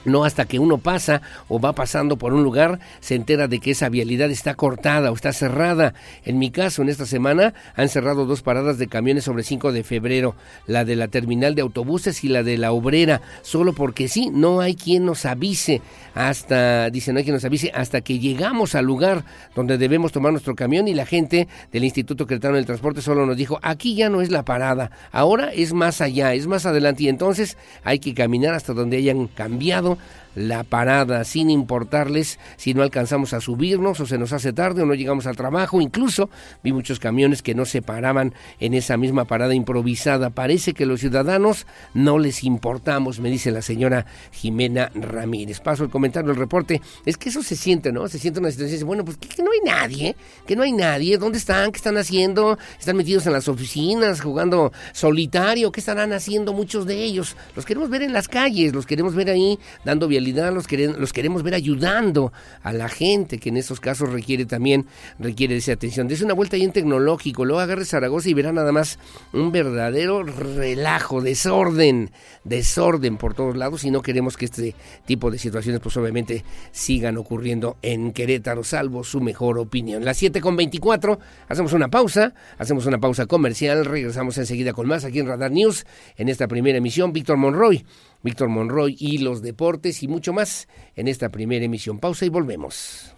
No 0.05 0.23
hasta 0.23 0.45
que 0.45 0.59
uno 0.59 0.77
pasa 0.77 1.21
o 1.47 1.59
va 1.59 1.73
pasando 1.73 2.17
por 2.17 2.33
un 2.33 2.43
lugar 2.43 2.79
se 2.99 3.15
entera 3.15 3.47
de 3.47 3.59
que 3.59 3.71
esa 3.71 3.89
vialidad 3.89 4.31
está 4.31 4.55
cortada 4.55 5.11
o 5.11 5.15
está 5.15 5.33
cerrada. 5.33 5.93
En 6.25 6.39
mi 6.39 6.51
caso, 6.51 6.81
en 6.81 6.89
esta 6.89 7.05
semana 7.05 7.53
han 7.75 7.89
cerrado 7.89 8.25
dos 8.25 8.41
paradas 8.41 8.77
de 8.77 8.87
camiones 8.87 9.25
sobre 9.25 9.43
5 9.43 9.71
de 9.71 9.83
febrero, 9.83 10.35
la 10.67 10.85
de 10.85 10.95
la 10.95 11.07
terminal 11.07 11.55
de 11.55 11.61
autobuses 11.61 12.23
y 12.23 12.29
la 12.29 12.43
de 12.43 12.57
la 12.57 12.71
obrera, 12.71 13.21
solo 13.41 13.73
porque 13.73 14.07
sí, 14.07 14.29
no 14.31 14.61
hay 14.61 14.75
quien 14.75 15.05
nos 15.05 15.25
avise 15.25 15.81
hasta, 16.15 16.89
dice, 16.89 17.13
no 17.13 17.19
hay 17.19 17.23
quien 17.23 17.35
nos 17.35 17.45
avise 17.45 17.71
hasta 17.73 18.01
que 18.01 18.19
llegamos 18.19 18.75
al 18.75 18.85
lugar 18.85 19.23
donde 19.55 19.77
debemos 19.77 20.11
tomar 20.11 20.31
nuestro 20.31 20.55
camión 20.55 20.87
y 20.87 20.93
la 20.93 21.05
gente 21.05 21.47
del 21.71 21.83
Instituto 21.83 22.27
Cretano 22.27 22.55
del 22.55 22.65
Transporte 22.65 23.01
solo 23.01 23.25
nos 23.25 23.37
dijo, 23.37 23.59
aquí 23.61 23.95
ya 23.95 24.09
no 24.09 24.21
es 24.21 24.31
la 24.31 24.43
parada, 24.43 24.91
ahora 25.11 25.51
es 25.53 25.73
más 25.73 26.01
allá, 26.01 26.33
es 26.33 26.47
más 26.47 26.65
adelante 26.65 27.03
y 27.03 27.09
entonces 27.09 27.57
hay 27.83 27.99
que 27.99 28.13
caminar 28.13 28.53
hasta 28.53 28.73
donde 28.73 28.97
hayan 28.97 29.27
cambiado 29.27 29.90
ano 29.91 29.97
la 30.35 30.63
parada 30.63 31.23
sin 31.23 31.49
importarles 31.49 32.39
si 32.57 32.73
no 32.73 32.83
alcanzamos 32.83 33.33
a 33.33 33.41
subirnos 33.41 33.99
o 33.99 34.05
se 34.05 34.17
nos 34.17 34.33
hace 34.33 34.53
tarde 34.53 34.81
o 34.81 34.85
no 34.85 34.93
llegamos 34.93 35.27
al 35.27 35.35
trabajo. 35.35 35.81
Incluso 35.81 36.29
vi 36.63 36.71
muchos 36.71 36.99
camiones 36.99 37.41
que 37.41 37.55
no 37.55 37.65
se 37.65 37.81
paraban 37.81 38.33
en 38.59 38.73
esa 38.73 38.97
misma 38.97 39.25
parada 39.25 39.53
improvisada. 39.53 40.29
Parece 40.29 40.73
que 40.73 40.85
los 40.85 40.99
ciudadanos 40.99 41.67
no 41.93 42.19
les 42.19 42.43
importamos, 42.43 43.19
me 43.19 43.29
dice 43.29 43.51
la 43.51 43.61
señora 43.61 44.05
Jimena 44.31 44.91
Ramírez. 44.93 45.59
Paso 45.59 45.83
el 45.83 45.89
comentario, 45.89 46.31
el 46.31 46.37
reporte. 46.37 46.81
Es 47.05 47.17
que 47.17 47.29
eso 47.29 47.43
se 47.43 47.55
siente, 47.55 47.91
¿no? 47.91 48.07
Se 48.07 48.19
siente 48.19 48.39
una 48.39 48.51
situación, 48.51 48.87
bueno, 48.87 49.05
pues 49.05 49.17
que, 49.17 49.43
no 49.43 49.51
hay 49.51 49.59
nadie, 49.65 50.15
que 50.45 50.55
no 50.55 50.63
hay 50.63 50.71
nadie. 50.71 51.17
¿Dónde 51.17 51.37
están? 51.37 51.71
¿Qué 51.71 51.77
están 51.77 51.97
haciendo? 51.97 52.57
¿Están 52.79 52.97
metidos 52.97 53.25
en 53.25 53.33
las 53.33 53.47
oficinas, 53.47 54.21
jugando 54.21 54.71
solitario? 54.93 55.71
¿Qué 55.71 55.79
estarán 55.79 56.13
haciendo 56.13 56.53
muchos 56.53 56.85
de 56.85 57.03
ellos? 57.03 57.35
Los 57.55 57.65
queremos 57.65 57.89
ver 57.89 58.01
en 58.01 58.13
las 58.13 58.27
calles, 58.27 58.73
los 58.73 58.85
queremos 58.85 59.15
ver 59.15 59.29
ahí 59.29 59.59
dando 59.83 60.07
los, 60.21 60.67
queremos, 61.13 61.43
ver 61.43 61.53
ayudando 61.53 62.31
a 62.63 62.73
la 62.73 62.89
gente 62.89 63.39
que 63.39 63.49
en 63.49 63.57
esos 63.57 63.79
casos 63.79 64.09
requiere 64.09 64.45
también, 64.45 64.87
requiere 65.19 65.57
esa 65.57 65.73
atención. 65.73 66.07
Desde 66.07 66.25
una 66.25 66.33
vuelta 66.33 66.55
ahí 66.55 66.63
en 66.63 66.71
tecnológico, 66.71 67.45
luego 67.45 67.59
agarre 67.59 67.85
Zaragoza 67.85 68.29
y 68.29 68.33
verá 68.33 68.51
nada 68.51 68.71
más 68.71 68.99
un 69.33 69.51
verdadero 69.51 70.23
relajo, 70.23 71.21
desorden, 71.21 72.11
desorden 72.43 73.17
por 73.17 73.33
todos 73.33 73.55
lados 73.55 73.83
y 73.83 73.91
no 73.91 74.01
queremos 74.01 74.37
que 74.37 74.45
este 74.45 74.75
tipo 75.05 75.31
de 75.31 75.37
situaciones 75.37 75.81
pues 75.81 75.97
obviamente 75.97 76.43
sigan 76.71 77.17
ocurriendo 77.17 77.77
en 77.81 78.11
Querétaro, 78.11 78.63
salvo 78.63 79.03
su 79.03 79.21
mejor 79.21 79.57
opinión. 79.59 80.05
Las 80.05 80.17
7 80.17 80.41
con 80.41 80.55
24, 80.55 81.19
hacemos 81.47 81.73
una 81.73 81.89
pausa, 81.89 82.33
hacemos 82.57 82.85
una 82.85 82.99
pausa 82.99 83.25
comercial, 83.25 83.85
regresamos 83.85 84.37
enseguida 84.37 84.73
con 84.73 84.87
más 84.87 85.05
aquí 85.05 85.19
en 85.19 85.27
Radar 85.27 85.51
News 85.51 85.85
en 86.17 86.29
esta 86.29 86.47
primera 86.47 86.77
emisión. 86.77 87.13
Víctor 87.13 87.37
Monroy 87.37 87.85
Víctor 88.23 88.49
Monroy 88.49 88.95
y 88.99 89.19
los 89.19 89.41
deportes 89.41 90.03
y 90.03 90.07
mucho 90.07 90.33
más 90.33 90.67
en 90.95 91.07
esta 91.07 91.29
primera 91.29 91.65
emisión. 91.65 91.99
Pausa 91.99 92.25
y 92.25 92.29
volvemos. 92.29 93.13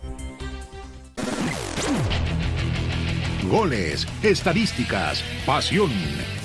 Goles, 3.49 4.07
estadísticas, 4.23 5.23
pasión, 5.45 5.91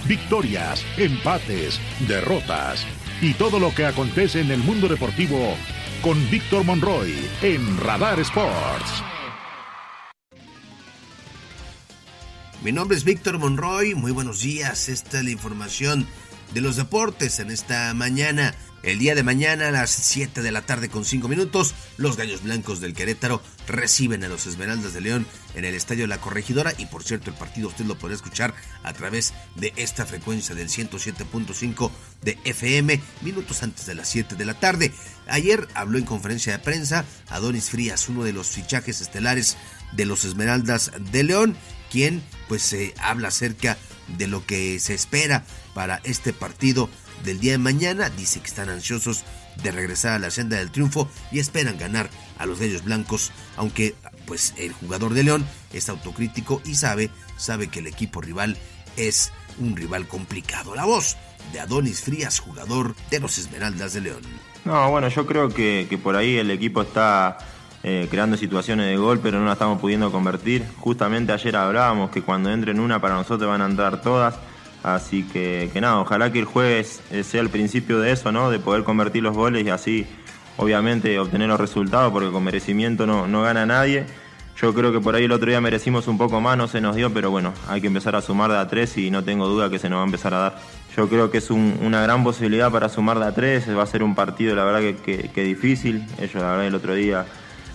victorias, 0.07 0.85
empates, 0.97 1.81
derrotas 2.07 2.85
y 3.23 3.35
todo 3.35 3.59
lo 3.59 3.75
que 3.75 3.87
acontece 3.87 4.41
en 4.41 4.51
el 4.51 4.59
mundo 4.59 4.89
deportivo 4.89 5.55
con 6.03 6.19
Víctor 6.31 6.65
Monroy 6.65 7.15
en 7.43 7.79
Radar 7.79 8.21
Sports. 8.21 9.03
Mi 12.63 12.73
nombre 12.73 12.97
es 12.97 13.05
Víctor 13.05 13.39
Monroy, 13.39 13.95
muy 13.95 14.11
buenos 14.11 14.41
días, 14.41 14.89
esta 14.89 15.19
es 15.19 15.25
la 15.25 15.31
información 15.31 16.07
de 16.53 16.61
los 16.61 16.77
deportes 16.77 17.39
en 17.41 17.51
esta 17.51 17.93
mañana. 17.95 18.55
El 18.83 19.01
día 19.01 19.17
de 19.17 19.25
mañana 19.25 19.69
a 19.69 19.71
las 19.73 19.91
7 19.91 20.41
de 20.41 20.53
la 20.53 20.63
tarde 20.63 20.89
con 20.89 21.05
5 21.05 21.27
minutos, 21.27 21.75
los 21.97 22.17
Gallos 22.17 22.45
Blancos 22.45 22.81
del 22.81 22.95
Querétaro 22.95 23.43
reciben 23.67 24.23
a 24.23 24.29
los 24.29 24.47
Esmeraldas 24.47 24.95
de 24.95 25.01
León 25.01 25.27
en 25.57 25.65
el 25.65 25.75
Estadio 25.75 26.07
La 26.07 26.21
Corregidora 26.21 26.73
y 26.79 26.87
por 26.87 27.03
cierto 27.03 27.29
el 27.29 27.37
partido 27.37 27.69
usted 27.69 27.87
lo 27.87 27.99
puede 27.99 28.15
escuchar 28.15 28.55
a 28.85 28.93
través 28.93 29.35
de 29.57 29.73
esta 29.77 30.07
frecuencia 30.07 30.55
del 30.55 30.69
107.5 30.69 31.91
de 32.23 32.39
FM 32.45 33.01
minutos 33.23 33.65
antes 33.65 33.85
de 33.87 33.97
las 33.97 34.09
7 34.09 34.37
de 34.37 34.45
la 34.45 34.55
tarde. 34.55 34.93
Ayer 35.27 35.67
habló 35.75 35.99
en 35.99 36.05
conferencia 36.05 36.53
de 36.53 36.61
prensa 36.61 37.05
Adonis 37.31 37.71
Frías, 37.71 38.09
uno 38.09 38.23
de 38.23 38.33
los 38.33 38.47
fichajes 38.47 39.01
estelares 39.01 39.57
de 39.93 40.07
los 40.07 40.25
Esmeraldas 40.25 40.93
de 41.11 41.25
León, 41.25 41.57
quien 41.91 42.23
pues 42.47 42.63
se 42.63 42.95
habla 43.01 43.29
acerca 43.29 43.77
de 44.17 44.29
lo 44.29 44.47
que 44.47 44.79
se 44.79 44.95
espera 44.95 45.45
para 45.79 46.01
este 46.03 46.33
partido 46.33 46.91
del 47.25 47.39
día 47.39 47.53
de 47.53 47.59
mañana. 47.59 48.11
Dice 48.11 48.41
que 48.41 48.49
están 48.49 48.69
ansiosos 48.69 49.23
de 49.63 49.71
regresar 49.71 50.15
a 50.15 50.19
la 50.19 50.33
senda 50.33 50.57
del 50.57 50.73
triunfo 50.73 51.09
y 51.31 51.39
esperan 51.39 51.79
ganar 51.79 52.11
a 52.37 52.47
los 52.47 52.59
Gallos 52.59 52.83
Blancos, 52.83 53.31
aunque 53.57 53.95
pues 54.27 54.55
el 54.57 54.73
jugador 54.73 55.15
de 55.15 55.23
León 55.23 55.47
es 55.73 55.89
autocrítico 55.89 56.61
y 56.65 56.75
sabe, 56.75 57.11
sabe 57.37 57.69
que 57.69 57.79
el 57.79 57.87
equipo 57.87 58.21
rival 58.21 58.57
es 58.97 59.31
un 59.61 59.77
rival 59.77 60.09
complicado. 60.09 60.75
La 60.75 60.85
voz 60.85 61.17
de 61.53 61.61
Adonis 61.61 62.01
Frías, 62.01 62.41
jugador 62.41 62.97
de 63.13 63.21
los 63.21 63.39
Esmeraldas 63.39 63.93
de 63.93 64.01
León. 64.01 64.23
No, 64.65 64.91
bueno, 64.91 65.07
yo 65.07 65.27
creo 65.27 65.49
que, 65.49 65.87
por 66.03 66.17
ahí 66.17 66.39
el 66.39 66.51
equipo 66.51 66.83
está 66.83 67.39
eh, 67.85 68.09
creando 68.11 68.37
situaciones 68.37 68.89
de 68.89 68.97
gol, 68.97 69.21
pero 69.21 69.39
no 69.39 69.47
la 69.47 69.53
estamos 69.53 69.81
pudiendo 69.81 70.11
convertir. 70.11 70.67
Justamente 70.79 71.33
ayer 71.33 71.55
hablábamos 71.55 72.11
que 72.11 72.23
cuando 72.23 72.51
entren 72.51 72.81
una 72.81 73.01
para 73.01 73.15
nosotros 73.15 73.49
van 73.49 73.63
a 73.63 73.67
entrar 73.67 74.03
todas. 74.03 74.35
Así 74.83 75.25
que, 75.25 75.71
que 75.73 75.81
nada, 75.81 76.01
ojalá 76.01 76.33
que 76.33 76.39
el 76.39 76.45
jueves 76.45 77.03
eh, 77.11 77.25
sea 77.25 77.41
el 77.41 77.51
principio 77.51 77.99
de 77.99 78.13
eso, 78.13 78.33
¿no? 78.33 78.51
De 78.51 78.59
poder 78.59 78.85
convertir 78.85 79.23
los 79.23 79.37
goles 79.37 79.67
y 79.67 79.71
así, 79.71 80.07
obviamente, 80.57 81.19
obtener 81.19 81.49
los 81.49 81.61
resultados, 81.61 82.13
porque 82.13 82.31
con 82.31 82.45
merecimiento 82.45 83.07
no, 83.07 83.27
no 83.27 83.43
gana 83.43 83.67
nadie. 83.67 84.07
Yo 84.61 84.75
creo 84.75 84.91
que 84.91 84.99
por 84.99 85.15
ahí 85.15 85.25
el 85.25 85.33
otro 85.33 85.49
día 85.49 85.61
merecimos 85.61 86.09
un 86.09 86.19
poco 86.19 86.41
más, 86.41 86.59
no 86.59 86.67
se 86.67 86.81
nos 86.81 86.97
dio, 86.97 87.13
pero 87.13 87.31
bueno, 87.31 87.55
hay 87.69 87.81
que 87.81 87.87
empezar 87.87 88.17
a 88.17 88.23
sumar 88.23 88.51
de 88.51 88.59
a 88.59 88.67
tres 88.67 88.99
y 88.99 89.09
no 89.09 89.23
tengo 89.23 89.47
duda 89.47 89.71
que 89.71 89.79
se 89.79 89.89
nos 89.89 89.99
va 89.99 90.03
a 90.03 90.07
empezar 90.07 90.35
a 90.35 90.39
dar. 90.39 90.59
Yo 90.97 91.09
creo 91.09 91.31
que 91.31 91.39
es 91.39 91.49
una 91.51 92.03
gran 92.03 92.25
posibilidad 92.25 92.73
para 92.73 92.89
sumar 92.89 93.21
de 93.21 93.27
a 93.27 93.33
tres, 93.33 93.69
va 93.69 93.85
a 93.85 93.87
ser 93.87 94.03
un 94.03 94.17
partido, 94.17 94.57
la 94.57 94.65
verdad, 94.65 94.81
que, 95.05 95.31
que, 95.33 95.45
difícil. 95.45 96.05
Ellos, 96.19 96.35
la 96.35 96.51
verdad, 96.51 96.67
el 96.67 96.75
otro 96.75 96.95
día, 96.95 97.25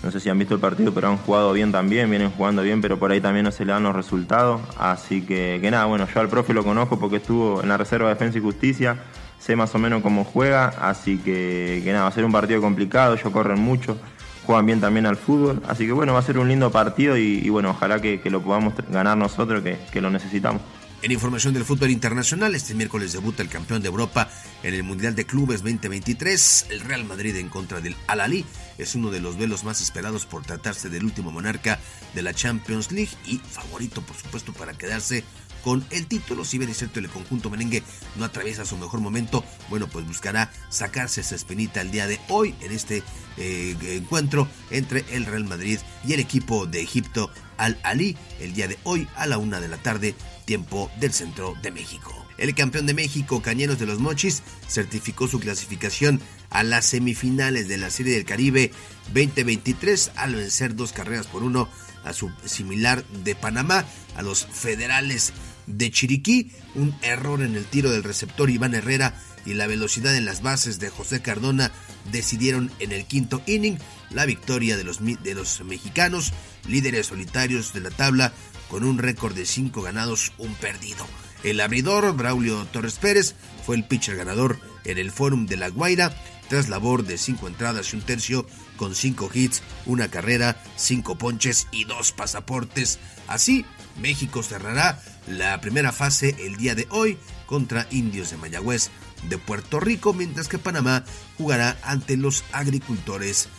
no 0.03 0.11
sé 0.11 0.19
si 0.19 0.29
han 0.29 0.37
visto 0.37 0.53
el 0.53 0.59
partido, 0.59 0.93
pero 0.93 1.07
han 1.07 1.17
jugado 1.17 1.53
bien 1.53 1.71
también, 1.71 2.09
vienen 2.09 2.29
jugando 2.31 2.61
bien, 2.61 2.81
pero 2.81 2.99
por 2.99 3.11
ahí 3.11 3.21
también 3.21 3.45
no 3.45 3.51
se 3.51 3.65
le 3.65 3.71
dan 3.71 3.83
los 3.83 3.95
resultados. 3.95 4.61
Así 4.77 5.21
que, 5.21 5.59
que 5.61 5.71
nada, 5.71 5.85
bueno, 5.85 6.07
yo 6.13 6.19
al 6.19 6.27
profe 6.27 6.53
lo 6.53 6.63
conozco 6.63 6.99
porque 6.99 7.17
estuvo 7.17 7.61
en 7.61 7.69
la 7.69 7.77
Reserva 7.77 8.09
de 8.09 8.15
Defensa 8.15 8.37
y 8.37 8.41
Justicia, 8.41 8.97
sé 9.39 9.55
más 9.55 9.73
o 9.75 9.79
menos 9.79 10.01
cómo 10.01 10.23
juega, 10.23 10.67
así 10.79 11.17
que, 11.17 11.81
que 11.83 11.91
nada, 11.91 12.03
va 12.03 12.09
a 12.09 12.13
ser 12.13 12.25
un 12.25 12.31
partido 12.31 12.61
complicado, 12.61 13.13
ellos 13.13 13.31
corren 13.31 13.59
mucho 13.59 13.97
juegan 14.45 14.65
bien 14.65 14.81
también 14.81 15.05
al 15.05 15.15
fútbol. 15.15 15.61
Así 15.67 15.85
que 15.85 15.91
bueno, 15.91 16.13
va 16.13 16.19
a 16.19 16.23
ser 16.23 16.37
un 16.37 16.47
lindo 16.47 16.71
partido 16.71 17.17
y, 17.17 17.49
bueno, 17.49 17.71
ojalá 17.71 17.99
que, 17.99 18.19
lo 18.25 18.41
podamos 18.41 18.73
ganar 18.89 19.17
nosotros, 19.17 19.63
que, 19.63 20.01
lo 20.01 20.09
necesitamos. 20.09 20.61
En 21.03 21.11
información 21.11 21.53
del 21.53 21.65
fútbol 21.65 21.91
internacional, 21.91 22.55
este 22.55 22.73
miércoles 22.73 23.11
debuta 23.11 23.43
el 23.43 23.49
campeón 23.49 23.81
de 23.81 23.89
Europa 23.89 24.29
en 24.63 24.73
el 24.73 24.83
Mundial 24.83 25.15
de 25.15 25.25
Clubes 25.25 25.61
2023. 25.61 26.67
El 26.69 26.79
Real 26.79 27.03
Madrid 27.03 27.35
en 27.35 27.49
contra 27.49 27.81
del 27.81 27.97
Al-Ali 28.07 28.45
es 28.77 28.95
uno 28.95 29.11
de 29.11 29.19
los 29.19 29.37
velos 29.37 29.65
más 29.65 29.81
esperados 29.81 30.25
por 30.25 30.45
tratarse 30.45 30.89
del 30.89 31.03
último 31.03 31.29
monarca 31.29 31.77
de 32.15 32.21
la 32.21 32.33
Champions 32.33 32.93
League 32.93 33.11
y 33.25 33.39
favorito, 33.39 34.01
por 34.01 34.15
supuesto, 34.15 34.53
para 34.53 34.77
quedarse 34.77 35.25
con 35.61 35.85
el 35.89 36.07
título. 36.07 36.45
Si 36.45 36.57
bien 36.57 36.69
es 36.69 36.77
cierto 36.77 36.99
el 36.99 37.09
conjunto 37.09 37.49
merengue 37.49 37.83
no 38.15 38.23
atraviesa 38.23 38.63
su 38.63 38.77
mejor 38.77 39.01
momento, 39.01 39.43
bueno, 39.69 39.87
pues 39.87 40.07
buscará 40.07 40.51
sacarse 40.69 41.19
esa 41.19 41.35
espinita 41.35 41.81
el 41.81 41.91
día 41.91 42.07
de 42.07 42.19
hoy 42.29 42.55
en 42.61 42.71
este 42.71 43.03
eh, 43.35 43.75
encuentro 43.81 44.47
entre 44.69 45.03
el 45.11 45.25
Real 45.25 45.43
Madrid 45.43 45.79
y 46.05 46.13
el 46.13 46.21
equipo 46.21 46.65
de 46.65 46.81
Egipto 46.81 47.29
Al 47.57 47.77
Ali 47.83 48.15
el 48.39 48.53
día 48.53 48.67
de 48.67 48.77
hoy 48.83 49.07
a 49.15 49.25
la 49.25 49.37
una 49.37 49.59
de 49.59 49.67
la 49.67 49.77
tarde, 49.77 50.15
tiempo 50.45 50.91
del 50.99 51.13
centro 51.13 51.55
de 51.61 51.71
México. 51.71 52.13
El 52.37 52.55
campeón 52.55 52.85
de 52.85 52.93
México, 52.93 53.41
Cañeros 53.41 53.79
de 53.79 53.85
los 53.85 53.99
Mochis, 53.99 54.43
certificó 54.67 55.27
su 55.27 55.39
clasificación 55.39 56.19
a 56.49 56.63
las 56.63 56.85
semifinales 56.85 57.67
de 57.67 57.77
la 57.77 57.89
Serie 57.89 58.13
del 58.13 58.25
Caribe 58.25 58.71
2023 59.13 60.11
al 60.15 60.35
vencer 60.35 60.75
dos 60.75 60.93
carreras 60.93 61.27
por 61.27 61.43
uno 61.43 61.69
a 62.03 62.13
su 62.13 62.31
similar 62.45 63.05
de 63.23 63.35
Panamá, 63.35 63.85
a 64.15 64.21
los 64.21 64.45
federales 64.45 65.33
de 65.67 65.91
Chiriquí, 65.91 66.51
un 66.75 66.95
error 67.01 67.41
en 67.41 67.55
el 67.55 67.65
tiro 67.65 67.91
del 67.91 68.03
receptor 68.03 68.49
Iván 68.49 68.75
Herrera 68.75 69.15
y 69.45 69.53
la 69.53 69.67
velocidad 69.67 70.15
en 70.15 70.25
las 70.25 70.41
bases 70.41 70.79
de 70.79 70.89
José 70.89 71.21
Cardona 71.21 71.71
decidieron 72.11 72.71
en 72.79 72.91
el 72.91 73.05
quinto 73.05 73.41
inning 73.45 73.77
la 74.09 74.25
victoria 74.25 74.77
de 74.77 74.83
los, 74.83 74.99
de 75.03 75.33
los 75.35 75.61
mexicanos, 75.61 76.33
líderes 76.67 77.07
solitarios 77.07 77.73
de 77.73 77.81
la 77.81 77.89
tabla, 77.89 78.33
con 78.73 78.85
un 78.85 78.97
récord 78.97 79.35
de 79.35 79.45
cinco 79.45 79.83
ganados, 79.83 80.33
un 80.39 80.55
perdido. 80.55 81.05
El 81.43 81.61
abridor, 81.61 82.11
Braulio 82.15 82.65
Torres 82.71 82.97
Pérez, 82.97 83.35
fue 83.63 83.75
el 83.75 83.83
pitcher 83.83 84.15
ganador 84.15 84.59
en 84.83 84.97
el 84.97 85.11
Fórum 85.11 85.45
de 85.45 85.57
La 85.57 85.69
Guaira, 85.69 86.11
tras 86.49 86.69
labor 86.69 87.05
de 87.05 87.19
cinco 87.19 87.47
entradas 87.47 87.93
y 87.93 87.97
un 87.97 88.01
tercio, 88.01 88.47
con 88.75 88.95
cinco 88.95 89.29
hits, 89.31 89.61
una 89.85 90.07
carrera, 90.07 90.59
cinco 90.75 91.19
ponches 91.19 91.67
y 91.71 91.83
dos 91.83 92.13
pasaportes. 92.13 92.97
Así, 93.27 93.63
México 94.01 94.41
cerrará 94.41 94.99
la 95.27 95.61
primera 95.61 95.91
fase 95.91 96.35
el 96.39 96.55
día 96.55 96.73
de 96.73 96.87
hoy 96.89 97.19
contra 97.45 97.85
Indios 97.91 98.31
de 98.31 98.37
Mayagüez 98.37 98.89
de 99.29 99.37
Puerto 99.37 99.81
Rico, 99.81 100.15
mientras 100.15 100.47
que 100.47 100.57
Panamá 100.57 101.03
jugará 101.37 101.77
ante 101.83 102.17
los 102.17 102.43
agricultores 102.51 103.49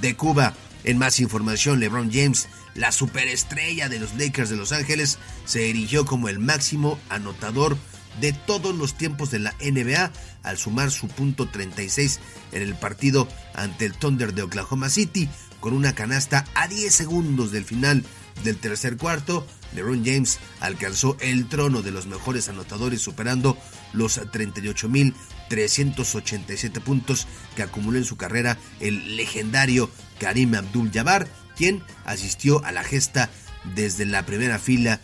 de 0.00 0.16
Cuba. 0.16 0.52
En 0.84 0.98
más 0.98 1.18
información, 1.18 1.80
LeBron 1.80 2.12
James, 2.12 2.48
la 2.74 2.92
superestrella 2.92 3.88
de 3.88 3.98
los 3.98 4.14
Lakers 4.14 4.50
de 4.50 4.56
Los 4.56 4.72
Ángeles, 4.72 5.18
se 5.46 5.70
erigió 5.70 6.04
como 6.04 6.28
el 6.28 6.38
máximo 6.38 6.98
anotador 7.08 7.78
de 8.20 8.32
todos 8.32 8.76
los 8.76 8.96
tiempos 8.96 9.30
de 9.30 9.40
la 9.40 9.54
NBA 9.60 10.12
al 10.42 10.58
sumar 10.58 10.90
su 10.90 11.08
punto 11.08 11.48
36 11.48 12.20
en 12.52 12.62
el 12.62 12.74
partido 12.74 13.26
ante 13.54 13.86
el 13.86 13.94
Thunder 13.94 14.34
de 14.34 14.42
Oklahoma 14.42 14.88
City 14.88 15.28
con 15.58 15.72
una 15.72 15.94
canasta 15.94 16.44
a 16.54 16.68
10 16.68 16.94
segundos 16.94 17.50
del 17.50 17.64
final 17.64 18.04
del 18.42 18.58
tercer 18.58 18.98
cuarto, 18.98 19.46
LeBron 19.74 20.04
James 20.04 20.38
alcanzó 20.60 21.16
el 21.20 21.48
trono 21.48 21.80
de 21.80 21.90
los 21.90 22.06
mejores 22.06 22.50
anotadores 22.50 23.00
superando 23.00 23.56
los 23.92 24.20
38.387 24.20 26.82
puntos 26.82 27.26
que 27.56 27.62
acumuló 27.62 27.96
en 27.96 28.04
su 28.04 28.16
carrera 28.16 28.58
el 28.80 29.16
legendario 29.16 29.88
Karim 30.18 30.54
Abdul-Jabbar, 30.54 31.28
quien 31.56 31.82
asistió 32.04 32.64
a 32.64 32.72
la 32.72 32.84
gesta 32.84 33.30
desde 33.74 34.04
la 34.04 34.26
primera 34.26 34.58
fila 34.58 35.00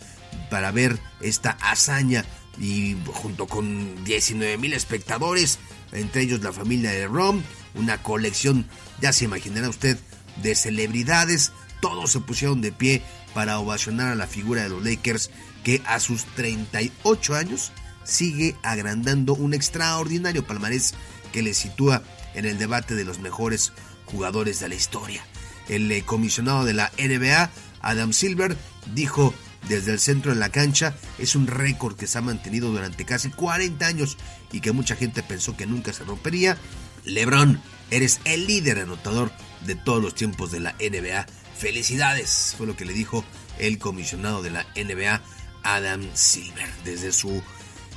para 0.49 0.71
ver 0.71 0.99
esta 1.21 1.51
hazaña 1.61 2.25
y 2.59 2.97
junto 3.07 3.47
con 3.47 4.03
19.000 4.05 4.73
espectadores, 4.73 5.59
entre 5.91 6.21
ellos 6.21 6.41
la 6.41 6.51
familia 6.51 6.91
de 6.91 7.07
Rom, 7.07 7.41
una 7.75 8.03
colección, 8.03 8.67
ya 9.01 9.13
se 9.13 9.25
imaginará 9.25 9.69
usted, 9.69 9.97
de 10.41 10.55
celebridades, 10.55 11.51
todos 11.81 12.11
se 12.11 12.19
pusieron 12.19 12.61
de 12.61 12.71
pie 12.71 13.01
para 13.33 13.59
ovacionar 13.59 14.09
a 14.09 14.15
la 14.15 14.27
figura 14.27 14.63
de 14.63 14.69
los 14.69 14.83
Lakers 14.83 15.31
que 15.63 15.81
a 15.85 15.99
sus 15.99 16.25
38 16.35 17.35
años 17.35 17.71
sigue 18.03 18.55
agrandando 18.63 19.33
un 19.33 19.53
extraordinario 19.53 20.45
palmarés 20.45 20.93
que 21.31 21.41
le 21.41 21.53
sitúa 21.53 22.03
en 22.33 22.45
el 22.45 22.57
debate 22.57 22.95
de 22.95 23.05
los 23.05 23.19
mejores 23.19 23.73
jugadores 24.11 24.59
de 24.59 24.69
la 24.69 24.75
historia. 24.75 25.23
El 25.69 25.91
eh, 25.91 26.03
comisionado 26.03 26.65
de 26.65 26.73
la 26.73 26.91
NBA, 26.97 27.49
Adam 27.81 28.13
Silver, 28.13 28.57
dijo 28.93 29.33
desde 29.69 29.91
el 29.91 29.99
centro 29.99 30.33
de 30.33 30.39
la 30.39 30.49
cancha 30.49 30.95
es 31.19 31.35
un 31.35 31.45
récord 31.45 31.95
que 31.95 32.07
se 32.07 32.17
ha 32.17 32.21
mantenido 32.21 32.71
durante 32.71 33.05
casi 33.05 33.29
40 33.29 33.85
años 33.85 34.17
y 34.51 34.59
que 34.59 34.71
mucha 34.71 34.95
gente 34.95 35.21
pensó 35.21 35.55
que 35.55 35.67
nunca 35.67 35.93
se 35.93 36.03
rompería. 36.03 36.57
LeBron, 37.05 37.61
eres 37.89 38.19
el 38.25 38.47
líder 38.47 38.79
anotador 38.79 39.31
de 39.65 39.75
todos 39.75 40.01
los 40.01 40.15
tiempos 40.15 40.51
de 40.51 40.59
la 40.59 40.75
NBA 40.79 41.25
Felicidades, 41.61 42.55
fue 42.57 42.65
lo 42.65 42.75
que 42.75 42.85
le 42.85 42.93
dijo 42.93 43.23
el 43.59 43.77
comisionado 43.77 44.41
de 44.41 44.49
la 44.49 44.65
NBA, 44.75 45.21
Adam 45.61 46.01
Silver. 46.15 46.67
Desde 46.83 47.11
su 47.11 47.43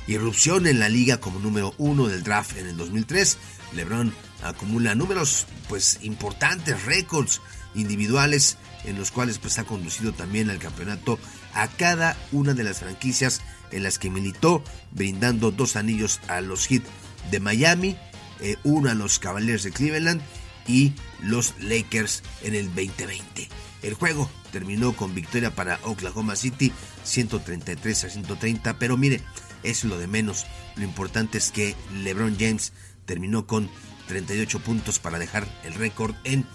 irrupción 0.05 0.67
en 0.67 0.79
la 0.79 0.87
liga 0.87 1.19
como 1.19 1.39
número 1.39 1.73
uno 1.79 2.07
del 2.07 2.21
draft 2.21 2.57
en 2.57 2.67
el 2.67 2.77
2003, 2.77 3.39
LeBron 3.73 4.13
acumula 4.45 4.95
números 4.95 5.47
pues 5.67 5.99
importantes, 6.01 6.85
récords 6.85 7.41
individuales 7.73 8.57
en 8.85 8.97
los 8.97 9.11
cuales 9.11 9.39
pues 9.39 9.59
ha 9.59 9.63
conducido 9.63 10.13
también 10.13 10.49
al 10.49 10.59
campeonato 10.59 11.19
a 11.53 11.67
cada 11.67 12.17
una 12.31 12.53
de 12.53 12.63
las 12.63 12.79
franquicias 12.79 13.41
en 13.71 13.83
las 13.83 13.99
que 13.99 14.09
militó, 14.09 14.63
brindando 14.91 15.51
dos 15.51 15.75
anillos 15.75 16.19
a 16.27 16.41
los 16.41 16.67
Heat 16.67 16.83
de 17.31 17.39
Miami, 17.39 17.97
eh, 18.39 18.57
uno 18.63 18.89
a 18.89 18.93
los 18.93 19.19
Cavaliers 19.19 19.63
de 19.63 19.71
Cleveland 19.71 20.21
y 20.67 20.93
los 21.21 21.55
Lakers 21.59 22.23
en 22.43 22.55
el 22.55 22.67
2020. 22.67 23.49
El 23.81 23.93
juego 23.93 24.29
terminó 24.51 24.95
con 24.95 25.13
victoria 25.13 25.53
para 25.53 25.79
Oklahoma 25.83 26.35
City 26.35 26.71
133 27.03 28.03
a 28.03 28.09
130, 28.09 28.79
pero 28.79 28.97
mire, 28.97 29.21
es 29.63 29.83
lo 29.83 29.97
de 29.97 30.07
menos. 30.07 30.45
Lo 30.75 30.83
importante 30.83 31.37
es 31.37 31.51
que 31.51 31.75
LeBron 31.93 32.35
James 32.39 32.73
terminó 33.05 33.45
con 33.45 33.69
38 34.07 34.59
puntos 34.59 34.99
para 34.99 35.19
dejar 35.19 35.45
el 35.63 35.73
récord 35.73 36.15
en 36.23 36.45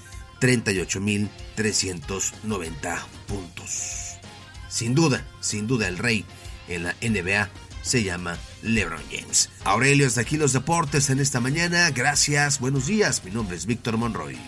38.390 0.40 3.02
puntos. 3.27 4.16
Sin 4.68 4.94
duda, 4.94 5.27
sin 5.40 5.66
duda 5.66 5.89
el 5.89 5.98
rey 5.98 6.24
en 6.68 6.85
la 6.85 6.94
NBA 7.02 7.51
se 7.82 8.02
llama 8.02 8.39
LeBron 8.62 9.02
James. 9.10 9.51
Aurelio, 9.64 10.06
hasta 10.06 10.20
aquí 10.20 10.36
los 10.36 10.52
deportes 10.52 11.10
en 11.10 11.18
esta 11.18 11.40
mañana. 11.40 11.90
Gracias, 11.90 12.60
buenos 12.60 12.86
días. 12.86 13.24
Mi 13.24 13.31
nombre 13.31 13.56
es 13.56 13.66
Víctor 13.66 13.97
Monroy. 13.97 14.39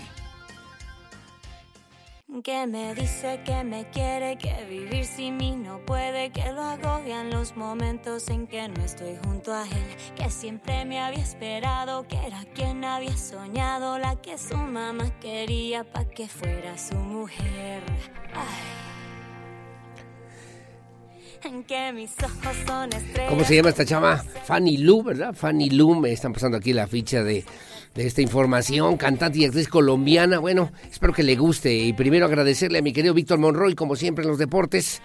Que 2.41 2.67
me 2.67 2.95
dice 2.95 3.41
que 3.45 3.63
me 3.63 3.85
quiere, 3.91 4.39
que 4.39 4.65
vivir 4.65 5.05
sin 5.05 5.37
mí 5.37 5.55
no 5.55 5.85
puede, 5.85 6.31
que 6.31 6.51
lo 6.53 6.63
agobian 6.63 7.29
los 7.31 7.55
momentos 7.57 8.29
en 8.31 8.47
que 8.47 8.67
no 8.69 8.83
estoy 8.83 9.19
junto 9.23 9.53
a 9.53 9.65
él, 9.65 10.15
que 10.17 10.31
siempre 10.31 10.87
me 10.87 11.01
había 11.01 11.23
esperado, 11.23 12.09
que 12.09 12.17
era 12.17 12.43
quien 12.55 12.85
había 12.85 13.17
soñado, 13.19 13.99
la 13.99 14.17
que 14.17 14.39
su 14.39 14.57
mamá 14.57 15.11
quería 15.21 15.85
para 15.85 16.09
que 16.09 16.27
fuera 16.27 16.79
su 16.79 16.95
mujer. 16.95 17.83
En 21.45 21.65
que 21.65 21.93
mis 21.93 22.13
ojos 22.23 22.57
son. 22.67 22.91
¿Cómo 23.29 23.45
se 23.45 23.57
llama 23.57 23.71
esta 23.71 23.85
chava? 23.85 24.19
Fanny 24.45 24.79
Lu, 24.79 25.03
¿verdad? 25.03 25.35
Fanny 25.35 25.71
Lu, 25.71 25.97
me 25.97 26.13
están 26.13 26.33
pasando 26.33 26.57
aquí 26.57 26.73
la 26.73 26.87
ficha 26.87 27.25
de 27.25 27.45
de 27.95 28.07
esta 28.07 28.23
información, 28.23 28.97
cantante 28.97 29.39
y 29.39 29.45
actriz 29.45 29.69
colombiana. 29.69 30.39
Bueno, 30.39 30.73
espero 30.91 31.13
que 31.13 31.23
le 31.23 31.37
guste. 31.37 31.75
Y 31.75 31.93
primero 31.93 32.27
agradecerle 32.27 32.79
a 32.79 32.83
mi 32.83 32.93
querido 32.93 33.15
Víctor 33.15 33.39
Monroy, 33.39 33.75
como 33.75 33.97
siempre 33.97 34.25
en 34.25 34.31
los 34.31 34.39
deportes. 34.39 35.03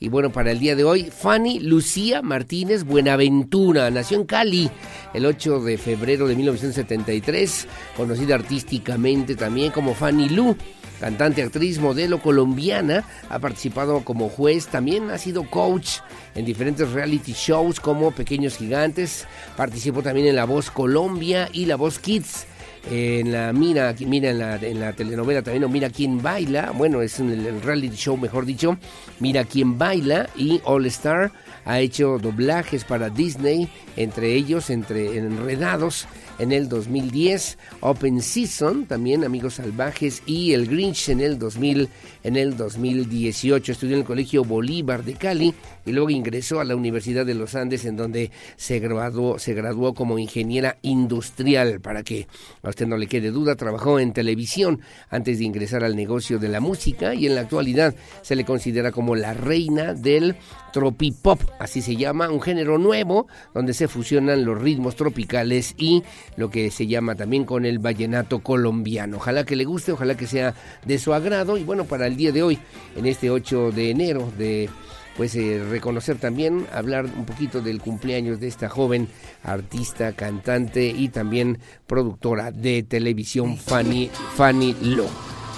Y 0.00 0.08
bueno, 0.08 0.32
para 0.32 0.50
el 0.50 0.58
día 0.58 0.74
de 0.74 0.82
hoy, 0.82 1.04
Fanny 1.04 1.60
Lucía 1.60 2.22
Martínez 2.22 2.82
Buenaventura 2.82 3.88
nació 3.90 4.18
en 4.18 4.26
Cali 4.26 4.68
el 5.14 5.24
8 5.24 5.60
de 5.60 5.78
febrero 5.78 6.26
de 6.26 6.34
1973, 6.34 7.68
conocida 7.96 8.34
artísticamente 8.34 9.36
también 9.36 9.70
como 9.70 9.94
Fanny 9.94 10.28
Lu 10.28 10.56
cantante, 11.02 11.42
actriz, 11.42 11.80
modelo 11.80 12.22
colombiana, 12.22 13.02
ha 13.28 13.40
participado 13.40 14.04
como 14.04 14.28
juez, 14.28 14.68
también 14.68 15.10
ha 15.10 15.18
sido 15.18 15.50
coach 15.50 15.98
en 16.36 16.44
diferentes 16.44 16.92
reality 16.92 17.32
shows 17.32 17.80
como 17.80 18.12
Pequeños 18.12 18.56
Gigantes, 18.56 19.26
participó 19.56 20.04
también 20.04 20.28
en 20.28 20.36
La 20.36 20.44
Voz 20.44 20.70
Colombia 20.70 21.48
y 21.52 21.66
La 21.66 21.74
Voz 21.74 21.98
Kids. 21.98 22.46
En 22.90 23.30
la 23.30 23.52
Mira, 23.52 23.94
mira 24.06 24.30
en 24.30 24.38
la, 24.38 24.56
en 24.56 24.80
la 24.80 24.92
telenovela 24.92 25.42
también, 25.42 25.64
o 25.64 25.68
Mira 25.68 25.90
quién 25.90 26.20
baila, 26.20 26.72
bueno, 26.72 27.00
es 27.00 27.20
en 27.20 27.30
el 27.30 27.62
reality 27.62 27.96
show, 27.96 28.16
mejor 28.16 28.44
dicho, 28.44 28.76
Mira 29.20 29.44
quién 29.44 29.78
baila 29.78 30.28
y 30.36 30.60
All 30.64 30.86
Star 30.86 31.32
ha 31.64 31.80
hecho 31.80 32.18
doblajes 32.18 32.84
para 32.84 33.08
Disney, 33.08 33.68
entre 33.96 34.34
ellos, 34.34 34.70
entre 34.70 35.16
Enredados, 35.16 36.06
en 36.38 36.50
el 36.50 36.68
2010, 36.68 37.58
Open 37.80 38.20
Season, 38.20 38.86
también 38.86 39.22
Amigos 39.22 39.54
Salvajes 39.54 40.22
y 40.26 40.54
El 40.54 40.66
Grinch 40.66 41.08
en 41.10 41.20
el 41.20 41.38
2000, 41.38 41.88
en 42.24 42.36
el 42.36 42.56
2018. 42.56 43.70
Estudió 43.70 43.94
en 43.94 44.00
el 44.00 44.06
Colegio 44.06 44.44
Bolívar 44.44 45.04
de 45.04 45.14
Cali 45.14 45.54
y 45.86 45.92
luego 45.92 46.10
ingresó 46.10 46.58
a 46.58 46.64
la 46.64 46.74
Universidad 46.74 47.26
de 47.26 47.34
los 47.34 47.54
Andes 47.54 47.84
en 47.84 47.96
donde 47.96 48.30
se 48.56 48.80
graduó, 48.80 49.38
se 49.38 49.54
graduó 49.54 49.94
como 49.94 50.18
ingeniera 50.18 50.78
industrial. 50.82 51.80
Para 51.80 52.02
que 52.02 52.26
usted 52.72 52.86
no 52.86 52.96
le 52.96 53.06
quede 53.06 53.30
duda, 53.30 53.54
trabajó 53.54 53.98
en 53.98 54.12
televisión 54.12 54.80
antes 55.10 55.38
de 55.38 55.44
ingresar 55.44 55.84
al 55.84 55.94
negocio 55.94 56.38
de 56.38 56.48
la 56.48 56.60
música 56.60 57.14
y 57.14 57.26
en 57.26 57.34
la 57.34 57.42
actualidad 57.42 57.94
se 58.22 58.34
le 58.34 58.44
considera 58.44 58.92
como 58.92 59.14
la 59.14 59.34
reina 59.34 59.94
del 59.94 60.36
tropipop, 60.72 61.40
así 61.58 61.82
se 61.82 61.96
llama, 61.96 62.30
un 62.30 62.40
género 62.40 62.78
nuevo 62.78 63.26
donde 63.52 63.74
se 63.74 63.88
fusionan 63.88 64.44
los 64.44 64.60
ritmos 64.60 64.96
tropicales 64.96 65.74
y 65.76 66.02
lo 66.36 66.50
que 66.50 66.70
se 66.70 66.86
llama 66.86 67.14
también 67.14 67.44
con 67.44 67.66
el 67.66 67.78
vallenato 67.78 68.40
colombiano. 68.40 69.18
Ojalá 69.18 69.44
que 69.44 69.54
le 69.54 69.64
guste, 69.64 69.92
ojalá 69.92 70.16
que 70.16 70.26
sea 70.26 70.54
de 70.86 70.98
su 70.98 71.12
agrado 71.12 71.58
y 71.58 71.64
bueno, 71.64 71.84
para 71.84 72.06
el 72.06 72.16
día 72.16 72.32
de 72.32 72.42
hoy, 72.42 72.58
en 72.96 73.06
este 73.06 73.30
8 73.30 73.70
de 73.72 73.90
enero 73.90 74.32
de 74.38 74.70
pues 75.16 75.34
eh, 75.36 75.62
reconocer 75.68 76.16
también, 76.18 76.66
hablar 76.72 77.04
un 77.04 77.24
poquito 77.24 77.60
del 77.60 77.80
cumpleaños 77.80 78.40
de 78.40 78.48
esta 78.48 78.68
joven 78.68 79.08
artista, 79.42 80.12
cantante 80.12 80.86
y 80.86 81.08
también 81.08 81.58
productora 81.86 82.50
de 82.50 82.82
televisión 82.82 83.56
Fanny, 83.56 84.10
Fanny 84.34 84.76
Lo. 84.82 85.06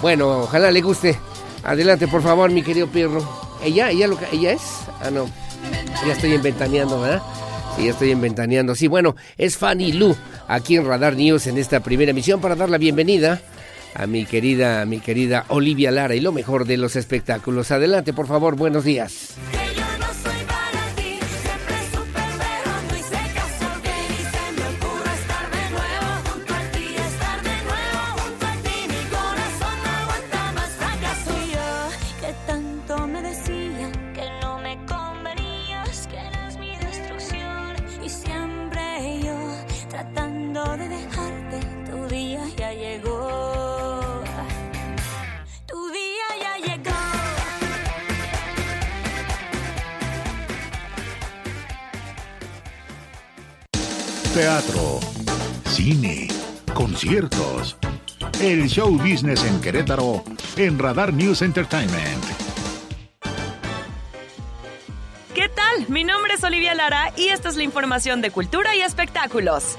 Bueno, 0.01 0.41
ojalá 0.41 0.71
le 0.71 0.81
guste. 0.81 1.17
Adelante, 1.63 2.07
por 2.07 2.21
favor, 2.21 2.51
mi 2.51 2.61
querido 2.61 2.87
Pierro. 2.87 3.27
¿Ella? 3.63 3.89
¿Ella, 3.89 4.07
lo 4.07 4.19
que, 4.19 4.25
ella 4.33 4.51
es? 4.51 4.61
Ah, 5.01 5.09
no. 5.09 5.25
Ya 6.05 6.13
estoy 6.13 6.33
inventaneando, 6.33 6.99
¿verdad? 6.99 7.23
Sí, 7.75 7.85
ya 7.85 7.91
estoy 7.91 8.11
inventaneando. 8.11 8.75
Sí, 8.75 8.87
bueno, 8.87 9.15
es 9.37 9.57
Fanny 9.57 9.93
Lu 9.93 10.15
aquí 10.47 10.75
en 10.75 10.85
Radar 10.85 11.15
News 11.15 11.47
en 11.47 11.57
esta 11.57 11.79
primera 11.79 12.11
emisión 12.11 12.39
para 12.39 12.55
dar 12.55 12.69
la 12.69 12.77
bienvenida 12.77 13.41
a 13.95 14.07
mi 14.07 14.25
querida, 14.25 14.81
a 14.81 14.85
mi 14.85 14.99
querida 14.99 15.45
Olivia 15.47 15.89
Lara 15.89 16.15
y 16.15 16.19
lo 16.19 16.31
mejor 16.31 16.65
de 16.65 16.77
los 16.77 16.95
espectáculos. 16.95 17.71
Adelante, 17.71 18.13
por 18.13 18.27
favor, 18.27 18.55
buenos 18.55 18.83
días. 18.83 19.35
Teatro, 54.35 54.99
cine, 55.63 56.27
conciertos. 56.73 57.77
El 58.41 58.67
show 58.67 58.91
business 58.97 59.45
en 59.45 59.61
Querétaro 59.61 60.25
en 60.57 60.77
Radar 60.77 61.13
News 61.13 61.41
Entertainment. 61.41 62.21
¿Qué 65.33 65.47
tal? 65.47 65.87
Mi 65.87 66.03
nombre 66.03 66.33
es 66.33 66.43
Olivia 66.43 66.75
Lara 66.75 67.13
y 67.15 67.29
esta 67.29 67.47
es 67.47 67.55
la 67.55 67.63
información 67.63 68.21
de 68.21 68.29
cultura 68.31 68.75
y 68.75 68.81
espectáculos. 68.81 69.77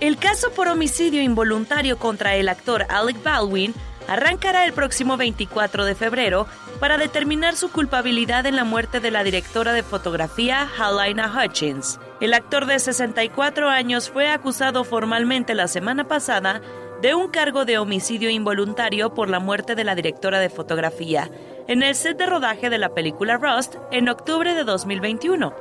El 0.00 0.18
caso 0.18 0.50
por 0.50 0.68
homicidio 0.68 1.22
involuntario 1.22 1.98
contra 1.98 2.34
el 2.34 2.50
actor 2.50 2.84
Alec 2.90 3.22
Baldwin 3.22 3.72
arrancará 4.06 4.66
el 4.66 4.74
próximo 4.74 5.16
24 5.16 5.86
de 5.86 5.94
febrero 5.94 6.46
para 6.78 6.98
determinar 6.98 7.56
su 7.56 7.72
culpabilidad 7.72 8.44
en 8.44 8.56
la 8.56 8.64
muerte 8.64 9.00
de 9.00 9.10
la 9.10 9.24
directora 9.24 9.72
de 9.72 9.82
fotografía 9.82 10.68
Halina 10.78 11.32
Hutchins. 11.34 11.98
El 12.22 12.34
actor 12.34 12.66
de 12.66 12.78
64 12.78 13.68
años 13.68 14.08
fue 14.08 14.28
acusado 14.28 14.84
formalmente 14.84 15.56
la 15.56 15.66
semana 15.66 16.06
pasada 16.06 16.62
de 17.00 17.16
un 17.16 17.26
cargo 17.26 17.64
de 17.64 17.78
homicidio 17.78 18.30
involuntario 18.30 19.12
por 19.12 19.28
la 19.28 19.40
muerte 19.40 19.74
de 19.74 19.82
la 19.82 19.96
directora 19.96 20.38
de 20.38 20.48
fotografía 20.48 21.28
en 21.66 21.82
el 21.82 21.96
set 21.96 22.16
de 22.18 22.26
rodaje 22.26 22.70
de 22.70 22.78
la 22.78 22.90
película 22.90 23.38
Rust 23.38 23.74
en 23.90 24.08
octubre 24.08 24.54
de 24.54 24.62
2021. 24.62 25.52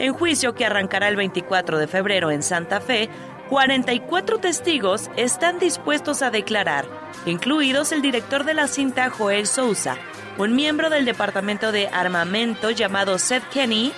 En 0.00 0.12
juicio 0.12 0.52
que 0.52 0.66
arrancará 0.66 1.06
el 1.06 1.14
24 1.14 1.78
de 1.78 1.86
febrero 1.86 2.32
en 2.32 2.42
Santa 2.42 2.80
Fe, 2.80 3.08
44 3.48 4.38
testigos 4.38 5.12
están 5.14 5.60
dispuestos 5.60 6.22
a 6.22 6.32
declarar, 6.32 6.86
incluidos 7.24 7.92
el 7.92 8.02
director 8.02 8.42
de 8.42 8.54
la 8.54 8.66
cinta 8.66 9.10
Joel 9.10 9.46
Sousa, 9.46 9.96
un 10.38 10.56
miembro 10.56 10.90
del 10.90 11.04
departamento 11.04 11.70
de 11.70 11.86
armamento 11.86 12.72
llamado 12.72 13.16
Seth 13.16 13.48
Kenny, 13.50 13.92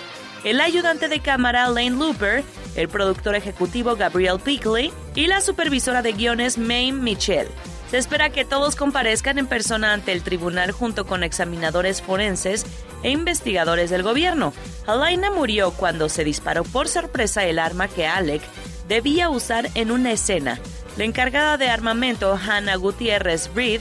el 0.44 0.60
ayudante 0.60 1.08
de 1.08 1.20
cámara 1.20 1.68
Lane 1.68 1.90
Looper, 1.90 2.44
el 2.74 2.88
productor 2.88 3.34
ejecutivo 3.34 3.96
Gabriel 3.96 4.40
Pickley 4.40 4.92
y 5.14 5.26
la 5.26 5.40
supervisora 5.40 6.02
de 6.02 6.12
guiones 6.12 6.58
May 6.58 6.92
Mitchell. 6.92 7.48
Se 7.90 7.98
espera 7.98 8.30
que 8.30 8.44
todos 8.46 8.74
comparezcan 8.74 9.38
en 9.38 9.46
persona 9.46 9.92
ante 9.92 10.12
el 10.12 10.22
tribunal 10.22 10.72
junto 10.72 11.06
con 11.06 11.22
examinadores 11.22 12.00
forenses 12.00 12.64
e 13.02 13.10
investigadores 13.10 13.90
del 13.90 14.02
gobierno. 14.02 14.54
Alaina 14.86 15.30
murió 15.30 15.72
cuando 15.72 16.08
se 16.08 16.24
disparó 16.24 16.64
por 16.64 16.88
sorpresa 16.88 17.44
el 17.44 17.58
arma 17.58 17.88
que 17.88 18.06
Alec 18.06 18.42
debía 18.88 19.28
usar 19.28 19.68
en 19.74 19.90
una 19.90 20.12
escena. 20.12 20.58
La 20.96 21.04
encargada 21.04 21.58
de 21.58 21.68
armamento, 21.68 22.34
Hannah 22.34 22.76
Gutiérrez 22.76 23.50
Reed, 23.54 23.80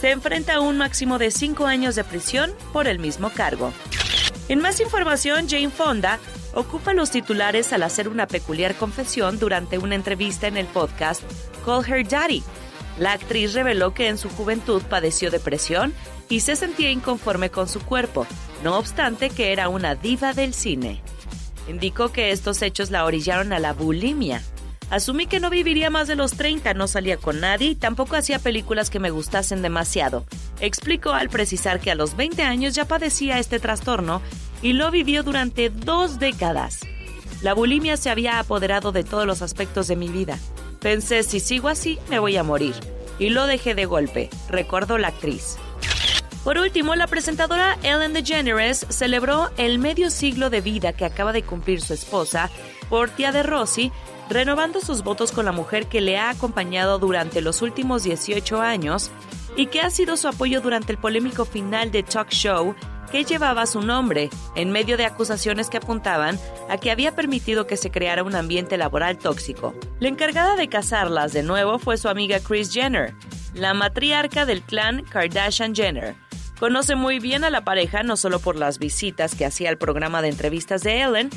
se 0.00 0.10
enfrenta 0.10 0.54
a 0.54 0.60
un 0.60 0.78
máximo 0.78 1.18
de 1.18 1.30
cinco 1.30 1.66
años 1.66 1.94
de 1.94 2.02
prisión 2.02 2.52
por 2.72 2.88
el 2.88 2.98
mismo 2.98 3.30
cargo. 3.30 3.72
En 4.48 4.60
más 4.60 4.80
información, 4.80 5.48
Jane 5.48 5.70
Fonda 5.70 6.18
ocupa 6.54 6.92
los 6.92 7.10
titulares 7.10 7.72
al 7.72 7.82
hacer 7.82 8.08
una 8.08 8.26
peculiar 8.26 8.74
confesión 8.74 9.38
durante 9.38 9.78
una 9.78 9.94
entrevista 9.94 10.46
en 10.46 10.56
el 10.56 10.66
podcast 10.66 11.22
Call 11.64 11.84
Her 11.86 12.06
Daddy. 12.06 12.42
La 12.98 13.12
actriz 13.12 13.54
reveló 13.54 13.94
que 13.94 14.08
en 14.08 14.18
su 14.18 14.28
juventud 14.28 14.82
padeció 14.82 15.30
depresión 15.30 15.94
y 16.28 16.40
se 16.40 16.56
sentía 16.56 16.90
inconforme 16.90 17.50
con 17.50 17.68
su 17.68 17.80
cuerpo, 17.80 18.26
no 18.62 18.78
obstante 18.78 19.30
que 19.30 19.52
era 19.52 19.68
una 19.68 19.94
diva 19.94 20.34
del 20.34 20.54
cine. 20.54 21.02
Indicó 21.68 22.12
que 22.12 22.32
estos 22.32 22.60
hechos 22.62 22.90
la 22.90 23.04
orillaron 23.04 23.52
a 23.52 23.58
la 23.58 23.72
bulimia, 23.72 24.42
Asumí 24.92 25.26
que 25.26 25.40
no 25.40 25.48
viviría 25.48 25.88
más 25.88 26.06
de 26.06 26.16
los 26.16 26.32
30, 26.32 26.74
no 26.74 26.86
salía 26.86 27.16
con 27.16 27.40
nadie 27.40 27.70
y 27.70 27.74
tampoco 27.74 28.14
hacía 28.14 28.38
películas 28.38 28.90
que 28.90 28.98
me 28.98 29.08
gustasen 29.08 29.62
demasiado. 29.62 30.26
Explicó 30.60 31.12
al 31.12 31.30
precisar 31.30 31.80
que 31.80 31.90
a 31.90 31.94
los 31.94 32.14
20 32.14 32.42
años 32.42 32.74
ya 32.74 32.84
padecía 32.84 33.38
este 33.38 33.58
trastorno 33.58 34.20
y 34.60 34.74
lo 34.74 34.90
vivió 34.90 35.22
durante 35.22 35.70
dos 35.70 36.18
décadas. 36.18 36.80
La 37.40 37.54
bulimia 37.54 37.96
se 37.96 38.10
había 38.10 38.38
apoderado 38.38 38.92
de 38.92 39.02
todos 39.02 39.24
los 39.26 39.40
aspectos 39.40 39.88
de 39.88 39.96
mi 39.96 40.08
vida. 40.08 40.38
Pensé, 40.78 41.22
si 41.22 41.40
sigo 41.40 41.68
así, 41.68 41.98
me 42.10 42.18
voy 42.18 42.36
a 42.36 42.42
morir. 42.42 42.74
Y 43.18 43.30
lo 43.30 43.46
dejé 43.46 43.74
de 43.74 43.86
golpe, 43.86 44.28
recordó 44.50 44.98
la 44.98 45.08
actriz. 45.08 45.56
Por 46.44 46.58
último, 46.58 46.96
la 46.96 47.06
presentadora 47.06 47.78
Ellen 47.82 48.12
DeGeneres 48.12 48.84
celebró 48.90 49.48
el 49.56 49.78
medio 49.78 50.10
siglo 50.10 50.50
de 50.50 50.60
vida 50.60 50.92
que 50.92 51.06
acaba 51.06 51.32
de 51.32 51.44
cumplir 51.44 51.80
su 51.80 51.94
esposa, 51.94 52.50
Portia 52.90 53.32
de 53.32 53.42
Rossi, 53.42 53.90
renovando 54.32 54.80
sus 54.80 55.02
votos 55.02 55.32
con 55.32 55.44
la 55.44 55.52
mujer 55.52 55.86
que 55.86 56.00
le 56.00 56.18
ha 56.18 56.30
acompañado 56.30 56.98
durante 56.98 57.40
los 57.40 57.62
últimos 57.62 58.02
18 58.02 58.60
años 58.60 59.10
y 59.56 59.66
que 59.66 59.80
ha 59.80 59.90
sido 59.90 60.16
su 60.16 60.28
apoyo 60.28 60.60
durante 60.60 60.92
el 60.92 60.98
polémico 60.98 61.44
final 61.44 61.90
de 61.90 62.02
talk 62.02 62.30
show 62.30 62.74
que 63.10 63.24
llevaba 63.24 63.66
su 63.66 63.82
nombre, 63.82 64.30
en 64.56 64.70
medio 64.70 64.96
de 64.96 65.04
acusaciones 65.04 65.68
que 65.68 65.76
apuntaban 65.76 66.38
a 66.70 66.78
que 66.78 66.90
había 66.90 67.14
permitido 67.14 67.66
que 67.66 67.76
se 67.76 67.90
creara 67.90 68.24
un 68.24 68.34
ambiente 68.34 68.78
laboral 68.78 69.18
tóxico. 69.18 69.74
La 70.00 70.08
encargada 70.08 70.56
de 70.56 70.68
casarlas 70.68 71.34
de 71.34 71.42
nuevo 71.42 71.78
fue 71.78 71.98
su 71.98 72.08
amiga 72.08 72.40
Kris 72.40 72.72
Jenner, 72.72 73.14
la 73.54 73.74
matriarca 73.74 74.46
del 74.46 74.62
clan 74.62 75.04
Kardashian 75.04 75.74
Jenner. 75.74 76.14
Conoce 76.58 76.94
muy 76.94 77.18
bien 77.18 77.44
a 77.44 77.50
la 77.50 77.64
pareja 77.64 78.02
no 78.02 78.16
solo 78.16 78.38
por 78.38 78.56
las 78.56 78.78
visitas 78.78 79.34
que 79.34 79.44
hacía 79.44 79.68
al 79.68 79.76
programa 79.76 80.22
de 80.22 80.28
entrevistas 80.28 80.82
de 80.82 81.02
Ellen, 81.02 81.28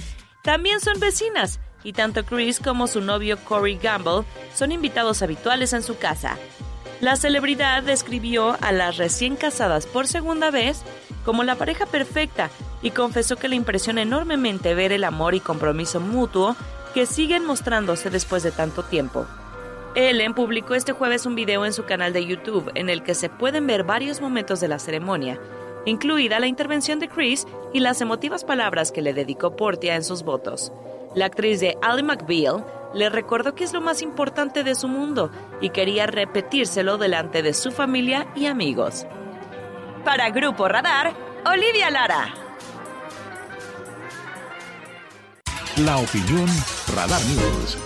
también 0.43 0.79
son 0.79 0.99
vecinas 1.01 1.59
y 1.85 1.93
tanto 1.93 2.25
Chris 2.25 2.59
como 2.59 2.87
su 2.87 2.99
novio 2.99 3.37
Corey 3.37 3.77
Gamble 3.77 4.25
son 4.53 4.73
invitados 4.73 5.21
habituales 5.21 5.71
en 5.71 5.83
su 5.83 5.97
casa. 5.97 6.37
La 6.99 7.15
celebridad 7.15 7.83
describió 7.83 8.57
a 8.59 8.71
las 8.71 8.97
recién 8.97 9.35
casadas 9.35 9.85
por 9.85 10.07
segunda 10.07 10.49
vez 10.49 10.81
como 11.23 11.43
la 11.43 11.55
pareja 11.55 11.85
perfecta 11.85 12.49
y 12.81 12.89
confesó 12.89 13.35
que 13.35 13.47
le 13.47 13.55
impresiona 13.55 14.01
enormemente 14.01 14.73
ver 14.73 14.91
el 14.91 15.03
amor 15.03 15.35
y 15.35 15.39
compromiso 15.39 15.99
mutuo 15.99 16.55
que 16.95 17.05
siguen 17.05 17.45
mostrándose 17.45 18.09
después 18.09 18.41
de 18.41 18.51
tanto 18.51 18.83
tiempo. 18.83 19.27
Ellen 19.93 20.33
publicó 20.33 20.73
este 20.73 20.91
jueves 20.91 21.25
un 21.25 21.35
video 21.35 21.65
en 21.65 21.73
su 21.73 21.85
canal 21.85 22.13
de 22.13 22.25
YouTube 22.25 22.71
en 22.73 22.89
el 22.89 23.03
que 23.03 23.13
se 23.13 23.29
pueden 23.29 23.67
ver 23.67 23.83
varios 23.83 24.21
momentos 24.21 24.59
de 24.59 24.67
la 24.69 24.79
ceremonia, 24.79 25.39
incluida 25.85 26.39
la 26.39 26.47
intervención 26.47 26.99
de 26.99 27.09
Chris 27.09 27.45
y 27.73 27.79
las 27.79 28.01
emotivas 28.01 28.43
palabras 28.43 28.91
que 28.91 29.01
le 29.01 29.13
dedicó 29.13 29.55
Portia 29.55 29.95
en 29.95 30.03
sus 30.03 30.23
votos. 30.23 30.71
La 31.15 31.27
actriz 31.27 31.61
de 31.61 31.77
Ally 31.81 32.03
McBeal 32.03 32.65
le 32.93 33.09
recordó 33.09 33.55
que 33.55 33.63
es 33.63 33.71
lo 33.71 33.79
más 33.79 34.01
importante 34.01 34.65
de 34.65 34.75
su 34.75 34.89
mundo 34.89 35.31
y 35.61 35.69
quería 35.69 36.07
repetírselo 36.07 36.97
delante 36.97 37.41
de 37.41 37.53
su 37.53 37.71
familia 37.71 38.27
y 38.35 38.47
amigos. 38.47 39.07
Para 40.03 40.29
Grupo 40.29 40.67
Radar, 40.67 41.13
Olivia 41.45 41.89
Lara. 41.89 42.33
La 45.77 45.97
opinión 45.97 46.49
Radar 46.93 47.21
News. 47.21 47.77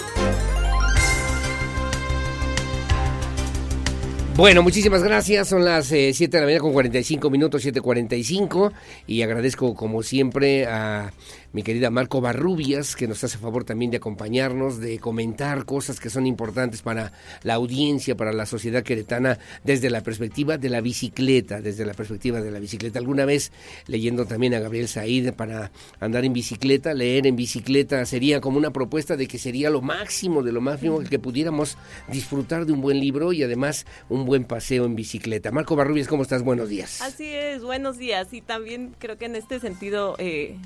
Bueno, 4.39 4.63
muchísimas 4.63 5.03
gracias. 5.03 5.49
Son 5.49 5.65
las 5.65 5.87
7 5.87 6.23
eh, 6.23 6.27
de 6.29 6.39
la 6.39 6.45
mañana 6.45 6.61
con 6.61 6.71
45 6.71 7.29
minutos, 7.29 7.65
7.45. 7.65 8.71
Y 9.05 9.21
agradezco 9.21 9.75
como 9.75 10.01
siempre 10.01 10.65
a 10.65 11.11
mi 11.51 11.63
querida 11.63 11.89
Marco 11.89 12.21
Barrubias, 12.21 12.95
que 12.95 13.07
nos 13.07 13.23
hace 13.23 13.37
favor 13.37 13.63
también 13.63 13.89
de 13.91 13.97
acompañarnos, 13.97 14.79
de 14.79 14.99
comentar 14.99 15.65
cosas 15.65 15.99
que 15.99 16.09
son 16.09 16.27
importantes 16.27 16.81
para 16.81 17.11
la 17.43 17.55
audiencia, 17.55 18.15
para 18.15 18.33
la 18.33 18.45
sociedad 18.45 18.83
queretana, 18.83 19.39
desde 19.63 19.89
la 19.89 20.01
perspectiva 20.01 20.57
de 20.57 20.69
la 20.69 20.81
bicicleta, 20.81 21.61
desde 21.61 21.85
la 21.85 21.93
perspectiva 21.93 22.41
de 22.41 22.51
la 22.51 22.59
bicicleta. 22.59 22.99
Alguna 22.99 23.25
vez 23.25 23.51
leyendo 23.87 24.25
también 24.25 24.53
a 24.53 24.59
Gabriel 24.59 24.87
Said 24.87 25.33
para 25.33 25.71
andar 25.99 26.23
en 26.23 26.33
bicicleta, 26.33 26.93
leer 26.93 27.25
en 27.25 27.35
bicicleta 27.35 28.05
sería 28.05 28.41
como 28.41 28.57
una 28.57 28.71
propuesta 28.71 29.17
de 29.17 29.27
que 29.27 29.39
sería 29.39 29.69
lo 29.69 29.81
máximo, 29.81 30.43
de 30.43 30.51
lo 30.51 30.61
máximo 30.61 30.99
que 30.99 31.19
pudiéramos 31.19 31.77
disfrutar 32.11 32.65
de 32.65 32.73
un 32.73 32.81
buen 32.81 32.99
libro 32.99 33.33
y 33.33 33.43
además 33.43 33.85
un 34.07 34.25
buen 34.25 34.43
paseo 34.43 34.85
en 34.85 34.95
bicicleta. 34.95 35.51
Marco 35.51 35.75
Barrubias, 35.75 36.07
¿cómo 36.07 36.23
estás? 36.23 36.43
Buenos 36.43 36.69
días. 36.69 37.01
Así 37.01 37.25
es, 37.25 37.63
buenos 37.63 37.97
días. 37.97 38.33
Y 38.33 38.41
también 38.41 38.93
creo 38.99 39.17
que 39.17 39.25
en 39.25 39.35
este 39.35 39.59
sentido... 39.59 40.15
Eh, 40.19 40.57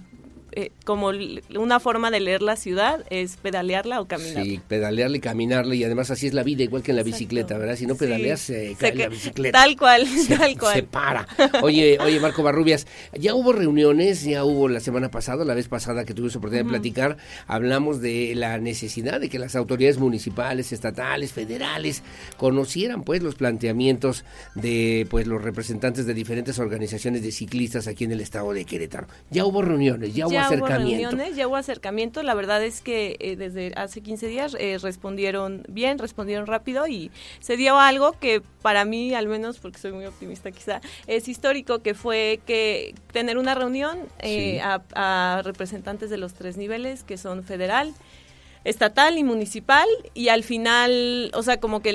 eh, 0.55 0.71
como 0.85 1.11
una 1.57 1.79
forma 1.79 2.11
de 2.11 2.19
leer 2.19 2.41
la 2.41 2.55
ciudad 2.55 3.03
es 3.09 3.37
pedalearla 3.37 4.01
o 4.01 4.07
caminarla. 4.07 4.43
Sí, 4.43 4.61
pedalearla 4.67 5.17
y 5.17 5.19
caminarla 5.19 5.75
y 5.75 5.83
además 5.83 6.11
así 6.11 6.27
es 6.27 6.33
la 6.33 6.43
vida, 6.43 6.63
igual 6.63 6.83
que 6.83 6.91
en 6.91 6.97
la 6.97 7.03
bicicleta, 7.03 7.57
¿verdad? 7.57 7.75
Si 7.75 7.85
no 7.85 7.95
pedaleas, 7.95 8.41
se 8.41 8.75
cae 8.77 8.95
la 8.95 9.09
bicicleta. 9.09 9.59
Tal 9.59 9.75
cual, 9.77 10.07
tal 10.27 10.57
cual. 10.57 10.75
Se 10.75 10.83
para. 10.83 11.27
Oye, 11.61 11.97
oye, 11.99 12.19
Marco 12.19 12.43
Barrubias, 12.43 12.87
ya 13.13 13.33
hubo 13.35 13.53
reuniones, 13.53 14.23
ya 14.23 14.43
hubo 14.43 14.67
la 14.67 14.79
semana 14.79 15.09
pasada, 15.09 15.45
la 15.45 15.53
vez 15.53 15.67
pasada 15.67 16.05
que 16.05 16.13
tuvimos 16.13 16.35
oportunidad 16.35 16.65
de 16.65 16.69
platicar, 16.69 17.17
hablamos 17.47 18.01
de 18.01 18.33
la 18.35 18.57
necesidad 18.59 19.19
de 19.19 19.29
que 19.29 19.39
las 19.39 19.55
autoridades 19.55 19.97
municipales, 19.97 20.71
estatales, 20.71 21.31
federales 21.33 22.03
conocieran 22.37 23.03
pues 23.03 23.23
los 23.23 23.35
planteamientos 23.35 24.23
de 24.55 25.07
pues 25.09 25.27
los 25.27 25.41
representantes 25.41 26.05
de 26.05 26.13
diferentes 26.13 26.59
organizaciones 26.59 27.23
de 27.23 27.31
ciclistas 27.31 27.87
aquí 27.87 28.03
en 28.03 28.11
el 28.11 28.21
estado 28.21 28.53
de 28.53 28.65
Querétaro. 28.65 29.07
Ya 29.29 29.45
hubo 29.45 29.61
reuniones, 29.61 30.13
ya 30.13 30.27
hubo 30.27 30.42
ya 30.49 30.57
hubo 30.57 30.67
reuniones, 30.67 31.35
ya 31.35 31.47
hubo 31.47 31.55
acercamiento. 31.55 32.23
La 32.23 32.33
verdad 32.33 32.63
es 32.63 32.81
que 32.81 33.17
eh, 33.19 33.35
desde 33.35 33.73
hace 33.75 34.01
15 34.01 34.27
días 34.27 34.55
eh, 34.59 34.77
respondieron 34.81 35.63
bien, 35.67 35.99
respondieron 35.99 36.47
rápido 36.47 36.87
y 36.87 37.11
se 37.39 37.57
dio 37.57 37.79
algo 37.79 38.13
que 38.13 38.41
para 38.61 38.85
mí, 38.85 39.13
al 39.13 39.27
menos 39.27 39.59
porque 39.59 39.79
soy 39.79 39.91
muy 39.91 40.05
optimista 40.05 40.51
quizá, 40.51 40.81
es 41.07 41.27
histórico, 41.27 41.79
que 41.79 41.93
fue 41.93 42.41
que 42.45 42.95
tener 43.11 43.37
una 43.37 43.55
reunión 43.55 43.99
eh, 44.19 44.61
a, 44.61 45.41
representantes 45.43 46.09
de 46.09 46.17
los 46.17 46.33
tres 46.33 46.57
niveles, 46.57 47.03
que 47.03 47.17
son 47.17 47.43
federal, 47.43 47.93
estatal 48.63 49.17
y 49.17 49.23
municipal 49.23 49.87
y 50.13 50.29
al 50.29 50.43
final, 50.43 51.31
o 51.33 51.43
sea, 51.43 51.59
como 51.59 51.81
que 51.81 51.89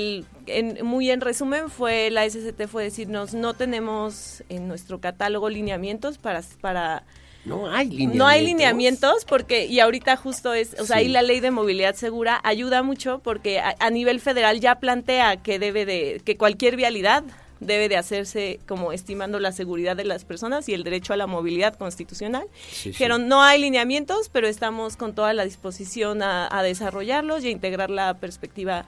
el, 0.47 0.83
muy 0.83 1.09
en 1.09 1.21
resumen 1.21 1.69
fue 1.69 2.09
la 2.11 2.29
SCT 2.29 2.67
fue 2.67 2.83
decirnos 2.83 3.33
no 3.33 3.53
tenemos 3.53 4.43
en 4.49 4.67
nuestro 4.67 4.99
catálogo 4.99 5.49
lineamientos 5.49 6.17
para 6.17 6.41
para 6.61 7.03
no 7.45 7.69
hay 7.69 7.87
lineamientos. 7.87 8.17
No 8.17 8.27
hay 8.27 8.45
lineamientos 8.45 9.25
porque, 9.25 9.65
y 9.65 9.79
ahorita 9.79 10.15
justo 10.17 10.53
es, 10.53 10.75
o 10.79 10.85
sea, 10.85 10.97
ahí 10.97 11.07
la 11.07 11.21
ley 11.21 11.39
de 11.39 11.51
movilidad 11.51 11.95
segura 11.95 12.39
ayuda 12.43 12.83
mucho 12.83 13.19
porque 13.23 13.59
a, 13.59 13.89
nivel 13.89 14.19
federal 14.19 14.59
ya 14.59 14.75
plantea 14.79 15.37
que 15.37 15.59
debe 15.59 15.85
de, 15.85 16.21
que 16.23 16.37
cualquier 16.37 16.75
vialidad 16.75 17.23
debe 17.59 17.89
de 17.89 17.97
hacerse 17.97 18.59
como 18.67 18.93
estimando 18.93 19.39
la 19.39 19.51
seguridad 19.51 19.95
de 19.95 20.05
las 20.05 20.25
personas 20.25 20.69
y 20.69 20.73
el 20.73 20.83
derecho 20.83 21.13
a 21.13 21.17
la 21.17 21.27
movilidad 21.27 21.75
constitucional. 21.75 22.47
Dijeron, 22.83 23.27
no 23.27 23.41
hay 23.41 23.59
lineamientos, 23.59 24.29
pero 24.29 24.47
estamos 24.47 24.95
con 24.95 25.13
toda 25.13 25.33
la 25.33 25.43
disposición 25.43 26.21
a, 26.21 26.47
a 26.57 26.63
desarrollarlos 26.63 27.43
y 27.43 27.47
a 27.47 27.51
integrar 27.51 27.89
la 27.89 28.13
perspectiva 28.15 28.85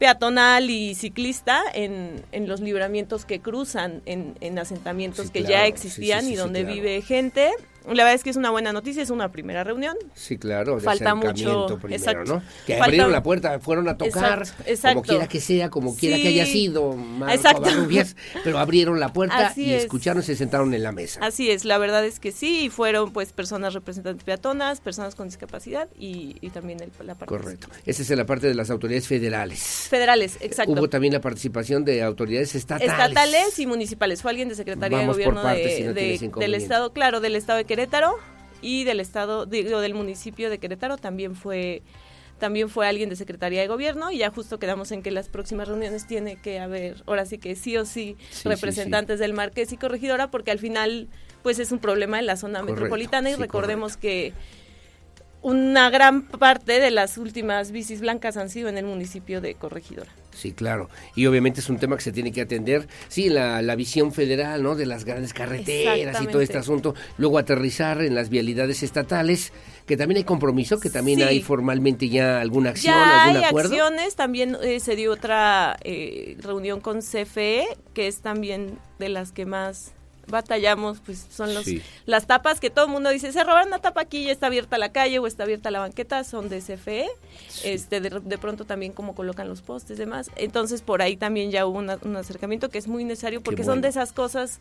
peatonal 0.00 0.70
y 0.70 0.94
ciclista 0.94 1.62
en, 1.74 2.24
en 2.32 2.48
los 2.48 2.60
libramientos 2.60 3.26
que 3.26 3.40
cruzan 3.40 4.00
en, 4.06 4.34
en 4.40 4.58
asentamientos 4.58 5.30
que 5.30 5.42
ya 5.42 5.66
existían 5.66 6.26
y 6.26 6.36
donde 6.36 6.64
vive 6.64 7.02
gente 7.02 7.52
la 7.86 8.04
verdad 8.04 8.14
es 8.14 8.24
que 8.24 8.30
es 8.30 8.36
una 8.36 8.50
buena 8.50 8.72
noticia, 8.72 9.02
es 9.02 9.10
una 9.10 9.30
primera 9.32 9.64
reunión. 9.64 9.96
Sí, 10.14 10.38
claro, 10.38 10.76
de 10.76 10.82
falta 10.82 11.14
mucho, 11.14 11.66
primero, 11.80 11.94
exacto. 11.94 12.34
¿no? 12.36 12.42
Que 12.66 12.80
abrieron 12.80 13.12
la 13.12 13.22
puerta, 13.22 13.58
fueron 13.60 13.88
a 13.88 13.96
tocar, 13.96 14.44
como 14.82 15.02
quiera 15.02 15.28
que 15.28 15.40
sea, 15.40 15.70
como 15.70 15.96
quiera 15.96 16.16
que 16.16 16.28
haya 16.28 16.46
sido, 16.46 16.96
exacto. 17.28 17.70
pero 18.44 18.58
abrieron 18.58 19.00
la 19.00 19.12
puerta 19.12 19.52
y 19.56 19.72
escucharon 19.72 20.22
y 20.22 20.26
se 20.26 20.36
sentaron 20.36 20.72
en 20.74 20.82
la 20.82 20.92
mesa. 20.92 21.20
Así 21.22 21.50
es, 21.50 21.64
la 21.64 21.78
verdad 21.78 22.04
es 22.04 22.20
que 22.20 22.32
sí, 22.32 22.64
y 22.64 22.68
fueron 22.68 23.12
pues 23.12 23.32
personas 23.32 23.74
representantes 23.74 24.24
peatonas, 24.24 24.80
personas 24.80 25.14
con 25.14 25.28
discapacidad 25.28 25.88
y, 25.98 26.36
y 26.40 26.50
también 26.50 26.80
el, 26.80 26.90
la 27.06 27.14
parte. 27.14 27.26
Correcto. 27.26 27.68
Esa 27.86 28.02
es 28.02 28.10
la 28.10 28.26
parte 28.26 28.46
de 28.46 28.54
las 28.54 28.70
autoridades 28.70 29.06
federales. 29.06 29.60
Federales, 29.88 30.36
exacto. 30.40 30.72
Hubo 30.72 30.88
también 30.88 31.12
la 31.12 31.20
participación 31.20 31.84
de 31.84 32.02
autoridades 32.02 32.54
estatales. 32.54 32.92
Estatales 32.92 33.58
y 33.58 33.66
municipales. 33.66 34.22
Fue 34.22 34.30
alguien 34.30 34.48
de 34.48 34.54
Secretaría 34.54 34.98
de 34.98 35.06
Gobierno 35.06 35.42
de, 35.44 36.30
del 36.36 36.54
Estado, 36.54 36.92
claro, 36.92 37.20
del 37.20 37.36
Estado 37.36 37.58
de 37.58 37.64
Querétaro 37.70 38.16
y 38.62 38.82
del 38.82 38.98
estado 38.98 39.46
digo, 39.46 39.80
del 39.80 39.94
municipio 39.94 40.50
de 40.50 40.58
Querétaro 40.58 40.96
también 40.96 41.36
fue 41.36 41.82
también 42.40 42.68
fue 42.68 42.88
alguien 42.88 43.08
de 43.08 43.14
Secretaría 43.14 43.60
de 43.60 43.68
Gobierno 43.68 44.10
y 44.10 44.18
ya 44.18 44.30
justo 44.30 44.58
quedamos 44.58 44.90
en 44.90 45.04
que 45.04 45.12
las 45.12 45.28
próximas 45.28 45.68
reuniones 45.68 46.04
tiene 46.04 46.34
que 46.34 46.58
haber, 46.58 47.04
ahora 47.06 47.26
sí 47.26 47.38
que 47.38 47.54
sí 47.54 47.76
o 47.76 47.84
sí, 47.84 48.16
representantes 48.42 49.20
del 49.20 49.34
Marqués 49.34 49.70
y 49.70 49.76
Corregidora, 49.76 50.32
porque 50.32 50.50
al 50.50 50.58
final 50.58 51.06
pues 51.44 51.60
es 51.60 51.70
un 51.70 51.78
problema 51.78 52.18
en 52.18 52.26
la 52.26 52.36
zona 52.36 52.60
metropolitana 52.60 53.30
y 53.30 53.36
recordemos 53.36 53.96
que 53.96 54.32
una 55.40 55.90
gran 55.90 56.22
parte 56.22 56.80
de 56.80 56.90
las 56.90 57.18
últimas 57.18 57.70
bicis 57.70 58.00
blancas 58.00 58.36
han 58.36 58.50
sido 58.50 58.68
en 58.68 58.78
el 58.78 58.84
municipio 58.84 59.40
de 59.40 59.54
Corregidora. 59.54 60.10
Sí, 60.32 60.52
claro. 60.52 60.88
Y 61.14 61.26
obviamente 61.26 61.60
es 61.60 61.68
un 61.68 61.78
tema 61.78 61.96
que 61.96 62.02
se 62.02 62.12
tiene 62.12 62.32
que 62.32 62.40
atender. 62.40 62.88
Sí, 63.08 63.28
la, 63.28 63.62
la 63.62 63.74
visión 63.76 64.12
federal, 64.12 64.62
¿no? 64.62 64.74
De 64.74 64.86
las 64.86 65.04
grandes 65.04 65.34
carreteras 65.34 66.20
y 66.22 66.26
todo 66.26 66.40
este 66.40 66.58
asunto. 66.58 66.94
Luego 67.18 67.38
aterrizar 67.38 68.00
en 68.02 68.14
las 68.14 68.30
vialidades 68.30 68.82
estatales, 68.82 69.52
que 69.86 69.96
también 69.96 70.18
hay 70.18 70.24
compromiso, 70.24 70.78
que 70.80 70.90
también 70.90 71.22
hay 71.22 71.42
formalmente 71.42 72.08
ya 72.08 72.40
alguna 72.40 72.70
acción, 72.70 72.94
ya 72.94 73.24
algún 73.24 73.36
hay 73.38 73.44
acuerdo. 73.44 73.70
acciones. 73.70 74.14
También 74.16 74.56
eh, 74.62 74.80
se 74.80 74.96
dio 74.96 75.12
otra 75.12 75.76
eh, 75.82 76.36
reunión 76.40 76.80
con 76.80 77.00
CFE, 77.00 77.66
que 77.92 78.06
es 78.06 78.20
también 78.20 78.78
de 78.98 79.08
las 79.08 79.32
que 79.32 79.46
más 79.46 79.92
batallamos, 80.26 81.00
pues 81.00 81.26
son 81.30 81.54
los, 81.54 81.66
las 82.06 82.26
tapas 82.26 82.60
que 82.60 82.70
todo 82.70 82.86
el 82.86 82.90
mundo 82.90 83.10
dice, 83.10 83.32
se 83.32 83.42
robaron 83.42 83.68
una 83.68 83.78
tapa 83.78 84.02
aquí 84.02 84.18
y 84.18 84.30
está 84.30 84.46
abierta 84.46 84.78
la 84.78 84.92
calle 84.92 85.18
o 85.18 85.26
está 85.26 85.44
abierta 85.44 85.70
la 85.70 85.80
banqueta, 85.80 86.24
son 86.24 86.48
de 86.48 86.60
CFE, 86.60 87.08
este, 87.64 88.00
de, 88.00 88.38
pronto 88.38 88.64
también 88.64 88.92
como 88.92 89.14
colocan 89.14 89.48
los 89.48 89.62
postes 89.62 89.96
y 89.96 90.00
demás, 90.00 90.30
entonces 90.36 90.82
por 90.82 91.02
ahí 91.02 91.16
también 91.16 91.50
ya 91.50 91.66
hubo 91.66 91.78
un 91.78 92.16
acercamiento 92.16 92.68
que 92.68 92.78
es 92.78 92.88
muy 92.88 93.04
necesario 93.04 93.40
porque 93.40 93.64
son 93.64 93.80
de 93.80 93.88
esas 93.88 94.12
cosas 94.12 94.60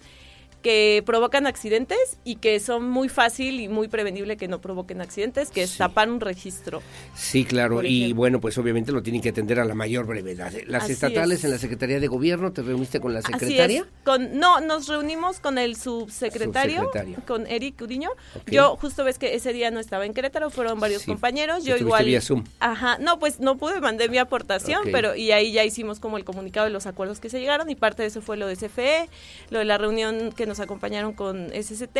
que 0.61 1.03
provocan 1.05 1.47
accidentes 1.47 2.17
y 2.25 2.35
que 2.35 2.59
son 2.59 2.89
muy 2.89 3.07
fácil 3.09 3.59
y 3.59 3.67
muy 3.69 3.87
prevenible 3.87 4.35
que 4.37 4.47
no 4.47 4.59
provoquen 4.59 4.99
accidentes, 5.01 5.51
que 5.51 5.63
es 5.63 5.77
tapar 5.77 6.09
un 6.11 6.19
registro. 6.19 6.81
Sí, 7.15 7.45
claro, 7.45 7.81
y 7.83 8.11
bueno, 8.13 8.41
pues 8.41 8.57
obviamente 8.57 8.91
lo 8.91 9.01
tienen 9.01 9.21
que 9.21 9.29
atender 9.29 9.59
a 9.59 9.65
la 9.65 9.73
mayor 9.75 10.05
brevedad. 10.05 10.51
Las 10.67 10.83
Así 10.83 10.93
estatales 10.93 11.39
es. 11.39 11.45
en 11.45 11.51
la 11.51 11.57
Secretaría 11.59 11.99
de 11.99 12.07
Gobierno, 12.07 12.51
¿te 12.51 12.61
reuniste 12.61 12.99
con 12.99 13.13
la 13.13 13.21
secretaria? 13.21 13.63
Así 13.65 13.75
es. 13.77 14.03
Con, 14.03 14.37
no, 14.39 14.59
nos 14.59 14.87
reunimos 14.87 15.39
con 15.39 15.57
el 15.57 15.75
subsecretario, 15.77 16.81
Subsecretario. 16.83 17.17
con 17.25 17.47
Eric 17.47 17.81
Udiño. 17.81 18.09
Ok. 18.35 18.49
Yo 18.51 18.75
justo 18.77 19.03
ves 19.03 19.17
que 19.17 19.35
ese 19.35 19.53
día 19.53 19.71
no 19.71 19.79
estaba 19.79 20.05
en 20.05 20.13
Querétaro, 20.13 20.49
fueron 20.49 20.79
varios 20.79 21.03
Sí. 21.03 21.07
compañeros. 21.07 21.63
Yo 21.63 21.77
igual. 21.77 22.05
vía 22.05 22.21
Zoom. 22.21 22.43
Ajá, 22.59 22.97
no, 22.99 23.19
pues 23.19 23.39
no 23.39 23.57
pude, 23.57 23.79
mandé 23.79 24.09
mi 24.09 24.17
aportación, 24.17 24.81
pero 24.91 25.15
y 25.15 25.31
ahí 25.31 25.51
ya 25.51 25.63
hicimos 25.63 25.99
como 25.99 26.17
el 26.17 26.25
comunicado 26.25 26.65
de 26.65 26.71
los 26.73 26.85
acuerdos 26.87 27.19
que 27.19 27.29
se 27.29 27.39
llegaron 27.39 27.69
y 27.69 27.75
parte 27.75 28.01
de 28.01 28.07
eso 28.09 28.21
fue 28.21 28.35
lo 28.37 28.47
de 28.47 28.55
CFE, 28.57 29.09
lo 29.51 29.59
de 29.59 29.65
la 29.65 29.77
reunión 29.77 30.31
que 30.35 30.45
nos 30.49 30.59
acompañaron 30.59 31.13
con 31.13 31.49
SST 31.53 31.97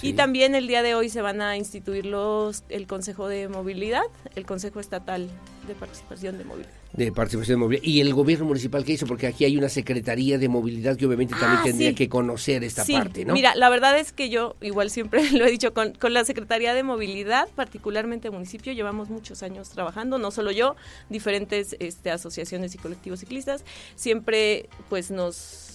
Sí. 0.00 0.08
y 0.08 0.12
también 0.12 0.54
el 0.54 0.66
día 0.66 0.82
de 0.82 0.94
hoy 0.94 1.08
se 1.08 1.22
van 1.22 1.40
a 1.40 1.56
instituir 1.56 2.04
los 2.04 2.64
el 2.68 2.86
Consejo 2.86 3.28
de 3.28 3.48
Movilidad, 3.48 4.02
el 4.34 4.44
Consejo 4.44 4.78
Estatal 4.80 5.30
de 5.66 5.74
Participación 5.74 6.36
de 6.36 6.44
Movilidad. 6.44 6.70
De 6.92 7.10
participación 7.10 7.54
de 7.54 7.60
movilidad. 7.64 7.84
¿Y 7.84 8.02
el 8.02 8.12
gobierno 8.12 8.44
municipal 8.44 8.84
qué 8.84 8.92
hizo? 8.92 9.06
Porque 9.06 9.26
aquí 9.26 9.46
hay 9.46 9.56
una 9.56 9.70
Secretaría 9.70 10.36
de 10.36 10.50
Movilidad 10.50 10.94
que 10.98 11.06
obviamente 11.06 11.32
también 11.32 11.60
Ah, 11.60 11.64
tendría 11.64 11.88
sí. 11.90 11.94
que 11.94 12.10
conocer 12.10 12.62
esta 12.64 12.84
Sí, 12.84 12.92
parte, 12.92 13.24
¿no? 13.24 13.32
Mira, 13.32 13.54
la 13.54 13.70
verdad 13.70 13.98
es 13.98 14.12
que 14.12 14.28
yo 14.28 14.56
igual 14.60 14.90
siempre 14.90 15.22
lo 15.32 15.46
he 15.46 15.50
dicho 15.50 15.72
con, 15.72 15.92
con 15.94 16.12
la 16.12 16.26
Secretaría 16.26 16.74
de 16.74 16.82
Movilidad, 16.82 17.48
particularmente 17.56 18.28
municipio, 18.28 18.74
llevamos 18.74 19.08
muchos 19.08 19.42
años 19.42 19.70
trabajando, 19.70 20.18
no 20.18 20.30
solo 20.30 20.50
yo, 20.50 20.76
diferentes 21.08 21.76
este, 21.78 22.10
asociaciones 22.10 22.74
y 22.74 22.78
colectivos 22.78 23.20
ciclistas, 23.20 23.64
siempre 23.94 24.68
pues 24.90 25.10
nos 25.10 25.71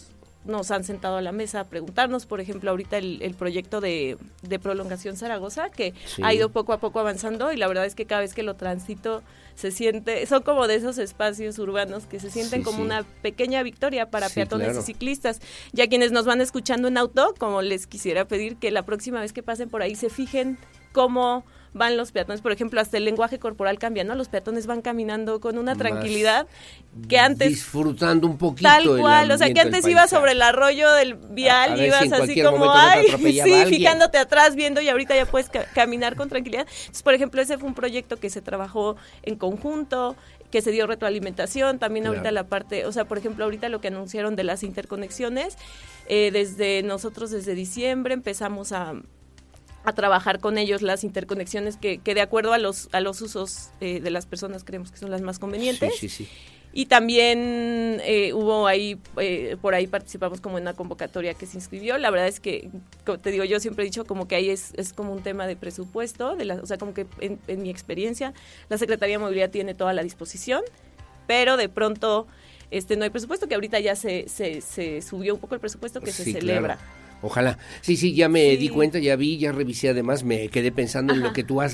nos 0.47 0.71
han 0.71 0.83
sentado 0.83 1.17
a 1.17 1.21
la 1.21 1.31
mesa 1.31 1.59
a 1.61 1.63
preguntarnos, 1.65 2.25
por 2.25 2.39
ejemplo, 2.41 2.71
ahorita 2.71 2.97
el, 2.97 3.21
el 3.21 3.33
proyecto 3.35 3.81
de, 3.81 4.17
de 4.41 4.59
prolongación 4.59 5.17
Zaragoza, 5.17 5.69
que 5.69 5.93
Sí. 6.05 6.21
ha 6.23 6.33
ido 6.33 6.49
poco 6.49 6.73
a 6.73 6.79
poco 6.79 6.99
avanzando 6.99 7.51
y 7.53 7.57
la 7.57 7.67
verdad 7.67 7.85
es 7.85 7.95
que 7.95 8.05
cada 8.05 8.21
vez 8.21 8.33
que 8.33 8.43
lo 8.43 8.55
transito 8.55 9.21
se 9.55 9.71
siente, 9.71 10.25
son 10.27 10.43
como 10.43 10.67
de 10.67 10.75
esos 10.75 10.97
espacios 10.99 11.57
urbanos 11.59 12.05
que 12.05 12.19
se 12.19 12.29
sienten 12.29 12.59
Sí, 12.61 12.63
como 12.65 12.77
sí. 12.77 12.83
una 12.83 13.03
pequeña 13.21 13.63
victoria 13.63 14.09
para 14.11 14.29
peatones 14.29 14.67
claro. 14.67 14.79
y 14.81 14.83
ciclistas. 14.83 15.41
Ya 15.73 15.87
quienes 15.87 16.11
nos 16.11 16.25
van 16.25 16.41
escuchando 16.41 16.87
en 16.87 16.97
auto, 16.97 17.33
como 17.39 17.61
les 17.63 17.87
quisiera 17.87 18.25
pedir 18.25 18.57
que 18.57 18.69
la 18.71 18.83
próxima 18.83 19.19
vez 19.19 19.33
que 19.33 19.41
pasen 19.43 19.69
por 19.69 19.81
ahí 19.81 19.95
se 19.95 20.09
fijen 20.09 20.57
cómo 20.91 21.43
van 21.77 21.95
los 21.97 22.11
peatones. 22.11 22.41
Por 22.41 22.51
ejemplo, 22.51 22.81
hasta 22.81 22.97
el 22.97 23.05
lenguaje 23.05 23.39
corporal 23.39 23.79
cambia, 23.79 24.03
¿no? 24.03 24.15
Los 24.15 24.27
peatones 24.29 24.65
van 24.67 24.81
caminando 24.81 25.39
con 25.39 25.57
una 25.57 25.71
Más 25.73 25.77
tranquilidad 25.77 26.47
que 27.07 27.19
antes... 27.19 27.49
Disfrutando 27.49 28.27
un 28.27 28.37
poquito 28.37 28.67
Tal 28.69 28.87
el 28.89 28.99
cual, 28.99 29.31
o 29.31 29.37
sea 29.37 29.53
que 29.53 29.61
antes 29.61 29.87
ibas 29.87 30.09
sobre 30.09 30.31
el 30.33 30.41
arroyo 30.41 30.91
del 30.93 31.13
vial 31.15 31.73
A- 31.73 31.77
si 31.77 31.83
ibas 31.85 32.11
así 32.11 32.41
como, 32.41 32.71
ay, 32.73 33.05
sí, 33.17 33.39
alguien". 33.41 33.67
fijándote 33.69 34.17
atrás, 34.17 34.55
viendo 34.55 34.81
y 34.81 34.89
ahorita 34.89 35.15
ya 35.15 35.25
puedes 35.25 35.49
ca- 35.49 35.65
caminar 35.73 36.15
con 36.15 36.27
tranquilidad. 36.29 36.65
Entonces, 36.79 37.03
por 37.03 37.13
ejemplo, 37.13 37.41
ese 37.41 37.57
fue 37.57 37.67
un 37.69 37.75
proyecto 37.75 38.17
que 38.17 38.29
se 38.29 38.41
trabajó 38.41 38.95
en 39.23 39.35
conjunto, 39.35 40.15
que 40.51 40.61
se 40.61 40.71
dio 40.71 40.87
retroalimentación, 40.87 41.77
también 41.77 42.03
Claro. 42.05 42.17
ahorita 42.19 42.31
la 42.31 42.47
parte, 42.47 42.85
o 42.85 42.91
sea, 42.91 43.05
por 43.05 43.17
ejemplo, 43.17 43.43
ahorita 43.43 43.67
lo 43.69 43.81
que 43.81 43.89
anunciaron 43.89 44.35
de 44.35 44.43
las 44.45 44.63
interconexiones, 44.63 45.57
eh, 46.07 46.31
desde 46.31 46.83
nosotros 46.83 47.31
desde 47.31 47.53
diciembre 47.53 48.13
empezamos 48.13 48.71
a 48.71 48.93
a 49.87 49.93
trabajar 49.93 50.39
con 50.39 50.57
ellos 50.57 50.81
las 50.81 51.03
interconexiones 51.03 51.77
que, 51.77 51.99
que 51.99 52.13
de 52.13 52.21
acuerdo 52.21 52.51
a 52.51 52.57
los 52.57 52.89
a 52.91 52.99
los 52.99 53.21
usos 53.21 53.69
eh, 53.79 54.01
de 54.01 54.09
las 54.09 54.25
personas 54.25 54.65
creemos 54.65 54.91
que 54.91 54.97
son 54.97 55.09
las 55.11 55.21
más 55.21 55.39
convenientes 55.39 55.93
Sí, 55.95 56.09
sí, 56.09 56.25
sí. 56.25 56.29
y 56.73 56.87
también 56.87 58.01
eh, 58.03 58.33
hubo 58.33 58.67
ahí, 58.67 58.99
eh, 59.17 59.55
por 59.61 59.73
ahí 59.75 59.87
participamos 59.87 60.41
como 60.41 60.57
en 60.57 60.63
una 60.63 60.73
convocatoria 60.73 61.33
que 61.33 61.45
se 61.45 61.57
inscribió. 61.57 61.97
La 61.97 62.11
verdad 62.11 62.27
es 62.27 62.39
que, 62.41 62.69
como 63.05 63.17
te 63.19 63.31
digo, 63.31 63.45
yo 63.45 63.59
siempre 63.61 63.83
he 63.83 63.85
dicho 63.85 64.03
como 64.05 64.27
que 64.27 64.35
ahí 64.35 64.49
es, 64.49 64.73
es 64.75 64.91
como 64.91 65.13
un 65.13 65.23
tema 65.23 65.47
de 65.47 65.55
presupuesto, 65.55 66.35
de 66.35 66.45
la, 66.45 66.55
o 66.55 66.65
sea, 66.65 66.77
como 66.77 66.93
que 66.93 67.07
en, 67.21 67.39
en 67.47 67.61
mi 67.61 67.69
experiencia, 67.69 68.33
la 68.69 68.77
Secretaría 68.77 69.15
de 69.15 69.19
Movilidad 69.23 69.49
tiene 69.49 69.73
toda 69.73 69.93
la 69.93 70.03
disposición, 70.03 70.61
pero 71.25 71.55
de 71.55 71.69
pronto 71.69 72.27
este 72.69 72.97
no 72.97 73.05
hay 73.05 73.09
presupuesto, 73.09 73.47
que 73.47 73.55
ahorita 73.55 73.79
ya 73.79 73.95
se, 73.95 74.27
se, 74.27 74.59
se 74.59 75.01
subió 75.01 75.33
un 75.35 75.39
poco 75.39 75.55
el 75.55 75.61
presupuesto 75.61 76.01
que 76.01 76.11
se 76.11 76.33
claro. 76.37 76.75
Ojalá. 77.21 77.57
Sí, 77.81 77.97
sí, 77.97 78.13
ya 78.13 78.29
me 78.29 78.51
Sí. 78.51 78.57
di 78.57 78.69
cuenta, 78.69 78.99
ya 78.99 79.15
vi, 79.15 79.37
ya 79.37 79.51
revisé 79.51 79.89
además, 79.89 80.23
me 80.23 80.49
quedé 80.49 80.71
pensando 80.71 81.13
en 81.13 81.21
lo 81.21 81.33
que 81.33 81.43
tú 81.43 81.61
has 81.61 81.73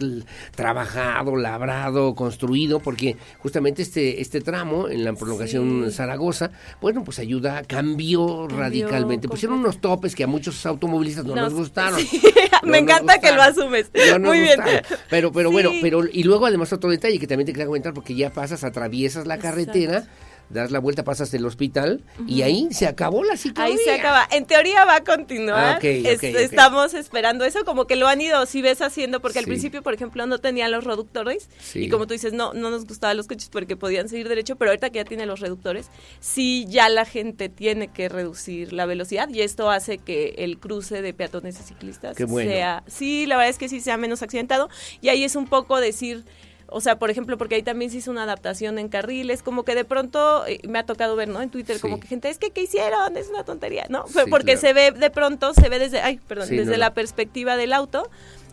trabajado, 0.56 1.36
labrado, 1.36 2.15
construido, 2.15 2.80
porque 2.80 3.18
justamente 3.40 3.82
este 3.82 4.22
este 4.22 4.41
tramo 4.41 4.88
en 4.88 5.03
la 5.03 5.14
prolongación 5.14 5.86
Sí. 5.88 5.91
Zaragoza, 5.91 6.52
bueno, 6.82 7.03
pues 7.03 7.20
ayuda, 7.20 7.64
cambió, 7.64 8.48
radicalmente. 8.48 9.28
Pusieron 9.28 9.60
unos 9.60 9.80
topes 9.80 10.15
que 10.15 10.24
a 10.24 10.28
muchos 10.28 10.65
automovilistas 10.65 11.26
no 11.26 11.36
Nos- 11.36 11.45
les 11.52 11.53
gustaron. 11.53 11.99
Sí, 12.14 12.22
No 12.64 12.70
me 12.72 12.78
encanta 12.78 13.20
que 13.20 13.32
lo 13.32 13.41
asumes. 13.41 13.90
No 14.20 14.30
Muy 14.30 14.40
bien. 14.40 14.56
gustaron. 14.57 14.82
Pero, 15.10 15.32
pero 15.32 15.52
bueno, 15.52 15.72
pero 15.82 16.03
y 16.11 16.24
luego 16.24 16.45
además 16.45 16.72
otro 16.72 16.90
detalle 16.90 17.20
que 17.20 17.28
también 17.28 17.45
te 17.45 17.52
quería 17.53 17.65
comentar, 17.65 17.94
porque 17.94 18.15
ya 18.15 18.32
pasas, 18.32 18.64
atraviesas 18.64 19.26
la 19.28 19.38
carretera, 19.38 20.06
das 20.49 20.72
la 20.72 20.80
vuelta, 20.80 21.03
pasas 21.03 21.34
el 21.34 21.45
hospital 21.45 22.03
y 22.28 22.41
ahí 22.44 22.68
se 22.72 22.88
acabó 22.88 23.24
la 23.24 23.38
ciclovía. 23.38 23.74
Ahí 23.74 23.78
se 23.84 23.91
acaba. 23.91 24.28
En 24.32 24.45
teoría 24.45 24.86
va 24.86 24.98
a 24.98 25.03
continuar. 25.03 25.76
Ah, 25.76 25.80
Es-. 25.82 26.24
Estamos 26.24 26.94
esperando 26.94 27.45
eso, 27.45 27.65
como 27.65 27.88
que 27.88 27.95
lo 27.95 28.07
han 28.07 28.22
ido, 28.22 28.45
si 28.45 28.61
ves 28.61 28.82
haciendo, 28.82 29.22
porque 29.22 29.40
al 29.40 29.45
principio, 29.45 29.82
por 29.82 29.94
ejemplo, 29.94 30.26
no 30.28 30.38
tenían 30.40 30.72
los 30.72 30.84
reductores. 30.84 31.49
Sí. 31.60 31.86
Y 31.86 31.90
como 31.90 32.07
tú 32.07 32.14
dices, 32.14 32.34
no, 32.34 32.53
no 32.53 32.70
nos 32.70 32.86
gustaban 32.86 33.18
los 33.18 33.28
coches 33.28 33.49
porque 33.49 33.76
podían 33.76 34.10
seguir 34.10 34.30
derecho, 34.30 34.56
pero 34.56 34.72
ahorita 34.72 34.90
que 34.90 34.98
ya 34.99 35.06
tiene 35.06 35.26
los 35.26 35.40
reductores, 35.40 35.90
sí 36.20 36.65
ya 36.68 36.90
la 36.90 37.06
gente 37.06 37.49
tiene 37.49 37.88
que 37.88 38.10
reducir 38.10 38.74
la 38.74 38.86
velocidad 38.86 39.30
y 39.30 39.41
esto 39.41 39.70
hace 39.70 39.98
que 39.98 40.36
el 40.38 40.60
cruce 40.60 41.02
de 41.02 41.14
peatones 41.14 41.60
y 41.60 41.64
ciclistas 41.64 42.15
Qué 42.15 42.26
bueno. 42.26 42.49
sea, 42.49 42.84
sí, 42.88 43.26
la 43.26 43.38
verdad 43.38 43.49
es 43.49 43.57
que 43.57 43.70
sí 43.70 43.80
sea 43.82 43.98
menos 43.98 44.22
accidentado. 44.22 44.70
Y 45.02 45.10
ahí 45.10 45.24
es 45.24 45.36
un 45.36 45.48
poco 45.48 45.80
decir, 45.80 46.26
o 46.68 46.81
sea, 46.81 46.98
por 46.98 47.10
ejemplo, 47.10 47.38
porque 47.38 47.56
ahí 47.56 47.64
también 47.64 47.91
se 47.91 47.98
hizo 47.98 48.11
una 48.11 48.23
adaptación 48.23 48.80
en 48.80 48.90
carriles, 48.90 49.44
como 49.44 49.64
que 49.64 49.76
de 49.76 49.85
pronto 49.85 50.45
eh, 50.48 50.60
me 50.68 50.80
ha 50.80 50.85
tocado 50.85 51.15
ver, 51.15 51.27
¿no? 51.27 51.41
En 51.41 51.49
Twitter, 51.49 51.80
como 51.80 51.99
que 51.99 52.07
gente, 52.07 52.30
es 52.30 52.38
que, 52.38 52.52
¿qué 52.52 52.61
hicieron? 52.61 53.15
Es 53.18 53.30
una 53.30 53.44
tontería, 53.44 53.85
¿no? 53.90 54.06
Sí, 54.07 54.19
porque 54.30 54.57
claro. 54.57 54.61
se 54.61 54.73
ve 54.73 54.91
de 54.91 55.10
pronto, 55.10 55.53
se 55.53 55.69
ve 55.69 55.80
desde, 55.80 56.02
ay, 56.02 56.19
perdón, 56.27 56.48
Sí, 56.48 56.57
desde 56.57 56.73
no, 56.73 56.77
la 56.77 56.94
perspectiva 56.94 57.57
del 57.57 57.73
auto. 57.73 58.10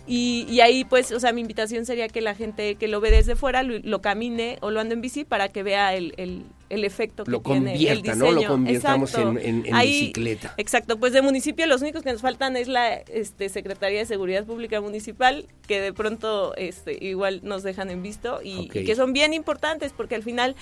Y, 0.07 0.47
y 0.51 0.61
ahí, 0.61 0.85
pues, 0.85 1.13
o 1.13 1.21
sea, 1.21 1.33
mi 1.33 1.41
invitación 1.41 1.87
sería 1.87 2.09
que 2.09 2.21
la 2.21 2.35
gente 2.35 2.75
que 2.75 2.89
lo 2.89 3.01
ve 3.01 3.11
desde 3.11 3.37
fuera 3.37 3.63
lo, 3.63 3.79
lo 3.79 4.01
camine 4.01 4.59
o 4.61 4.71
lo 4.71 4.81
ande 4.81 4.95
en 4.95 5.01
bici 5.01 5.25
para 5.25 5.49
que 5.51 5.63
vea 5.63 5.95
el, 5.95 6.15
el, 6.17 6.43
el 6.69 6.85
efecto 6.85 7.23
que 7.25 7.31
Lo 7.31 7.41
tiene 7.41 7.75
el 7.75 8.03
diseño. 8.03 8.17
¿no? 8.17 8.33
Lo 8.33 8.47
convirtamos 8.49 9.11
Exacto. 9.11 9.31
en, 9.39 9.39
en- 9.61 9.67
en 9.67 9.75
Ahí- 9.75 10.01
bicicleta. 10.01 10.55
Exacto, 10.57 10.99
pues 10.99 11.13
de 11.13 11.23
municipio 11.23 11.65
los 11.67 11.81
únicos 11.83 12.03
que 12.03 12.11
nos 12.13 12.23
faltan 12.23 12.57
es 12.57 12.67
la 12.67 12.95
este, 12.95 13.49
Secretaría 13.49 14.01
de 14.01 14.07
Seguridad 14.07 14.45
Pública 14.45 14.81
Municipal, 14.81 15.47
que 15.69 15.81
de 15.81 15.93
pronto 15.93 16.57
este, 16.57 16.97
igual 17.05 17.41
nos 17.45 17.63
dejan 17.63 17.91
en 17.91 18.03
visto 18.03 18.41
y 18.43 18.69
que 18.69 18.97
son 18.97 19.13
bien 19.13 19.33
importantes 19.33 19.93
porque 19.97 20.17
al 20.17 20.23
final 20.25 20.57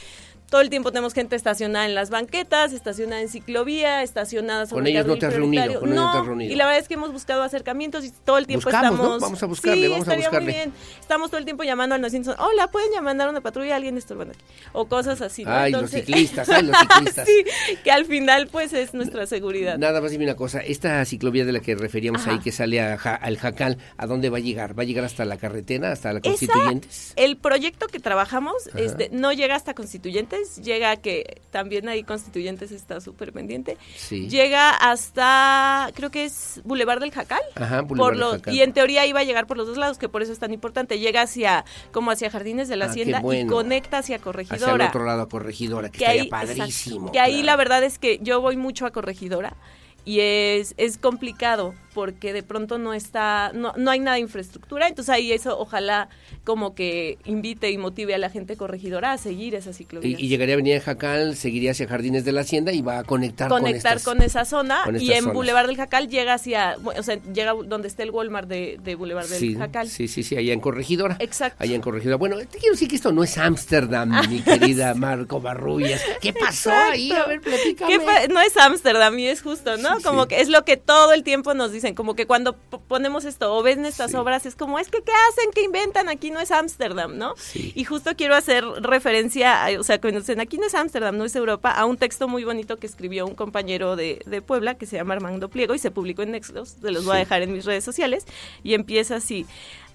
todo 0.51 0.61
el 0.63 0.71
tiempo 0.71 0.91
tenemos 0.93 1.13
gente 1.15 1.37
estacionada 1.37 1.85
en 1.87 1.95
las 1.95 2.11
banquetas, 2.11 2.73
estacionada 2.73 3.21
en 3.21 3.29
ciclovía, 3.29 4.03
estacionada 4.03 4.65
sobre 4.67 4.81
Con 4.81 4.87
el 4.87 4.93
ellos 4.95 5.07
no 5.07 5.19
te 5.19 5.27
has 5.27 5.35
reunido, 5.35 5.63
con 5.63 5.73
ellos 5.73 5.83
no 5.83 5.89
te 5.91 5.95
No, 5.95 6.21
has 6.21 6.27
reunido. 6.27 6.53
Y 6.53 6.57
la 6.57 6.65
verdad 6.67 6.81
es 6.81 6.89
que 6.89 6.95
hemos 6.95 7.13
buscado 7.13 7.43
acercamientos 7.43 8.05
y 8.05 8.11
todo 8.25 8.39
el 8.39 8.47
tiempo 8.47 8.65
Buscamos, 8.65 8.93
¿no? 8.99 9.05
estamos... 9.05 9.21
Vamos 9.21 9.43
a 9.43 9.47
buscarle, 9.47 9.87
Sí, 9.87 9.93
vamos 9.93 10.09
a 10.09 10.13
muy 10.13 10.23
buscarle. 10.23 10.53
bien. 10.53 10.73
Estamos 11.01 11.31
todo 11.31 11.39
el 11.39 11.45
tiempo 11.45 11.65
llamando 11.65 11.95
al 11.95 12.01
911, 12.01 12.43
hola, 12.43 12.69
¿pueden 12.71 12.91
llamar 12.93 13.21
a 13.21 13.29
una 13.31 13.41
patrulla? 13.41 13.77
Alguien 13.77 13.99
estorbando 13.99 14.33
aquí. 14.35 14.45
O 14.73 14.87
cosas 14.87 15.21
así, 15.21 15.45
¿no? 15.45 15.51
Ay, 15.55 15.73
los 15.73 15.91
ciclistas, 15.91 16.49
ay, 16.49 16.63
los 16.63 16.77
ciclistas. 16.95 17.27
sí, 17.27 17.45
que 17.85 17.91
al 17.91 18.05
final 18.07 18.49
pues 18.51 18.73
es 18.73 18.95
nuestra 18.95 19.27
seguridad. 19.27 19.77
Nada 19.79 20.01
más 20.01 20.11
dime 20.13 20.25
una 20.25 20.37
cosa, 20.37 20.61
esta 20.61 21.05
ciclovía 21.05 21.45
de 21.45 21.53
la 21.53 21.61
que 21.61 21.75
referíamos 21.75 22.23
Ajá. 22.23 22.33
ahí 22.33 22.39
que 22.41 22.53
sale 22.53 22.81
a 22.81 22.97
Ja- 22.97 23.15
al 23.17 23.37
Jacal, 23.39 23.77
¿a 23.97 24.07
dónde 24.07 24.31
va 24.31 24.39
a 24.39 24.41
llegar? 24.41 24.79
¿Va 24.79 24.83
a 24.83 24.87
llegar 24.87 25.05
hasta 25.05 25.25
la 25.25 25.37
carretera, 25.37 25.93
hasta 25.93 26.13
la 26.13 26.21
Esa- 26.21 26.29
Constituyentes? 26.31 27.13
el 27.17 27.37
proyecto 27.37 27.87
que 27.89 28.01
trabajamos 28.01 28.55
este, 28.77 29.11
no 29.13 29.33
llega 29.33 29.55
hasta 29.55 29.75
Constituyentes, 29.75 30.38
llega 30.63 30.97
que 30.97 31.41
también 31.51 31.89
ahí 31.89 32.03
Constituyentes 32.05 32.73
está 32.73 33.01
súper 33.01 33.33
pendiente. 33.33 33.77
Sí. 33.97 34.29
Llega 34.29 34.71
hasta, 34.71 35.91
creo 35.95 36.11
que 36.11 36.25
es 36.25 36.61
Boulevard 36.65 37.01
del 37.01 37.11
Jacal. 37.13 37.41
Ajá, 37.55 37.83
Boulevard 37.83 38.11
por 38.13 38.17
del 38.17 38.39
Jacal. 38.41 38.55
Y 38.55 38.63
en 38.63 38.73
teoría 38.73 39.07
iba 39.07 39.21
a 39.21 39.25
llegar 39.25 39.47
por 39.47 39.57
los 39.57 39.67
dos 39.67 39.77
lados, 39.77 39.99
que 39.99 40.09
por 40.09 40.23
eso 40.23 40.33
es 40.33 40.39
tan 40.39 40.53
importante. 40.53 40.99
Llega 40.99 41.23
hacia, 41.23 41.65
como 41.93 42.11
hacia 42.11 42.31
Jardines 42.31 42.69
de 42.69 42.77
la 42.77 42.87
Ah, 42.87 42.89
Hacienda 42.89 43.21
y 43.35 43.47
conecta 43.47 43.99
hacia 43.99 44.17
Hacia 44.17 44.17
el 44.17 44.23
Corregidora. 44.23 44.87
otro 44.89 45.05
lado 45.05 45.23
a 45.23 45.29
Corregidora, 45.29 45.91
que, 45.91 45.99
que 45.99 46.07
ahí, 46.07 46.29
padrísimo. 46.29 46.67
exacto, 46.97 47.13
que 47.13 47.21
ahí 47.21 47.43
la 47.43 47.57
verdad 47.57 47.83
es 47.85 47.99
que 47.99 48.19
yo 48.23 48.41
voy 48.41 48.57
mucho 48.57 48.87
a 48.87 48.91
Corregidora 48.91 49.57
y 50.05 50.21
es, 50.21 50.75
es 50.79 50.97
complicado 50.97 51.75
porque 51.99 52.33
de 52.33 52.45
pronto 52.45 52.79
no 52.79 52.95
está, 52.95 53.51
no, 53.53 53.73
no 53.77 53.91
hay 53.91 53.99
nada 53.99 54.15
de 54.15 54.21
infraestructura, 54.21 54.87
entonces 54.87 55.13
ahí 55.13 55.33
eso 55.33 55.59
ojalá 55.59 56.09
como 56.45 56.77
que 56.77 57.19
invite 57.25 57.73
y 57.73 57.77
motive 57.77 58.15
a 58.15 58.19
la 58.19 58.31
gente 58.31 58.57
corregidora 58.57 59.11
a 59.11 59.19
seguir 59.19 59.57
esa 59.57 59.73
ciclovía. 59.73 60.17
Y, 60.17 60.29
llegaría 60.29 60.55
a 60.55 60.59
Avenida 60.59 60.81
Jacal, 60.81 61.35
seguiría 61.35 61.73
hacia 61.73 61.89
Jardines 61.89 62.25
de 62.25 62.31
la 62.31 62.43
Hacienda 62.43 62.71
y 62.71 62.83
va 62.83 63.01
a 63.01 63.03
conectar, 63.03 63.49
conectar 63.49 64.01
con, 64.01 64.23
esa 64.23 64.45
zona 64.45 64.83
con 64.85 64.95
y 64.95 65.11
en 65.11 65.23
zonas. 65.23 65.35
Boulevard 65.35 65.67
del 65.67 65.77
Jacal 65.77 66.09
llega 66.09 66.35
hacia, 66.35 66.77
o 66.85 67.03
sea, 67.03 67.21
llega 67.33 67.53
donde 67.53 67.89
está 67.89 68.05
el 68.05 68.13
Walmart 68.13 68.49
de, 68.49 68.79
de 68.81 68.95
Boulevard 68.95 69.27
del 69.27 69.41
Sí, 69.41 69.57
Jacal. 69.57 69.89
sí, 69.89 70.07
sí, 70.07 70.23
sí, 70.23 70.37
allá 70.37 70.53
en 70.53 70.61
Corregidora. 70.61 71.17
Exacto. 71.19 71.65
Allá 71.65 71.75
en 71.75 71.81
Corregidora. 71.81 72.17
Bueno, 72.17 72.37
te 72.39 72.59
quiero 72.59 72.75
decir 72.75 72.87
que 72.87 72.95
esto 72.95 73.11
no 73.11 73.25
es 73.25 73.37
Ámsterdam, 73.39 74.29
mi 74.31 74.41
querida 74.43 74.95
Marco 74.95 75.41
Barrullas. 75.41 76.01
¿Qué 76.21 76.33
pasó 76.33 76.71
ahí? 76.71 77.11
A 77.11 77.25
ver, 77.27 77.41
platícame. 77.41 77.93
¿Qué 77.93 77.99
pa- 77.99 78.29
no 78.29 78.41
es 78.41 78.57
Ámsterdam 78.57 79.19
y 79.19 79.27
es 79.27 79.43
justo, 79.43 79.77
¿no? 79.79 79.99
como 80.01 80.29
que 80.29 80.41
es 80.41 80.49
lo 80.49 80.65
que 80.65 80.77
todo 80.77 81.13
el 81.13 81.23
tiempo 81.25 81.55
nos 81.55 81.73
dicen, 81.73 81.88
como 81.95 82.15
que 82.15 82.27
cuando 82.27 82.55
ponemos 82.89 83.25
esto 83.25 83.55
o 83.55 83.63
ven 83.63 83.85
estas 83.87 84.15
obras 84.15 84.47
es 84.47 84.55
como, 84.55 84.79
es 84.79 84.89
que 84.89 85.03
¿qué 85.03 85.13
hacen? 85.31 85.51
¿Qué 85.55 85.63
inventan? 85.63 86.09
Aquí 86.09 86.31
no 86.31 86.41
es 86.41 86.51
Ámsterdam, 86.51 87.17
¿no? 87.19 87.35
Y 87.75 87.85
justo 87.85 88.11
quiero 88.17 88.35
hacer 88.35 88.65
referencia, 88.65 89.65
a- 89.65 89.79
o 89.81 89.83
sea, 89.83 90.01
cuando 90.01 90.21
dicen, 90.21 90.41
aquí 90.41 90.59
no 90.59 90.67
es 90.67 90.75
Ámsterdam, 90.75 91.17
no 91.17 91.25
es 91.25 91.37
Europa, 91.37 91.71
a 91.71 91.85
un 91.85 91.97
texto 91.97 92.29
muy 92.29 92.45
bonito 92.45 92.77
que 92.79 92.87
escribió 92.87 93.27
un 93.27 93.35
compañero 93.35 93.97
de, 93.97 94.23
de 94.27 94.43
Puebla 94.43 94.77
que 94.77 94.87
se 94.87 94.97
llama 94.97 95.15
Armando 95.15 95.49
Pliego 95.49 95.75
y 95.75 95.79
se 95.79 95.91
publicó 95.91 96.23
en 96.23 96.33
Nexos, 96.33 96.77
se 96.81 96.91
los 96.91 97.05
voy 97.05 97.17
a 97.17 97.19
dejar 97.19 97.43
en 97.43 97.53
mis 97.53 97.65
redes 97.65 97.85
sociales, 97.85 98.25
y 98.63 98.75
empieza 98.75 99.17
así. 99.17 99.47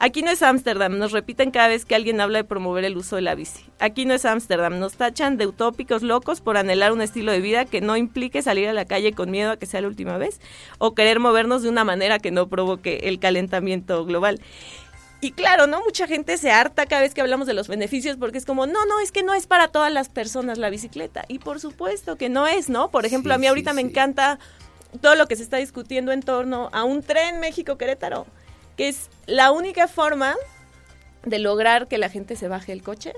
Aquí 0.03 0.21
no 0.21 0.31
es 0.31 0.43
Ámsterdam, 0.43 0.97
nos 0.97 1.13
repiten 1.13 1.49
cada 1.49 1.69
vez 1.69 1.85
que 1.85 1.95
alguien 1.95 2.19
habla 2.19 2.39
de 2.39 2.43
promover 2.43 2.83
el 2.83 2.97
uso 2.97 3.15
de 3.15 3.21
la 3.21 3.35
bici. 3.35 3.63
Aquí 3.79 4.03
no 4.03 4.13
es 4.13 4.25
Ámsterdam, 4.25 4.77
nos 4.77 4.95
tachan 4.95 5.37
de 5.37 5.47
utópicos 5.47 6.03
locos 6.03 6.41
por 6.41 6.57
anhelar 6.57 6.91
un 6.91 7.01
estilo 7.01 7.31
de 7.31 7.39
vida 7.39 7.63
que 7.63 7.79
no 7.79 7.95
implique 7.95 8.41
salir 8.41 8.67
a 8.67 8.73
la 8.73 8.83
calle 8.83 9.13
con 9.13 9.31
miedo 9.31 9.51
a 9.51 9.55
que 9.55 9.65
sea 9.65 9.79
la 9.79 9.87
última 9.87 10.17
vez 10.17 10.41
o 10.77 10.93
querer 10.93 11.21
movernos 11.21 11.63
de 11.63 11.69
una 11.69 11.85
manera 11.85 12.19
que 12.19 12.31
no 12.31 12.49
provoque 12.49 13.03
el 13.03 13.17
calentamiento 13.17 14.03
global. 14.03 14.41
Y 15.21 15.31
claro, 15.31 15.67
¿no? 15.67 15.79
Mucha 15.79 16.05
gente 16.05 16.37
se 16.37 16.51
harta 16.51 16.85
cada 16.85 17.03
vez 17.03 17.13
que 17.13 17.21
hablamos 17.21 17.47
de 17.47 17.53
los 17.53 17.69
beneficios 17.69 18.17
porque 18.17 18.39
es 18.39 18.45
como, 18.45 18.67
no, 18.67 18.85
no, 18.85 18.99
es 18.99 19.13
que 19.13 19.23
no 19.23 19.33
es 19.33 19.47
para 19.47 19.69
todas 19.69 19.93
las 19.93 20.09
personas 20.09 20.57
la 20.57 20.69
bicicleta. 20.69 21.23
Y 21.29 21.39
por 21.39 21.61
supuesto 21.61 22.17
que 22.17 22.27
no 22.27 22.45
es, 22.45 22.67
¿no? 22.67 22.91
Por 22.91 23.05
ejemplo, 23.05 23.31
Sí, 23.31 23.35
a 23.35 23.37
mí 23.37 23.47
ahorita 23.47 23.71
sí, 23.71 23.75
me 23.77 23.83
sí. 23.83 23.87
encanta 23.87 24.37
todo 24.99 25.15
lo 25.15 25.27
que 25.27 25.37
se 25.37 25.43
está 25.43 25.55
discutiendo 25.55 26.11
en 26.11 26.23
torno 26.23 26.69
a 26.73 26.83
un 26.83 27.03
tren 27.03 27.39
México-Querétaro, 27.39 28.27
que 28.75 28.89
es 28.89 29.09
la 29.25 29.51
única 29.51 29.87
forma 29.87 30.35
de 31.25 31.39
lograr 31.39 31.87
que 31.87 31.97
la 31.97 32.09
gente 32.09 32.35
se 32.35 32.47
baje 32.47 32.71
el 32.73 32.83
coche 32.83 33.13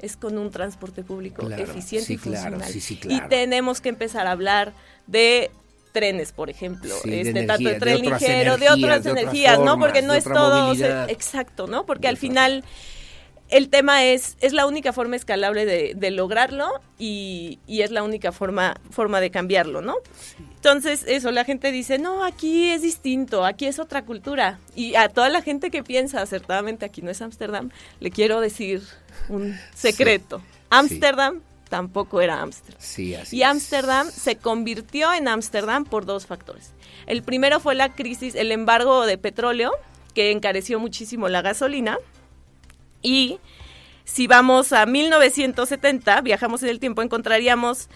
es 0.00 0.16
con 0.16 0.36
un 0.36 0.50
transporte 0.50 1.02
público 1.02 1.46
Claro, 1.46 1.62
eficiente 1.62 2.06
sí, 2.06 2.14
y 2.14 2.18
claro, 2.18 2.60
funcional. 2.60 2.72
sí, 2.72 2.80
sí, 2.80 3.00
Y 3.08 3.20
tenemos 3.28 3.80
que 3.80 3.88
empezar 3.88 4.26
a 4.26 4.32
hablar 4.32 4.74
de 5.06 5.50
trenes, 5.92 6.32
por 6.32 6.50
ejemplo, 6.50 6.94
Sí, 7.02 7.08
de 7.10 7.20
este 7.22 7.42
tanto 7.44 7.70
de 7.70 7.74
de 7.74 7.80
tren 7.80 8.02
ligero, 8.02 8.58
de 8.58 8.68
otras 8.68 9.04
de 9.04 9.10
energías, 9.12 9.58
¿no? 9.60 9.78
Porque 9.78 10.02
no 10.02 10.12
es 10.12 10.24
todo, 10.24 10.68
o 10.68 10.74
sea, 10.74 10.88
movilidad. 10.88 11.10
exacto, 11.10 11.66
¿no? 11.66 11.86
Porque 11.86 12.08
al 12.08 12.18
final 12.18 12.64
el 13.48 13.70
tema 13.70 14.04
es, 14.04 14.36
es 14.40 14.52
la 14.52 14.66
única 14.66 14.92
forma 14.92 15.16
escalable 15.16 15.64
de, 15.64 15.94
de 15.96 16.10
lograrlo 16.10 16.68
y, 16.98 17.60
y 17.66 17.82
es 17.82 17.90
la 17.90 18.02
única 18.02 18.32
forma, 18.32 18.74
forma 18.90 19.20
de 19.20 19.30
cambiarlo, 19.30 19.80
¿no? 19.80 19.96
Entonces, 20.66 21.04
eso, 21.06 21.30
la 21.30 21.44
gente 21.44 21.70
dice, 21.70 21.96
no, 21.96 22.24
aquí 22.24 22.70
es 22.70 22.82
distinto, 22.82 23.44
aquí 23.44 23.66
es 23.66 23.78
otra 23.78 24.04
cultura. 24.04 24.58
Y 24.74 24.96
a 24.96 25.08
toda 25.08 25.28
la 25.28 25.40
gente 25.40 25.70
que 25.70 25.84
piensa 25.84 26.20
acertadamente 26.20 26.84
aquí 26.84 27.02
no 27.02 27.10
es 27.12 27.22
Ámsterdam, 27.22 27.70
le 28.00 28.10
quiero 28.10 28.40
decir 28.40 28.82
un 29.28 29.56
secreto. 29.76 30.42
Ámsterdam 30.70 31.40
tampoco 31.68 32.20
era 32.20 32.42
Ámsterdam. 32.42 32.80
Sí, 32.80 33.14
así 33.14 33.36
Y 33.36 33.42
Ámsterdam 33.44 34.10
se 34.10 34.38
convirtió 34.38 35.12
en 35.12 35.28
Ámsterdam 35.28 35.84
por 35.84 36.04
dos 36.04 36.26
factores. 36.26 36.72
El 37.06 37.22
primero 37.22 37.60
fue 37.60 37.76
la 37.76 37.94
crisis, 37.94 38.34
el 38.34 38.50
embargo 38.50 39.06
de 39.06 39.18
petróleo, 39.18 39.70
que 40.14 40.32
encareció 40.32 40.80
muchísimo 40.80 41.28
la 41.28 41.42
gasolina. 41.42 41.96
Y 43.02 43.38
si 44.04 44.26
vamos 44.26 44.72
a 44.72 44.84
1970, 44.84 46.22
viajamos 46.22 46.64
en 46.64 46.70
el 46.70 46.80
tiempo, 46.80 47.02
encontraríamos 47.02 47.88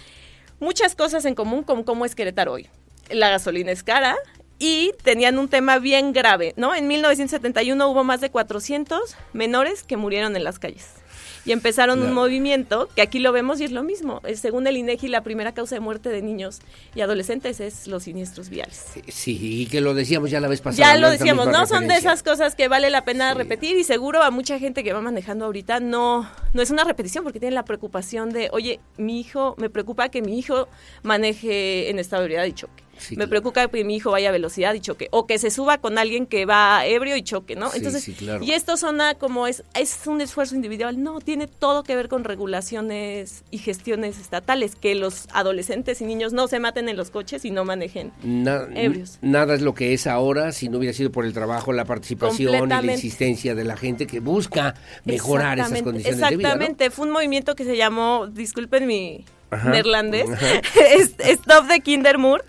muchas 0.61 0.95
cosas 0.95 1.24
en 1.24 1.35
común 1.35 1.65
con 1.65 1.82
cómo 1.82 2.05
es 2.05 2.15
hoy. 2.49 2.69
La 3.11 3.28
gasolina 3.28 3.73
es 3.73 3.82
cara 3.82 4.16
y 4.59 4.93
tenían 5.03 5.39
un 5.39 5.49
tema 5.49 5.78
bien 5.78 6.12
grave, 6.12 6.55
¿no? 6.57 6.74
En 6.74 6.87
1971 6.87 7.89
hubo 7.89 8.05
más 8.05 8.20
de 8.20 8.31
400 8.31 9.16
menores 9.32 9.82
que 9.82 9.97
murieron 9.97 10.37
en 10.37 10.45
las 10.45 10.59
calles. 10.59 10.99
Y 11.44 11.52
empezaron 11.52 12.02
un 12.02 12.12
movimiento 12.12 12.88
que 12.94 13.02
aquí 13.02 13.18
lo 13.18 13.32
vemos 13.32 13.60
y 13.60 13.64
es 13.64 13.72
lo 13.72 13.82
mismo. 13.82 14.20
Eh, 14.24 14.36
Según 14.36 14.66
el 14.66 14.76
INEGI, 14.76 15.08
la 15.08 15.22
primera 15.22 15.52
causa 15.52 15.74
de 15.74 15.80
muerte 15.80 16.08
de 16.10 16.22
niños 16.22 16.60
y 16.94 17.00
adolescentes 17.00 17.60
es 17.60 17.86
los 17.86 18.04
siniestros 18.04 18.50
viales. 18.50 18.86
Sí, 19.08 19.38
y 19.40 19.66
que 19.66 19.80
lo 19.80 19.94
decíamos 19.94 20.30
ya 20.30 20.40
la 20.40 20.48
vez 20.48 20.60
pasada. 20.60 20.94
Ya 20.94 20.98
lo 20.98 21.10
decíamos, 21.10 21.46
¿no? 21.48 21.66
Son 21.66 21.88
de 21.88 21.96
esas 21.96 22.22
cosas 22.22 22.54
que 22.54 22.68
vale 22.68 22.90
la 22.90 23.04
pena 23.04 23.34
repetir 23.34 23.76
y 23.76 23.84
seguro 23.84 24.22
a 24.22 24.30
mucha 24.30 24.58
gente 24.58 24.84
que 24.84 24.92
va 24.92 25.00
manejando 25.00 25.46
ahorita 25.46 25.80
no, 25.80 26.28
no 26.52 26.62
es 26.62 26.70
una 26.70 26.84
repetición 26.84 27.24
porque 27.24 27.40
tienen 27.40 27.54
la 27.54 27.64
preocupación 27.64 28.30
de, 28.30 28.50
oye, 28.52 28.80
mi 28.96 29.20
hijo, 29.20 29.54
me 29.58 29.70
preocupa 29.70 30.08
que 30.08 30.22
mi 30.22 30.38
hijo 30.38 30.68
maneje 31.02 31.90
en 31.90 31.98
estado 31.98 32.22
de 32.22 32.26
ebriedad 32.26 32.44
y 32.44 32.52
choque. 32.52 32.84
Sí, 33.01 33.14
me 33.14 33.16
claro. 33.24 33.31
preocupa 33.31 33.66
que 33.68 33.82
mi 33.85 33.97
hijo 33.97 34.10
vaya 34.10 34.28
a 34.28 34.32
velocidad 34.32 34.74
y 34.74 34.81
choque. 34.81 35.09
O 35.10 35.27
que 35.27 35.39
se 35.39 35.51
suba 35.51 35.78
con 35.78 35.98
alguien 35.98 36.27
que 36.27 36.47
va 36.47 36.85
ebrio 36.86 37.16
y 37.16 37.22
choque, 37.22 37.56
¿no? 37.56 37.70
Sí, 37.70 37.78
Entonces, 37.78 38.05
sí, 38.05 38.12
claro. 38.12 38.44
y 38.44 38.52
esto 38.52 38.77
suena 38.77 39.14
como 39.14 39.47
es, 39.47 39.64
es 39.74 40.06
un 40.06 40.20
esfuerzo 40.20 40.55
individual. 40.55 41.02
No, 41.02 41.20
tiene 41.20 41.47
todo 41.47 41.82
que 41.82 41.97
ver 41.97 42.09
con 42.09 42.24
regulaciones 42.24 43.43
y 43.51 43.59
gestiones 43.59 44.18
estatales. 44.18 44.74
Que 44.77 44.94
los 44.94 45.27
adolescentes 45.32 46.01
y 46.01 46.05
niños 46.05 46.32
no 46.32 46.47
se 46.48 46.60
maten 46.60 46.89
en 46.89 46.97
los 46.97 47.10
coches 47.10 47.44
y 47.44 47.51
no 47.51 47.64
manejen 47.64 48.12
Na- 48.22 48.68
ebrios. 48.74 49.18
Nada 49.22 49.55
es 49.55 49.62
lo 49.62 49.74
que 49.74 49.93
es 49.93 50.06
ahora 50.06 50.52
si 50.52 50.68
no 50.68 50.78
hubiera 50.78 50.93
sido 50.94 51.10
por 51.10 51.24
el 51.24 51.32
trabajo, 51.32 51.72
la 51.72 51.85
participación 51.85 52.55
y 52.55 52.68
la 52.86 52.93
insistencia 52.93 53.55
de 53.55 53.64
la 53.64 53.77
gente 53.77 54.06
que 54.06 54.20
busca 54.20 54.74
mejorar 55.05 55.59
esas 55.59 55.82
condiciones 55.82 56.20
de 56.20 56.36
vida. 56.36 56.36
¿no? 56.36 56.40
Exactamente, 56.40 56.90
fue 56.90 57.06
un 57.06 57.12
movimiento 57.12 57.55
que 57.55 57.64
se 57.64 57.77
llamó, 57.77 58.27
disculpen 58.27 58.86
mi 58.86 59.24
Ajá, 59.51 59.70
neerlandés, 59.70 60.28
ajá. 60.31 60.47
Stop 61.20 61.68
the 61.68 61.81
Kindermoord. 61.81 62.43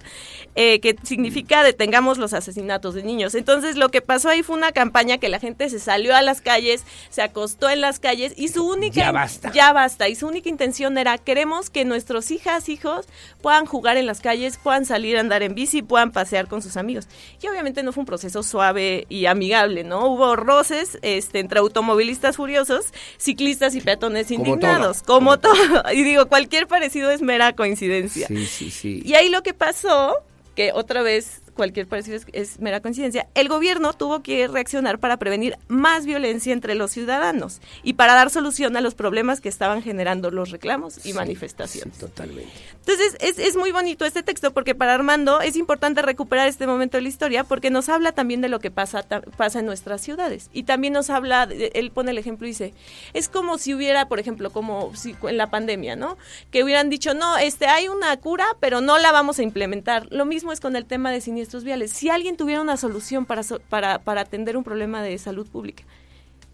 Eh, 0.56 0.80
que 0.80 0.96
significa 1.04 1.64
detengamos 1.64 2.18
los 2.18 2.34
asesinatos 2.34 2.94
de 2.96 3.04
niños. 3.04 3.36
Entonces 3.36 3.76
lo 3.78 3.90
que 3.90 4.02
pasó 4.02 4.30
ahí 4.30 4.44
fue 4.44 4.56
una 4.58 4.72
campaña 4.72 5.18
que 5.18 5.30
la 5.30 5.40
gente 5.40 5.70
se 5.70 5.80
salió 5.80 6.16
a 6.16 6.22
las 6.22 6.42
calles, 6.42 6.84
se 7.10 7.22
acostó 7.22 7.70
en 7.70 7.82
las 7.82 8.00
calles 8.00 8.34
y 8.36 8.50
su 8.50 8.68
única 8.68 9.02
Ya 9.02 9.12
basta. 9.12 9.52
ya 9.52 9.74
basta 9.74 10.10
y 10.10 10.16
su 10.16 10.28
única 10.28 10.50
intención 10.50 10.98
era 10.98 11.18
queremos 11.18 11.70
que 11.70 11.86
nuestros 11.86 12.32
hijas, 12.32 12.70
hijos 12.70 13.08
puedan 13.42 13.66
jugar 13.66 13.98
en 13.98 14.06
las 14.06 14.20
calles, 14.22 14.58
puedan 14.62 14.86
salir 14.86 15.18
a 15.18 15.22
andar 15.22 15.44
en 15.44 15.56
bici, 15.56 15.82
puedan 15.82 16.12
pasear 16.12 16.48
con 16.48 16.62
sus 16.62 16.78
amigos. 16.78 17.08
Y 17.42 17.48
obviamente 17.48 17.84
no 17.84 17.92
fue 17.94 18.02
un 18.02 18.06
proceso 18.08 18.44
suave 18.44 19.06
y 19.10 19.26
amigable, 19.28 19.84
¿no? 19.84 20.08
Hubo 20.08 20.36
roces 20.36 21.00
este, 21.02 21.40
entre 21.40 21.60
automovilistas 21.60 22.36
furiosos, 22.36 22.86
ciclistas 23.18 23.76
y 23.76 23.82
peatones 23.82 24.28
Como 24.28 24.40
indignados, 24.46 25.04
todo, 25.04 25.18
como 25.18 25.40
todo. 25.40 25.54
Y 25.94 26.04
digo, 26.04 26.28
cualquier 26.28 26.68
parecido 26.68 27.12
es 27.12 27.22
mera 27.22 27.54
coincidencia. 27.54 28.28
Sí, 28.28 28.46
sí, 28.46 28.72
sí. 28.72 29.02
Y 29.06 29.14
ahí 29.16 29.30
lo 29.30 29.44
que 29.44 29.54
pasó, 29.54 30.16
que 30.56 30.72
otra 30.74 31.02
vez 31.02 31.42
cualquier 31.54 31.88
parecido 31.88 32.18
es, 32.18 32.26
es 32.34 32.60
mera 32.60 32.82
coincidencia, 32.82 33.28
el 33.36 33.48
gobierno 33.48 33.94
tuvo 33.94 34.24
que 34.24 34.48
reaccionar 34.48 35.00
para 35.00 35.18
prevenir 35.18 35.58
más 35.68 36.06
violencia 36.06 36.54
entre 36.54 36.76
los 36.76 36.92
ciudadanos 36.92 37.62
y 37.84 37.94
para 37.94 38.16
dar 38.16 38.30
solución 38.30 38.76
a 38.78 38.82
los 38.82 38.96
problemas 38.96 39.42
que 39.42 39.50
estaban 39.50 39.82
generando 39.82 40.32
los 40.32 40.52
reclamos 40.52 41.06
y 41.06 41.14
manifestaciones. 41.14 41.98
totalmente. 41.98 42.52
Entonces 42.82 43.16
es, 43.20 43.38
es 43.38 43.56
muy 43.56 43.72
bonito 43.72 44.06
este 44.06 44.24
texto 44.24 44.52
porque 44.52 44.74
para 44.74 44.96
Armando 44.96 45.40
es 45.40 45.56
importante 45.56 46.02
recuperar 46.02 46.48
este 46.48 46.66
momento 46.66 46.98
de 46.98 47.04
la 47.04 47.10
historia 47.10 47.44
porque 47.44 47.70
nos 47.70 47.90
habla 47.90 48.12
también 48.12 48.42
de 48.42 48.50
lo 48.50 48.60
que 48.60 48.72
pasa, 48.72 49.06
pasa 49.38 49.60
en 49.60 49.68
nuestras 49.68 50.02
ciudades 50.02 50.50
y 50.52 50.64
también 50.64 50.94
nos 50.94 51.12
habla, 51.12 51.48
él 51.52 51.92
pone 51.92 52.10
el 52.10 52.18
ejemplo 52.18 52.48
y 52.48 52.52
dice, 52.52 52.74
es 53.14 53.30
como 53.30 53.60
si 53.60 53.76
hubiera, 53.76 54.08
por 54.08 54.20
ejemplo, 54.20 54.50
como 54.50 54.96
si 54.96 55.16
en 55.24 55.38
la 55.38 55.52
pandemia, 55.52 55.96
¿no? 55.96 56.18
Que 56.50 56.64
hubieran 56.64 56.90
dicho, 56.90 57.14
no, 57.14 57.38
este, 57.38 57.68
hay 57.68 57.88
una 57.88 58.18
cura, 58.18 58.46
pero 58.60 58.82
no 58.82 58.98
la 58.98 59.12
vamos 59.12 59.40
a 59.40 59.44
implementar. 59.44 60.08
Lo 60.10 60.26
mismo 60.26 60.52
es 60.52 60.60
con 60.60 60.76
el 60.76 60.86
tema 60.86 61.12
de 61.12 61.22
siniestros 61.22 61.64
viales. 61.64 61.92
Si 61.92 62.10
alguien 62.10 62.38
tuviera 62.38 62.62
una 62.62 62.78
solución 62.78 63.26
para, 63.26 63.44
para, 63.70 64.00
para 64.00 64.22
atender 64.22 64.58
un 64.58 64.64
problema 64.64 65.04
de 65.04 65.18
salud 65.18 65.48
pública, 65.48 65.84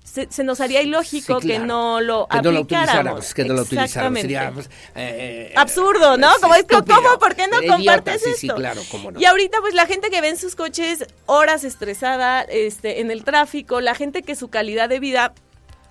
se, 0.10 0.28
se 0.32 0.44
nos 0.44 0.62
haría 0.62 0.82
ilógico 0.82 1.42
Sí, 1.42 1.48
claro. 1.48 1.62
que 1.62 1.68
no 1.68 2.00
lo 2.02 2.28
Que 2.28 2.38
aplicáramos. 2.38 3.34
que 3.34 3.44
no 3.44 3.54
lo 3.56 3.62
utilizáramos. 3.64 4.22
Sería, 4.22 4.52
pues, 4.54 4.70
eh, 4.96 5.54
absurdo, 5.56 6.16
¿no? 6.18 6.34
sí, 6.34 6.42
Como 6.42 6.56
es. 6.56 6.64
¿cómo? 6.64 7.20
¿Por 7.20 7.36
qué 7.36 7.48
no 7.48 7.58
Idiota, 7.62 7.76
compartes 7.76 8.22
sí, 8.24 8.30
esto? 8.30 8.40
sí, 8.40 8.48
claro, 8.50 8.82
cómo 8.90 9.12
no. 9.12 9.20
Y 9.20 9.26
ahorita, 9.26 9.60
pues, 9.62 9.74
la 9.74 9.86
gente 9.86 10.10
que 10.10 10.22
ve 10.22 10.30
en 10.30 10.38
sus 10.38 10.56
coches 10.56 11.06
horas 11.26 11.64
estresada, 11.66 12.42
este, 12.42 13.02
en 13.02 13.12
el 13.12 13.24
tráfico, 13.26 13.82
la 13.82 13.96
gente 13.96 14.24
que 14.24 14.36
su 14.36 14.48
calidad 14.48 14.88
de 14.90 15.00
vida 15.00 15.34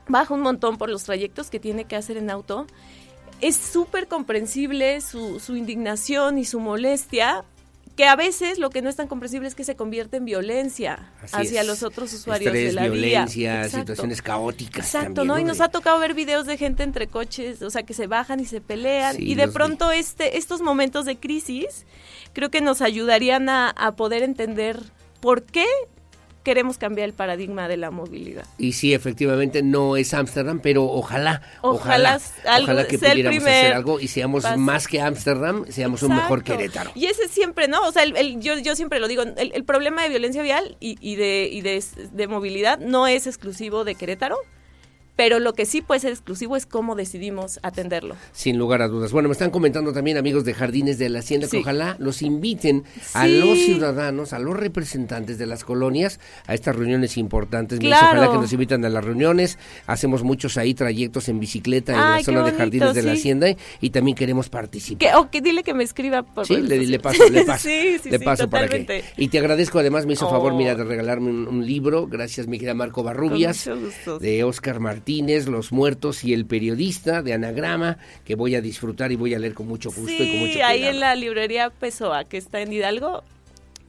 baja 0.08 0.32
un 0.34 0.40
montón 0.40 0.78
por 0.78 0.88
los 0.88 1.04
trayectos 1.04 1.50
que 1.50 1.60
tiene 1.60 1.84
que 1.84 1.96
hacer 1.96 2.16
en 2.16 2.30
auto, 2.30 2.66
es 3.40 3.56
súper 3.56 4.08
comprensible 4.08 5.00
su, 5.02 5.40
su 5.40 5.56
indignación 5.56 6.38
y 6.38 6.44
su 6.46 6.58
molestia, 6.58 7.44
que 7.96 8.04
a 8.06 8.14
veces 8.14 8.58
lo 8.58 8.68
que 8.70 8.82
no 8.82 8.90
es 8.90 8.96
tan 8.96 9.08
comprensible 9.08 9.48
es 9.48 9.54
que 9.54 9.64
se 9.64 9.74
convierte 9.74 10.18
en 10.18 10.26
violencia 10.26 11.10
Así 11.22 11.34
hacia 11.36 11.60
es. 11.62 11.66
los 11.66 11.82
otros 11.82 12.12
usuarios 12.12 12.48
Estrés, 12.54 12.66
de 12.68 12.72
la 12.74 12.82
vía. 12.82 12.90
violencia, 12.90 13.56
Exacto. 13.64 13.78
situaciones 13.78 14.22
caóticas 14.22 14.84
Exacto, 14.86 15.14
también, 15.14 15.26
¿no? 15.28 15.38
Y 15.38 15.42
¿no? 15.42 15.48
nos 15.48 15.60
ha 15.62 15.68
tocado 15.70 15.98
ver 15.98 16.12
videos 16.14 16.46
de 16.46 16.58
gente 16.58 16.82
entre 16.82 17.06
coches, 17.06 17.62
o 17.62 17.70
sea, 17.70 17.84
que 17.84 17.94
se 17.94 18.06
bajan 18.06 18.38
y 18.38 18.44
se 18.44 18.60
pelean. 18.60 19.16
Sí, 19.16 19.24
y 19.30 19.34
de 19.34 19.46
vi. 19.46 19.52
pronto 19.52 19.90
este, 19.92 20.36
estos 20.36 20.60
momentos 20.60 21.06
de 21.06 21.16
crisis 21.16 21.86
creo 22.34 22.50
que 22.50 22.60
nos 22.60 22.82
ayudarían 22.82 23.48
a, 23.48 23.70
a 23.70 23.96
poder 23.96 24.22
entender 24.22 24.78
por 25.20 25.42
qué 25.44 25.64
queremos 26.46 26.78
cambiar 26.78 27.08
el 27.08 27.12
paradigma 27.12 27.66
de 27.66 27.76
la 27.76 27.90
movilidad. 27.90 28.46
Y 28.56 28.74
sí, 28.74 28.94
efectivamente 28.94 29.64
no 29.64 29.96
es 29.96 30.14
Ámsterdam, 30.14 30.60
pero 30.60 30.84
ojalá, 30.84 31.42
ojalá, 31.60 32.20
ojalá, 32.62 32.86
que 32.86 33.00
pudiéramos 33.00 33.42
hacer 33.42 33.72
algo 33.72 33.98
y 33.98 34.06
seamos 34.06 34.44
más 34.56 34.86
que 34.86 35.00
Ámsterdam, 35.00 35.64
seamos 35.68 36.04
un 36.04 36.14
mejor 36.14 36.44
Querétaro. 36.44 36.92
Y 36.94 37.06
ese 37.06 37.26
siempre, 37.26 37.66
¿no? 37.66 37.82
O 37.82 37.90
sea, 37.90 38.04
el, 38.04 38.38
yo, 38.38 38.56
yo 38.60 38.76
siempre 38.76 39.00
lo 39.00 39.08
digo, 39.08 39.24
el, 39.24 39.64
problema 39.64 40.04
de 40.04 40.08
violencia 40.08 40.40
vial 40.40 40.76
y, 40.78 40.96
y, 41.00 41.16
de, 41.16 41.48
y 41.50 41.62
de, 41.62 41.82
de 42.12 42.28
movilidad 42.28 42.78
no 42.78 43.08
es 43.08 43.26
exclusivo 43.26 43.82
de 43.82 43.96
Querétaro, 43.96 44.36
pero 45.16 45.40
lo 45.40 45.54
que 45.54 45.64
sí 45.64 45.80
puede 45.80 46.00
ser 46.00 46.12
exclusivo 46.12 46.56
es 46.56 46.66
cómo 46.66 46.94
decidimos 46.94 47.58
atenderlo. 47.62 48.14
Sin 48.32 48.58
lugar 48.58 48.82
a 48.82 48.88
dudas. 48.88 49.12
Bueno, 49.12 49.30
me 49.30 49.32
están 49.32 49.50
comentando 49.50 49.92
también 49.94 50.18
amigos 50.18 50.44
de 50.44 50.52
Jardines 50.52 50.98
de 50.98 51.08
la 51.08 51.20
Hacienda 51.20 51.48
que 51.48 51.58
ojalá 51.58 51.96
los 51.98 52.20
inviten 52.20 52.84
a 53.14 53.26
los 53.26 53.58
ciudadanos, 53.58 54.34
a 54.34 54.38
los 54.38 54.54
representantes 54.54 55.38
de 55.38 55.46
las 55.46 55.64
colonias 55.64 56.20
a 56.46 56.54
estas 56.54 56.76
reuniones 56.76 57.16
importantes. 57.16 57.80
Ojalá 57.82 58.30
que 58.30 58.36
nos 58.36 58.52
invitan 58.52 58.84
a 58.84 58.90
las 58.90 59.02
reuniones. 59.02 59.58
Hacemos 59.86 60.22
muchos 60.22 60.58
ahí 60.58 60.74
trayectos 60.74 61.30
en 61.30 61.40
bicicleta 61.40 61.92
en 61.92 61.98
la 61.98 62.22
zona 62.22 62.42
de 62.42 62.52
Jardines 62.52 62.94
de 62.94 63.02
la 63.02 63.12
Hacienda 63.12 63.48
y 63.80 63.90
también 63.90 64.16
queremos 64.16 64.50
participar. 64.50 65.16
o 65.16 65.30
que 65.30 65.40
dile 65.40 65.62
que 65.62 65.72
me 65.72 65.84
escriba 65.84 66.22
por 66.22 66.46
Sí, 66.46 66.56
le, 66.58 66.98
paso, 66.98 67.28
le 67.30 67.44
paso. 67.44 67.68
le 67.68 68.20
paso 68.24 68.50
para 68.50 68.68
que. 68.68 69.02
Y 69.16 69.28
te 69.28 69.38
agradezco 69.38 69.78
además, 69.78 70.04
me 70.04 70.12
hizo 70.12 70.28
favor, 70.28 70.54
mira, 70.54 70.74
de 70.74 70.82
oh. 70.82 70.84
regalarme 70.84 71.30
un, 71.30 71.66
libro. 71.66 72.06
Gracias, 72.06 72.46
mi 72.46 72.58
querida 72.58 72.74
Marco 72.74 73.02
Barrubias, 73.02 73.68
de 74.20 74.44
Oscar 74.44 74.78
Martínez 74.78 75.05
los 75.46 75.72
Muertos 75.72 76.24
y 76.24 76.34
el 76.34 76.46
Periodista 76.46 77.22
de 77.22 77.32
Anagrama, 77.32 77.98
que 78.24 78.34
voy 78.34 78.54
a 78.54 78.60
disfrutar 78.60 79.12
y 79.12 79.16
voy 79.16 79.34
a 79.34 79.38
leer 79.38 79.54
con 79.54 79.68
mucho 79.68 79.90
gusto 79.90 80.10
y 80.10 80.30
con 80.30 80.38
mucho 80.40 80.52
cuidado. 80.54 80.72
ahí 80.72 80.84
en 80.84 81.00
la 81.00 81.14
librería 81.14 81.70
Pessoa, 81.70 82.24
que 82.24 82.36
está 82.36 82.60
en 82.60 82.72
Hidalgo, 82.72 83.22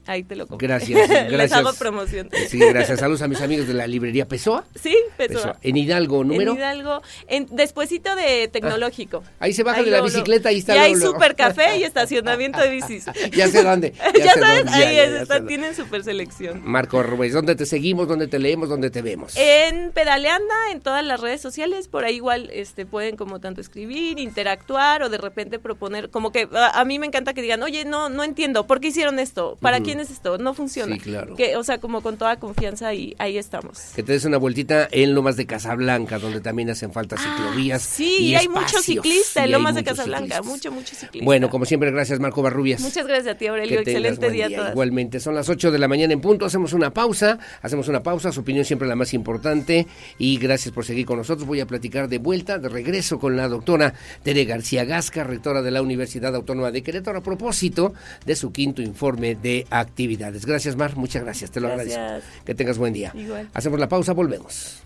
Ahí 0.07 0.23
te 0.23 0.35
lo 0.35 0.47
compro. 0.47 0.65
Gracias, 0.65 1.07
gracias. 1.07 1.31
Les 1.38 1.51
hago 1.51 1.73
promoción. 1.73 2.29
Sí, 2.47 2.59
gracias. 2.59 2.99
Saludos 2.99 3.21
a 3.21 3.27
mis 3.27 3.41
amigos 3.41 3.67
de 3.67 3.73
la 3.73 3.85
librería 3.88 4.27
Pessoa. 4.27 4.65
Sí, 4.81 4.95
Pessoa. 5.17 5.57
En 5.61 5.75
Hidalgo, 5.75 6.23
¿número? 6.23 6.53
En 6.53 6.57
Hidalgo, 6.57 7.01
en, 7.27 7.47
despuésito 7.51 8.15
de 8.15 8.47
Tecnológico. 8.47 9.23
Ah, 9.25 9.45
ahí 9.45 9.53
se 9.53 9.63
baja 9.63 9.84
de 9.84 9.91
la 9.91 10.01
bicicleta 10.01 10.51
y 10.51 10.59
está 10.59 10.75
Y 10.75 10.79
hay 10.79 10.95
super 10.95 11.35
café 11.35 11.77
y 11.77 11.84
estacionamiento 11.97 12.59
de 12.59 12.69
bicis. 12.69 13.05
ya 13.31 13.47
sé 13.49 13.63
dónde. 13.63 13.93
Ya, 14.17 14.34
sabes, 14.34 14.67
ahí 14.71 14.97
está, 14.97 15.45
tienen 15.45 15.75
super 15.75 16.03
selección. 16.03 16.61
Marco 16.63 17.03
Rubén, 17.03 17.34
¿dónde 17.34 17.55
te 17.55 17.65
seguimos? 17.65 18.07
¿Dónde 18.07 18.27
te 18.27 18.39
leemos? 18.39 18.69
¿Dónde 18.69 18.89
te 18.89 19.01
vemos? 19.01 19.34
En 19.35 19.91
Pedaleanda, 19.91 20.71
en 20.71 20.79
todas 20.79 21.05
las 21.05 21.19
redes 21.19 21.41
sociales. 21.41 21.88
Por 21.88 22.05
ahí 22.05 22.15
igual 22.15 22.49
este, 22.53 22.85
pueden 22.85 23.17
como 23.17 23.39
tanto 23.39 23.61
escribir, 23.61 24.19
interactuar 24.19 25.03
o 25.03 25.09
de 25.09 25.17
repente 25.17 25.59
proponer. 25.59 26.09
Como 26.09 26.31
que 26.31 26.47
a, 26.51 26.84
mí 26.85 26.99
me 26.99 27.07
encanta 27.07 27.34
que 27.34 27.41
digan, 27.41 27.61
oye, 27.63 27.85
no, 27.85 28.09
no 28.09 28.23
entiendo, 28.23 28.67
¿por 28.67 28.79
qué 28.79 28.88
hicieron 28.88 29.19
esto? 29.19 29.57
¿Para 29.61 29.81
quién 29.81 29.97
es 29.99 30.11
esto? 30.11 30.38
No 30.38 30.53
funciona 30.53 30.95
Sí, 30.95 31.02
claro. 31.02 31.36
Que, 31.36 31.56
o 31.56 31.64
sea, 31.64 31.80
como 31.80 32.02
con 32.02 32.18
toda 32.18 32.38
confianza 32.38 32.94
y 32.94 33.15
ahí 33.19 33.38
estamos. 33.38 33.80
Que 33.95 34.03
te 34.03 34.14
des 34.14 34.26
una 34.26 34.38
vueltita 34.38 34.88
en 34.91 35.14
Lomas 35.14 35.38
de 35.38 35.45
Casablanca, 35.45 36.19
donde 36.19 36.41
también 36.41 36.69
hacen 36.69 36.91
falta 36.91 37.15
ah, 37.18 37.22
ciclovías. 37.22 37.82
sí, 37.82 38.18
y 38.19 38.36
hay 38.36 38.48
muchos 38.48 38.84
ciclistas 38.84 39.45
en 39.45 39.52
Lomas 39.52 39.76
de 39.76 39.84
Casablanca, 39.84 40.41
mucho, 40.41 40.72
mucho 40.72 40.95
ciclista. 40.95 41.26
Bueno, 41.26 41.49
como 41.49 41.65
siempre, 41.65 41.91
gracias 41.91 42.19
Marco 42.19 42.41
Barrubias. 42.41 42.82
Muchas 42.82 43.07
gracias 43.07 43.36
a 43.36 43.38
ti, 43.38 43.48
Aurelio. 43.48 43.80
Excelente 43.80 44.30
día, 44.30 44.48
a 44.48 44.72
Igualmente, 44.72 45.19
son 45.19 45.36
las 45.36 45.49
8 45.49 45.72
de 45.72 45.80
la 45.80 45.88
mañana 45.88 46.14
en 46.14 46.22
punto, 46.22 46.45
hacemos 46.45 46.74
una 46.74 46.91
pausa, 46.91 47.40
hacemos 47.61 47.88
una 47.88 48.03
pausa, 48.03 48.32
su 48.32 48.41
opinión 48.41 48.65
siempre 48.65 48.88
la 48.88 48.95
más 48.95 49.14
importante 49.14 49.88
y 50.18 50.38
gracias 50.38 50.74
por 50.74 50.86
seguir 50.86 51.06
con 51.06 51.18
nosotros. 51.18 51.48
Voy 51.48 51.60
a 51.60 51.65
platicar 51.65 52.07
de 52.07 52.18
vuelta, 52.18 52.57
de 52.57 52.69
regreso 52.69 53.19
con 53.19 53.38
la 53.38 53.48
doctora 53.48 53.94
Tere 54.24 54.45
García 54.45 54.86
Gasca, 54.86 55.24
rectora 55.24 55.61
de 55.61 55.72
la 55.72 55.82
Universidad 55.82 56.36
Autónoma 56.36 56.72
de 56.72 56.84
Querétaro, 56.84 57.19
a 57.19 57.24
propósito 57.24 57.94
de 58.26 58.36
su 58.36 58.52
quinto 58.52 58.82
informe 58.82 59.36
de 59.36 59.65
actividades. 59.88 60.45
Gracias, 60.45 60.76
Mar. 60.76 60.95
Muchas 60.95 61.23
gracias, 61.23 61.51
te 61.51 61.59
lo 61.59 61.68
agradezco. 61.68 61.99
Que 62.45 62.53
tengas 62.55 62.77
buen 62.77 62.93
día. 62.93 63.14
Hacemos 63.53 63.80
la 63.80 63.89
pausa, 63.89 64.14
volvemos. 64.14 64.84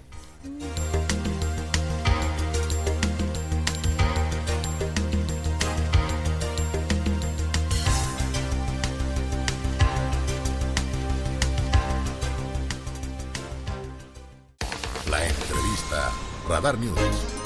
La 15.09 15.27
entrevista 15.27 16.11
Radar 16.47 16.77
News. 16.77 17.40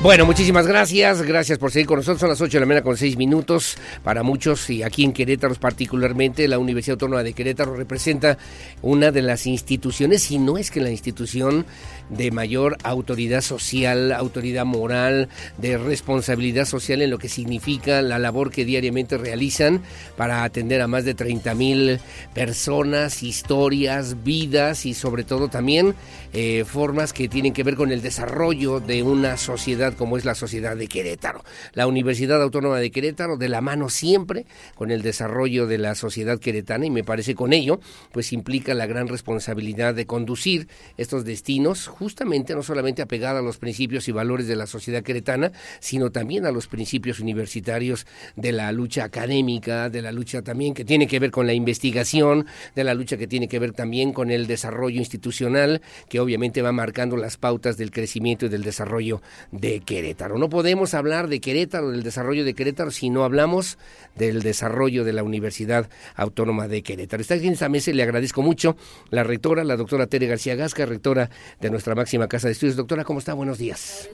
Bueno, 0.00 0.24
muchísimas 0.26 0.64
gracias. 0.64 1.22
Gracias 1.22 1.58
por 1.58 1.72
seguir 1.72 1.88
con 1.88 1.96
nosotros. 1.96 2.20
Son 2.20 2.28
las 2.28 2.40
8 2.40 2.52
de 2.52 2.60
la 2.60 2.66
mañana 2.66 2.84
con 2.84 2.96
6 2.96 3.16
minutos. 3.16 3.76
Para 4.04 4.22
muchos, 4.22 4.70
y 4.70 4.84
aquí 4.84 5.02
en 5.02 5.12
Querétaro 5.12 5.56
particularmente, 5.56 6.46
la 6.46 6.60
Universidad 6.60 6.94
Autónoma 6.94 7.24
de 7.24 7.32
Querétaro 7.32 7.74
representa 7.74 8.38
una 8.80 9.10
de 9.10 9.22
las 9.22 9.44
instituciones, 9.46 10.22
si 10.22 10.38
no 10.38 10.56
es 10.56 10.70
que 10.70 10.80
la 10.80 10.90
institución 10.90 11.66
de 12.10 12.30
mayor 12.30 12.76
autoridad 12.84 13.40
social, 13.40 14.12
autoridad 14.12 14.64
moral, 14.64 15.28
de 15.58 15.76
responsabilidad 15.76 16.64
social 16.64 17.02
en 17.02 17.10
lo 17.10 17.18
que 17.18 17.28
significa 17.28 18.00
la 18.00 18.20
labor 18.20 18.52
que 18.52 18.64
diariamente 18.64 19.18
realizan 19.18 19.82
para 20.16 20.44
atender 20.44 20.80
a 20.80 20.86
más 20.86 21.04
de 21.04 21.14
30 21.14 21.54
mil 21.56 21.98
personas, 22.34 23.24
historias, 23.24 24.22
vidas 24.22 24.86
y 24.86 24.94
sobre 24.94 25.24
todo 25.24 25.48
también 25.48 25.96
eh, 26.32 26.64
formas 26.64 27.12
que 27.12 27.28
tienen 27.28 27.52
que 27.52 27.64
ver 27.64 27.74
con 27.74 27.90
el 27.90 28.00
desarrollo 28.00 28.78
de 28.78 29.02
una 29.02 29.36
sociedad 29.36 29.87
como 29.94 30.16
es 30.16 30.24
la 30.24 30.34
sociedad 30.34 30.76
de 30.76 30.88
Querétaro. 30.88 31.44
La 31.72 31.86
Universidad 31.86 32.42
Autónoma 32.42 32.78
de 32.78 32.90
Querétaro 32.90 33.36
de 33.36 33.48
la 33.48 33.60
mano 33.60 33.88
siempre 33.88 34.46
con 34.74 34.90
el 34.90 35.02
desarrollo 35.02 35.66
de 35.66 35.78
la 35.78 35.94
sociedad 35.94 36.38
queretana 36.38 36.86
y 36.86 36.90
me 36.90 37.04
parece 37.04 37.34
con 37.34 37.52
ello 37.52 37.80
pues 38.12 38.32
implica 38.32 38.74
la 38.74 38.86
gran 38.86 39.08
responsabilidad 39.08 39.94
de 39.94 40.06
conducir 40.06 40.68
estos 40.96 41.24
destinos 41.24 41.86
justamente 41.86 42.54
no 42.54 42.62
solamente 42.62 43.02
apegada 43.02 43.40
a 43.40 43.42
los 43.42 43.58
principios 43.58 44.08
y 44.08 44.12
valores 44.12 44.46
de 44.46 44.56
la 44.56 44.66
sociedad 44.66 45.02
queretana, 45.02 45.52
sino 45.80 46.10
también 46.10 46.46
a 46.46 46.52
los 46.52 46.66
principios 46.66 47.20
universitarios 47.20 48.06
de 48.36 48.52
la 48.52 48.72
lucha 48.72 49.04
académica, 49.04 49.88
de 49.90 50.02
la 50.02 50.12
lucha 50.12 50.42
también 50.42 50.74
que 50.74 50.84
tiene 50.84 51.06
que 51.06 51.18
ver 51.18 51.30
con 51.30 51.46
la 51.46 51.52
investigación, 51.52 52.46
de 52.74 52.84
la 52.84 52.94
lucha 52.94 53.16
que 53.16 53.26
tiene 53.26 53.48
que 53.48 53.58
ver 53.58 53.72
también 53.72 54.12
con 54.12 54.30
el 54.30 54.46
desarrollo 54.46 54.98
institucional, 54.98 55.82
que 56.08 56.20
obviamente 56.20 56.62
va 56.62 56.72
marcando 56.72 57.16
las 57.16 57.36
pautas 57.36 57.76
del 57.76 57.90
crecimiento 57.90 58.46
y 58.46 58.48
del 58.48 58.62
desarrollo 58.62 59.22
de 59.52 59.77
Querétaro. 59.80 60.38
No 60.38 60.48
podemos 60.48 60.94
hablar 60.94 61.28
de 61.28 61.40
Querétaro, 61.40 61.90
del 61.90 62.02
desarrollo 62.02 62.44
de 62.44 62.54
Querétaro, 62.54 62.90
si 62.90 63.10
no 63.10 63.24
hablamos 63.24 63.78
del 64.16 64.42
desarrollo 64.42 65.04
de 65.04 65.12
la 65.12 65.22
Universidad 65.22 65.88
Autónoma 66.14 66.68
de 66.68 66.82
Querétaro. 66.82 67.20
Está 67.20 67.34
aquí 67.34 67.46
en 67.46 67.54
esta 67.54 67.68
mesa 67.68 67.90
le 67.92 68.02
agradezco 68.02 68.42
mucho 68.42 68.76
la 69.10 69.24
rectora, 69.24 69.64
la 69.64 69.76
doctora 69.76 70.06
Tere 70.06 70.26
García 70.26 70.54
Gasca, 70.54 70.86
rectora 70.86 71.30
de 71.60 71.70
nuestra 71.70 71.94
máxima 71.94 72.28
Casa 72.28 72.48
de 72.48 72.52
Estudios. 72.52 72.76
Doctora, 72.76 73.04
¿cómo 73.04 73.18
está? 73.18 73.34
Buenos 73.34 73.58
días 73.58 74.08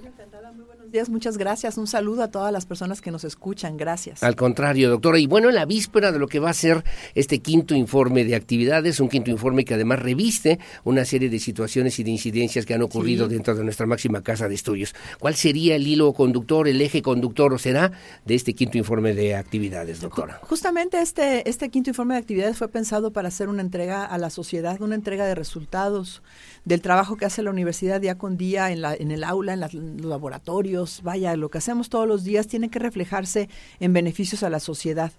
días, 0.94 1.10
muchas 1.10 1.36
gracias. 1.36 1.76
Un 1.76 1.86
saludo 1.86 2.22
a 2.22 2.28
todas 2.28 2.52
las 2.52 2.66
personas 2.66 3.00
que 3.00 3.10
nos 3.10 3.24
escuchan. 3.24 3.76
Gracias. 3.76 4.22
Al 4.22 4.36
contrario, 4.36 4.88
doctora. 4.88 5.18
Y 5.18 5.26
bueno, 5.26 5.48
en 5.48 5.56
la 5.56 5.66
víspera 5.66 6.12
de 6.12 6.18
lo 6.20 6.28
que 6.28 6.38
va 6.38 6.50
a 6.50 6.54
ser 6.54 6.84
este 7.14 7.40
quinto 7.40 7.74
informe 7.74 8.24
de 8.24 8.36
actividades, 8.36 9.00
un 9.00 9.08
quinto 9.08 9.30
informe 9.30 9.64
que 9.64 9.74
además 9.74 9.98
reviste 9.98 10.60
una 10.84 11.04
serie 11.04 11.28
de 11.28 11.40
situaciones 11.40 11.98
y 11.98 12.04
de 12.04 12.12
incidencias 12.12 12.64
que 12.64 12.74
han 12.74 12.82
ocurrido 12.82 13.26
dentro 13.26 13.56
de 13.56 13.64
nuestra 13.64 13.86
máxima 13.86 14.22
casa 14.22 14.48
de 14.48 14.54
estudios. 14.54 14.94
¿Cuál 15.18 15.34
sería 15.34 15.74
el 15.74 15.86
hilo 15.86 16.12
conductor, 16.12 16.68
el 16.68 16.80
eje 16.80 17.02
conductor 17.02 17.52
o 17.52 17.58
será 17.58 17.90
de 18.24 18.36
este 18.36 18.54
quinto 18.54 18.78
informe 18.78 19.14
de 19.14 19.34
actividades, 19.34 20.00
doctora? 20.00 20.38
Justamente 20.42 21.00
este, 21.00 21.48
este 21.50 21.70
quinto 21.70 21.90
informe 21.90 22.14
de 22.14 22.20
actividades 22.20 22.56
fue 22.56 22.68
pensado 22.68 23.12
para 23.12 23.28
hacer 23.28 23.48
una 23.48 23.62
entrega 23.62 24.04
a 24.04 24.16
la 24.16 24.30
sociedad, 24.30 24.80
una 24.80 24.94
entrega 24.94 25.26
de 25.26 25.34
resultados 25.34 26.22
del 26.64 26.80
trabajo 26.80 27.16
que 27.16 27.24
hace 27.24 27.42
la 27.42 27.50
universidad 27.50 28.00
día 28.00 28.16
con 28.16 28.36
día 28.36 28.70
en, 28.70 28.80
la, 28.80 28.94
en 28.94 29.10
el 29.10 29.24
aula, 29.24 29.52
en, 29.54 29.60
los 29.60 29.74
laboratorios, 29.74 31.02
vaya, 31.02 31.36
lo 31.36 31.50
que 31.50 31.58
hacemos 31.58 31.88
todos 31.88 32.08
los 32.08 32.24
días 32.24 32.46
tiene 32.46 32.70
que 32.70 32.78
reflejarse 32.78 33.48
en 33.80 33.92
beneficios 33.92 34.42
a 34.42 34.50
la 34.50 34.60
sociedad. 34.60 35.12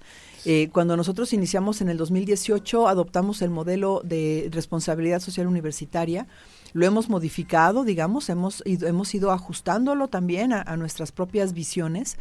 Eh, 0.45 0.69
cuando 0.71 0.97
nosotros 0.97 1.33
iniciamos 1.33 1.81
en 1.81 1.89
el 1.89 1.97
2018, 1.97 2.87
adoptamos 2.87 3.41
el 3.41 3.49
modelo 3.49 4.01
de 4.03 4.49
responsabilidad 4.51 5.19
social 5.19 5.47
universitaria 5.47 6.27
lo 6.73 6.85
hemos 6.85 7.07
modificado, 7.07 7.85
digamos, 7.85 8.27
hemos 8.27 8.61
ido, 8.65 8.89
hemos 8.89 9.15
ido 9.15 9.31
ajustándolo 9.31 10.09
también 10.09 10.51
a 10.51 10.75
nuestras 10.75 11.13
propias 11.13 11.53
visiones. 11.53 12.17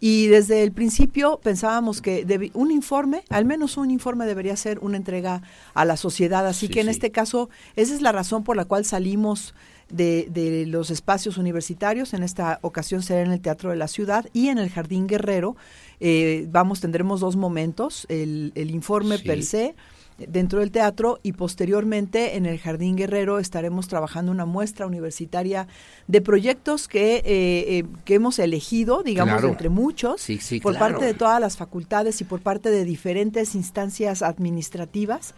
Y 0.00 0.28
desde 0.28 0.62
el 0.62 0.72
principio 0.72 1.40
pensábamos 1.42 2.00
que 2.00 2.50
un 2.54 2.70
informe, 2.70 3.24
al 3.30 3.44
menos 3.44 3.76
un 3.76 3.90
informe 3.90 4.26
debería 4.26 4.56
ser 4.56 4.78
una 4.78 4.96
entrega 4.96 5.42
a 5.74 5.84
la 5.84 5.96
sociedad. 5.96 6.46
Así 6.46 6.68
que 6.68 6.80
en 6.80 6.88
este 6.88 7.10
caso, 7.10 7.50
esa 7.74 7.94
es 7.94 8.00
la 8.00 8.12
razón 8.12 8.44
por 8.44 8.56
la 8.56 8.64
cual 8.64 8.84
salimos 8.84 9.54
de, 9.90 10.28
de, 10.30 10.66
los 10.66 10.90
espacios 10.90 11.36
universitarios. 11.36 12.14
En 12.14 12.22
esta 12.22 12.60
ocasión 12.62 13.02
será 13.02 13.22
en 13.22 13.32
el 13.32 13.40
Teatro 13.40 13.70
de 13.70 13.76
la 13.76 13.88
Ciudad 13.88 14.26
y 14.32 14.48
en 14.48 14.58
el 14.58 14.70
Jardín 14.70 15.08
Guerrero. 15.08 15.56
Eh, 15.98 16.46
vamos, 16.48 16.80
tendremos 16.80 17.20
dos 17.20 17.34
momentos, 17.34 18.06
el, 18.08 18.52
el 18.54 18.70
informe 18.70 19.18
per 19.18 19.42
se 19.42 19.74
dentro 20.18 20.60
del 20.60 20.70
teatro 20.70 21.20
y 21.22 21.32
posteriormente 21.32 22.36
en 22.36 22.46
el 22.46 22.58
Jardín 22.58 22.96
Guerrero 22.96 23.38
estaremos 23.38 23.86
trabajando 23.88 24.32
una 24.32 24.46
muestra 24.46 24.86
universitaria 24.86 25.68
de 26.08 26.20
proyectos 26.20 26.88
que, 26.88 27.16
eh, 27.16 27.22
eh, 27.24 27.84
que 28.04 28.14
hemos 28.14 28.38
elegido, 28.38 29.02
digamos, 29.02 29.34
Claro. 29.34 29.48
entre 29.48 29.68
muchos, 29.68 30.20
Sí, 30.20 30.38
sí, 30.38 30.60
por 30.60 30.72
claro. 30.76 30.94
parte 30.94 31.06
de 31.06 31.14
todas 31.14 31.40
las 31.40 31.56
facultades 31.56 32.20
y 32.20 32.24
por 32.24 32.40
parte 32.40 32.70
de 32.70 32.84
diferentes 32.84 33.54
instancias 33.54 34.22
administrativas 34.22 35.34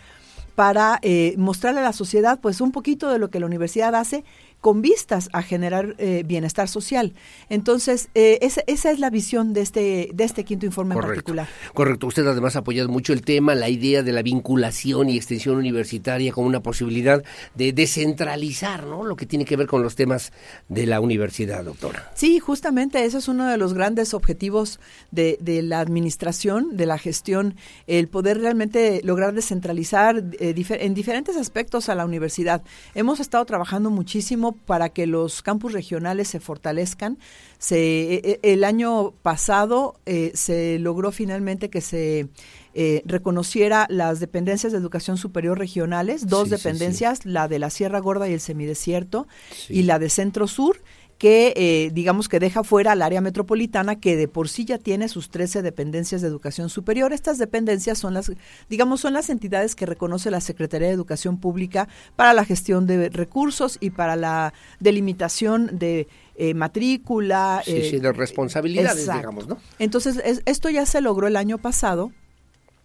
para 0.54 0.98
eh, 1.02 1.34
mostrarle 1.38 1.80
a 1.80 1.84
la 1.84 1.92
sociedad 1.92 2.38
pues 2.40 2.60
un 2.60 2.72
poquito 2.72 3.08
de 3.10 3.18
lo 3.18 3.30
que 3.30 3.40
la 3.40 3.46
universidad 3.46 3.94
hace 3.94 4.24
con 4.60 4.82
vistas 4.82 5.28
a 5.32 5.42
generar 5.42 5.94
eh, 5.98 6.22
bienestar 6.26 6.68
social. 6.68 7.14
Entonces, 7.48 8.08
eh, 8.14 8.38
esa, 8.42 8.62
esa 8.66 8.90
es 8.90 8.98
la 8.98 9.08
visión 9.10 9.52
de 9.52 9.62
este, 9.62 10.10
de 10.12 10.24
este 10.24 10.44
quinto 10.44 10.66
informe 10.66 10.94
en 10.94 11.00
particular. 11.00 11.48
Correcto. 11.72 12.06
Usted 12.06 12.26
además 12.26 12.56
ha 12.56 12.60
apoyado 12.60 12.88
mucho 12.88 13.12
el 13.12 13.22
tema, 13.22 13.54
la 13.54 13.68
idea 13.68 14.02
de 14.02 14.12
la 14.12 14.22
vinculación 14.22 15.08
y 15.08 15.16
extensión 15.16 15.56
universitaria 15.56 16.32
como 16.32 16.46
una 16.46 16.60
posibilidad 16.60 17.22
de 17.54 17.72
descentralizar, 17.72 18.84
¿no? 18.84 19.04
Lo 19.04 19.16
que 19.16 19.26
tiene 19.26 19.44
que 19.44 19.56
ver 19.56 19.66
con 19.66 19.82
los 19.82 19.96
temas 19.96 20.32
de 20.68 20.86
la 20.86 21.00
universidad, 21.00 21.64
doctora. 21.64 22.10
Sí, 22.14 22.38
justamente 22.38 23.04
ese 23.04 23.18
es 23.18 23.28
uno 23.28 23.46
de 23.46 23.56
los 23.56 23.72
grandes 23.72 24.12
objetivos 24.14 24.78
de, 25.10 25.38
de 25.40 25.62
la 25.62 25.80
administración, 25.80 26.76
de 26.76 26.86
la 26.86 26.98
gestión, 26.98 27.54
el 27.86 28.08
poder 28.08 28.38
realmente 28.40 29.00
lograr 29.04 29.32
descentralizar 29.32 30.16
eh, 30.38 30.54
difer- 30.54 30.78
en 30.80 30.94
diferentes 30.94 31.36
aspectos 31.36 31.88
a 31.88 31.94
la 31.94 32.04
universidad. 32.04 32.62
Hemos 32.94 33.20
estado 33.20 33.44
trabajando 33.44 33.90
muchísimo 33.90 34.49
para 34.52 34.88
que 34.90 35.06
los 35.06 35.42
campus 35.42 35.72
regionales 35.72 36.28
se 36.28 36.40
fortalezcan. 36.40 37.18
Se, 37.58 37.76
eh, 38.14 38.20
eh, 38.24 38.40
el 38.42 38.64
año 38.64 39.12
pasado 39.22 39.96
eh, 40.06 40.32
se 40.34 40.78
logró 40.78 41.12
finalmente 41.12 41.68
que 41.70 41.80
se 41.80 42.28
eh, 42.74 43.02
reconociera 43.04 43.86
las 43.90 44.20
dependencias 44.20 44.72
de 44.72 44.78
educación 44.78 45.16
superior 45.16 45.58
regionales, 45.58 46.26
dos 46.28 46.48
Sí, 46.48 46.50
sí, 46.50 46.56
sí. 46.56 46.62
dependencias, 46.62 47.26
la 47.26 47.48
de 47.48 47.58
la 47.58 47.68
Sierra 47.70 47.98
Gorda 47.98 48.28
y 48.28 48.32
el 48.32 48.40
Semidesierto 48.40 49.26
y 49.68 49.82
la 49.82 49.98
de 49.98 50.08
Centro 50.08 50.46
Sur 50.46 50.80
que 51.20 51.52
eh, 51.54 51.90
digamos 51.92 52.30
que 52.30 52.38
deja 52.40 52.64
fuera 52.64 52.92
al 52.92 53.02
área 53.02 53.20
metropolitana 53.20 54.00
que 54.00 54.16
de 54.16 54.26
por 54.26 54.48
sí 54.48 54.64
ya 54.64 54.78
tiene 54.78 55.06
sus 55.06 55.28
13 55.28 55.60
dependencias 55.60 56.22
de 56.22 56.28
educación 56.28 56.70
superior. 56.70 57.12
Estas 57.12 57.36
dependencias 57.36 57.98
son 57.98 58.14
las, 58.14 58.32
digamos, 58.70 59.02
son 59.02 59.12
las 59.12 59.28
entidades 59.28 59.74
que 59.74 59.84
reconoce 59.84 60.30
la 60.30 60.40
Secretaría 60.40 60.88
de 60.88 60.94
Educación 60.94 61.36
Pública 61.38 61.88
para 62.16 62.32
la 62.32 62.46
gestión 62.46 62.86
de 62.86 63.10
recursos 63.10 63.76
y 63.82 63.90
para 63.90 64.16
la 64.16 64.54
delimitación 64.80 65.78
de 65.78 66.08
eh, 66.36 66.54
matrícula. 66.54 67.60
Sí, 67.66 67.72
eh, 67.76 67.88
sí, 67.90 67.98
de 67.98 68.12
responsabilidades, 68.12 69.00
exacto. 69.00 69.18
digamos, 69.20 69.46
¿no? 69.46 69.58
Entonces, 69.78 70.16
es- 70.24 70.40
esto 70.46 70.70
ya 70.70 70.86
se 70.86 71.02
logró 71.02 71.26
el 71.26 71.36
año 71.36 71.58
pasado. 71.58 72.12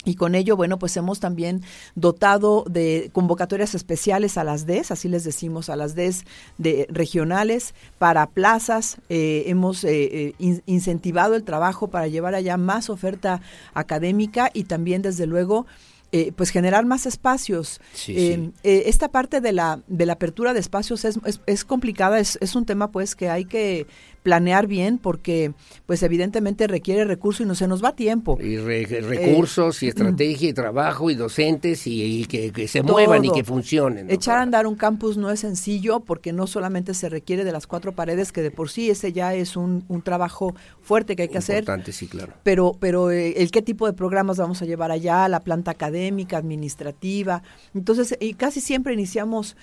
Y 0.05 0.15
con 0.15 0.35
ello, 0.35 0.55
bueno, 0.55 0.77
pues 0.79 0.95
hemos 0.97 1.19
también 1.19 1.61
dotado 1.95 2.63
de 2.69 3.09
convocatorias 3.11 3.75
especiales 3.75 4.37
a 4.37 4.43
las 4.43 4.65
DES, 4.65 4.91
así 4.91 5.09
les 5.09 5.23
decimos, 5.23 5.69
a 5.69 5.75
las 5.75 5.95
DES 5.95 6.23
de 6.57 6.85
regionales 6.89 7.73
para 7.97 8.27
plazas. 8.27 8.97
Eh, 9.09 9.43
hemos 9.47 9.83
eh, 9.83 9.89
eh, 10.29 10.33
in- 10.39 10.61
incentivado 10.67 11.35
el 11.35 11.43
trabajo 11.43 11.87
para 11.89 12.07
llevar 12.07 12.35
allá 12.35 12.55
más 12.57 12.89
oferta 12.89 13.41
académica 13.73 14.49
y 14.53 14.65
también, 14.65 15.01
desde 15.01 15.25
luego, 15.25 15.65
eh, 16.11 16.31
pues 16.35 16.51
generar 16.51 16.85
más 16.85 17.05
espacios. 17.05 17.81
Sí, 17.93 18.13
Eh, 18.15 18.35
sí. 18.35 18.53
eh, 18.63 18.83
esta 18.85 19.09
parte 19.09 19.41
de 19.41 19.51
la, 19.51 19.81
de 19.87 20.05
la 20.05 20.13
apertura 20.13 20.53
de 20.53 20.59
espacios 20.59 21.03
es, 21.03 21.19
es, 21.25 21.41
es 21.45 21.65
complicada, 21.65 22.19
es, 22.19 22.37
es 22.41 22.55
un 22.55 22.65
tema 22.65 22.91
pues 22.91 23.15
que 23.15 23.29
hay 23.29 23.45
que 23.45 23.87
planear 24.25 24.65
bien 24.65 24.97
porque 24.97 25.53
pues 25.85 26.01
evidentemente 26.01 26.65
requiere 26.65 27.05
recurso 27.05 27.43
y 27.43 27.45
no 27.45 27.53
se 27.53 27.67
nos 27.67 27.83
va 27.83 27.95
tiempo. 27.95 28.39
Y 28.41 28.57
re- 28.57 28.85
recursos, 28.85 29.83
y 29.83 29.87
estrategia, 29.89 30.49
y 30.49 30.53
trabajo, 30.53 31.11
y 31.11 31.15
docentes, 31.15 31.85
y, 31.85 32.21
y 32.21 32.25
que, 32.25 32.51
que 32.51 32.67
se 32.67 32.81
muevan 32.81 33.23
y 33.23 33.31
que 33.31 33.43
funcionen. 33.43 34.09
Echar 34.09 34.39
a 34.39 34.41
andar 34.41 34.65
un 34.65 34.73
campus 34.75 35.15
no 35.15 35.29
es 35.29 35.41
sencillo 35.41 35.99
porque 35.99 36.33
no 36.33 36.47
solamente 36.47 36.95
se 36.95 37.07
requiere 37.07 37.43
de 37.43 37.51
las 37.51 37.67
cuatro 37.67 37.91
paredes, 37.91 38.31
que 38.31 38.41
de 38.41 38.49
por 38.49 38.71
sí 38.71 38.89
ese 38.89 39.13
ya 39.13 39.35
es 39.35 39.55
un, 39.55 39.85
un 39.89 40.01
trabajo 40.01 40.55
fuerte 40.81 41.15
que 41.15 41.21
hay 41.23 41.29
que 41.29 41.37
hacer, 41.37 41.59
Importante, 41.59 41.91
sí, 41.91 42.07
claro. 42.07 42.33
pero, 42.41 42.75
pero 42.79 43.11
eh, 43.11 43.35
el 43.37 43.51
qué 43.51 43.61
tipo 43.61 43.85
de 43.85 43.93
programas 43.93 44.37
vamos 44.39 44.59
a 44.63 44.65
llevar 44.65 44.89
allá, 44.89 45.27
la 45.27 45.41
planta 45.41 45.69
académica, 45.69 46.37
administrativa. 46.37 47.43
Entonces, 47.75 48.17
y 48.19 48.33
casi 48.33 48.59
siempre 48.59 48.93
iniciamos, 48.95 49.55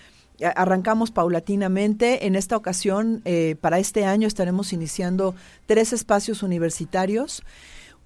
arrancamos 0.44 1.10
paulatinamente. 1.10 2.26
En 2.26 2.36
esta 2.36 2.56
ocasión, 2.56 3.22
eh, 3.24 3.56
para 3.60 3.78
este 3.78 4.04
año, 4.04 4.26
estaremos 4.28 4.72
iniciando 4.72 5.34
tres 5.66 5.92
espacios 5.92 6.42
universitarios. 6.42 7.42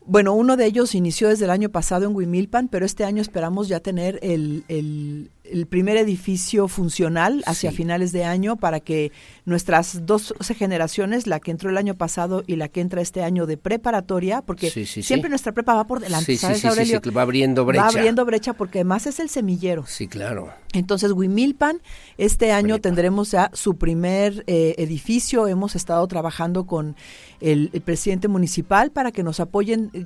Bueno, 0.05 0.35
uno 0.35 0.57
de 0.57 0.67
ellos 0.67 0.95
inició 0.95 1.29
desde 1.29 1.47
el 1.47 1.51
año 1.51 1.69
pasado 1.71 2.07
en 2.07 2.15
Huimilpan, 2.15 2.69
pero 2.69 2.87
este 2.87 3.05
año 3.05 3.21
esperamos 3.21 3.67
ya 3.67 3.81
tener 3.81 4.21
el, 4.23 4.65
el- 4.69 5.31
el 5.51 5.67
primer 5.67 5.97
edificio 5.97 6.69
funcional 6.69 7.43
hacia 7.47 7.71
Sí. 7.71 7.77
finales 7.77 8.13
de 8.13 8.25
año 8.25 8.57
para 8.57 8.81
que 8.81 9.13
nuestras 9.45 10.07
dos 10.07 10.35
generaciones, 10.57 11.27
la 11.27 11.41
que 11.41 11.51
entró 11.51 11.71
el 11.71 11.77
año 11.77 11.95
pasado 11.95 12.43
y 12.47 12.57
la 12.57 12.69
que 12.69 12.81
entra 12.81 13.01
este 13.01 13.23
año 13.23 13.47
de 13.47 13.57
preparatoria, 13.57 14.43
porque 14.43 14.71
Sí, 14.71 14.85
sí, 14.87 14.95
sí. 14.95 15.03
siempre 15.03 15.31
nuestra 15.31 15.53
prepa 15.53 15.75
va 15.75 15.87
por 15.87 16.01
delante, 16.01 16.37
¿sabes, 16.37 16.65
Aurelio? 16.65 17.01
va 17.17 17.23
abriendo 17.23 17.65
brecha. 17.65 17.83
Va 17.85 17.89
abriendo 17.89 18.25
brecha 18.25 18.53
porque 18.55 18.79
además 18.79 19.07
es 19.07 19.21
el 19.21 19.29
semillero. 19.29 19.85
Sí, 19.87 20.09
claro. 20.09 20.53
Entonces, 20.73 21.13
Huimilpan, 21.13 21.81
este 22.19 22.53
año 22.53 22.81
tendremos 22.81 23.31
ya 23.31 23.51
su 23.55 23.77
primer 23.77 24.45
eh, 24.47 24.75
edificio. 24.79 25.47
Hemos 25.49 25.75
estado 25.75 26.07
trabajando 26.07 26.67
con 26.67 26.97
el, 27.41 27.71
el 27.73 27.81
presidente 27.81 28.29
municipal 28.29 28.91
para 28.91 29.11
que 29.13 29.23
nos 29.23 29.41
apoyen 29.41 29.91
eh, 29.95 30.05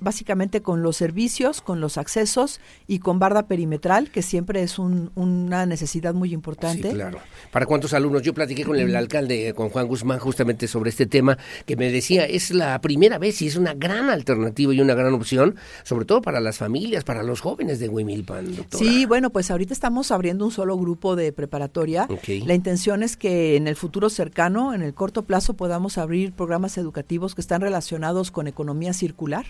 básicamente 0.00 0.62
con 0.62 0.82
los 0.82 0.96
servicios, 0.96 1.60
con 1.60 1.80
los 1.80 1.98
accesos 1.98 2.60
y 2.86 2.98
con 2.98 3.18
barda 3.18 3.46
perimetral, 3.46 4.10
que 4.10 4.22
siempre 4.22 4.62
es 4.62 4.77
un- 4.78 5.10
una 5.14 5.66
necesidad 5.66 6.14
muy 6.14 6.32
importante. 6.32 6.88
Sí, 6.90 6.94
claro. 6.94 7.18
¿Para 7.52 7.66
cuántos 7.66 7.92
alumnos? 7.94 8.22
Yo 8.22 8.34
platiqué 8.34 8.64
con 8.64 8.76
el 8.78 8.94
alcalde, 8.96 9.48
eh, 9.48 9.54
con 9.54 9.68
Juan 9.70 9.86
Guzmán, 9.86 10.18
justamente 10.18 10.66
sobre 10.68 10.90
este 10.90 11.06
tema, 11.06 11.38
que 11.66 11.76
me 11.76 11.90
decía, 11.90 12.24
es 12.26 12.50
la 12.50 12.80
primera 12.80 13.18
vez 13.18 13.40
y 13.42 13.46
es 13.46 13.56
una 13.56 13.74
gran 13.74 14.10
alternativa 14.10 14.74
y 14.74 14.80
una 14.80 14.94
gran 14.94 15.14
opción, 15.14 15.56
sobre 15.84 16.04
todo 16.04 16.22
para 16.22 16.40
las 16.40 16.58
familias, 16.58 17.04
para 17.04 17.22
los 17.22 17.40
jóvenes 17.40 17.78
de 17.80 17.88
Huimilpan, 17.88 18.56
doctora. 18.56 18.84
Sí, 18.84 19.06
bueno, 19.06 19.30
pues 19.30 19.50
ahorita 19.50 19.72
estamos 19.72 20.10
abriendo 20.10 20.44
un 20.44 20.50
solo 20.50 20.76
grupo 20.76 21.16
de 21.16 21.32
preparatoria. 21.32 22.06
La 22.46 22.54
intención 22.54 23.02
es 23.02 23.16
que 23.16 23.56
en 23.56 23.66
el 23.68 23.76
futuro 23.76 24.10
cercano, 24.10 24.74
en 24.74 24.82
el 24.82 24.94
corto 24.94 25.22
plazo, 25.24 25.54
podamos 25.54 25.98
abrir 25.98 26.32
programas 26.32 26.78
educativos 26.78 27.34
que 27.34 27.40
están 27.40 27.60
relacionados 27.60 28.30
con 28.30 28.46
economía 28.46 28.92
circular. 28.92 29.46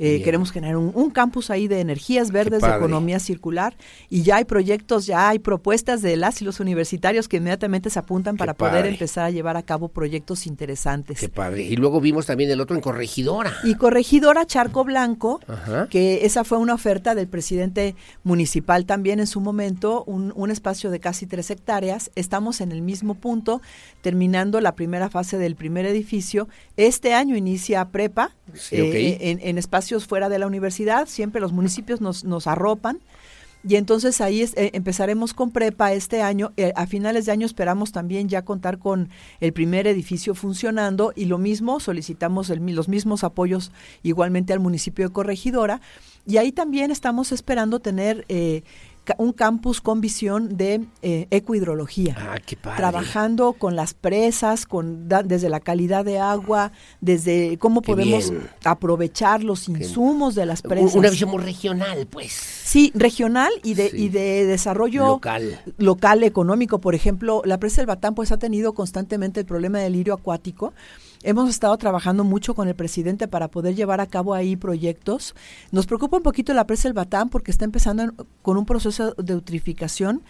Eh, 0.00 0.22
queremos 0.24 0.50
generar 0.50 0.76
un, 0.76 0.90
un 0.94 1.10
campus 1.10 1.50
ahí 1.50 1.68
de 1.68 1.80
energías 1.80 2.32
verdes, 2.32 2.62
de 2.62 2.68
economía 2.68 3.20
circular, 3.20 3.76
y 4.10 4.22
ya 4.22 4.36
hay 4.36 4.44
proyectos, 4.44 4.63
ya 5.06 5.28
hay 5.28 5.38
propuestas 5.38 6.02
de 6.02 6.16
las 6.16 6.40
y 6.42 6.44
los 6.44 6.60
universitarios 6.60 7.28
que 7.28 7.36
inmediatamente 7.38 7.90
se 7.90 7.98
apuntan 7.98 8.36
para 8.36 8.54
poder 8.54 8.86
empezar 8.86 9.24
a 9.24 9.30
llevar 9.30 9.56
a 9.56 9.62
cabo 9.62 9.88
proyectos 9.88 10.46
interesantes. 10.46 11.20
Qué 11.20 11.28
padre. 11.28 11.62
Y 11.62 11.76
luego 11.76 12.00
vimos 12.00 12.26
también 12.26 12.50
el 12.50 12.60
otro 12.60 12.76
en 12.76 12.82
Corregidora. 12.82 13.52
Y 13.64 13.74
Corregidora 13.74 14.46
Charco 14.46 14.84
Blanco, 14.84 15.40
Ajá. 15.46 15.88
que 15.88 16.24
esa 16.26 16.44
fue 16.44 16.58
una 16.58 16.74
oferta 16.74 17.14
del 17.14 17.28
presidente 17.28 17.94
municipal 18.22 18.86
también 18.86 19.20
en 19.20 19.26
su 19.26 19.40
momento, 19.40 20.04
un, 20.04 20.32
un 20.36 20.50
espacio 20.50 20.90
de 20.90 21.00
casi 21.00 21.26
tres 21.26 21.50
hectáreas. 21.50 22.10
Estamos 22.14 22.60
en 22.60 22.72
el 22.72 22.82
mismo 22.82 23.14
punto, 23.14 23.60
terminando 24.02 24.60
la 24.60 24.74
primera 24.74 25.10
fase 25.10 25.38
del 25.38 25.56
primer 25.56 25.86
edificio. 25.86 26.48
Este 26.76 27.14
año 27.14 27.36
inicia 27.36 27.84
prepa 27.86 28.32
Sí, 28.54 28.76
eh, 28.76 29.18
en, 29.30 29.40
en 29.42 29.58
espacios 29.58 30.06
fuera 30.06 30.28
de 30.28 30.38
la 30.38 30.46
universidad. 30.46 31.06
Siempre 31.08 31.40
los 31.40 31.52
municipios 31.52 32.00
nos, 32.00 32.24
nos 32.24 32.46
arropan. 32.46 33.00
Y 33.66 33.76
entonces 33.76 34.20
ahí 34.20 34.42
eh, 34.42 34.70
empezaremos 34.74 35.32
con 35.32 35.50
prepa 35.50 35.92
este 35.92 36.20
año. 36.20 36.52
Eh, 36.56 36.72
a 36.76 36.86
finales 36.86 37.24
de 37.24 37.32
año 37.32 37.46
esperamos 37.46 37.92
también 37.92 38.28
ya 38.28 38.44
contar 38.44 38.78
con 38.78 39.08
el 39.40 39.52
primer 39.52 39.86
edificio 39.86 40.34
funcionando 40.34 41.12
y 41.16 41.24
lo 41.24 41.38
mismo 41.38 41.80
solicitamos 41.80 42.50
el 42.50 42.64
los 42.74 42.88
mismos 42.88 43.24
apoyos 43.24 43.72
igualmente 44.02 44.52
al 44.52 44.60
municipio 44.60 45.08
de 45.08 45.12
Corregidora. 45.12 45.80
Y 46.26 46.36
ahí 46.38 46.52
también 46.52 46.90
estamos 46.90 47.32
esperando 47.32 47.80
tener 47.80 48.24
eh, 48.28 48.62
un 49.18 49.32
campus 49.32 49.80
con 49.80 50.00
visión 50.00 50.56
de 50.56 50.84
eh, 51.02 51.26
ecohidrología 51.30 52.16
Ah, 52.18 52.38
qué 52.44 52.56
padre. 52.56 52.76
trabajando 52.78 53.52
con 53.52 53.76
las 53.76 53.92
presas, 53.94 54.64
con 54.66 55.08
da- 55.08 55.22
desde 55.22 55.48
la 55.48 55.60
calidad 55.60 56.04
de 56.04 56.18
agua, 56.18 56.72
desde 57.00 57.58
cómo 57.58 57.82
Qué 57.82 57.92
podemos 57.92 58.30
bien. 58.30 58.48
aprovechar 58.64 59.44
los 59.44 59.68
insumos 59.68 60.34
de 60.34 60.46
las 60.46 60.62
presas. 60.62 60.94
Una 60.94 61.10
visión 61.10 61.30
muy 61.30 61.42
regional, 61.42 62.06
pues. 62.10 62.32
Sí, 62.32 62.92
regional 62.94 63.52
y 63.62 63.74
de, 63.74 63.90
Sí. 63.90 63.96
y 64.04 64.08
de 64.08 64.46
desarrollo 64.46 65.06
Local. 65.06 65.60
local, 65.78 66.22
económico. 66.22 66.80
Por 66.80 66.94
ejemplo, 66.94 67.42
la 67.44 67.58
presa 67.58 67.82
del 67.82 67.86
Batán 67.86 68.14
pues 68.14 68.32
ha 68.32 68.38
tenido 68.38 68.72
constantemente 68.74 69.40
el 69.40 69.46
problema 69.46 69.78
del 69.80 69.92
lirio 69.92 70.14
acuático. 70.14 70.72
Hemos 71.24 71.48
estado 71.48 71.76
trabajando 71.78 72.22
mucho 72.22 72.54
con 72.54 72.68
el 72.68 72.74
presidente 72.74 73.26
para 73.28 73.48
poder 73.48 73.74
llevar 73.74 74.00
a 74.00 74.06
cabo 74.06 74.34
ahí 74.34 74.56
proyectos. 74.56 75.34
Nos 75.72 75.86
preocupa 75.86 76.18
un 76.18 76.22
poquito 76.22 76.52
la 76.52 76.66
presa 76.66 76.88
del 76.88 76.92
Batán 76.92 77.30
porque 77.30 77.50
está 77.50 77.64
empezando 77.64 78.12
con 78.42 78.58
un 78.58 78.66
proceso 78.66 79.14
de 79.14 79.32
eutrificación 79.32 80.22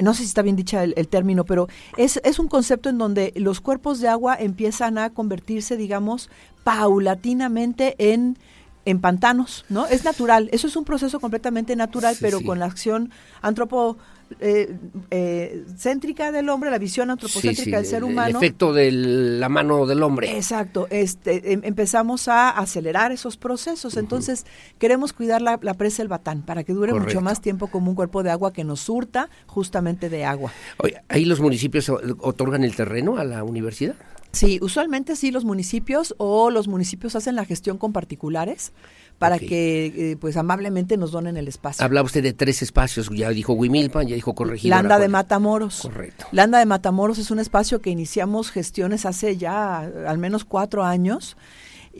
no 0.00 0.14
sé 0.14 0.20
si 0.20 0.26
está 0.26 0.42
bien 0.42 0.54
dicha 0.54 0.84
el, 0.84 0.94
el 0.96 1.08
término, 1.08 1.44
pero 1.44 1.66
es, 1.96 2.20
es 2.22 2.38
un 2.38 2.46
concepto 2.46 2.88
en 2.88 2.98
donde 2.98 3.32
los 3.34 3.60
cuerpos 3.60 3.98
de 3.98 4.06
agua 4.06 4.36
empiezan 4.38 4.96
a 4.96 5.10
convertirse, 5.10 5.76
digamos, 5.76 6.30
paulatinamente 6.62 7.96
en 7.98 8.38
en 8.84 9.00
pantanos, 9.02 9.66
¿no? 9.68 9.86
Es 9.86 10.04
natural, 10.04 10.48
eso 10.50 10.66
es 10.66 10.74
un 10.74 10.84
proceso 10.84 11.20
completamente 11.20 11.76
natural, 11.76 12.14
Sí, 12.14 12.20
pero 12.22 12.38
sí. 12.38 12.44
con 12.44 12.58
la 12.58 12.64
acción 12.64 13.10
antropo 13.42 13.98
eh, 14.40 14.76
eh, 15.10 15.64
céntrica 15.76 16.32
del 16.32 16.48
hombre, 16.48 16.70
la 16.70 16.78
visión 16.78 17.10
antropocéntrica 17.10 17.62
Sí, 17.62 17.64
sí, 17.64 17.70
del 17.70 17.86
ser 17.86 18.04
humano. 18.04 18.38
El 18.38 18.44
efecto 18.44 18.72
de 18.72 18.90
la 18.92 19.48
mano 19.48 19.86
del 19.86 20.02
hombre. 20.02 20.36
Exacto, 20.36 20.86
este, 20.90 21.52
em- 21.52 21.60
empezamos 21.64 22.28
a 22.28 22.50
acelerar 22.50 23.12
esos 23.12 23.36
procesos, 23.36 23.96
entonces 23.96 24.46
queremos 24.78 25.12
cuidar 25.12 25.42
la, 25.42 25.58
la 25.62 25.74
presa 25.74 26.02
del 26.02 26.08
Batán 26.08 26.42
para 26.42 26.64
que 26.64 26.72
dure 26.72 26.92
mucho 26.94 27.20
más 27.20 27.40
tiempo 27.40 27.68
como 27.68 27.90
un 27.90 27.96
cuerpo 27.96 28.22
de 28.22 28.30
agua 28.30 28.52
que 28.52 28.64
nos 28.64 28.80
surta 28.80 29.30
justamente 29.46 30.08
de 30.08 30.24
agua. 30.24 30.52
Oye, 30.78 31.00
¿ahí 31.08 31.24
los 31.24 31.40
municipios 31.40 31.88
otorgan 31.88 32.64
el 32.64 32.74
terreno 32.76 33.16
a 33.16 33.24
la 33.24 33.44
universidad? 33.44 33.94
Sí, 34.30 34.58
usualmente 34.60 35.16
sí 35.16 35.30
los 35.30 35.46
municipios 35.46 36.14
o 36.18 36.50
los 36.50 36.68
municipios 36.68 37.16
hacen 37.16 37.34
la 37.34 37.46
gestión 37.46 37.78
con 37.78 37.94
particulares 37.94 38.72
para 39.18 39.38
que 39.38 39.86
eh, 39.86 40.16
pues 40.20 40.36
amablemente 40.36 40.96
nos 40.96 41.10
donen 41.10 41.36
el 41.36 41.48
espacio. 41.48 41.84
Hablaba 41.84 42.06
usted 42.06 42.22
de 42.22 42.32
tres 42.32 42.62
espacios, 42.62 43.10
ya 43.10 43.30
dijo 43.30 43.52
Huimilpan, 43.52 44.06
ya 44.06 44.14
dijo 44.14 44.34
Corregidora. 44.34 44.82
Landa 44.82 44.98
de. 44.98 45.08
Matamoros. 45.08 45.80
Correcto. 45.82 46.26
Landa 46.32 46.58
de 46.58 46.66
Matamoros 46.66 47.18
es 47.18 47.30
un 47.30 47.40
espacio 47.40 47.80
que 47.80 47.90
iniciamos 47.90 48.50
gestiones 48.50 49.06
hace 49.06 49.36
ya 49.36 49.78
al 49.78 50.18
menos 50.18 50.44
cuatro 50.44 50.84
años. 50.84 51.36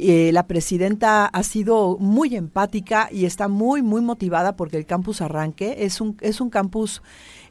Eh, 0.01 0.31
la 0.33 0.47
presidenta 0.47 1.27
ha 1.27 1.43
sido 1.43 1.97
muy 1.99 2.37
empática 2.37 3.09
y 3.11 3.25
está 3.25 3.49
muy, 3.49 3.83
muy 3.83 4.01
motivada 4.01 4.55
porque 4.55 4.77
el 4.77 4.87
campus 4.87 5.21
arranque. 5.21 5.77
Es 5.81 6.01
un, 6.01 6.17
es 6.21 6.41
un 6.41 6.51
campus 6.51 7.03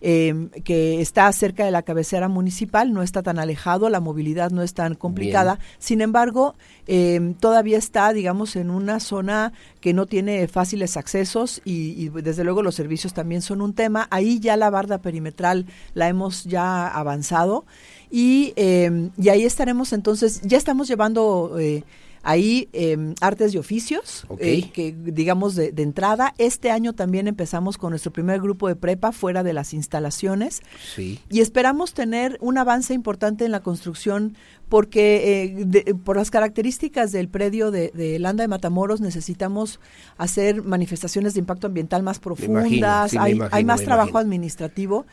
eh, 0.01 0.49
que 0.63 1.01
está 1.01 1.31
cerca 1.31 1.65
de 1.65 1.71
la 1.71 1.83
cabecera 1.83 2.27
municipal, 2.27 2.93
no 2.93 3.03
está 3.03 3.23
tan 3.23 3.39
alejado, 3.39 3.89
la 3.89 3.99
movilidad 3.99 4.51
no 4.51 4.61
es 4.61 4.73
tan 4.73 4.95
complicada. 4.95 5.55
Bien. 5.55 5.67
Sin 5.79 6.01
embargo, 6.01 6.55
eh, 6.87 7.33
todavía 7.39 7.77
está, 7.77 8.13
digamos, 8.13 8.55
en 8.55 8.69
una 8.69 8.99
zona 8.99 9.53
que 9.81 9.93
no 9.93 10.05
tiene 10.05 10.47
fáciles 10.47 10.97
accesos 10.97 11.61
y, 11.65 11.93
y, 11.97 12.09
desde 12.09 12.43
luego 12.43 12.63
los 12.63 12.75
servicios 12.75 13.13
también 13.13 13.41
son 13.41 13.61
un 13.61 13.73
tema. 13.73 14.07
Ahí 14.11 14.39
ya 14.39 14.57
la 14.57 14.69
barda 14.69 14.99
perimetral 14.99 15.65
la 15.93 16.07
hemos 16.07 16.45
ya 16.45 16.87
avanzado 16.87 17.65
y, 18.09 18.53
eh, 18.55 19.09
y 19.17 19.29
ahí 19.29 19.43
estaremos 19.43 19.93
entonces, 19.93 20.41
ya 20.43 20.57
estamos 20.57 20.87
llevando... 20.87 21.57
eh, 21.59 21.83
Ahí 22.23 22.67
eh, 22.73 23.13
artes 23.21 23.53
y 23.53 23.57
oficios, 23.57 24.25
Ok. 24.27 24.39
eh, 24.41 24.69
que 24.73 24.93
digamos 24.97 25.55
de, 25.55 25.71
de 25.71 25.83
entrada. 25.83 26.33
Este 26.37 26.71
año 26.71 26.93
también 26.93 27.27
empezamos 27.27 27.77
con 27.77 27.91
nuestro 27.91 28.11
primer 28.11 28.41
grupo 28.41 28.67
de 28.67 28.75
prepa 28.75 29.11
fuera 29.11 29.43
de 29.43 29.53
las 29.53 29.73
instalaciones 29.73 30.61
Sí. 30.95 31.19
y 31.29 31.39
esperamos 31.41 31.93
tener 31.93 32.37
un 32.41 32.57
avance 32.57 32.93
importante 32.93 33.45
en 33.45 33.51
la 33.51 33.61
construcción 33.61 34.35
porque 34.69 35.43
eh, 35.43 35.65
de- 35.65 35.95
por 35.95 36.17
las 36.17 36.29
características 36.31 37.11
del 37.11 37.29
predio 37.29 37.71
de, 37.71 37.91
de 37.93 38.19
Landa 38.19 38.43
de 38.43 38.47
Matamoros 38.49 38.99
necesitamos 38.99 39.79
hacer 40.17 40.63
manifestaciones 40.63 41.33
de 41.33 41.39
impacto 41.39 41.67
ambiental 41.67 42.03
más 42.03 42.19
profundas, 42.19 43.11
sí, 43.11 43.17
hay, 43.17 43.31
imagino, 43.33 43.55
hay 43.55 43.63
más 43.63 43.81
trabajo 43.83 44.09
imagino. 44.09 44.19
administrativo. 44.19 45.05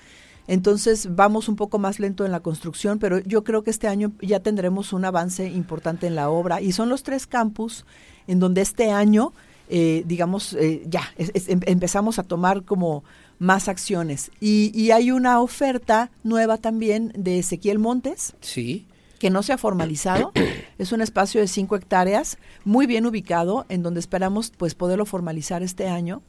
Entonces 0.46 1.14
vamos 1.14 1.48
un 1.48 1.56
poco 1.56 1.78
más 1.78 1.98
lento 1.98 2.24
en 2.26 2.32
la 2.32 2.40
construcción, 2.40 2.98
pero 2.98 3.18
yo 3.20 3.44
creo 3.44 3.62
que 3.62 3.70
este 3.70 3.88
año 3.88 4.12
ya 4.20 4.40
tendremos 4.40 4.92
un 4.92 5.04
avance 5.04 5.46
importante 5.48 6.06
en 6.06 6.14
la 6.14 6.28
obra. 6.30 6.60
Y 6.60 6.72
son 6.72 6.88
los 6.88 7.02
tres 7.02 7.26
campus 7.26 7.86
en 8.26 8.40
donde 8.40 8.60
este 8.60 8.90
año, 8.90 9.32
eh, 9.70 10.02
digamos, 10.06 10.52
eh, 10.54 10.82
ya 10.86 11.02
es- 11.16 11.30
es- 11.34 11.48
em- 11.48 11.60
empezamos 11.66 12.18
a 12.18 12.22
tomar 12.24 12.62
como 12.64 13.04
más 13.38 13.68
acciones. 13.68 14.30
Y, 14.40 14.70
y 14.78 14.90
hay 14.90 15.10
una 15.10 15.40
oferta 15.40 16.10
nueva 16.22 16.58
también 16.58 17.12
de 17.16 17.38
Ezequiel 17.38 17.78
Montes, 17.78 18.34
Sí. 18.40 18.86
que 19.18 19.30
no 19.30 19.42
se 19.42 19.54
ha 19.54 19.58
formalizado. 19.58 20.30
es 20.78 20.92
un 20.92 21.00
espacio 21.00 21.40
de 21.40 21.48
cinco 21.48 21.74
hectáreas, 21.76 22.36
muy 22.64 22.86
bien 22.86 23.06
ubicado, 23.06 23.64
en 23.70 23.82
donde 23.82 24.00
esperamos 24.00 24.52
pues 24.56 24.74
poderlo 24.74 25.06
formalizar 25.06 25.62
este 25.62 25.88
año. 25.88 26.20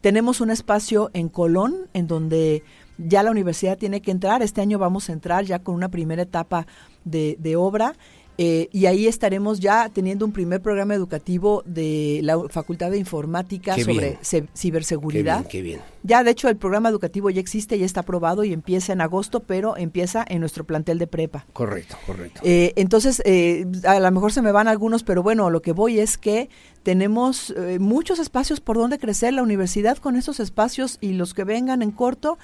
Tenemos 0.00 0.40
un 0.40 0.50
espacio 0.50 1.10
en 1.14 1.28
Colón, 1.28 1.76
en 1.94 2.08
donde 2.08 2.64
ya 2.98 3.22
la 3.22 3.30
universidad 3.30 3.78
tiene 3.78 4.00
que 4.02 4.10
entrar. 4.10 4.42
Este 4.42 4.60
año 4.60 4.78
vamos 4.78 5.08
a 5.08 5.12
entrar 5.12 5.44
ya 5.44 5.58
con 5.60 5.74
una 5.74 5.88
primera 5.90 6.22
etapa 6.22 6.66
de, 7.04 7.36
de 7.40 7.56
obra. 7.56 7.94
eh, 8.38 8.68
y 8.72 8.86
ahí 8.86 9.06
estaremos 9.06 9.60
ya 9.60 9.90
teniendo 9.90 10.24
un 10.24 10.32
primer 10.32 10.62
programa 10.62 10.94
educativo 10.94 11.62
de 11.66 12.20
la 12.22 12.38
Facultad 12.48 12.90
de 12.90 12.96
Informática 12.98 13.74
Qué 13.74 13.84
sobre 13.84 14.18
bien. 14.32 14.48
ciberseguridad. 14.56 15.46
Qué 15.46 15.60
bien, 15.62 15.80
qué 15.80 15.84
bien. 15.84 15.92
Ya, 16.02 16.24
de 16.24 16.30
hecho, 16.30 16.48
el 16.48 16.56
programa 16.56 16.88
educativo 16.88 17.28
ya 17.30 17.40
existe, 17.40 17.78
ya 17.78 17.84
está 17.84 18.00
aprobado 18.00 18.42
y 18.42 18.52
empieza 18.52 18.92
en 18.94 19.00
agosto, 19.02 19.40
pero 19.40 19.76
empieza 19.76 20.24
en 20.26 20.40
nuestro 20.40 20.64
plantel 20.64 20.98
de 20.98 21.06
prepa. 21.06 21.46
Correcto, 21.52 21.96
correcto. 22.06 22.40
Eh, 22.42 22.72
entonces, 22.76 23.22
eh, 23.24 23.66
a 23.84 24.00
lo 24.00 24.10
mejor 24.10 24.32
se 24.32 24.42
me 24.42 24.50
van 24.50 24.66
algunos, 24.66 25.04
pero 25.04 25.22
bueno, 25.22 25.50
lo 25.50 25.60
que 25.62 25.72
voy 25.72 26.00
es 26.00 26.16
que 26.18 26.48
tenemos 26.82 27.54
eh, 27.56 27.78
muchos 27.78 28.18
espacios 28.18 28.60
por 28.60 28.76
donde 28.78 28.98
crecer. 28.98 29.32
La 29.34 29.42
universidad 29.42 29.98
con 29.98 30.16
esos 30.16 30.40
espacios 30.40 30.98
y 31.00 31.12
los 31.12 31.34
que 31.34 31.44
vengan 31.44 31.82
en 31.82 31.92
corto, 31.92 32.38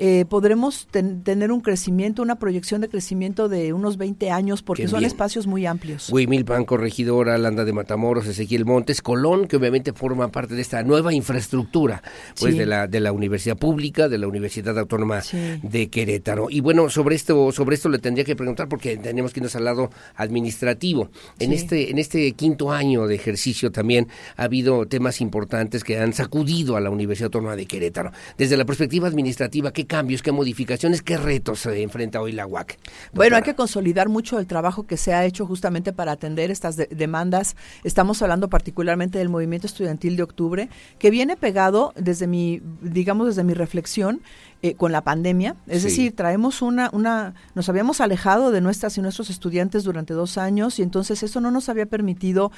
eh, 0.00 0.24
podremos 0.28 0.86
ten- 0.90 1.24
tener 1.24 1.50
un 1.50 1.60
crecimiento, 1.60 2.22
una 2.22 2.38
proyección 2.38 2.80
de 2.80 2.88
crecimiento 2.88 3.48
de 3.48 3.72
unos 3.72 3.96
20 3.96 4.30
años, 4.30 4.62
porque 4.62 4.84
Qué 4.84 4.88
son 4.88 5.00
bien. 5.00 5.08
espacios 5.08 5.48
muy 5.48 5.66
amplios. 5.66 6.08
Huimilpan, 6.10 6.64
Corregidora, 6.64 7.36
Landa 7.36 7.64
de 7.64 7.72
Matamoros, 7.72 8.26
Ezequiel 8.28 8.64
Montes, 8.64 9.02
Colón, 9.02 9.48
que 9.48 9.56
obviamente 9.56 9.92
forma 9.92 10.28
parte 10.28 10.54
de 10.54 10.60
esta 10.62 10.84
nueva 10.84 11.12
infraestructura, 11.12 12.02
pues 12.38 12.52
Sí. 12.54 12.58
de 12.60 12.66
la 12.66 12.86
de 12.86 13.00
la 13.00 13.10
Universidad 13.10 13.56
Pública, 13.56 14.08
de 14.08 14.18
la 14.18 14.28
Universidad 14.28 14.78
Autónoma 14.78 15.20
Sí. 15.20 15.36
de 15.64 15.88
Querétaro. 15.90 16.46
Y 16.48 16.60
bueno, 16.60 16.88
sobre 16.90 17.16
esto 17.16 17.50
sobre 17.50 17.74
esto 17.74 17.88
le 17.88 17.98
tendría 17.98 18.24
que 18.24 18.36
preguntar 18.36 18.68
porque 18.68 18.96
tenemos 18.98 19.32
que 19.32 19.40
irnos 19.40 19.56
al 19.56 19.64
lado 19.64 19.90
administrativo. 20.16 21.10
En 21.40 21.50
Sí. 21.50 21.54
este 21.56 21.90
en 21.90 21.98
este 21.98 22.32
quinto 22.32 22.70
año 22.70 23.06
de 23.08 23.16
ejercicio 23.16 23.72
también 23.72 24.06
ha 24.36 24.44
habido 24.44 24.86
temas 24.86 25.20
importantes 25.20 25.82
que 25.82 25.98
han 25.98 26.12
sacudido 26.12 26.76
a 26.76 26.80
la 26.80 26.90
Universidad 26.90 27.26
Autónoma 27.26 27.56
de 27.56 27.66
Querétaro. 27.66 28.12
Desde 28.36 28.56
la 28.56 28.64
perspectiva 28.64 29.08
administrativa, 29.08 29.72
¿qué 29.72 29.86
cambios, 29.88 30.22
qué 30.22 30.30
modificaciones, 30.30 31.02
qué 31.02 31.16
retos 31.16 31.58
se 31.58 31.82
enfrenta 31.82 32.20
hoy 32.20 32.30
la 32.30 32.46
UAC? 32.46 32.78
Bueno, 33.12 33.34
hay 33.34 33.42
que 33.42 33.54
consolidar 33.56 34.08
mucho 34.08 34.38
el 34.38 34.46
trabajo 34.46 34.86
que 34.86 34.96
se 34.96 35.12
ha 35.14 35.24
hecho 35.24 35.44
justamente 35.46 35.92
para 35.92 36.12
atender 36.12 36.52
estas 36.52 36.76
de- 36.76 36.86
demandas. 36.86 37.56
Estamos 37.82 38.22
hablando 38.22 38.48
particularmente 38.48 39.18
del 39.18 39.28
movimiento 39.28 39.66
estudiantil 39.66 40.16
de 40.16 40.22
octubre, 40.22 40.68
que 41.00 41.10
viene 41.10 41.36
pegado 41.36 41.92
desde 41.96 42.28
mi, 42.28 42.62
digamos, 42.82 43.26
desde 43.26 43.42
mi 43.42 43.54
reflexión 43.54 44.20
eh, 44.60 44.74
con 44.74 44.90
la 44.92 45.02
pandemia. 45.02 45.54
Es 45.68 45.82
Sí. 45.82 45.88
decir, 45.88 46.16
traemos 46.16 46.62
una, 46.62 46.90
una, 46.92 47.34
nos 47.54 47.68
habíamos 47.68 48.00
alejado 48.00 48.50
de 48.50 48.60
nuestras 48.60 48.98
y 48.98 49.00
nuestros 49.00 49.30
estudiantes 49.30 49.84
durante 49.84 50.14
dos 50.14 50.36
años 50.36 50.78
y 50.78 50.82
entonces 50.82 51.22
eso 51.22 51.40
no 51.40 51.50
nos 51.52 51.68
había 51.68 51.86
permitido, 51.86 52.50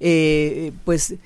eh, 0.00 0.72
pues, 0.84 1.16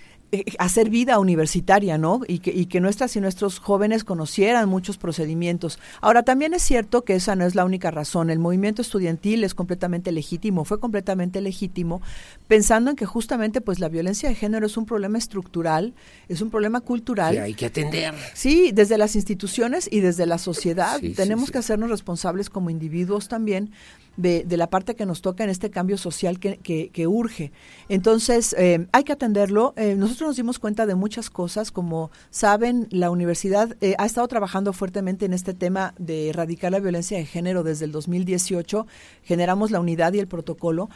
hacer 0.58 0.88
vida 0.88 1.18
universitaria, 1.18 1.98
¿no? 1.98 2.20
Y 2.26 2.38
que, 2.38 2.50
y 2.52 2.66
que 2.66 2.80
nuestras 2.80 3.14
y 3.16 3.20
nuestros 3.20 3.58
jóvenes 3.58 4.02
conocieran 4.02 4.66
muchos 4.68 4.96
procedimientos. 4.96 5.78
Ahora, 6.00 6.22
también 6.22 6.54
es 6.54 6.62
cierto 6.62 7.04
que 7.04 7.14
esa 7.14 7.36
no 7.36 7.44
es 7.44 7.54
la 7.54 7.66
única 7.66 7.90
razón. 7.90 8.30
El 8.30 8.38
movimiento 8.38 8.80
estudiantil 8.80 9.44
es 9.44 9.54
completamente 9.54 10.10
legítimo, 10.10 10.64
fue 10.64 10.80
completamente 10.80 11.42
legítimo, 11.42 12.00
pensando 12.48 12.90
en 12.90 12.96
que 12.96 13.04
justamente 13.04 13.60
pues 13.60 13.78
la 13.78 13.90
violencia 13.90 14.28
de 14.30 14.34
género 14.34 14.64
es 14.64 14.78
un 14.78 14.86
problema 14.86 15.18
estructural, 15.18 15.92
es 16.28 16.40
un 16.40 16.50
problema 16.50 16.80
cultural. 16.80 17.34
Que 17.34 17.40
hay 17.40 17.54
que 17.54 17.66
atender. 17.66 18.14
Sí, 18.32 18.72
desde 18.72 18.96
las 18.96 19.16
instituciones 19.16 19.86
y 19.90 20.00
desde 20.00 20.24
la 20.24 20.38
sociedad 20.38 20.98
Sí, 20.98 21.08
sí, 21.08 21.14
tenemos 21.14 21.46
sí. 21.46 21.52
que 21.52 21.58
hacernos 21.58 21.90
responsables 21.90 22.48
como 22.48 22.70
individuos 22.70 23.28
también 23.28 23.70
de, 24.16 24.44
la 24.56 24.68
parte 24.68 24.94
que 24.94 25.06
nos 25.06 25.22
toca 25.22 25.44
en 25.44 25.50
este 25.50 25.70
cambio 25.70 25.96
social 25.96 26.38
que, 26.38 26.58
que- 26.58 27.06
urge. 27.06 27.52
Entonces, 27.88 28.54
eh, 28.58 28.86
hay 28.92 29.04
que 29.04 29.12
atenderlo. 29.12 29.74
Eh, 29.76 29.94
nosotros 29.96 30.28
nos 30.28 30.36
dimos 30.36 30.58
cuenta 30.58 30.86
de 30.86 30.94
muchas 30.94 31.30
cosas. 31.30 31.70
Como 31.70 32.10
saben, 32.30 32.86
la 32.90 33.10
universidad 33.10 33.76
eh, 33.80 33.94
ha 33.98 34.06
estado 34.06 34.28
trabajando 34.28 34.72
fuertemente 34.72 35.24
en 35.26 35.32
este 35.32 35.54
tema 35.54 35.94
de 35.98 36.28
erradicar 36.28 36.72
la 36.72 36.80
violencia 36.80 37.18
de 37.18 37.26
género 37.26 37.62
desde 37.62 37.86
el 37.86 37.92
2018. 37.92 38.86
Generamos 39.24 39.70
la 39.70 39.80
unidad 39.80 40.12
y 40.12 40.20
el 40.20 40.28
protocolo. 40.28 40.88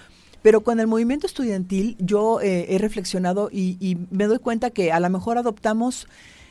Pero 0.42 0.60
con 0.60 0.78
el 0.78 0.86
movimiento 0.86 1.26
estudiantil 1.26 1.96
yo 1.98 2.40
eh, 2.40 2.66
he 2.68 2.78
reflexionado 2.78 3.48
y, 3.50 3.76
y 3.80 3.98
me 4.10 4.26
doy 4.26 4.38
cuenta 4.38 4.70
que 4.70 4.92
a 4.92 5.00
lo 5.00 5.10
mejor 5.10 5.38
adoptamos 5.38 6.06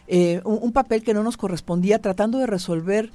eh, 0.07 0.41
un 0.43 0.71
papel 0.71 1.03
que 1.03 1.15
no 1.15 1.23
nos 1.23 1.35
correspondía 1.35 1.99
tratando 1.99 2.37
de 2.37 2.45
resolver 2.45 3.11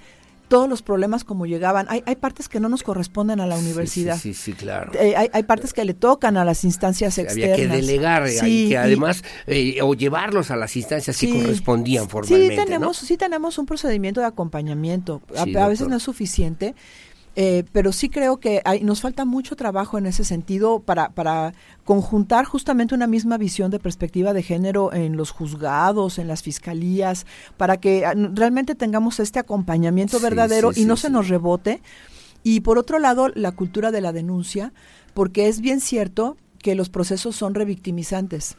todos 0.51 0.68
los 0.68 0.82
problemas 0.82 1.22
como 1.24 1.47
llegaban. 1.47 1.86
Hay, 1.89 2.02
hay 2.06 2.16
partes 2.16 2.48
que 2.48 2.59
no 2.60 2.68
nos 2.68 2.82
corresponden 2.82 3.40
a 3.40 3.47
la 3.47 3.56
universidad. 3.56 4.16
Sí, 4.18 4.35
sí, 4.35 4.43
sí, 4.43 4.52
claro. 4.52 4.90
Eh, 5.01 5.14
hay, 5.16 5.28
hay 5.32 5.43
partes 5.44 5.72
que 5.72 5.85
le 5.85 5.94
tocan 5.94 6.36
a 6.36 6.44
las 6.44 6.64
instancias 6.64 7.16
externas. 7.18 7.52
Había 7.55 7.68
que 7.68 7.74
delegar, 7.77 8.27
eh, 8.27 8.31
Sí, 8.32 8.64
y 8.64 8.68
que 8.68 8.72
y- 8.74 8.77
además, 8.77 9.22
eh, 9.47 9.78
o 9.81 9.94
llevarlos 9.94 10.51
a 10.51 10.56
las 10.56 10.77
instancias 10.77 11.16
que 11.18 11.27
Sí. 11.27 11.32
correspondían 11.32 12.09
formalmente, 12.09 12.56
Sí 12.56 12.64
tenemos, 12.64 13.01
¿no? 13.01 13.06
sí 13.06 13.16
tenemos 13.16 13.59
un 13.59 13.66
procedimiento 13.66 14.20
de 14.20 14.27
acompañamiento. 14.27 15.22
A, 15.36 15.43
a 15.43 15.68
veces 15.68 15.86
no 15.89 15.97
es 15.97 16.02
suficiente, 16.02 16.74
eh, 17.36 17.65
pero 17.73 17.93
sí 17.93 18.09
creo 18.09 18.39
que 18.39 18.61
hay, 18.65 18.82
nos 18.82 19.01
falta 19.01 19.24
mucho 19.24 19.55
trabajo 19.55 19.98
en 19.98 20.07
ese 20.07 20.24
sentido 20.24 20.81
para, 20.81 21.11
para 21.11 21.55
conjuntar 21.85 22.44
justamente 22.44 22.94
una 22.94 23.07
misma 23.07 23.39
visión 23.39 23.70
de 23.70 23.78
perspectiva 23.78 24.32
de 24.32 24.43
género 24.43 24.93
en 24.93 25.16
los 25.16 25.31
juzgados, 25.31 26.19
en 26.19 26.27
las 26.27 26.43
fiscalías, 26.43 27.27
para 27.57 27.77
que 27.78 28.05
ah, 28.05 28.15
realmente 28.15 28.74
tengamos 28.74 29.20
este 29.20 29.39
acompañamiento 29.39 30.19
Sí, 30.19 30.23
verdadero 30.23 30.73
sí, 30.73 30.81
y 30.81 30.82
sí, 30.82 30.89
no 30.89 30.97
se 30.97 31.11
nos 31.11 31.28
rebote. 31.28 31.82
Y 32.43 32.61
por 32.61 32.78
otro 32.78 32.98
lado, 32.98 33.28
la 33.28 33.52
cultura 33.52 33.90
de 33.90 34.01
la 34.01 34.12
denuncia, 34.12 34.73
porque 35.15 35.48
es 35.48 35.61
bien 35.61 35.81
cierto 35.81 36.36
que 36.59 36.74
los 36.74 36.89
procesos 36.89 37.36
son 37.36 37.55
revictimizantes. 37.55 38.57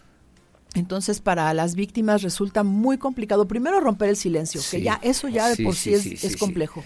Entonces, 0.73 1.19
para 1.19 1.53
las 1.53 1.75
víctimas 1.75 2.21
resulta 2.21 2.63
muy 2.63 2.97
complicado. 2.97 3.45
Primero, 3.45 3.81
romper 3.81 4.09
el 4.09 4.15
silencio, 4.15 4.61
que 4.71 4.81
ya 4.81 4.99
eso 5.01 5.27
ya 5.27 5.49
de 5.49 5.61
por 5.63 5.75
sí, 5.75 5.93
es, 5.93 6.23
es 6.23 6.37
complejo. 6.37 6.83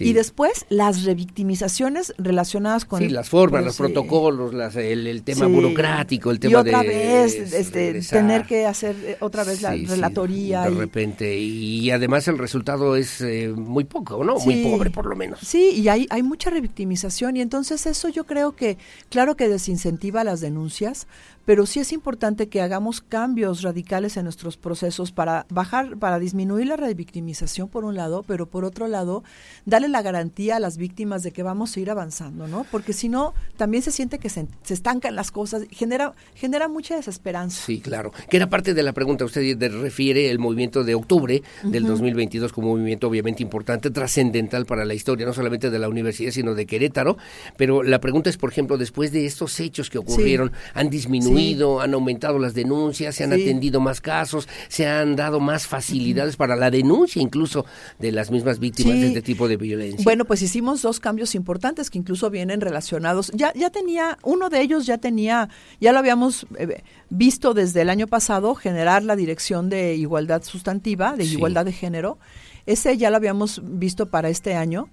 Y 0.00 0.14
después, 0.14 0.66
las 0.68 1.04
revictimizaciones 1.04 2.14
relacionadas 2.18 2.84
con... 2.84 3.00
Sí, 3.00 3.08
las 3.08 3.28
formas, 3.28 3.64
los 3.64 3.76
protocolos, 3.76 4.54
el, 4.76 5.22
tema 5.22 5.46
burocrático, 5.46 6.30
el 6.30 6.40
tema 6.40 6.52
y 6.52 6.54
otra 6.56 6.82
vez, 6.82 7.34
este, 7.52 8.00
tener 8.00 8.46
que 8.46 8.66
hacer 8.66 8.96
eh, 9.04 9.16
otra 9.20 9.44
vez 9.44 9.62
la 9.62 9.70
relatoría. 9.70 10.62
de 10.62 10.70
repente, 10.70 11.38
y 11.38 11.90
además 11.90 12.26
el 12.28 12.38
resultado 12.38 12.96
es 12.96 13.20
eh, 13.20 13.48
muy 13.54 13.84
poco, 13.84 14.24
¿no? 14.24 14.38
muy 14.38 14.62
pobre, 14.62 14.90
por 14.90 15.06
lo 15.06 15.16
menos. 15.16 15.40
Sí, 15.40 15.72
y 15.76 15.88
hay, 15.88 16.06
hay 16.10 16.22
mucha 16.22 16.50
revictimización, 16.50 17.36
y 17.36 17.40
entonces 17.40 17.86
eso 17.86 18.08
yo 18.08 18.24
creo 18.24 18.56
que, 18.56 18.78
claro 19.10 19.36
que 19.36 19.48
desincentiva 19.48 20.24
las 20.24 20.40
denuncias, 20.40 21.06
pero 21.46 21.64
sí 21.64 21.80
es 21.80 21.92
importante 21.92 22.48
que 22.48 22.60
hagamos 22.60 23.00
cambios 23.00 23.62
radicales 23.62 24.16
en 24.16 24.24
nuestros 24.24 24.56
procesos 24.56 25.12
para 25.12 25.46
bajar, 25.48 25.96
para 25.96 26.18
disminuir 26.18 26.66
la 26.66 26.76
revictimización 26.76 27.68
por 27.68 27.84
un 27.84 27.94
lado, 27.94 28.24
pero 28.26 28.46
por 28.46 28.64
otro 28.64 28.88
lado, 28.88 29.22
darle 29.64 29.88
la 29.88 30.02
garantía 30.02 30.56
a 30.56 30.60
las 30.60 30.76
víctimas 30.76 31.22
de 31.22 31.30
que 31.30 31.44
vamos 31.44 31.74
a 31.76 31.80
ir 31.80 31.88
avanzando, 31.88 32.48
¿no? 32.48 32.66
Porque 32.70 32.92
si 32.92 33.08
no, 33.08 33.32
también 33.56 33.82
se 33.84 33.92
siente 33.92 34.18
que 34.18 34.28
se, 34.28 34.48
estancan 34.68 35.14
las 35.14 35.30
cosas, 35.30 35.62
genera, 35.70 36.14
genera 36.34 36.68
mucha 36.68 36.96
desesperanza. 36.96 37.64
Sí, 37.64 37.80
claro. 37.80 38.12
Que 38.28 38.38
era 38.38 38.50
parte 38.50 38.74
de 38.74 38.82
la 38.82 38.92
pregunta, 38.92 39.24
usted 39.24 39.56
refiere 39.80 40.30
el 40.30 40.40
movimiento 40.40 40.82
de 40.82 40.96
octubre 40.96 41.42
del 41.62 41.84
2022 41.84 42.52
como 42.52 42.72
un 42.72 42.80
movimiento 42.80 43.06
obviamente 43.06 43.44
importante, 43.44 43.90
trascendental 43.90 44.66
para 44.66 44.84
la 44.84 44.94
historia, 44.94 45.24
no 45.24 45.32
solamente 45.32 45.70
de 45.70 45.78
la 45.78 45.88
universidad, 45.88 46.32
sino 46.32 46.54
de 46.56 46.66
Querétaro, 46.66 47.16
pero 47.56 47.84
la 47.84 48.00
pregunta 48.00 48.30
es, 48.30 48.36
por 48.36 48.50
ejemplo, 48.50 48.76
después 48.78 49.12
de 49.12 49.26
estos 49.26 49.60
hechos 49.60 49.90
que 49.90 49.98
ocurrieron, 49.98 50.50
¿han 50.74 50.90
disminuido 50.90 51.35
han 51.80 51.94
aumentado 51.94 52.38
las 52.38 52.54
denuncias, 52.54 53.14
se 53.14 53.24
han 53.24 53.32
atendido 53.32 53.80
más 53.80 54.00
casos, 54.00 54.48
se 54.68 54.86
han 54.86 55.16
dado 55.16 55.40
más 55.40 55.66
facilidades 55.66 56.36
para 56.36 56.56
la 56.56 56.70
denuncia 56.70 57.22
incluso 57.22 57.64
de 57.98 58.12
las 58.12 58.30
mismas 58.30 58.58
víctimas 58.58 58.94
de 59.00 59.08
este 59.08 59.22
tipo 59.22 59.48
de 59.48 59.56
violencia. 59.56 60.04
Bueno, 60.04 60.24
pues 60.24 60.42
hicimos 60.42 60.82
dos 60.82 61.00
cambios 61.00 61.34
importantes 61.34 61.90
que 61.90 61.98
incluso 61.98 62.30
vienen 62.30 62.60
relacionados. 62.60 63.30
Ya, 63.34 63.52
ya 63.54 63.70
tenía, 63.70 64.18
uno 64.22 64.48
de 64.48 64.60
ellos 64.60 64.86
ya 64.86 64.98
tenía, 64.98 65.48
ya 65.80 65.92
lo 65.92 65.98
habíamos 65.98 66.46
eh, 66.58 66.82
visto 67.10 67.54
desde 67.54 67.82
el 67.82 67.90
año 67.90 68.06
pasado, 68.06 68.54
generar 68.54 69.02
la 69.02 69.16
Dirección 69.16 69.68
de 69.68 69.94
Igualdad 69.94 70.42
Sustantiva, 70.42 71.16
de 71.16 71.24
Igualdad 71.24 71.64
de 71.64 71.72
Género. 71.72 72.18
Ese 72.66 72.96
ya 72.96 73.10
lo 73.10 73.16
habíamos 73.16 73.60
visto 73.62 74.06
para 74.06 74.28
este 74.28 74.54
año 74.54 74.88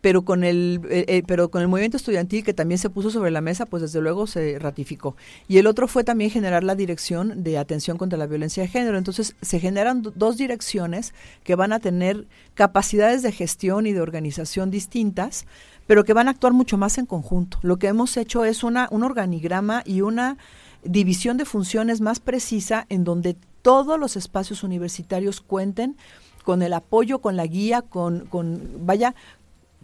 pero 0.00 0.22
con 0.22 0.44
el 0.44 0.80
eh, 0.90 1.04
eh, 1.08 1.22
pero 1.26 1.50
con 1.50 1.62
el 1.62 1.68
movimiento 1.68 1.96
estudiantil 1.96 2.44
que 2.44 2.54
también 2.54 2.78
se 2.78 2.90
puso 2.90 3.10
sobre 3.10 3.30
la 3.30 3.40
mesa 3.40 3.66
pues 3.66 3.82
desde 3.82 4.00
luego 4.00 4.26
se 4.26 4.58
ratificó. 4.58 5.16
Y 5.48 5.58
el 5.58 5.66
otro 5.66 5.88
fue 5.88 6.04
también 6.04 6.30
generar 6.30 6.64
la 6.64 6.74
dirección 6.74 7.42
de 7.42 7.58
atención 7.58 7.98
contra 7.98 8.18
la 8.18 8.26
violencia 8.26 8.62
de 8.62 8.68
género. 8.68 8.98
Entonces 8.98 9.34
se 9.42 9.60
generan 9.60 10.02
dos 10.14 10.36
direcciones 10.36 11.14
que 11.44 11.54
van 11.54 11.72
a 11.72 11.80
tener 11.80 12.26
capacidades 12.54 13.22
de 13.22 13.32
gestión 13.32 13.86
y 13.86 13.92
de 13.92 14.00
organización 14.00 14.70
distintas 14.70 15.46
pero 15.86 16.04
que 16.04 16.12
van 16.12 16.28
a 16.28 16.32
actuar 16.32 16.52
mucho 16.52 16.76
más 16.76 16.98
en 16.98 17.06
conjunto. 17.06 17.58
Lo 17.62 17.78
que 17.78 17.86
hemos 17.86 18.18
hecho 18.18 18.44
es 18.44 18.62
una 18.62 18.88
un 18.90 19.04
organigrama 19.04 19.82
y 19.86 20.02
una 20.02 20.36
división 20.84 21.38
de 21.38 21.46
funciones 21.46 22.02
más 22.02 22.20
precisa 22.20 22.84
en 22.90 23.04
donde 23.04 23.36
todos 23.62 23.98
los 23.98 24.16
espacios 24.16 24.62
universitarios 24.62 25.40
cuenten 25.40 25.96
con 26.44 26.62
el 26.62 26.72
apoyo, 26.72 27.18
con 27.18 27.36
la 27.36 27.46
guía, 27.46 27.82
con, 27.82 28.26
con 28.26 28.86
vaya, 28.86 29.14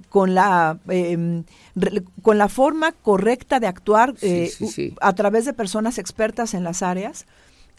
con 0.08 0.34
la 0.34 0.78
em, 0.88 1.44
con 2.22 2.38
la 2.38 2.48
forma 2.48 2.92
correcta 2.92 3.60
de 3.60 3.66
actuar 3.66 4.14
eh, 4.22 4.50
a 5.00 5.12
través 5.14 5.44
de 5.44 5.52
personas 5.52 5.98
expertas 5.98 6.54
en 6.54 6.64
las 6.64 6.82
áreas. 6.82 7.26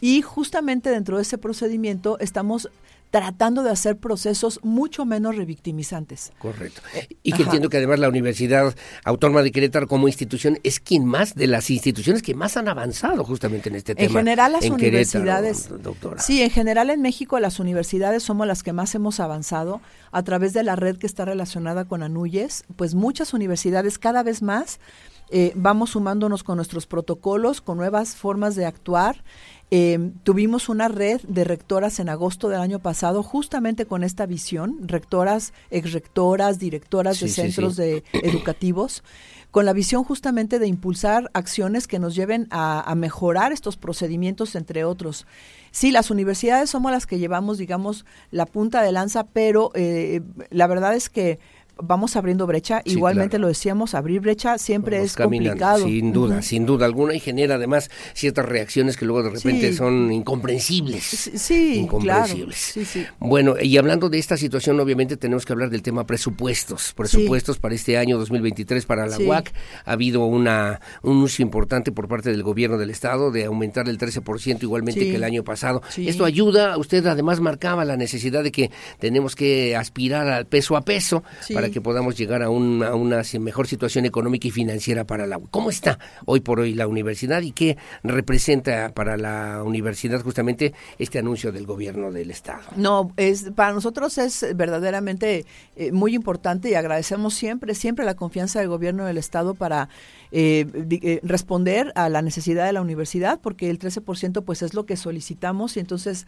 Y 0.00 0.20
justamente 0.20 0.90
dentro 0.90 1.16
de 1.16 1.22
ese 1.22 1.38
procedimiento 1.38 2.18
estamos 2.18 2.68
tratando 3.10 3.62
de 3.62 3.70
hacer 3.70 3.96
procesos 3.96 4.60
mucho 4.62 5.04
menos 5.04 5.36
revictimizantes. 5.36 6.32
Correcto. 6.38 6.82
Y 7.22 7.32
que 7.32 7.42
entiendo 7.42 7.68
que 7.68 7.78
además 7.78 7.98
la 7.98 8.08
Universidad 8.08 8.74
Autónoma 9.04 9.42
de 9.42 9.52
Querétaro 9.52 9.86
como 9.86 10.08
institución 10.08 10.58
es 10.62 10.80
quien 10.80 11.04
más 11.04 11.34
de 11.34 11.46
las 11.46 11.70
instituciones 11.70 12.22
que 12.22 12.34
más 12.34 12.56
han 12.56 12.68
avanzado 12.68 13.24
justamente 13.24 13.68
en 13.68 13.76
este 13.76 13.94
tema. 13.94 14.06
En 14.06 14.26
general 14.26 14.52
las 14.52 14.64
universidades, 14.68 15.68
doctora. 15.82 16.20
Sí, 16.20 16.42
en 16.42 16.50
general 16.50 16.90
en 16.90 17.02
México 17.02 17.38
las 17.38 17.60
universidades 17.60 18.22
somos 18.22 18.46
las 18.46 18.62
que 18.62 18.72
más 18.72 18.94
hemos 18.94 19.20
avanzado 19.20 19.80
a 20.12 20.22
través 20.22 20.52
de 20.52 20.62
la 20.62 20.76
red 20.76 20.96
que 20.96 21.06
está 21.06 21.24
relacionada 21.24 21.84
con 21.84 22.02
ANUYES, 22.02 22.64
pues 22.76 22.94
muchas 22.94 23.34
universidades 23.34 23.98
cada 23.98 24.22
vez 24.22 24.42
más 24.42 24.80
eh, 25.28 25.52
vamos 25.56 25.90
sumándonos 25.90 26.44
con 26.44 26.56
nuestros 26.56 26.86
protocolos, 26.86 27.60
con 27.60 27.78
nuevas 27.78 28.14
formas 28.14 28.54
de 28.54 28.64
actuar 28.64 29.24
eh, 29.70 30.12
tuvimos 30.22 30.68
una 30.68 30.86
red 30.86 31.20
de 31.22 31.42
rectoras 31.42 31.98
en 31.98 32.08
agosto 32.08 32.48
del 32.48 32.60
año 32.60 32.78
pasado, 32.78 33.22
justamente 33.24 33.84
con 33.86 34.04
esta 34.04 34.24
visión, 34.24 34.76
rectoras, 34.82 35.52
exrectoras, 35.70 36.58
directoras 36.60 37.18
de 37.18 37.28
centros 37.28 37.74
De 37.74 38.04
educativos, 38.12 39.02
con 39.50 39.64
la 39.64 39.72
visión 39.72 40.04
justamente 40.04 40.58
de 40.60 40.68
impulsar 40.68 41.30
acciones 41.34 41.88
que 41.88 41.98
nos 41.98 42.14
lleven 42.14 42.46
a, 42.50 42.94
mejorar 42.96 43.52
estos 43.52 43.76
procedimientos, 43.76 44.54
entre 44.54 44.84
otros. 44.84 45.26
Sí, 45.72 45.90
las 45.90 46.10
universidades 46.10 46.70
somos 46.70 46.92
las 46.92 47.06
que 47.06 47.18
llevamos, 47.18 47.58
digamos, 47.58 48.04
la 48.30 48.46
punta 48.46 48.82
de 48.82 48.92
lanza, 48.92 49.24
pero 49.26 49.72
eh, 49.74 50.20
la 50.50 50.66
verdad 50.66 50.94
es 50.94 51.08
que 51.08 51.40
vamos 51.78 52.16
abriendo 52.16 52.46
brecha. 52.46 52.82
Igualmente 52.84 53.38
lo 53.38 53.48
decíamos, 53.48 53.94
abrir 53.94 54.20
brecha 54.20 54.58
siempre 54.58 55.02
es 55.02 55.14
complicado. 55.14 55.84
Sin 55.84 56.12
duda, 56.12 56.42
sin 56.42 56.66
duda 56.66 56.86
alguna 56.86 57.14
y 57.14 57.20
genera 57.20 57.56
además 57.56 57.90
ciertas 58.14 58.46
reacciones 58.46 58.96
que 58.96 59.04
luego 59.04 59.22
de 59.22 59.30
repente 59.30 59.72
son 59.72 60.12
incomprensibles. 60.12 61.04
Sí, 61.04 61.80
incomprensibles. 61.80 62.74
Bueno, 63.18 63.56
y 63.60 63.76
hablando 63.76 64.08
de 64.08 64.18
esta 64.18 64.36
situación, 64.36 64.78
obviamente 64.80 65.16
tenemos 65.16 65.44
que 65.44 65.52
hablar 65.52 65.70
del 65.70 65.82
tema 65.82 66.06
presupuestos. 66.06 66.92
Presupuestos 66.96 67.58
para 67.58 67.74
este 67.74 67.98
año 67.98 68.18
2023 68.18 68.86
para 68.86 69.06
la 69.06 69.18
UAC. 69.18 69.52
Ha 69.84 69.92
habido 69.92 70.24
una, 70.24 70.80
un 71.02 71.18
uso 71.18 71.42
importante 71.42 71.92
por 71.92 72.08
parte 72.08 72.30
del 72.30 72.42
gobierno 72.42 72.78
del 72.78 72.90
Estado 72.90 73.30
de 73.30 73.44
aumentar 73.44 73.88
el 73.88 73.98
13% 73.98 74.62
igualmente 74.62 75.00
que 75.00 75.16
el 75.16 75.24
año 75.24 75.44
pasado. 75.44 75.82
Esto 75.96 76.24
ayuda, 76.24 76.76
usted 76.78 77.06
además 77.06 77.40
marcaba 77.40 77.84
la 77.84 77.96
necesidad 77.96 78.42
de 78.42 78.52
que 78.52 78.70
tenemos 78.98 79.36
que 79.36 79.76
aspirar 79.76 80.28
al 80.28 80.46
peso 80.46 80.76
a 80.76 80.82
peso 80.82 81.22
para 81.52 81.65
que 81.70 81.80
podamos 81.80 82.16
llegar 82.16 82.42
a 82.42 82.50
una, 82.50 82.94
una 82.94 83.22
mejor 83.40 83.66
situación 83.66 84.04
económica 84.04 84.48
y 84.48 84.50
financiera 84.50 85.04
para 85.04 85.26
la 85.26 85.38
¿Cómo 85.50 85.70
está 85.70 85.98
hoy 86.24 86.40
por 86.40 86.60
hoy 86.60 86.74
la 86.74 86.86
universidad 86.86 87.42
y 87.42 87.52
qué 87.52 87.76
representa 88.02 88.92
para 88.94 89.16
la 89.16 89.62
universidad 89.64 90.22
justamente 90.22 90.74
este 90.98 91.18
anuncio 91.18 91.52
del 91.52 91.66
gobierno 91.66 92.10
del 92.12 92.30
Estado? 92.30 92.62
No, 92.76 93.12
es 93.16 93.50
para 93.54 93.72
nosotros 93.72 94.18
es 94.18 94.46
verdaderamente 94.54 95.44
eh, 95.76 95.92
muy 95.92 96.14
importante 96.14 96.70
y 96.70 96.74
agradecemos 96.74 97.34
siempre, 97.34 97.74
siempre 97.74 98.04
la 98.04 98.14
confianza 98.14 98.60
del 98.60 98.68
gobierno 98.68 99.04
del 99.04 99.18
Estado 99.18 99.54
para 99.54 99.88
eh, 100.32 100.66
eh, 100.90 101.20
responder 101.22 101.92
a 101.94 102.08
la 102.08 102.22
necesidad 102.22 102.66
de 102.66 102.72
la 102.72 102.80
universidad, 102.80 103.40
porque 103.40 103.70
el 103.70 103.78
13% 103.78 104.44
pues 104.44 104.62
es 104.62 104.74
lo 104.74 104.86
que 104.86 104.96
solicitamos 104.96 105.76
y 105.76 105.80
entonces 105.80 106.26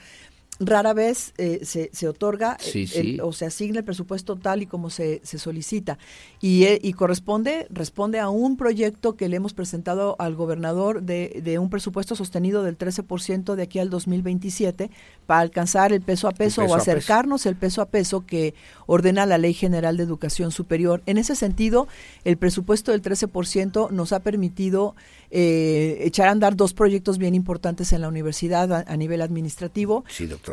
rara 0.60 0.93
vez 0.93 1.32
eh, 1.39 1.60
se, 1.62 1.90
se, 1.93 2.09
otorga 2.09 2.56
o 3.22 3.32
se 3.32 3.47
asigna 3.47 3.78
el 3.78 3.85
presupuesto 3.85 4.36
tal 4.36 4.62
y 4.62 4.66
como 4.66 4.90
se, 4.90 5.20
se 5.22 5.39
solicita. 5.39 5.98
Y, 6.40 6.64
eh, 6.64 6.80
y, 6.82 6.93
corresponde, 6.94 7.66
responde 7.70 8.18
a 8.18 8.28
un 8.28 8.56
proyecto 8.56 9.16
que 9.16 9.28
le 9.28 9.36
hemos 9.36 9.55
presentado 9.55 10.16
al 10.18 10.35
gobernador 10.35 11.02
de, 11.02 11.40
de 11.44 11.59
un 11.59 11.70
presupuesto 11.70 12.16
sostenido 12.16 12.62
del 12.62 12.76
13% 12.76 13.55
de 13.55 13.62
aquí 13.62 13.78
al 13.78 13.90
2027 13.90 14.90
para 15.26 15.40
alcanzar 15.40 15.93
el 15.93 16.01
peso 16.01 16.26
a 16.28 16.32
peso, 16.32 16.64
o 16.64 16.74
acercarnos 16.74 17.47
el 17.47 17.56
peso 17.56 17.82
a 17.82 17.86
peso 17.86 18.26
que 18.26 18.55
ordena 18.86 19.26
la 19.26 19.39
Ley 19.39 19.55
General 19.55 19.97
de 19.97 20.02
Educación 20.02 20.51
Superior. 20.51 21.02
En 21.06 21.18
ese 21.18 21.36
sentido, 21.36 21.86
el 22.24 22.36
presupuesto 22.36 22.93
del 22.93 23.02
13% 23.02 23.90
nos 23.90 24.12
ha 24.12 24.20
permitido 24.20 24.97
eh, 25.30 25.98
echar 26.02 26.28
a 26.28 26.30
andar 26.30 26.56
dos 26.56 26.72
proyectos 26.72 27.18
bien 27.18 27.34
importantes 27.34 27.92
en 27.92 28.00
la 28.00 28.09
universidad 28.09 28.84
a, 28.86 28.96
nivel 28.96 29.20
administrativo. 29.22 30.05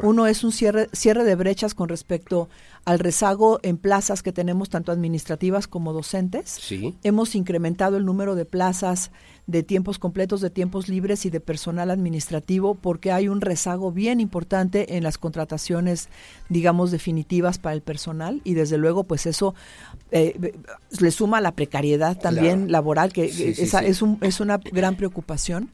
Uno 0.03 0.27
es 0.27 0.43
un 0.43 0.52
cierre, 0.52 0.89
cierre 0.91 1.23
de 1.23 1.35
brechas 1.35 1.73
con 1.73 1.89
respecto 1.89 2.49
al 2.84 2.99
rezago 2.99 3.60
en 3.64 3.77
plazas 3.77 4.22
que 4.22 4.31
tenemos 4.31 4.69
tanto 4.69 4.91
administrativas 4.91 5.68
como 5.68 5.93
docentes. 5.93 6.60
Hemos 7.03 7.35
incrementado 7.35 7.97
el 7.97 8.06
número 8.06 8.35
de 8.35 8.45
plazas 8.45 9.11
de 9.47 9.61
tiempos 9.61 9.99
completos, 9.99 10.41
de 10.41 10.49
tiempos 10.49 10.89
libres 10.89 11.26
y 11.26 11.30
de 11.30 11.39
personal 11.39 11.91
administrativo, 11.91 12.76
porque 12.76 13.11
hay 13.11 13.27
un 13.27 13.41
rezago 13.41 13.91
bien 13.91 14.19
importante 14.19 14.97
en 14.97 15.03
las 15.03 15.17
contrataciones, 15.17 16.09
digamos, 16.49 16.91
definitivas 16.91 17.59
para 17.59 17.76
el 17.76 17.81
personal 17.81 18.41
y 18.43 18.55
desde 18.55 18.77
luego, 18.77 19.03
pues 19.03 19.26
eso 19.26 19.53
eh, 20.11 20.53
le 20.99 21.11
suma 21.11 21.41
la 21.41 21.51
precariedad 21.51 22.17
también 22.17 22.72
laboral, 22.72 23.13
que 23.13 23.26
esa 23.26 23.84
Es, 23.84 24.01
un, 24.01 24.17
es 24.22 24.39
una 24.39 24.57
gran 24.57 24.95
preocupación. 24.95 25.69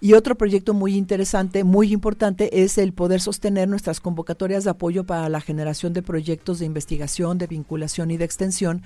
Y 0.00 0.12
otro 0.12 0.34
proyecto 0.34 0.74
muy 0.74 0.96
interesante, 0.96 1.64
muy 1.64 1.92
importante, 1.92 2.62
es 2.62 2.76
el 2.76 2.92
poder 2.92 3.22
sostener 3.22 3.68
nuestras 3.68 4.00
convocatorias 4.00 4.64
de 4.64 4.70
apoyo 4.70 5.04
para 5.04 5.30
la 5.30 5.40
generación 5.40 5.94
de 5.94 6.02
proyectos 6.02 6.58
de 6.58 6.66
investigación, 6.66 7.38
de 7.38 7.46
vinculación 7.46 8.10
y 8.10 8.18
de 8.18 8.24
extensión 8.26 8.82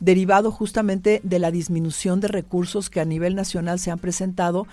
derivado 0.00 0.50
justamente 0.50 1.20
de 1.22 1.38
la 1.38 1.50
disminución 1.50 2.20
de 2.20 2.28
recursos 2.28 2.90
que 2.90 3.00
a 3.00 3.04
nivel 3.04 3.34
nacional 3.34 3.78
se 3.78 3.90
han 3.90 3.98
presentado 3.98 4.66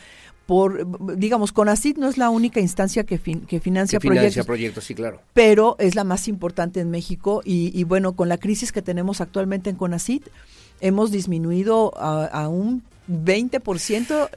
por, 0.47 0.87
digamos, 1.17 1.51
CONACIT 1.51 1.97
no 1.97 2.07
es 2.07 2.17
la 2.17 2.29
única 2.29 2.61
instancia 2.61 3.03
que, 3.03 3.19
que 3.19 3.59
financia, 3.59 3.99
que 3.99 4.09
financia 4.09 4.45
proyectos, 4.45 4.85
sí, 4.85 4.95
claro. 4.95 5.21
Pero 5.33 5.75
es 5.77 5.93
la 5.93 6.05
más 6.05 6.29
importante 6.29 6.79
en 6.79 6.89
México 6.89 7.41
y, 7.43 7.83
bueno, 7.83 8.13
con 8.13 8.29
la 8.29 8.37
crisis 8.37 8.71
que 8.71 8.81
tenemos 8.81 9.19
actualmente 9.19 9.69
en 9.69 9.75
CONACIT, 9.75 10.25
hemos 10.79 11.11
disminuido 11.11 11.93
a, 11.97 12.47
un 12.47 12.81
20% 13.09 14.29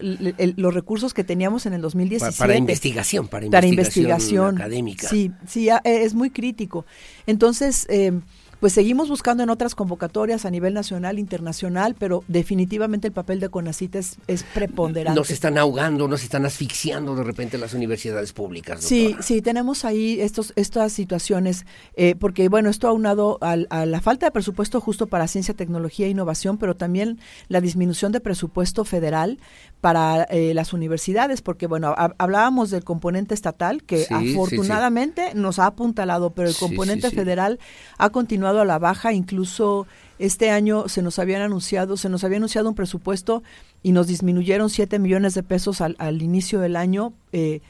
los 0.57 0.75
recursos 0.75 1.15
que 1.15 1.23
teníamos 1.23 1.67
en 1.67 1.75
el 1.75 1.81
2017. 1.81 2.37
Para, 2.39 2.57
investigación, 2.57 3.29
para 3.29 3.67
investigación, 3.67 4.57
académica. 4.57 5.09
Sí, 5.09 5.31
sí, 5.47 5.69
es 5.85 6.15
muy 6.15 6.31
crítico. 6.31 6.87
Entonces, 7.29 7.87
eh, 7.89 8.19
pues 8.61 8.75
seguimos 8.75 9.09
buscando 9.09 9.43
en 9.43 9.51
otras 9.51 9.75
convocatorias 9.75 10.45
a 10.45 10.51
nivel 10.51 10.75
nacional, 10.75 11.19
internacional, 11.19 11.97
pero 11.99 12.23
definitivamente 12.29 13.09
el 13.09 13.13
papel 13.13 13.41
de 13.41 13.49
CONACIT 13.49 13.97
es, 13.97 14.19
preponderante. 14.55 15.19
Nos 15.19 15.31
están 15.31 15.59
ahogando, 15.59 16.07
nos 16.07 16.23
están 16.23 16.45
asfixiando 16.45 17.15
de 17.17 17.25
repente 17.25 17.59
las 17.59 17.75
universidades 17.75 18.33
públicas. 18.33 18.83
Sí, 18.83 19.17
sí, 19.21 19.41
tenemos 19.43 19.85
ahí 19.85 20.21
estos, 20.21 20.53
estas 20.57 20.93
situaciones, 20.93 21.65
eh, 21.95 22.15
porque 22.15 22.49
bueno, 22.49 22.69
esto 22.69 22.87
aunado 22.87 23.39
a, 23.41 23.57
a 23.71 23.87
la 23.87 24.01
falta 24.01 24.27
de 24.27 24.33
presupuesto 24.33 24.81
justo 24.81 25.07
para 25.07 25.27
ciencia, 25.27 25.55
tecnología 25.55 26.07
e 26.07 26.11
innovación, 26.11 26.59
pero 26.59 26.77
también 26.77 27.19
la 27.49 27.61
disminución 27.61 28.13
de 28.13 28.21
presupuesto 28.21 28.85
federal 28.85 29.39
para 29.81 30.25
eh, 30.25 30.53
las 30.53 30.73
universidades, 30.73 31.41
porque 31.41 31.67
bueno, 31.67 31.95
hablábamos 32.19 32.71
del 32.71 32.85
componente 32.85 33.35
estatal, 33.35 33.83
que 33.83 34.07
afortunadamente 34.11 35.35
nos 35.35 35.59
ha 35.59 35.67
apuntalado, 35.67 36.31
pero 36.31 36.49
el 36.49 36.57
componente 36.57 37.11
federal 37.11 37.59
ha 37.97 38.11
continuado 38.11 38.61
a 38.61 38.67
la 38.67 38.79
baja, 38.79 39.13
incluso 39.15 39.87
este 40.19 40.51
año 40.51 40.89
se 40.89 41.01
nos 41.01 41.19
habían 41.19 41.41
anunciado, 41.41 41.97
se 41.97 42.11
nos 42.11 42.25
había 42.25 42.37
anunciado 42.37 42.69
un 42.69 42.75
presupuesto 42.75 43.43
y 43.83 43.93
nos 43.93 44.07
disminuyeron 44.07 44.69
7 44.69 44.99
millones 44.99 45.33
de 45.33 45.43
pesos 45.43 45.81
al, 45.81 46.23
inicio 46.23 46.61
del 46.61 46.77
año, 46.77 47.15
eh, 47.33 47.63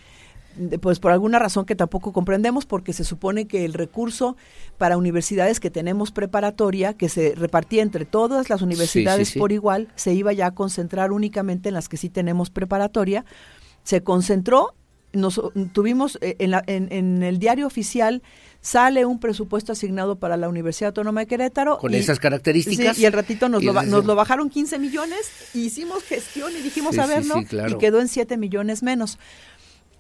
pues 0.81 0.99
por 0.99 1.13
alguna 1.13 1.39
razón 1.39 1.65
que 1.65 1.75
tampoco 1.75 2.13
comprendemos, 2.13 2.67
porque 2.67 2.93
se 2.93 3.05
supone 3.05 3.47
que 3.47 3.65
el 3.65 3.75
recurso 3.75 4.37
para 4.79 4.97
universidades 4.97 5.61
que 5.61 5.71
tenemos 5.71 6.13
preparatoria, 6.13 6.95
que 6.95 7.09
se 7.09 7.35
repartía 7.35 7.83
entre 7.83 8.05
todas 8.05 8.51
las 8.51 8.63
universidades 8.63 9.33
por 9.37 9.53
igual, 9.53 9.89
se 9.95 10.13
iba 10.15 10.33
ya 10.33 10.47
a 10.47 10.55
concentrar 10.55 11.13
únicamente 11.13 11.69
en 11.69 11.75
las 11.75 11.89
que 11.89 11.97
sí 11.97 12.09
tenemos 12.09 12.51
preparatoria, 12.51 13.25
se 13.83 14.03
concentró, 14.03 14.75
nos 15.13 15.41
tuvimos 15.73 16.19
eh, 16.21 16.37
en, 16.39 16.55
en, 16.67 16.93
en 16.93 17.23
el 17.23 17.39
diario 17.39 17.67
oficial 17.67 18.23
sale 18.61 19.07
un 19.07 19.19
presupuesto 19.19 19.73
asignado 19.73 20.19
para 20.19 20.37
la 20.37 20.49
Universidad 20.49 20.89
Autónoma 20.89 21.21
de 21.21 21.27
Querétaro. 21.27 21.79
Con 21.79 21.95
esas 21.95 22.19
características. 22.19 22.99
y 22.99 23.07
el 23.07 23.13
ratito 23.13 23.49
nos, 23.49 23.65
lo, 23.65 23.73
nos 23.83 24.05
lo 24.05 24.15
bajaron 24.15 24.51
15 24.51 24.79
millones, 24.79 25.31
hicimos 25.55 26.03
gestión 26.05 26.53
y 26.59 26.63
dijimos 26.63 26.99
a 26.99 27.07
ver, 27.07 27.25
¿no? 27.25 27.41
Y 27.41 27.79
quedó 27.79 28.01
en 28.01 28.09
7 28.09 28.37
millones 28.37 28.83
menos. 28.83 29.19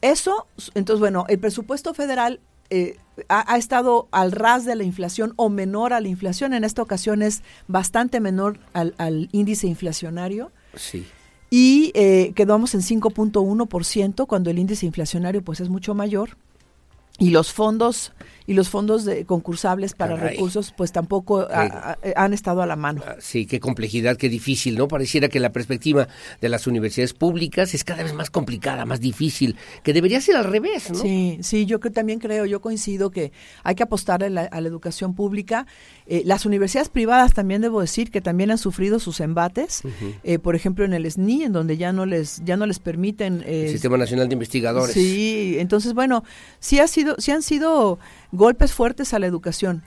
Eso, 0.00 0.46
entonces, 0.74 1.00
bueno, 1.00 1.26
el 1.28 1.38
presupuesto 1.38 1.92
federal 1.94 2.40
eh, 2.70 2.96
ha, 3.28 3.58
estado 3.58 4.08
al 4.12 4.32
ras 4.32 4.64
de 4.64 4.76
la 4.76 4.84
inflación 4.84 5.34
o 5.36 5.48
menor 5.48 5.92
a 5.92 6.00
la 6.00 6.08
inflación. 6.08 6.54
En 6.54 6.64
esta 6.64 6.82
ocasión 6.82 7.22
es 7.22 7.42
bastante 7.68 8.20
menor 8.20 8.60
al, 8.72 8.94
al 8.96 9.28
índice 9.32 9.66
inflacionario. 9.66 10.52
Sí. 10.74 11.06
Y 11.50 11.90
eh, 11.94 12.32
quedamos 12.36 12.74
en 12.74 12.80
5.1% 12.80 14.26
cuando 14.28 14.50
el 14.50 14.58
índice 14.60 14.86
inflacionario 14.86 15.42
pues 15.42 15.60
es 15.60 15.68
mucho 15.68 15.94
mayor. 15.94 16.36
Y 17.18 17.30
los 17.30 17.52
fondos 17.52 18.12
y 18.50 18.54
los 18.54 18.68
fondos 18.68 19.04
de 19.04 19.26
concursables 19.26 19.94
para 19.94 20.16
recursos 20.16 20.74
pues 20.76 20.90
tampoco 20.90 21.46
han 22.16 22.32
estado 22.34 22.62
a 22.62 22.66
la 22.66 22.74
mano. 22.74 23.00
Ah, 23.06 23.14
sí, 23.20 23.46
qué 23.46 23.60
complejidad, 23.60 24.16
qué 24.16 24.28
difícil, 24.28 24.76
¿no? 24.76 24.88
Pareciera 24.88 25.28
que 25.28 25.38
la 25.38 25.52
perspectiva 25.52 26.08
de 26.40 26.48
las 26.48 26.66
universidades 26.66 27.14
públicas 27.14 27.74
es 27.74 27.84
cada 27.84 28.02
vez 28.02 28.12
más 28.12 28.28
complicada, 28.28 28.84
más 28.86 29.00
difícil, 29.00 29.54
que 29.84 29.92
debería 29.92 30.20
ser 30.20 30.34
al 30.34 30.46
revés, 30.46 30.90
¿no? 30.90 30.98
Sí, 30.98 31.38
sí, 31.42 31.64
yo 31.64 31.78
que 31.78 31.90
también 31.90 32.18
creo, 32.18 32.44
yo 32.44 32.60
coincido 32.60 33.12
que 33.12 33.30
hay 33.62 33.76
que 33.76 33.84
apostar 33.84 34.24
a 34.24 34.28
la, 34.28 34.46
educación 34.46 35.14
pública. 35.14 35.68
Eh, 36.08 36.22
las 36.24 36.44
universidades 36.44 36.88
privadas 36.88 37.34
también 37.34 37.62
debo 37.62 37.80
decir 37.80 38.10
que 38.10 38.20
también 38.20 38.50
han 38.50 38.58
sufrido 38.58 38.98
sus 38.98 39.20
embates, 39.20 39.82
eh, 40.24 40.40
por 40.40 40.56
ejemplo 40.56 40.84
en 40.84 40.92
el 40.92 41.08
SNI, 41.08 41.44
en 41.44 41.52
donde 41.52 41.76
ya 41.76 41.92
no 41.92 42.04
les 42.04 42.42
ya 42.44 42.56
no 42.56 42.66
les 42.66 42.80
permiten 42.80 43.44
el 43.46 43.66
eh, 43.66 43.68
Sistema 43.68 43.96
Nacional 43.96 44.28
de 44.28 44.32
Investigadores. 44.32 44.92
Sí, 44.92 45.54
entonces 45.60 45.94
bueno, 45.94 46.24
sí 46.58 46.80
ha 46.80 46.88
sido 46.88 47.14
sí 47.18 47.30
han 47.30 47.42
sido 47.42 48.00
golpes 48.32 48.72
fuertes 48.72 49.14
a 49.14 49.18
la 49.18 49.26
educación, 49.26 49.82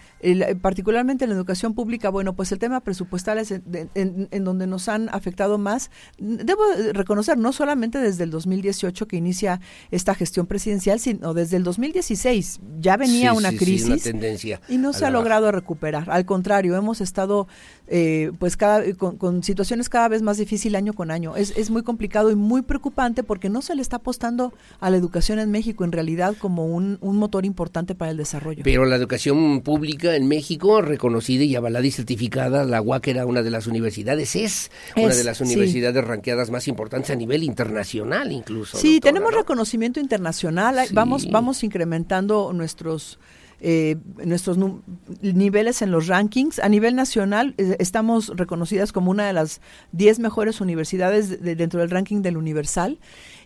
particularmente 0.62 1.26
en 1.26 1.30
la 1.30 1.36
educación 1.36 1.74
pública. 1.74 2.10
Bueno, 2.10 2.34
pues 2.34 2.52
el 2.52 2.60
tema 2.60 2.82
presupuestal 2.82 3.38
es 3.38 3.52
en, 3.52 4.44
donde 4.44 4.68
nos 4.68 4.90
han 4.90 5.10
afectado 5.10 5.58
más. 5.58 5.92
Debo 6.18 6.62
reconocer, 6.94 7.38
no 7.38 7.54
solamente 7.54 8.00
desde 8.00 8.24
el 8.24 8.32
2018 8.32 9.08
que 9.08 9.18
inicia 9.18 9.62
esta 9.92 10.16
gestión 10.16 10.46
presidencial, 10.48 11.00
sino 11.00 11.34
desde 11.34 11.58
el 11.58 11.64
2016 11.64 12.60
ya 12.80 12.98
venía 12.98 13.34
una 13.34 13.52
crisis 13.52 14.04
tendencia 14.04 14.62
y 14.68 14.78
no 14.78 14.94
se 14.94 15.06
ha 15.06 15.10
logrado 15.10 15.52
recuperar. 15.52 16.10
Al 16.10 16.26
contrario, 16.26 16.76
hemos 16.76 17.02
estado 17.02 17.48
eh, 17.88 18.32
pues 18.40 18.58
cada, 18.58 18.84
con, 18.94 19.44
situaciones 19.44 19.90
cada 19.90 20.08
vez 20.08 20.22
más 20.22 20.38
difíciles 20.38 20.78
año 20.78 20.94
con 20.94 21.12
año. 21.12 21.36
Es, 21.36 21.54
es 21.58 21.70
muy 21.70 21.84
complicado 21.84 22.32
y 22.32 22.36
muy 22.36 22.62
preocupante 22.62 23.24
porque 23.24 23.50
no 23.50 23.62
se 23.62 23.76
le 23.76 23.82
está 23.82 23.98
apostando 23.98 24.54
a 24.80 24.90
la 24.90 24.98
educación 24.98 25.40
en 25.40 25.52
México 25.52 25.84
en 25.84 25.92
realidad 25.92 26.36
como 26.38 26.66
un, 26.66 26.98
un 27.02 27.18
motor 27.18 27.46
importante 27.46 27.96
para 27.96 28.12
el 28.12 28.18
desarrollo 28.18 28.64
pero 28.64 28.86
la 28.86 28.96
educación 28.96 29.62
pública 29.62 30.16
en 30.16 30.28
México, 30.28 30.82
reconocida 30.82 31.44
y 31.44 31.56
avalada 31.56 31.86
y 31.86 31.92
certificada, 31.92 32.64
la 32.64 32.82
UAC 32.82 33.08
era 33.08 33.26
una 33.26 33.42
de 33.42 33.52
las 33.52 33.68
universidades, 33.68 34.36
es, 34.36 34.72
una 34.96 35.14
de 35.14 35.24
las 35.24 35.42
universidades 35.42 36.04
ranqueadas 36.04 36.50
más 36.50 36.68
importantes 36.68 37.12
a 37.12 37.16
nivel 37.16 37.44
internacional 37.44 38.32
incluso. 38.32 38.78
Sí, 38.78 39.00
tenemos 39.00 39.34
reconocimiento 39.34 40.00
internacional, 40.00 40.78
vamos, 40.92 41.30
vamos 41.30 41.64
incrementando 41.64 42.52
nuestros... 42.54 43.20
Eh, 43.66 43.96
nuestros 44.26 44.58
niveles 45.22 45.82
en 45.82 45.90
los 45.90 46.08
rankings. 46.08 46.60
A 46.60 46.68
nivel 46.68 46.98
nacional 46.98 47.56
eh, 47.58 47.78
estamos 47.80 48.28
reconocidas 48.36 48.92
como 48.92 49.10
una 49.10 49.26
de 49.26 49.32
las 49.32 49.62
10 49.94 50.20
mejores 50.20 50.60
universidades 50.60 51.42
dentro 51.42 51.80
del 51.80 51.90
ranking 51.90 52.22
del 52.22 52.36
Universal. 52.36 53.00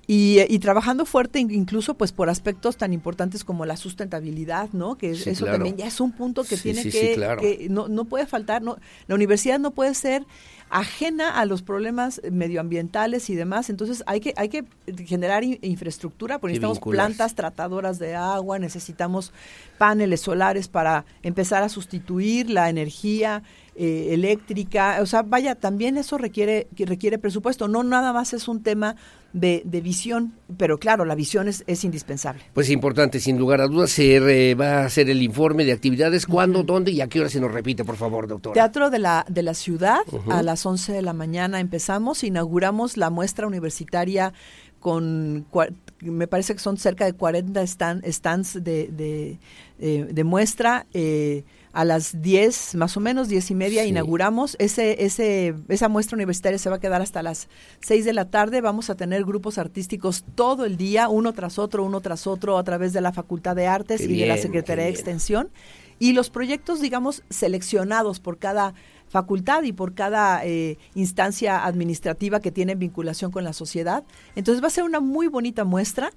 Y, 0.09 0.59
trabajando 0.59 1.05
fuerte 1.05 1.39
incluso 1.39 1.95
pues 1.95 2.13
por 2.13 2.29
aspectos 2.29 2.77
tan 2.77 2.93
importantes 2.93 3.43
como 3.43 3.65
la 3.65 3.75
sustentabilidad, 3.75 4.69
¿no? 4.71 4.97
Que 4.97 5.11
eso 5.11 5.45
también 5.45 5.75
ya 5.75 5.87
es 5.87 5.99
un 5.99 6.13
punto 6.13 6.45
que 6.45 6.55
tiene 6.55 6.81
que, 6.89 7.67
no, 7.69 7.89
no 7.89 8.05
puede 8.05 8.25
faltar, 8.25 8.61
no, 8.61 8.77
la 9.07 9.15
universidad 9.15 9.59
no 9.59 9.71
puede 9.71 9.93
ser 9.93 10.25
ajena 10.69 11.29
a 11.29 11.45
los 11.45 11.61
problemas 11.61 12.21
medioambientales 12.29 13.29
y 13.29 13.35
demás, 13.35 13.69
entonces 13.69 14.03
hay 14.05 14.19
que 14.19 14.33
hay 14.37 14.49
que 14.49 14.65
generar 15.05 15.43
infraestructura, 15.43 16.39
porque 16.39 16.53
necesitamos 16.53 16.79
plantas 16.79 17.35
tratadoras 17.35 17.99
de 17.99 18.15
agua, 18.15 18.59
necesitamos 18.59 19.33
paneles 19.77 20.21
solares 20.21 20.67
para 20.69 21.05
empezar 21.21 21.63
a 21.63 21.69
sustituir 21.69 22.49
la 22.49 22.69
energía 22.69 23.43
eh, 23.79 24.13
eléctrica, 24.13 24.97
o 25.01 25.05
sea, 25.05 25.21
vaya, 25.21 25.53
también 25.55 25.97
eso 25.97 26.17
requiere 26.17 26.67
requiere 26.75 27.19
presupuesto, 27.19 27.67
no 27.67 27.83
nada 27.83 28.11
más 28.11 28.33
es 28.33 28.47
un 28.47 28.63
tema 28.63 28.95
de, 29.33 29.61
visión, 29.83 30.33
pero 30.57 30.79
claro, 30.79 31.05
la 31.05 31.13
visión 31.13 31.47
es, 31.47 31.63
es, 31.67 31.83
indispensable. 31.83 32.41
Pues 32.53 32.71
importante, 32.71 33.19
sin 33.19 33.37
lugar 33.37 33.61
a 33.61 33.67
dudas, 33.67 33.91
se 33.91 34.55
va 34.55 34.79
a 34.79 34.85
hacer 34.85 35.11
el 35.11 35.21
informe 35.21 35.63
de 35.63 35.73
actividades, 35.73 36.25
cuándo, 36.25 36.63
dónde 36.63 36.91
y 36.91 37.01
a 37.01 37.07
qué 37.07 37.19
hora 37.19 37.29
se 37.29 37.39
nos 37.39 37.51
repite, 37.51 37.85
por 37.85 37.97
favor, 37.97 38.27
doctor. 38.27 38.53
Teatro 38.53 38.89
de 38.89 38.97
la, 38.97 39.25
de 39.29 39.43
la 39.43 39.53
Ciudad, 39.53 39.99
a 40.29 40.41
las 40.41 40.65
11 40.65 40.93
de 40.93 41.01
la 41.03 41.13
mañana 41.13 41.59
empezamos, 41.59 42.23
inauguramos 42.23 42.97
la 42.97 43.11
muestra 43.11 43.45
universitaria 43.45 44.33
con, 44.79 45.45
me 46.01 46.27
parece 46.27 46.53
que 46.53 46.59
son 46.59 46.77
cerca 46.77 47.05
de 47.05 47.13
40 47.13 47.65
stands 47.67 48.63
de, 48.63 48.87
de, 48.87 49.39
eh, 49.79 50.07
de 50.09 50.23
muestra. 50.23 50.87
Eh, 50.93 51.43
a 51.77 51.85
las 51.85 52.23
10, 52.23 52.73
más 52.73 52.97
o 52.97 52.99
menos, 52.99 53.27
10 53.27 53.51
y 53.51 53.53
media, 53.53 53.85
inauguramos. 53.85 54.55
Ese, 54.57 55.05
ese, 55.05 55.53
esa 55.69 55.87
muestra 55.87 56.15
universitaria 56.15 56.57
se 56.57 56.71
va 56.71 56.77
a 56.77 56.79
quedar 56.79 57.03
hasta 57.03 57.21
las 57.21 57.49
6 57.81 58.03
de 58.03 58.13
la 58.13 58.31
tarde. 58.31 58.61
Vamos 58.61 58.89
a 58.89 58.95
tener 58.95 59.23
grupos 59.23 59.59
artísticos 59.59 60.25
todo 60.33 60.65
el 60.65 60.75
día, 60.75 61.07
uno 61.07 61.33
tras 61.33 61.59
otro, 61.59 61.83
uno 61.83 62.01
tras 62.01 62.25
otro, 62.25 62.57
a 62.57 62.63
través 62.63 62.93
de 62.93 63.01
la 63.01 63.13
Facultad 63.13 63.55
de 63.55 63.67
Artes 63.67 64.01
y 64.01 64.17
de 64.17 64.25
la 64.25 64.37
Secretaría 64.37 64.85
de 64.85 64.89
Extensión. 64.89 65.51
Y 65.99 66.13
los 66.13 66.31
proyectos, 66.31 66.81
digamos, 66.81 67.21
seleccionados 67.29 68.19
por 68.19 68.39
cada 68.39 68.73
facultad 69.07 69.61
y 69.61 69.71
por 69.71 69.93
cada 69.93 70.43
eh, 70.45 70.79
instancia 70.95 71.63
administrativa 71.63 72.39
que 72.39 72.51
tiene 72.51 72.73
vinculación 72.73 73.31
con 73.31 73.43
la 73.43 73.53
sociedad. 73.53 74.03
Entonces 74.35 74.63
va 74.63 74.67
a 74.67 74.71
ser 74.71 74.83
una 74.83 74.99
muy 74.99 75.27
bonita 75.27 75.63
muestra. 75.63 76.11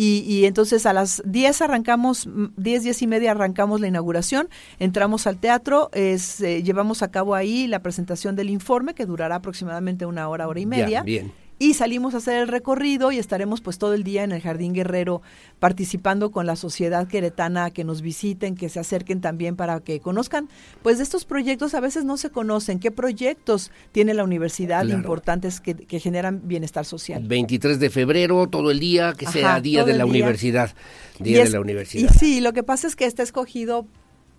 Y, 0.00 0.44
entonces 0.44 0.86
a 0.86 0.92
las 0.92 1.20
10 1.24 1.60
arrancamos, 1.60 2.28
10, 2.56 2.82
10 2.84 3.02
y 3.02 3.06
media 3.08 3.32
arrancamos 3.32 3.80
la 3.80 3.88
inauguración, 3.88 4.48
entramos 4.78 5.26
al 5.26 5.38
teatro, 5.38 5.90
es, 5.92 6.40
eh, 6.40 6.62
llevamos 6.62 7.02
a 7.02 7.10
cabo 7.10 7.34
ahí 7.34 7.66
la 7.66 7.82
presentación 7.82 8.36
del 8.36 8.48
informe 8.48 8.94
que 8.94 9.06
durará 9.06 9.34
aproximadamente 9.34 10.06
una 10.06 10.28
hora, 10.28 10.46
hora 10.46 10.60
y 10.60 10.66
media. 10.66 11.02
bien 11.02 11.32
y 11.58 11.74
salimos 11.74 12.14
a 12.14 12.18
hacer 12.18 12.40
el 12.40 12.48
recorrido 12.48 13.12
y 13.12 13.18
estaremos 13.18 13.60
pues 13.60 13.78
todo 13.78 13.94
el 13.94 14.04
día 14.04 14.24
en 14.24 14.32
el 14.32 14.40
Jardín 14.40 14.72
Guerrero 14.72 15.22
participando 15.58 16.30
con 16.30 16.46
la 16.46 16.56
sociedad 16.56 17.08
queretana, 17.08 17.70
que 17.70 17.84
nos 17.84 18.02
visiten, 18.02 18.54
que 18.54 18.68
se 18.68 18.80
acerquen 18.80 19.20
también 19.20 19.56
para 19.56 19.80
que 19.80 20.00
conozcan 20.00 20.48
pues 20.82 20.98
de 20.98 21.04
estos 21.04 21.24
proyectos 21.24 21.74
a 21.74 21.80
veces 21.80 22.04
no 22.04 22.16
se 22.16 22.30
conocen, 22.30 22.78
qué 22.78 22.90
proyectos 22.90 23.70
tiene 23.92 24.14
la 24.14 24.24
universidad 24.24 24.84
importantes 24.86 25.60
que, 25.60 25.98
generan 25.98 26.42
bienestar 26.44 26.84
social. 26.84 27.24
23 27.26 27.80
de 27.80 27.90
febrero, 27.90 28.46
todo 28.46 28.70
el 28.70 28.78
día, 28.78 29.14
que 29.14 29.26
sea 29.26 29.60
día 29.60 29.84
de 29.84 29.94
la 29.94 30.06
universidad, 30.06 30.74
día 31.18 31.44
de 31.44 31.50
la 31.50 31.60
universidad. 31.60 32.08
Y 32.08 32.18
sí, 32.18 32.40
lo 32.40 32.52
que 32.52 32.62
pasa 32.62 32.86
es 32.86 32.94
que 32.94 33.04
está 33.04 33.22
escogido 33.22 33.86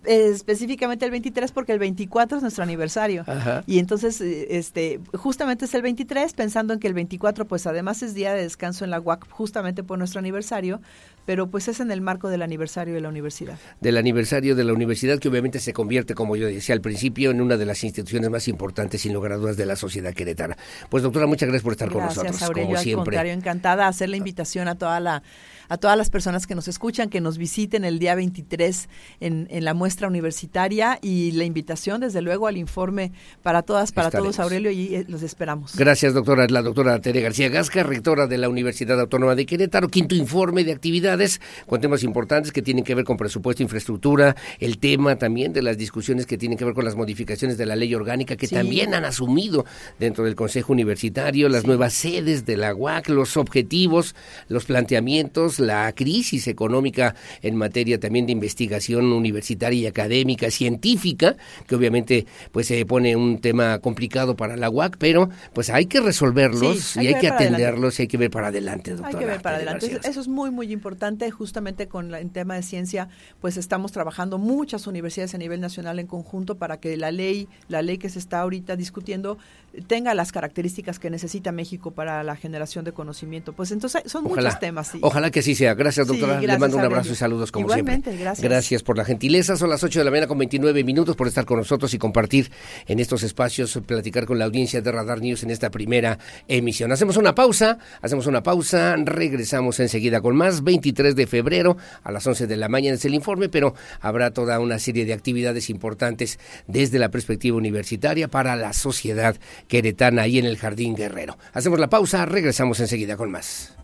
específicamente 0.04 1.04
el 1.04 1.10
23 1.10 1.52
porque 1.52 1.72
el 1.72 1.78
24 1.78 2.38
es 2.38 2.42
nuestro 2.42 2.64
aniversario. 2.64 3.24
Y 3.66 3.78
entonces, 3.78 4.20
eh, 4.20 4.46
este, 4.50 5.00
justamente 5.14 5.66
es 5.66 5.74
el 5.74 5.82
23, 5.82 6.32
pensando 6.32 6.72
en 6.72 6.80
que 6.80 6.88
el 6.88 6.94
24, 6.94 7.46
pues 7.46 7.66
además 7.66 8.02
es 8.02 8.14
día 8.14 8.32
de 8.32 8.42
descanso 8.42 8.84
en 8.84 8.90
la 8.90 9.00
UAC, 9.00 9.28
justamente 9.30 9.82
por 9.82 9.98
nuestro 9.98 10.18
aniversario, 10.18 10.80
pero 11.26 11.48
pues 11.48 11.68
es 11.68 11.80
en 11.80 11.90
el 11.90 12.00
marco 12.00 12.28
del 12.28 12.42
aniversario 12.42 12.94
de 12.94 13.00
la 13.00 13.08
universidad. 13.08 13.58
Del 13.80 13.96
aniversario 13.96 14.56
de 14.56 14.64
la 14.64 14.72
universidad, 14.72 15.18
que 15.18 15.28
obviamente 15.28 15.60
se 15.60 15.72
convierte, 15.72 16.14
como 16.14 16.36
yo 16.36 16.46
decía 16.46 16.74
al 16.74 16.80
principio, 16.80 17.30
en 17.30 17.40
una 17.40 17.56
de 17.56 17.66
las 17.66 17.84
instituciones 17.84 18.30
más 18.30 18.48
importantes, 18.48 19.02
sin 19.02 19.12
lugar 19.12 19.32
a 19.32 19.36
dudas, 19.36 19.56
de 19.56 19.66
la 19.66 19.76
sociedad 19.76 20.14
queretana. 20.14 20.56
Pues 20.88 21.02
doctora, 21.02 21.26
muchas 21.26 21.48
gracias 21.48 21.62
por 21.62 21.72
estar 21.72 21.90
con 21.90 22.04
nosotros. 22.04 22.42
Aurelio, 22.42 22.70
como 22.70 22.82
siempre. 22.82 23.00
Al 23.00 23.04
contrario, 23.04 23.32
encantada 23.32 23.86
hacer 23.86 24.08
la 24.08 24.16
invitación 24.16 24.68
a 24.68 24.76
toda 24.76 24.98
la 25.00 25.22
a 25.70 25.78
todas 25.78 25.96
las 25.96 26.10
personas 26.10 26.46
que 26.46 26.54
nos 26.54 26.68
escuchan, 26.68 27.08
que 27.08 27.20
nos 27.20 27.38
visiten 27.38 27.84
el 27.84 27.98
día 27.98 28.14
23 28.14 28.88
en, 29.20 29.46
en 29.50 29.64
la 29.64 29.72
muestra 29.72 30.08
universitaria 30.08 30.98
y 31.00 31.30
la 31.32 31.44
invitación, 31.44 32.00
desde 32.00 32.20
luego, 32.20 32.48
al 32.48 32.56
informe 32.56 33.12
para 33.42 33.62
todas, 33.62 33.92
para 33.92 34.10
todos, 34.10 34.38
Aurelio, 34.40 34.70
y 34.72 34.96
eh, 34.96 35.04
los 35.08 35.22
esperamos. 35.22 35.76
Gracias, 35.76 36.12
doctora. 36.12 36.46
La 36.50 36.62
doctora 36.62 37.00
Tere 37.00 37.20
García 37.20 37.48
Gasca, 37.48 37.84
rectora 37.84 38.26
de 38.26 38.36
la 38.36 38.48
Universidad 38.48 39.00
Autónoma 39.00 39.36
de 39.36 39.46
Querétaro, 39.46 39.88
quinto 39.88 40.16
informe 40.16 40.64
de 40.64 40.72
actividades 40.72 41.40
con 41.66 41.80
temas 41.80 42.02
importantes 42.02 42.50
que 42.50 42.62
tienen 42.62 42.82
que 42.82 42.96
ver 42.96 43.04
con 43.04 43.16
presupuesto, 43.16 43.62
infraestructura, 43.62 44.34
el 44.58 44.78
tema 44.78 45.16
también 45.16 45.52
de 45.52 45.62
las 45.62 45.78
discusiones 45.78 46.26
que 46.26 46.36
tienen 46.36 46.58
que 46.58 46.64
ver 46.64 46.74
con 46.74 46.84
las 46.84 46.96
modificaciones 46.96 47.56
de 47.56 47.66
la 47.66 47.76
ley 47.76 47.94
orgánica 47.94 48.36
que 48.36 48.48
también 48.48 48.94
han 48.94 49.04
asumido 49.04 49.64
dentro 50.00 50.24
del 50.24 50.34
Consejo 50.34 50.72
Universitario, 50.72 51.48
las 51.48 51.64
nuevas 51.64 51.94
sedes 51.94 52.44
de 52.44 52.56
la 52.56 52.74
UAC, 52.74 53.08
los 53.08 53.36
objetivos, 53.36 54.16
los 54.48 54.64
planteamientos, 54.64 55.59
la 55.60 55.92
crisis 55.94 56.48
económica 56.48 57.14
en 57.42 57.56
materia 57.56 57.98
también 58.00 58.26
de 58.26 58.32
investigación 58.32 59.12
universitaria 59.12 59.80
y 59.80 59.86
académica, 59.86 60.50
científica, 60.50 61.36
que 61.66 61.74
obviamente 61.74 62.26
pues 62.52 62.66
se 62.66 62.84
pone 62.86 63.16
un 63.16 63.40
tema 63.40 63.78
complicado 63.78 64.36
para 64.36 64.56
la 64.56 64.70
UAC, 64.70 64.96
pero 64.98 65.30
pues 65.52 65.70
hay 65.70 65.86
que 65.86 66.00
resolverlos 66.00 66.96
y 66.96 67.06
hay 67.06 67.14
que, 67.20 67.28
atenderlos 67.28 67.98
y 67.98 68.02
hay 68.02 68.08
que 68.08 68.16
ver 68.16 68.30
para 68.30 68.48
adelante, 68.48 68.92
doctora. 68.92 69.08
Hay 69.08 69.24
que 69.24 69.30
ver 69.30 69.42
para 69.42 69.56
adelante. 69.56 70.00
Eso 70.04 70.20
es 70.20 70.28
muy, 70.28 70.50
muy 70.50 70.72
importante. 70.72 71.30
Justamente 71.30 71.88
con 71.88 72.14
el 72.14 72.30
tema 72.30 72.54
de 72.54 72.62
ciencia, 72.62 73.08
pues 73.40 73.56
estamos 73.56 73.92
trabajando 73.92 74.38
muchas 74.38 74.86
universidades 74.86 75.34
a 75.34 75.38
nivel 75.38 75.60
nacional 75.60 75.98
en 75.98 76.06
conjunto 76.06 76.56
para 76.56 76.78
que 76.78 76.96
la 76.96 77.10
ley, 77.10 77.48
la 77.68 77.82
ley 77.82 77.98
que 77.98 78.08
se 78.08 78.18
está 78.18 78.40
ahorita 78.40 78.76
discutiendo, 78.76 79.38
tenga 79.86 80.14
las 80.14 80.32
características 80.32 80.98
que 80.98 81.10
necesita 81.10 81.52
México 81.52 81.92
para 81.92 82.22
la 82.24 82.36
generación 82.36 82.84
de 82.84 82.92
conocimiento. 82.92 83.52
Pues 83.52 83.70
entonces 83.70 84.02
son 84.06 84.24
muchos 84.24 84.58
temas. 84.58 84.92
Ojalá 85.00 85.30
que 85.30 85.42
sí 85.42 85.49
sea. 85.54 85.74
Gracias, 85.74 86.06
doctora. 86.06 86.40
Le 86.40 86.58
mando 86.58 86.76
un 86.76 86.84
abrazo 86.84 87.12
y 87.12 87.16
saludos 87.16 87.52
como 87.52 87.66
Igualmente, 87.66 88.16
Gracias. 88.16 88.42
Gracias 88.42 88.82
por 88.82 88.96
la 88.96 89.04
gentileza. 89.04 89.56
Son 89.56 89.70
las 89.70 89.82
8 89.82 90.00
de 90.00 90.04
la 90.04 90.10
mañana 90.10 90.26
con 90.26 90.38
29 90.38 90.84
minutos 90.84 91.16
por 91.16 91.26
estar 91.26 91.44
con 91.44 91.58
nosotros 91.58 91.92
y 91.94 91.98
compartir 91.98 92.50
en 92.86 93.00
estos 93.00 93.22
espacios, 93.22 93.78
platicar 93.86 94.26
con 94.26 94.38
la 94.38 94.44
audiencia 94.44 94.80
de 94.80 94.92
Radar 94.92 95.20
News 95.20 95.42
en 95.42 95.50
esta 95.50 95.70
primera 95.70 96.18
emisión. 96.48 96.92
Hacemos 96.92 97.16
una 97.16 97.34
pausa, 97.34 97.78
hacemos 98.02 98.26
una 98.26 98.42
pausa, 98.42 98.96
regresamos 98.96 99.80
enseguida 99.80 100.20
con 100.20 100.36
más. 100.36 100.62
23 100.62 101.16
de 101.16 101.26
febrero 101.26 101.76
a 102.02 102.12
las 102.12 102.26
11 102.26 102.46
de 102.46 102.56
la 102.56 102.68
mañana 102.68 102.96
es 102.96 103.04
el 103.04 103.14
informe, 103.14 103.48
pero 103.48 103.74
habrá 104.00 104.32
toda 104.32 104.58
una 104.60 104.78
serie 104.78 105.04
de 105.04 105.12
actividades 105.12 105.70
importantes 105.70 106.38
desde 106.66 106.98
la 106.98 107.10
perspectiva 107.10 107.56
universitaria 107.56 108.28
para 108.28 108.56
la 108.56 108.72
sociedad 108.72 109.36
queretana 109.68 110.22
ahí 110.22 110.38
en 110.38 110.46
el 110.46 110.56
Jardín 110.56 110.94
Guerrero. 110.94 111.38
Hacemos 111.52 111.78
la 111.78 111.88
pausa, 111.88 112.26
regresamos 112.26 112.80
enseguida 112.80 113.16
con 113.16 113.30
más. 113.30 113.76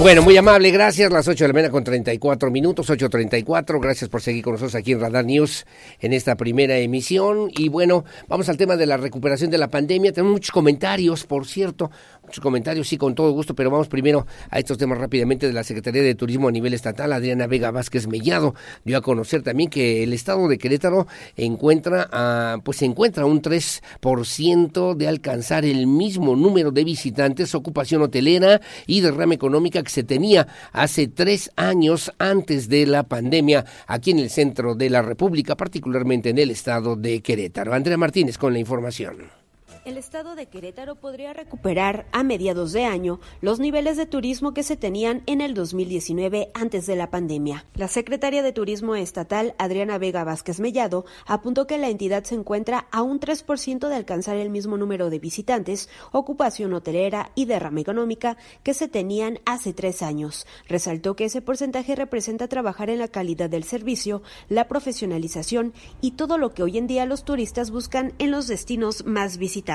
Bueno, 0.00 0.22
muy 0.22 0.34
amable, 0.34 0.70
gracias. 0.70 1.12
Las 1.12 1.28
8 1.28 1.44
de 1.44 1.48
la 1.48 1.52
mañana 1.52 1.70
con 1.70 1.84
34 1.84 2.50
minutos, 2.50 2.88
8.34. 2.88 3.78
Gracias 3.82 4.08
por 4.08 4.22
seguir 4.22 4.42
con 4.42 4.54
nosotros 4.54 4.74
aquí 4.74 4.92
en 4.92 5.00
Radar 5.00 5.26
News 5.26 5.66
en 6.00 6.14
esta 6.14 6.36
primera 6.36 6.78
emisión. 6.78 7.50
Y 7.54 7.68
bueno, 7.68 8.06
vamos 8.26 8.48
al 8.48 8.56
tema 8.56 8.78
de 8.78 8.86
la 8.86 8.96
recuperación 8.96 9.50
de 9.50 9.58
la 9.58 9.68
pandemia. 9.68 10.10
Tenemos 10.10 10.32
muchos 10.32 10.52
comentarios, 10.52 11.26
por 11.26 11.46
cierto 11.46 11.90
muchos 12.30 12.42
comentarios, 12.44 12.86
sí, 12.86 12.96
con 12.96 13.16
todo 13.16 13.32
gusto, 13.32 13.56
pero 13.56 13.72
vamos 13.72 13.88
primero 13.88 14.24
a 14.50 14.60
estos 14.60 14.78
temas 14.78 14.98
rápidamente 14.98 15.48
de 15.48 15.52
la 15.52 15.64
Secretaría 15.64 16.00
de 16.00 16.14
Turismo 16.14 16.46
a 16.46 16.52
nivel 16.52 16.74
estatal. 16.74 17.12
Adriana 17.12 17.48
Vega 17.48 17.72
Vázquez 17.72 18.06
Mellado 18.06 18.54
dio 18.84 18.98
a 18.98 19.00
conocer 19.00 19.42
también 19.42 19.68
que 19.68 20.04
el 20.04 20.12
estado 20.12 20.46
de 20.46 20.56
Querétaro 20.56 21.08
encuentra, 21.36 22.08
a, 22.12 22.58
pues 22.62 22.76
se 22.78 22.84
encuentra 22.84 23.26
un 23.26 23.42
3% 23.42 24.94
de 24.94 25.08
alcanzar 25.08 25.64
el 25.64 25.88
mismo 25.88 26.36
número 26.36 26.70
de 26.70 26.84
visitantes, 26.84 27.56
ocupación 27.56 28.00
hotelera 28.02 28.60
y 28.86 29.00
derrama 29.00 29.34
económica 29.34 29.82
que 29.82 29.90
se 29.90 30.04
tenía 30.04 30.46
hace 30.70 31.08
tres 31.08 31.50
años 31.56 32.12
antes 32.18 32.68
de 32.68 32.86
la 32.86 33.02
pandemia 33.02 33.64
aquí 33.88 34.12
en 34.12 34.20
el 34.20 34.30
centro 34.30 34.76
de 34.76 34.88
la 34.88 35.02
República, 35.02 35.56
particularmente 35.56 36.28
en 36.28 36.38
el 36.38 36.52
estado 36.52 36.94
de 36.94 37.22
Querétaro. 37.22 37.74
Andrea 37.74 37.96
Martínez 37.96 38.38
con 38.38 38.52
la 38.52 38.60
información 38.60 39.39
el 39.84 39.96
estado 39.96 40.34
de 40.34 40.46
Querétaro 40.46 40.96
podría 40.96 41.32
recuperar 41.32 42.06
a 42.12 42.22
mediados 42.22 42.72
de 42.72 42.84
año 42.84 43.20
los 43.40 43.60
niveles 43.60 43.96
de 43.96 44.06
turismo 44.06 44.52
que 44.52 44.62
se 44.62 44.76
tenían 44.76 45.22
en 45.26 45.40
el 45.40 45.54
2019 45.54 46.50
antes 46.54 46.86
de 46.86 46.96
la 46.96 47.10
pandemia. 47.10 47.64
La 47.74 47.88
secretaria 47.88 48.42
de 48.42 48.52
Turismo 48.52 48.94
Estatal, 48.94 49.54
Adriana 49.58 49.98
Vega 49.98 50.24
Vázquez 50.24 50.60
Mellado, 50.60 51.06
apuntó 51.26 51.66
que 51.66 51.78
la 51.78 51.88
entidad 51.88 52.24
se 52.24 52.34
encuentra 52.34 52.88
a 52.90 53.02
un 53.02 53.20
3% 53.20 53.88
de 53.88 53.94
alcanzar 53.94 54.36
el 54.36 54.50
mismo 54.50 54.76
número 54.76 55.08
de 55.08 55.18
visitantes, 55.18 55.88
ocupación 56.12 56.74
hotelera 56.74 57.30
y 57.34 57.46
derrama 57.46 57.80
económica 57.80 58.36
que 58.62 58.74
se 58.74 58.88
tenían 58.88 59.38
hace 59.46 59.72
tres 59.72 60.02
años. 60.02 60.46
Resaltó 60.68 61.16
que 61.16 61.24
ese 61.24 61.40
porcentaje 61.40 61.96
representa 61.96 62.48
trabajar 62.48 62.90
en 62.90 62.98
la 62.98 63.08
calidad 63.08 63.48
del 63.48 63.64
servicio, 63.64 64.22
la 64.48 64.68
profesionalización 64.68 65.72
y 66.00 66.12
todo 66.12 66.36
lo 66.36 66.52
que 66.52 66.62
hoy 66.62 66.76
en 66.76 66.86
día 66.86 67.06
los 67.06 67.24
turistas 67.24 67.70
buscan 67.70 68.12
en 68.18 68.30
los 68.30 68.46
destinos 68.46 69.04
más 69.06 69.38
visitados. 69.38 69.69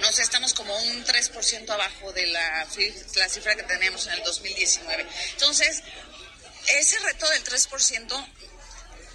Nos 0.00 0.18
estamos 0.18 0.54
como 0.54 0.76
un 0.76 1.04
3% 1.04 1.70
abajo 1.70 2.12
de 2.12 2.26
la, 2.26 2.66
la 3.16 3.28
cifra 3.28 3.54
que 3.54 3.62
teníamos 3.62 4.06
en 4.06 4.14
el 4.14 4.22
2019. 4.24 5.06
Entonces, 5.32 5.82
ese 6.68 6.98
reto 7.00 7.28
del 7.30 7.44
3% 7.44 8.26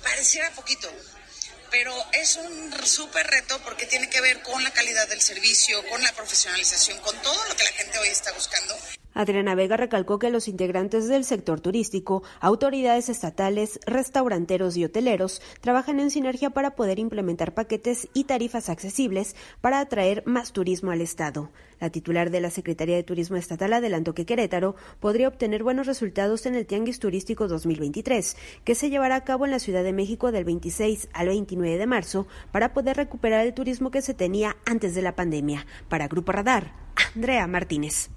pareciera 0.03 0.51
poquito, 0.51 0.91
pero 1.71 1.93
es 2.13 2.37
un 2.37 2.71
súper 2.85 3.27
reto 3.27 3.59
porque 3.63 3.85
tiene 3.85 4.09
que 4.09 4.21
ver 4.21 4.41
con 4.41 4.63
la 4.63 4.71
calidad 4.71 5.07
del 5.07 5.21
servicio, 5.21 5.77
con 5.89 6.01
la 6.03 6.11
profesionalización, 6.13 6.99
con 6.99 7.15
todo 7.21 7.43
lo 7.47 7.55
que 7.55 7.63
la 7.63 7.71
gente 7.71 7.99
hoy 7.99 8.07
está 8.07 8.31
buscando. 8.33 8.75
Adriana 9.13 9.55
Vega 9.55 9.75
recalcó 9.75 10.19
que 10.19 10.29
los 10.29 10.47
integrantes 10.47 11.07
del 11.07 11.25
sector 11.25 11.59
turístico, 11.59 12.23
autoridades 12.39 13.09
estatales, 13.09 13.79
restauranteros 13.85 14.77
y 14.77 14.85
hoteleros 14.85 15.41
trabajan 15.61 15.99
en 15.99 16.11
sinergia 16.11 16.51
para 16.51 16.75
poder 16.75 16.99
implementar 16.99 17.53
paquetes 17.53 18.07
y 18.13 18.25
tarifas 18.25 18.69
accesibles 18.69 19.35
para 19.61 19.79
atraer 19.79 20.23
más 20.25 20.53
turismo 20.53 20.91
al 20.91 21.01
Estado. 21.01 21.49
La 21.79 21.89
titular 21.89 22.29
de 22.29 22.41
la 22.41 22.49
Secretaría 22.49 22.95
de 22.95 23.03
Turismo 23.03 23.37
Estatal 23.37 23.73
adelantó 23.73 24.13
que 24.13 24.25
Querétaro 24.25 24.75
podría 24.99 25.27
obtener 25.27 25.63
buenos 25.63 25.87
resultados 25.87 26.45
en 26.45 26.55
el 26.55 26.65
Tianguis 26.65 26.99
Turístico 26.99 27.47
2023, 27.47 28.37
que 28.63 28.75
se 28.75 28.89
llevará 28.89 29.15
a 29.15 29.23
cabo 29.23 29.45
en 29.45 29.51
la 29.51 29.59
Ciudad 29.59 29.83
de 29.83 29.93
México 29.93 30.31
del 30.31 30.45
26 30.45 31.09
al 31.13 31.27
29 31.27 31.77
de 31.77 31.87
marzo 31.87 32.27
para 32.51 32.73
poder 32.73 32.97
recuperar 32.97 33.45
el 33.45 33.53
turismo 33.53 33.91
que 33.91 34.01
se 34.01 34.13
tenía 34.13 34.57
antes 34.65 34.95
de 34.95 35.01
la 35.01 35.15
pandemia. 35.15 35.65
Para 35.87 36.07
Grupo 36.07 36.31
Radar, 36.31 36.73
Andrea 37.15 37.47
Martínez. 37.47 38.09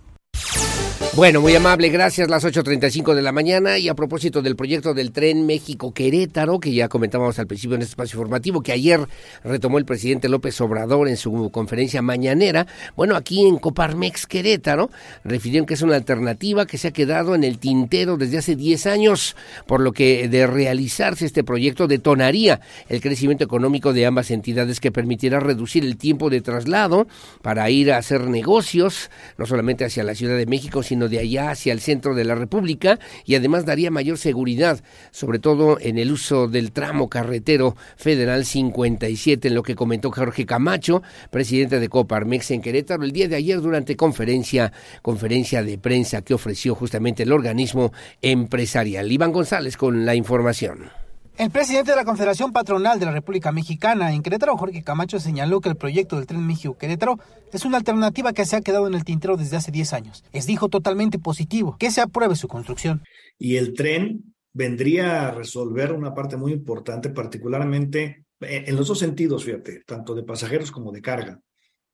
Bueno, 1.15 1.43
muy 1.43 1.55
amable, 1.55 1.91
gracias. 1.91 2.31
Las 2.31 2.43
8.35 2.43 3.15
de 3.15 3.21
la 3.21 3.33
mañana. 3.33 3.77
Y 3.77 3.91
a 3.91 3.95
propósito 3.95 4.41
del 4.41 4.57
proyecto 4.57 4.95
del 4.95 5.13
tren 5.13 5.45
México-Querétaro, 5.45 6.59
que 6.59 6.73
ya 6.73 6.89
comentábamos 6.89 7.39
al 7.39 7.47
principio 7.47 7.75
en 7.75 7.83
este 7.83 7.93
espacio 7.93 8.19
informativo, 8.19 8.63
que 8.63 8.73
ayer 8.73 8.99
retomó 9.45 9.77
el 9.77 9.85
presidente 9.85 10.31
López 10.31 10.59
Obrador 10.63 11.09
en 11.09 11.19
su 11.19 11.51
conferencia 11.51 12.01
mañanera. 12.01 12.67
Bueno, 12.97 13.15
aquí 13.15 13.47
en 13.47 13.59
Coparmex 13.59 14.27
Querétaro 14.27 14.91
refirieron 15.23 15.67
que 15.67 15.75
es 15.75 15.83
una 15.83 15.97
alternativa 15.97 16.65
que 16.65 16.79
se 16.79 16.89
ha 16.89 16.93
quedado 16.93 17.35
en 17.35 17.45
el 17.45 17.59
tintero 17.59 18.17
desde 18.17 18.39
hace 18.39 18.57
10 18.57 18.87
años, 18.87 19.37
por 19.67 19.83
lo 19.83 19.93
que 19.93 20.29
de 20.31 20.47
realizarse 20.47 21.27
este 21.27 21.45
proyecto 21.45 21.89
detonaría 21.89 22.63
el 22.89 23.03
crecimiento 23.03 23.45
económico 23.45 23.93
de 23.93 24.07
ambas 24.07 24.31
entidades 24.31 24.81
que 24.81 24.91
permitirá 24.91 25.41
reducir 25.41 25.85
el 25.85 25.99
tiempo 25.99 26.31
de 26.31 26.41
traslado 26.41 27.07
para 27.43 27.69
ir 27.69 27.93
a 27.93 27.99
hacer 27.99 28.29
negocios, 28.29 29.11
no 29.37 29.45
solamente 29.45 29.85
hacia 29.85 30.05
la 30.05 30.15
Ciudad 30.15 30.39
de 30.39 30.47
México, 30.47 30.52
sino 30.59 30.83
sino 30.83 31.09
de 31.09 31.19
allá 31.19 31.51
hacia 31.51 31.73
el 31.73 31.81
centro 31.81 32.15
de 32.15 32.25
la 32.25 32.35
República 32.35 32.99
y 33.25 33.35
además 33.35 33.65
daría 33.65 33.91
mayor 33.91 34.19
seguridad, 34.19 34.83
sobre 35.11 35.39
todo 35.39 35.79
en 35.81 35.99
el 35.99 36.13
uso 36.13 36.49
del 36.49 36.73
tramo 36.73 37.09
carretero 37.09 37.77
federal 37.97 38.45
57, 38.45 39.49
en 39.49 39.55
lo 39.55 39.63
que 39.63 39.75
comentó 39.75 40.11
Jorge 40.11 40.47
Camacho, 40.47 41.03
presidente 41.31 41.81
de 41.81 41.89
Coparmex 41.89 42.51
en 42.51 42.63
Querétaro, 42.63 43.05
el 43.05 43.13
día 43.13 43.29
de 43.29 43.37
ayer 43.37 43.61
durante 43.61 43.97
conferencia, 43.97 44.73
conferencia 45.01 45.63
de 45.63 45.79
prensa 45.79 46.23
que 46.23 46.35
ofreció 46.35 46.75
justamente 46.75 47.23
el 47.23 47.33
organismo 47.33 47.93
empresarial. 48.21 49.11
Iván 49.11 49.33
González 49.33 49.77
con 49.77 50.05
la 50.05 50.15
información. 50.15 51.02
El 51.39 51.51
presidente 51.51 51.91
de 51.91 51.97
la 51.97 52.05
Confederación 52.05 52.53
Patronal 52.53 53.01
de 53.01 53.07
la 53.07 53.13
República 53.13 53.53
Mexicana 53.53 54.13
en 54.13 54.23
Querétaro, 54.23 54.57
Jorge 54.59 54.83
Camacho, 54.83 55.19
señaló 55.19 55.61
que 55.61 55.71
el 55.71 55.77
proyecto 55.77 56.17
del 56.17 56.27
tren 56.27 56.47
México-Querétaro 56.47 57.19
es 57.53 57.65
una 57.65 57.79
alternativa 57.79 58.35
que 58.35 58.45
se 58.45 58.57
ha 58.57 58.61
quedado 58.61 58.87
en 58.87 58.95
el 58.95 59.05
tintero 59.05 59.39
desde 59.39 59.57
hace 59.57 59.73
10 59.73 59.93
años. 59.95 60.25
Es, 60.33 60.47
dijo, 60.47 60.69
totalmente 60.69 61.19
positivo 61.19 61.77
que 61.79 61.91
se 61.91 62.03
apruebe 62.03 62.37
su 62.37 62.49
construcción. 62.49 63.03
Y 63.39 63.57
el 63.57 63.73
tren 63.73 64.35
vendría 64.53 65.29
a 65.29 65.31
resolver 65.31 65.93
una 65.93 66.15
parte 66.15 66.37
muy 66.37 66.53
importante, 66.53 67.09
particularmente 67.09 68.27
en 68.41 68.77
los 68.77 68.89
dos 68.89 68.99
sentidos, 68.99 69.45
fíjate, 69.45 69.83
tanto 69.87 70.15
de 70.15 70.25
pasajeros 70.25 70.71
como 70.71 70.93
de 70.93 71.01
carga. 71.01 71.41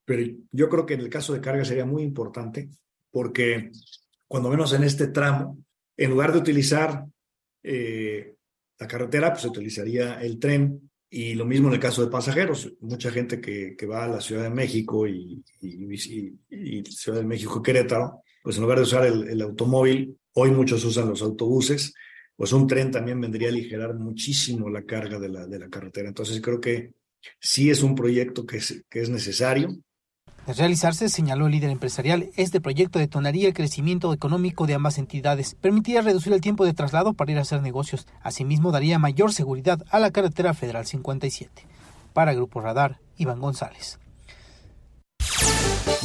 Pero 0.05 0.37
yo 0.51 0.69
creo 0.69 0.85
que 0.85 0.95
en 0.95 1.01
el 1.01 1.11
caso 1.11 1.33
de 1.33 1.41
carga 1.41 1.65
sería 1.65 1.85
muy 1.85 2.03
importante 2.03 2.71
porque 3.11 3.71
cuando 4.27 4.51
menos 4.51 4.73
en 4.73 4.83
este 4.83 5.09
tramo, 5.09 5.59
en 5.97 6.11
lugar 6.11 6.33
de 6.33 6.39
utilizar 6.39 7.05
eh, 7.63 8.35
la 8.79 8.87
carretera, 8.87 9.31
pues 9.31 9.43
se 9.43 9.49
utilizaría 9.49 10.21
el 10.21 10.39
tren 10.39 10.91
y 11.11 11.35
lo 11.35 11.45
mismo 11.45 11.69
en 11.69 11.75
el 11.75 11.81
caso 11.81 12.05
de 12.05 12.11
pasajeros. 12.11 12.73
Mucha 12.81 13.11
gente 13.11 13.41
que, 13.41 13.75
que 13.77 13.87
va 13.87 14.05
a 14.05 14.09
la 14.09 14.21
Ciudad 14.21 14.43
de 14.43 14.51
México 14.51 15.07
y, 15.07 15.43
y, 15.61 16.85
Ciudad 16.85 17.19
de 17.19 17.27
México 17.27 17.63
Querétaro, 17.63 18.23
pues 18.43 18.57
en 18.57 18.63
lugar 18.63 18.79
de 18.79 18.85
usar 18.85 19.07
el, 19.07 19.41
automóvil, 19.43 20.17
hoy 20.35 20.51
muchos 20.51 20.85
usan 20.85 21.09
los 21.09 21.23
autobuses, 21.23 21.95
pues 22.37 22.53
un 22.53 22.67
tren 22.67 22.91
también 22.91 23.21
vendría 23.21 23.49
a 23.49 23.51
aligerar 23.51 23.95
muchísimo 23.95 24.69
la 24.69 24.85
carga 24.85 25.19
de 25.19 25.29
la, 25.29 25.47
de 25.47 25.59
la 25.59 25.69
carretera. 25.69 26.09
Entonces 26.09 26.41
creo 26.41 26.61
que 26.61 26.93
sí 27.41 27.71
es 27.71 27.83
un 27.83 27.95
proyecto 27.95 28.47
que 28.47 28.59
es, 28.59 28.85
que 28.89 29.01
es 29.01 29.09
necesario 29.09 29.77
de 30.49 30.55
realizarse, 30.55 31.11
señaló 31.11 31.45
el 31.45 31.53
líder 31.53 31.69
empresarial, 31.69 32.31
este 32.37 32.59
proyecto 32.59 32.99
detonaría 32.99 33.49
el 33.49 33.55
crecimiento 33.55 34.15
económico 34.15 34.67
de 34.67 34.73
ambas 34.73 34.97
entidades, 34.97 35.55
permitiría 35.61 36.01
reducir 36.01 36.33
el 36.33 36.41
tiempo 36.41 36.65
de 36.65 36.73
traslado 36.73 37.13
para 37.13 37.31
ir 37.31 37.37
a 37.37 37.43
hacer 37.43 37.61
negocios, 37.61 38.07
asimismo 38.23 38.73
daría 38.73 38.99
mayor 38.99 39.31
seguridad 39.35 39.85
a 39.91 39.99
la 39.99 40.11
carretera 40.11 40.55
federal 40.55 40.87
57. 40.87 41.67
Para 42.15 42.33
Grupo 42.33 42.63
Radar, 42.63 42.99
Iván 43.19 43.41
González. 43.41 43.99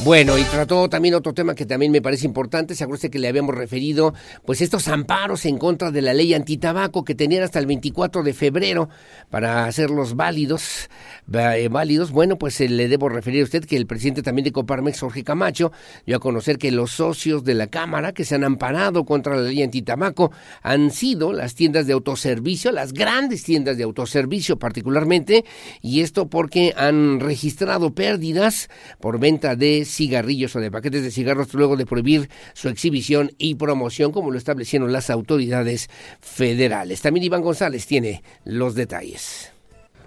Bueno, 0.02 0.36
y 0.36 0.42
trató 0.42 0.88
también 0.88 1.14
otro 1.14 1.32
tema 1.34 1.54
que 1.54 1.66
también 1.66 1.92
me 1.92 2.02
parece 2.02 2.26
importante, 2.26 2.74
se 2.74 2.82
acuerda 2.82 3.08
que 3.08 3.18
le 3.20 3.28
habíamos 3.28 3.54
referido, 3.54 4.12
pues 4.44 4.60
estos 4.60 4.88
amparos 4.88 5.46
en 5.46 5.56
contra 5.56 5.92
de 5.92 6.02
la 6.02 6.12
ley 6.12 6.34
antitabaco 6.34 7.04
que 7.04 7.14
tenían 7.14 7.44
hasta 7.44 7.60
el 7.60 7.66
24 7.66 8.24
de 8.24 8.34
febrero 8.34 8.88
para 9.30 9.66
hacerlos 9.66 10.16
válidos, 10.16 10.90
eh, 11.32 11.68
válidos. 11.70 12.10
Bueno, 12.10 12.36
pues 12.36 12.60
eh, 12.60 12.68
le 12.68 12.88
debo 12.88 13.08
referir 13.08 13.42
a 13.42 13.44
usted 13.44 13.64
que 13.64 13.76
el 13.76 13.86
presidente 13.86 14.22
también 14.22 14.44
de 14.44 14.52
Coparmex, 14.52 15.00
Jorge 15.00 15.22
Camacho, 15.22 15.70
dio 16.04 16.16
a 16.16 16.20
conocer 16.20 16.58
que 16.58 16.72
los 16.72 16.90
socios 16.90 17.44
de 17.44 17.54
la 17.54 17.68
Cámara 17.68 18.12
que 18.12 18.24
se 18.24 18.34
han 18.34 18.44
amparado 18.44 19.04
contra 19.04 19.36
la 19.36 19.42
ley 19.42 19.62
antitabaco 19.62 20.32
han 20.62 20.90
sido 20.90 21.32
las 21.32 21.54
tiendas 21.54 21.86
de 21.86 21.92
autoservicio, 21.92 22.72
las 22.72 22.92
grandes 22.92 23.44
tiendas 23.44 23.76
de 23.76 23.84
autoservicio 23.84 24.58
particularmente, 24.58 25.44
y 25.80 26.00
esto 26.00 26.28
porque 26.28 26.74
han 26.76 27.20
registrado 27.20 27.94
pérdidas 27.94 28.68
por 29.00 29.20
venta 29.20 29.54
de 29.54 29.83
cigarrillos 29.84 30.54
o 30.56 30.60
de 30.60 30.70
paquetes 30.70 31.02
de 31.02 31.10
cigarros 31.10 31.52
luego 31.54 31.76
de 31.76 31.86
prohibir 31.86 32.28
su 32.52 32.68
exhibición 32.68 33.32
y 33.38 33.54
promoción 33.54 34.12
como 34.12 34.30
lo 34.30 34.38
establecieron 34.38 34.92
las 34.92 35.10
autoridades 35.10 35.88
federales. 36.20 37.00
También 37.00 37.24
Iván 37.24 37.42
González 37.42 37.86
tiene 37.86 38.22
los 38.44 38.74
detalles. 38.74 39.53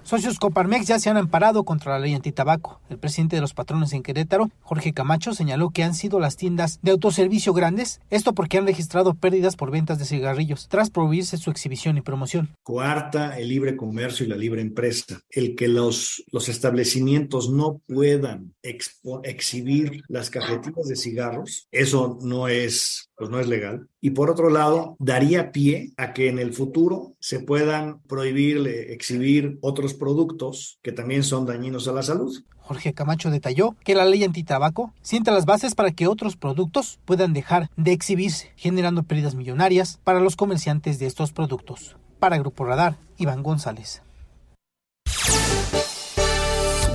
Socios 0.08 0.40
Coparmex 0.40 0.88
ya 0.88 1.00
se 1.00 1.10
han 1.10 1.18
amparado 1.18 1.66
contra 1.66 1.92
la 1.92 2.00
ley 2.00 2.14
antitabaco. 2.14 2.80
El 2.90 2.98
presidente 2.98 3.36
de 3.36 3.42
los 3.42 3.54
patrones 3.54 3.92
en 3.92 4.04
Querétaro, 4.04 4.50
Jorge 4.62 4.94
Camacho, 4.94 5.34
señaló 5.34 5.72
que 5.72 5.84
han 5.84 5.94
sido 5.94 6.22
las 6.22 6.38
tiendas 6.38 6.80
de 6.82 6.92
autoservicio 6.92 7.52
grandes, 7.52 8.00
esto 8.10 8.32
porque 8.32 8.58
han 8.58 8.66
registrado 8.66 9.16
pérdidas 9.16 9.58
por 9.58 9.70
ventas 9.70 10.00
de 10.00 10.06
cigarrillos, 10.06 10.70
tras 10.70 10.92
prohibirse 10.92 11.36
su 11.36 11.52
exhibición 11.52 11.98
y 11.98 12.02
promoción. 12.02 12.56
Cuarta, 12.64 13.38
el 13.38 13.50
libre 13.50 13.76
comercio 13.76 14.26
y 14.26 14.30
la 14.30 14.38
libre 14.38 14.62
empresa. 14.62 15.20
El 15.30 15.58
que 15.58 15.68
los, 15.68 16.24
los 16.32 16.48
establecimientos 16.48 17.52
no 17.52 17.82
puedan 17.86 18.56
exhibir 18.62 20.04
las 20.08 20.30
cajetillas 20.30 20.88
de 20.88 20.96
cigarros, 20.96 21.68
eso 21.70 22.18
no 22.22 22.48
es 22.48 23.07
pues 23.18 23.30
no 23.30 23.40
es 23.40 23.48
legal. 23.48 23.90
Y 24.00 24.12
por 24.12 24.30
otro 24.30 24.50
lado, 24.50 24.96
daría 25.00 25.52
pie 25.52 25.92
a 25.98 26.14
que 26.14 26.30
en 26.30 26.40
el 26.40 26.54
futuro 26.54 27.16
se 27.20 27.40
puedan 27.40 28.00
prohibir 28.04 28.66
exhibir 28.68 29.58
otros 29.62 29.94
productos 29.94 30.80
que 30.84 30.92
también 30.92 31.24
son 31.24 31.46
dañinos 31.46 31.88
a 31.88 31.94
la 31.94 32.04
salud. 32.04 32.34
Jorge 32.58 32.94
Camacho 32.94 33.32
detalló 33.32 33.76
que 33.84 33.96
la 33.96 34.06
ley 34.06 34.24
antitabaco 34.24 34.94
sienta 35.02 35.32
las 35.32 35.46
bases 35.46 35.74
para 35.74 35.92
que 35.92 36.08
otros 36.08 36.36
productos 36.36 37.00
puedan 37.06 37.34
dejar 37.34 37.70
de 37.78 37.94
exhibirse, 37.94 38.52
generando 38.56 39.04
pérdidas 39.04 39.36
millonarias 39.36 40.00
para 40.04 40.20
los 40.20 40.36
comerciantes 40.36 41.00
de 41.00 41.06
estos 41.06 41.32
productos. 41.32 41.96
Para 42.20 42.38
Grupo 42.38 42.66
Radar, 42.66 42.98
Iván 43.18 43.42
González. 43.42 44.02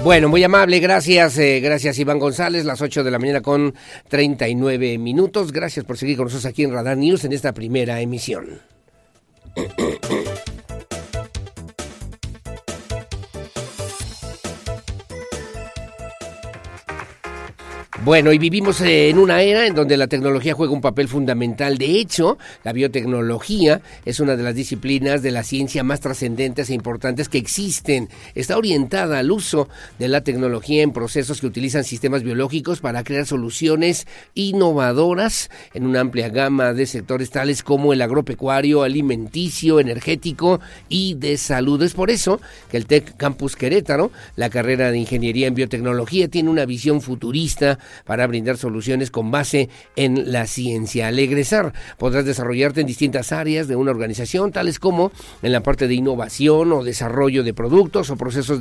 Bueno, 0.04 0.28
muy 0.28 0.42
amable, 0.42 0.80
gracias, 0.80 1.38
eh, 1.38 1.60
gracias 1.60 1.96
Iván 1.96 2.18
González, 2.18 2.64
las 2.64 2.82
8 2.82 3.04
de 3.04 3.10
la 3.12 3.20
mañana 3.20 3.40
con 3.40 3.72
39 4.08 4.98
minutos. 4.98 5.52
Gracias 5.52 5.84
por 5.84 5.96
seguir 5.96 6.16
con 6.16 6.24
nosotros 6.24 6.46
aquí 6.46 6.64
en 6.64 6.72
Radar 6.72 6.96
News 6.96 7.24
en 7.24 7.32
esta 7.32 7.52
primera 7.52 8.00
emisión. 8.00 8.60
Bueno, 18.04 18.32
y 18.32 18.38
vivimos 18.38 18.80
en 18.80 19.16
una 19.16 19.42
era 19.42 19.64
en 19.64 19.76
donde 19.76 19.96
la 19.96 20.08
tecnología 20.08 20.54
juega 20.54 20.72
un 20.72 20.80
papel 20.80 21.06
fundamental. 21.06 21.78
De 21.78 22.00
hecho, 22.00 22.36
la 22.64 22.72
biotecnología 22.72 23.80
es 24.04 24.18
una 24.18 24.34
de 24.34 24.42
las 24.42 24.56
disciplinas 24.56 25.22
de 25.22 25.30
la 25.30 25.44
ciencia 25.44 25.84
más 25.84 26.00
trascendentes 26.00 26.68
e 26.68 26.74
importantes 26.74 27.28
que 27.28 27.38
existen. 27.38 28.08
Está 28.34 28.56
orientada 28.56 29.20
al 29.20 29.30
uso 29.30 29.68
de 30.00 30.08
la 30.08 30.22
tecnología 30.22 30.82
en 30.82 30.92
procesos 30.92 31.40
que 31.40 31.46
utilizan 31.46 31.84
sistemas 31.84 32.24
biológicos 32.24 32.80
para 32.80 33.04
crear 33.04 33.24
soluciones 33.24 34.08
innovadoras 34.34 35.48
en 35.72 35.86
una 35.86 36.00
amplia 36.00 36.28
gama 36.28 36.72
de 36.72 36.86
sectores 36.86 37.30
tales 37.30 37.62
como 37.62 37.92
el 37.92 38.02
agropecuario, 38.02 38.82
alimenticio, 38.82 39.78
energético 39.78 40.58
y 40.88 41.14
de 41.14 41.36
salud. 41.36 41.80
Es 41.84 41.92
por 41.92 42.10
eso 42.10 42.40
que 42.68 42.78
el 42.78 42.86
Tech 42.86 43.16
Campus 43.16 43.54
Querétaro, 43.54 44.10
la 44.34 44.50
carrera 44.50 44.90
de 44.90 44.98
ingeniería 44.98 45.46
en 45.46 45.54
biotecnología, 45.54 46.26
tiene 46.26 46.50
una 46.50 46.66
visión 46.66 47.00
futurista 47.00 47.78
para 48.04 48.26
brindar 48.26 48.56
soluciones 48.56 49.10
con 49.10 49.30
base 49.30 49.68
en 49.96 50.32
la 50.32 50.46
ciencia. 50.46 51.08
Al 51.08 51.18
egresar 51.18 51.72
podrás 51.98 52.24
desarrollarte 52.24 52.80
en 52.80 52.86
distintas 52.86 53.32
áreas 53.32 53.68
de 53.68 53.76
una 53.76 53.90
organización, 53.90 54.52
tales 54.52 54.78
como 54.78 55.12
en 55.42 55.52
la 55.52 55.62
parte 55.62 55.88
de 55.88 55.94
innovación 55.94 56.72
o 56.72 56.84
desarrollo 56.84 57.42
de 57.42 57.54
productos 57.54 58.10
o 58.10 58.16
procesos 58.16 58.60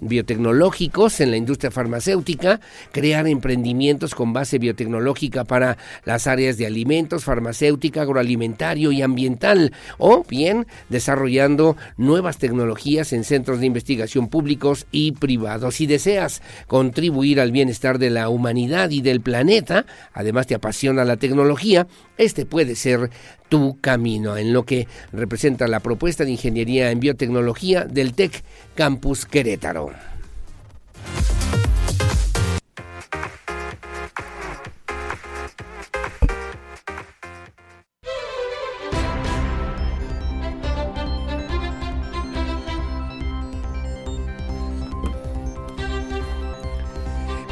biotecnológicos 0.00 1.20
en 1.20 1.30
la 1.30 1.36
industria 1.36 1.70
farmacéutica, 1.70 2.60
crear 2.92 3.26
emprendimientos 3.26 4.14
con 4.14 4.32
base 4.32 4.58
biotecnológica 4.58 5.44
para 5.44 5.78
las 6.04 6.26
áreas 6.26 6.56
de 6.56 6.66
alimentos, 6.66 7.24
farmacéutica, 7.24 8.02
agroalimentario 8.02 8.92
y 8.92 9.02
ambiental, 9.02 9.72
o 9.98 10.24
bien 10.28 10.66
desarrollando 10.88 11.76
nuevas 11.96 12.38
tecnologías 12.38 13.12
en 13.12 13.24
centros 13.24 13.60
de 13.60 13.66
investigación 13.66 14.28
públicos 14.28 14.86
y 14.90 15.12
privados. 15.12 15.76
Si 15.76 15.86
deseas 15.86 16.42
contribuir 16.66 17.40
al 17.40 17.52
bienestar 17.52 17.98
de 17.98 18.10
la 18.10 18.28
humanidad, 18.28 18.57
y 18.58 19.00
del 19.02 19.20
planeta, 19.20 19.86
además 20.12 20.46
te 20.46 20.54
apasiona 20.54 21.04
la 21.04 21.16
tecnología, 21.16 21.86
este 22.16 22.44
puede 22.44 22.74
ser 22.74 23.10
tu 23.48 23.80
camino 23.80 24.36
en 24.36 24.52
lo 24.52 24.64
que 24.64 24.86
representa 25.12 25.68
la 25.68 25.80
propuesta 25.80 26.24
de 26.24 26.32
ingeniería 26.32 26.90
en 26.90 27.00
biotecnología 27.00 27.84
del 27.84 28.14
TEC 28.14 28.42
Campus 28.74 29.24
Querétaro. 29.24 29.90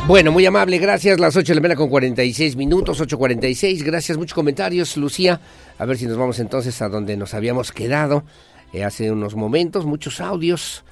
Bueno, 0.06 0.30
muy 0.30 0.46
amable, 0.46 0.78
gracias. 0.78 1.18
Las 1.18 1.36
8 1.36 1.50
de 1.50 1.54
la 1.56 1.60
mañana 1.62 1.76
con 1.76 1.88
46 1.88 2.54
minutos, 2.54 3.00
8.46. 3.00 3.82
Gracias, 3.82 4.16
muchos 4.16 4.34
comentarios, 4.34 4.96
Lucía. 4.96 5.40
A 5.78 5.84
ver 5.84 5.98
si 5.98 6.06
nos 6.06 6.16
vamos 6.16 6.38
entonces 6.38 6.80
a 6.80 6.88
donde 6.88 7.16
nos 7.16 7.34
habíamos 7.34 7.72
quedado 7.72 8.22
eh, 8.72 8.84
hace 8.84 9.10
unos 9.10 9.34
momentos. 9.34 9.84
Muchos 9.84 10.20
audios. 10.20 10.84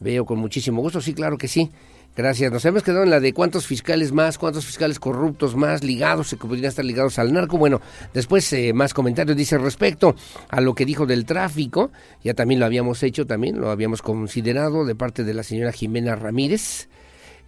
Veo 0.00 0.24
con 0.24 0.38
muchísimo 0.38 0.80
gusto, 0.80 1.02
sí, 1.02 1.12
claro 1.12 1.36
que 1.36 1.48
sí. 1.48 1.70
Gracias. 2.16 2.50
Nos 2.50 2.64
hemos 2.64 2.82
quedado 2.82 3.02
en 3.02 3.10
la 3.10 3.20
de 3.20 3.34
cuántos 3.34 3.66
fiscales 3.66 4.10
más, 4.10 4.38
cuántos 4.38 4.64
fiscales 4.64 4.98
corruptos 4.98 5.54
más 5.54 5.84
ligados, 5.84 6.30
que 6.30 6.36
podrían 6.36 6.64
estar 6.64 6.84
ligados 6.84 7.18
al 7.18 7.30
narco. 7.30 7.58
Bueno, 7.58 7.82
después 8.14 8.50
eh, 8.54 8.72
más 8.72 8.94
comentarios 8.94 9.36
dice 9.36 9.58
respecto 9.58 10.16
a 10.48 10.62
lo 10.62 10.74
que 10.74 10.86
dijo 10.86 11.04
del 11.04 11.26
tráfico. 11.26 11.90
Ya 12.24 12.32
también 12.32 12.58
lo 12.58 12.64
habíamos 12.64 13.02
hecho, 13.02 13.26
también 13.26 13.60
lo 13.60 13.70
habíamos 13.70 14.00
considerado 14.00 14.86
de 14.86 14.94
parte 14.94 15.24
de 15.24 15.34
la 15.34 15.42
señora 15.42 15.72
Jimena 15.72 16.16
Ramírez. 16.16 16.88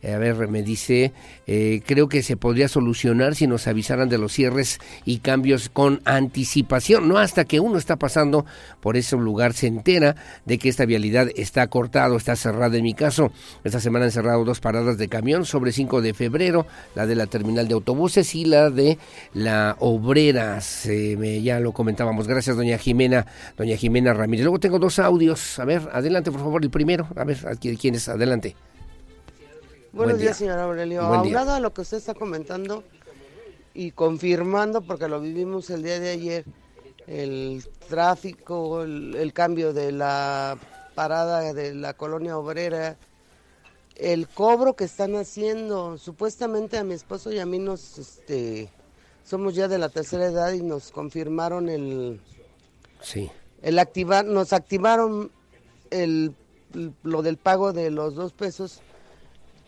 Eh, 0.04 0.12
a 0.12 0.18
ver, 0.18 0.48
me 0.48 0.62
dice, 0.62 1.14
eh, 1.46 1.80
creo 1.86 2.08
que 2.08 2.22
se 2.22 2.36
podría 2.36 2.68
solucionar 2.68 3.34
si 3.34 3.46
nos 3.46 3.66
avisaran 3.66 4.10
de 4.10 4.18
los 4.18 4.34
cierres 4.34 4.78
y 5.06 5.20
cambios 5.20 5.70
con 5.70 6.02
anticipación, 6.04 7.08
no 7.08 7.16
hasta 7.16 7.46
que 7.46 7.58
uno 7.58 7.78
está 7.78 7.96
pasando 7.96 8.44
por 8.82 8.98
ese 8.98 9.16
lugar 9.16 9.54
se 9.54 9.66
entera 9.66 10.14
de 10.44 10.58
que 10.58 10.68
esta 10.68 10.84
vialidad 10.84 11.28
está 11.36 11.66
cortado, 11.68 12.16
está 12.16 12.36
cerrada. 12.36 12.76
En 12.76 12.82
mi 12.82 12.92
caso, 12.92 13.32
esta 13.64 13.80
semana 13.80 14.04
han 14.04 14.10
cerrado 14.10 14.44
dos 14.44 14.60
paradas 14.60 14.98
de 14.98 15.08
camión 15.08 15.46
sobre 15.46 15.72
5 15.72 16.02
de 16.02 16.12
febrero, 16.12 16.66
la 16.94 17.06
de 17.06 17.14
la 17.14 17.26
terminal 17.26 17.66
de 17.66 17.72
autobuses 17.72 18.34
y 18.34 18.44
la 18.44 18.68
de 18.68 18.98
la 19.32 19.76
obrera, 19.80 20.60
me, 20.86 21.40
ya 21.40 21.60
lo 21.60 21.72
comentábamos. 21.72 22.28
Gracias, 22.28 22.56
doña 22.56 22.76
Jimena, 22.76 23.26
doña 23.56 23.78
Jimena 23.78 24.12
Ramírez. 24.12 24.44
Luego 24.44 24.58
tengo 24.58 24.78
dos 24.78 24.98
audios, 24.98 25.58
a 25.58 25.64
ver, 25.64 25.88
adelante 25.92 26.30
por 26.30 26.40
favor, 26.40 26.62
el 26.62 26.70
primero, 26.70 27.08
a 27.16 27.24
ver, 27.24 27.38
¿quién 27.58 27.94
es? 27.94 28.10
Adelante. 28.10 28.54
Buenos 29.94 30.18
días, 30.18 30.36
señor 30.36 30.58
Aurelio. 30.58 31.02
Hablado 31.02 31.52
a 31.52 31.60
lo 31.60 31.72
que 31.72 31.82
usted 31.82 31.98
está 31.98 32.14
comentando 32.14 32.82
y 33.74 33.92
confirmando, 33.92 34.80
porque 34.80 35.06
lo 35.06 35.20
vivimos 35.20 35.70
el 35.70 35.84
día 35.84 36.00
de 36.00 36.10
ayer, 36.10 36.44
el 37.06 37.64
tráfico, 37.88 38.82
el, 38.82 39.32
cambio 39.32 39.72
de 39.72 39.92
la 39.92 40.58
parada 40.96 41.52
de 41.52 41.74
la 41.76 41.94
colonia 41.94 42.36
obrera, 42.36 42.96
el 43.94 44.26
cobro 44.26 44.74
que 44.74 44.82
están 44.82 45.14
haciendo, 45.14 45.96
supuestamente 45.96 46.76
a 46.76 46.82
mi 46.82 46.94
esposo 46.94 47.30
y 47.30 47.38
a 47.38 47.46
mí 47.46 47.60
nos, 47.60 47.96
este, 47.98 48.70
somos 49.22 49.54
ya 49.54 49.68
de 49.68 49.78
la 49.78 49.90
tercera 49.90 50.26
edad 50.26 50.52
y 50.54 50.62
nos 50.62 50.90
confirmaron 50.90 51.68
el, 51.68 52.20
sí, 53.00 53.30
el 53.62 53.78
activar, 53.78 54.24
nos 54.24 54.52
activaron 54.52 55.30
el, 55.92 56.34
lo 57.04 57.22
del 57.22 57.36
pago 57.36 57.72
de 57.72 57.92
los 57.92 58.16
dos 58.16 58.32
pesos 58.32 58.82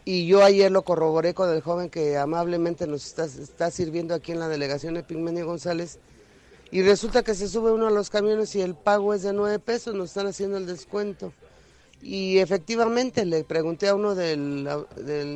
y 0.09 0.25
yo 0.25 0.45
ayer 0.45 0.71
lo 0.71 0.83
corroboré 0.83 1.35
con 1.35 1.51
el 1.51 1.61
joven 1.61 1.91
que 1.91 2.17
amablemente 2.17 2.87
nos 2.87 3.05
está, 3.07 3.71
sirviendo 3.73 4.15
aquí 4.15 4.31
en 4.31 4.39
la 4.39 4.47
delegación 4.47 4.97
Epigmenio 4.97 5.45
González. 5.45 5.99
Y 6.71 6.83
resulta 6.83 7.25
que 7.25 7.35
se 7.35 7.49
sube 7.49 7.73
uno 7.73 7.89
a 7.89 7.91
los 7.91 8.09
camiones 8.09 8.55
y 8.55 8.61
el 8.61 8.77
pago 8.77 9.15
es 9.15 9.23
de 9.23 9.33
nueve 9.33 9.59
pesos, 9.59 9.97
nos 9.97 10.11
están 10.11 10.29
haciendo 10.29 10.59
el 10.59 10.67
descuento. 10.67 11.33
Y 12.01 12.39
efectivamente 12.39 13.25
le 13.25 13.43
pregunté 13.43 13.89
a 13.89 13.97
uno 13.97 14.15
del, 14.15 14.69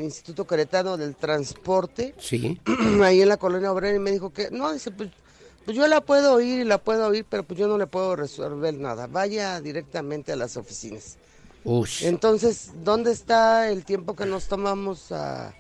Instituto 0.02 0.46
Queretano 0.46 0.96
del 0.96 1.16
Transporte, 1.16 2.14
sí. 2.20 2.60
ahí 3.02 3.22
en 3.22 3.28
la 3.28 3.38
colonia 3.38 3.72
obrera, 3.72 3.96
y 3.96 3.98
me 4.00 4.12
dijo 4.12 4.32
que, 4.32 4.52
no, 4.52 4.72
dice, 4.72 4.92
pues, 4.92 5.10
pues 5.64 5.76
yo 5.76 5.88
la 5.88 6.00
puedo 6.00 6.34
oír 6.34 6.60
y 6.60 6.64
la 6.64 6.78
puedo 6.78 7.08
oír, 7.08 7.26
pero 7.28 7.42
pues 7.42 7.58
yo 7.58 7.66
no 7.66 7.76
le 7.76 7.88
puedo 7.88 8.14
resolver 8.14 8.74
nada. 8.74 9.08
Vaya 9.08 9.60
directamente 9.60 10.30
a 10.30 10.36
las 10.36 10.56
oficinas. 10.56 11.18
Entonces, 12.02 12.72
¿dónde 12.82 13.12
está 13.12 13.70
el 13.70 13.84
tiempo 13.84 14.14
que 14.14 14.26
nos 14.26 14.46
tomamos 14.46 15.12
a, 15.12 15.54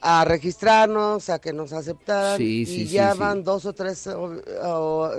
a 0.00 0.24
registrarnos, 0.24 1.28
a 1.28 1.38
que 1.38 1.52
nos 1.52 1.72
aceptaran? 1.72 2.40
y 2.40 2.86
ya 2.86 3.14
van 3.14 3.44
dos 3.44 3.66
o 3.66 3.72
tres 3.72 4.08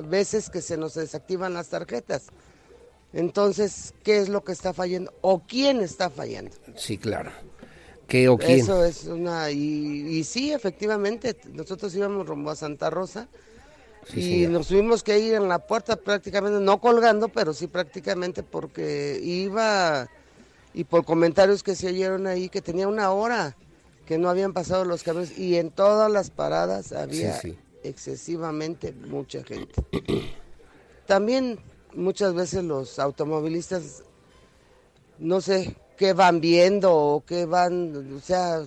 veces 0.05 0.49
que 0.49 0.61
se 0.61 0.77
nos 0.77 0.95
desactivan 0.95 1.53
las 1.53 1.69
tarjetas. 1.69 2.27
Entonces, 3.13 3.93
¿qué 4.03 4.17
es 4.17 4.27
lo 4.27 4.43
que 4.43 4.51
está 4.51 4.73
fallando? 4.73 5.13
¿O 5.21 5.39
quién 5.39 5.81
está 5.81 6.09
fallando? 6.09 6.51
Sí, 6.75 6.97
claro. 6.97 7.31
¿Qué 8.07 8.27
o 8.27 8.37
quién? 8.37 8.59
Eso 8.59 8.83
es 8.83 9.05
una... 9.05 9.49
Y, 9.51 10.17
y 10.17 10.23
sí, 10.25 10.51
efectivamente, 10.51 11.37
nosotros 11.53 11.95
íbamos 11.95 12.27
rumbo 12.27 12.51
a 12.51 12.55
Santa 12.55 12.89
Rosa 12.89 13.29
y 14.13 14.47
nos 14.47 14.67
tuvimos 14.67 15.03
que 15.03 15.19
ir 15.19 15.33
en 15.33 15.47
la 15.47 15.59
puerta 15.59 15.95
prácticamente, 15.95 16.59
no 16.59 16.79
colgando, 16.79 17.27
pero 17.29 17.53
sí 17.53 17.67
prácticamente 17.67 18.43
porque 18.43 19.19
iba 19.21 20.07
y 20.73 20.83
por 20.83 21.05
comentarios 21.05 21.63
que 21.63 21.75
se 21.75 21.87
oyeron 21.87 22.27
ahí 22.27 22.49
que 22.49 22.61
tenía 22.61 22.87
una 22.87 23.11
hora 23.11 23.55
que 24.05 24.17
no 24.17 24.29
habían 24.29 24.53
pasado 24.53 24.85
los 24.85 25.03
camiones 25.03 25.37
y 25.37 25.57
en 25.57 25.71
todas 25.71 26.11
las 26.11 26.29
paradas 26.29 26.91
había 26.91 27.41
excesivamente 27.83 28.91
mucha 28.91 29.43
gente. 29.43 29.73
También 31.07 31.59
muchas 31.93 32.33
veces 32.33 32.63
los 32.63 32.99
automovilistas 32.99 34.03
no 35.17 35.41
sé 35.41 35.75
qué 35.97 36.13
van 36.13 36.41
viendo 36.41 36.93
o 36.93 37.23
qué 37.25 37.45
van, 37.45 38.13
o 38.15 38.19
sea, 38.19 38.63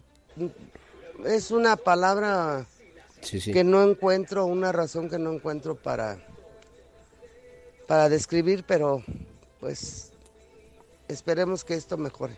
es 1.26 1.50
una 1.50 1.76
palabra 1.76 2.66
que 3.20 3.64
no 3.64 3.82
encuentro, 3.82 4.46
una 4.46 4.72
razón 4.72 5.08
que 5.08 5.18
no 5.18 5.32
encuentro 5.32 5.74
para, 5.74 6.18
para 7.86 8.08
describir, 8.08 8.64
pero 8.66 9.02
pues 9.60 10.12
esperemos 11.08 11.64
que 11.64 11.74
esto 11.74 11.96
mejore. 11.96 12.36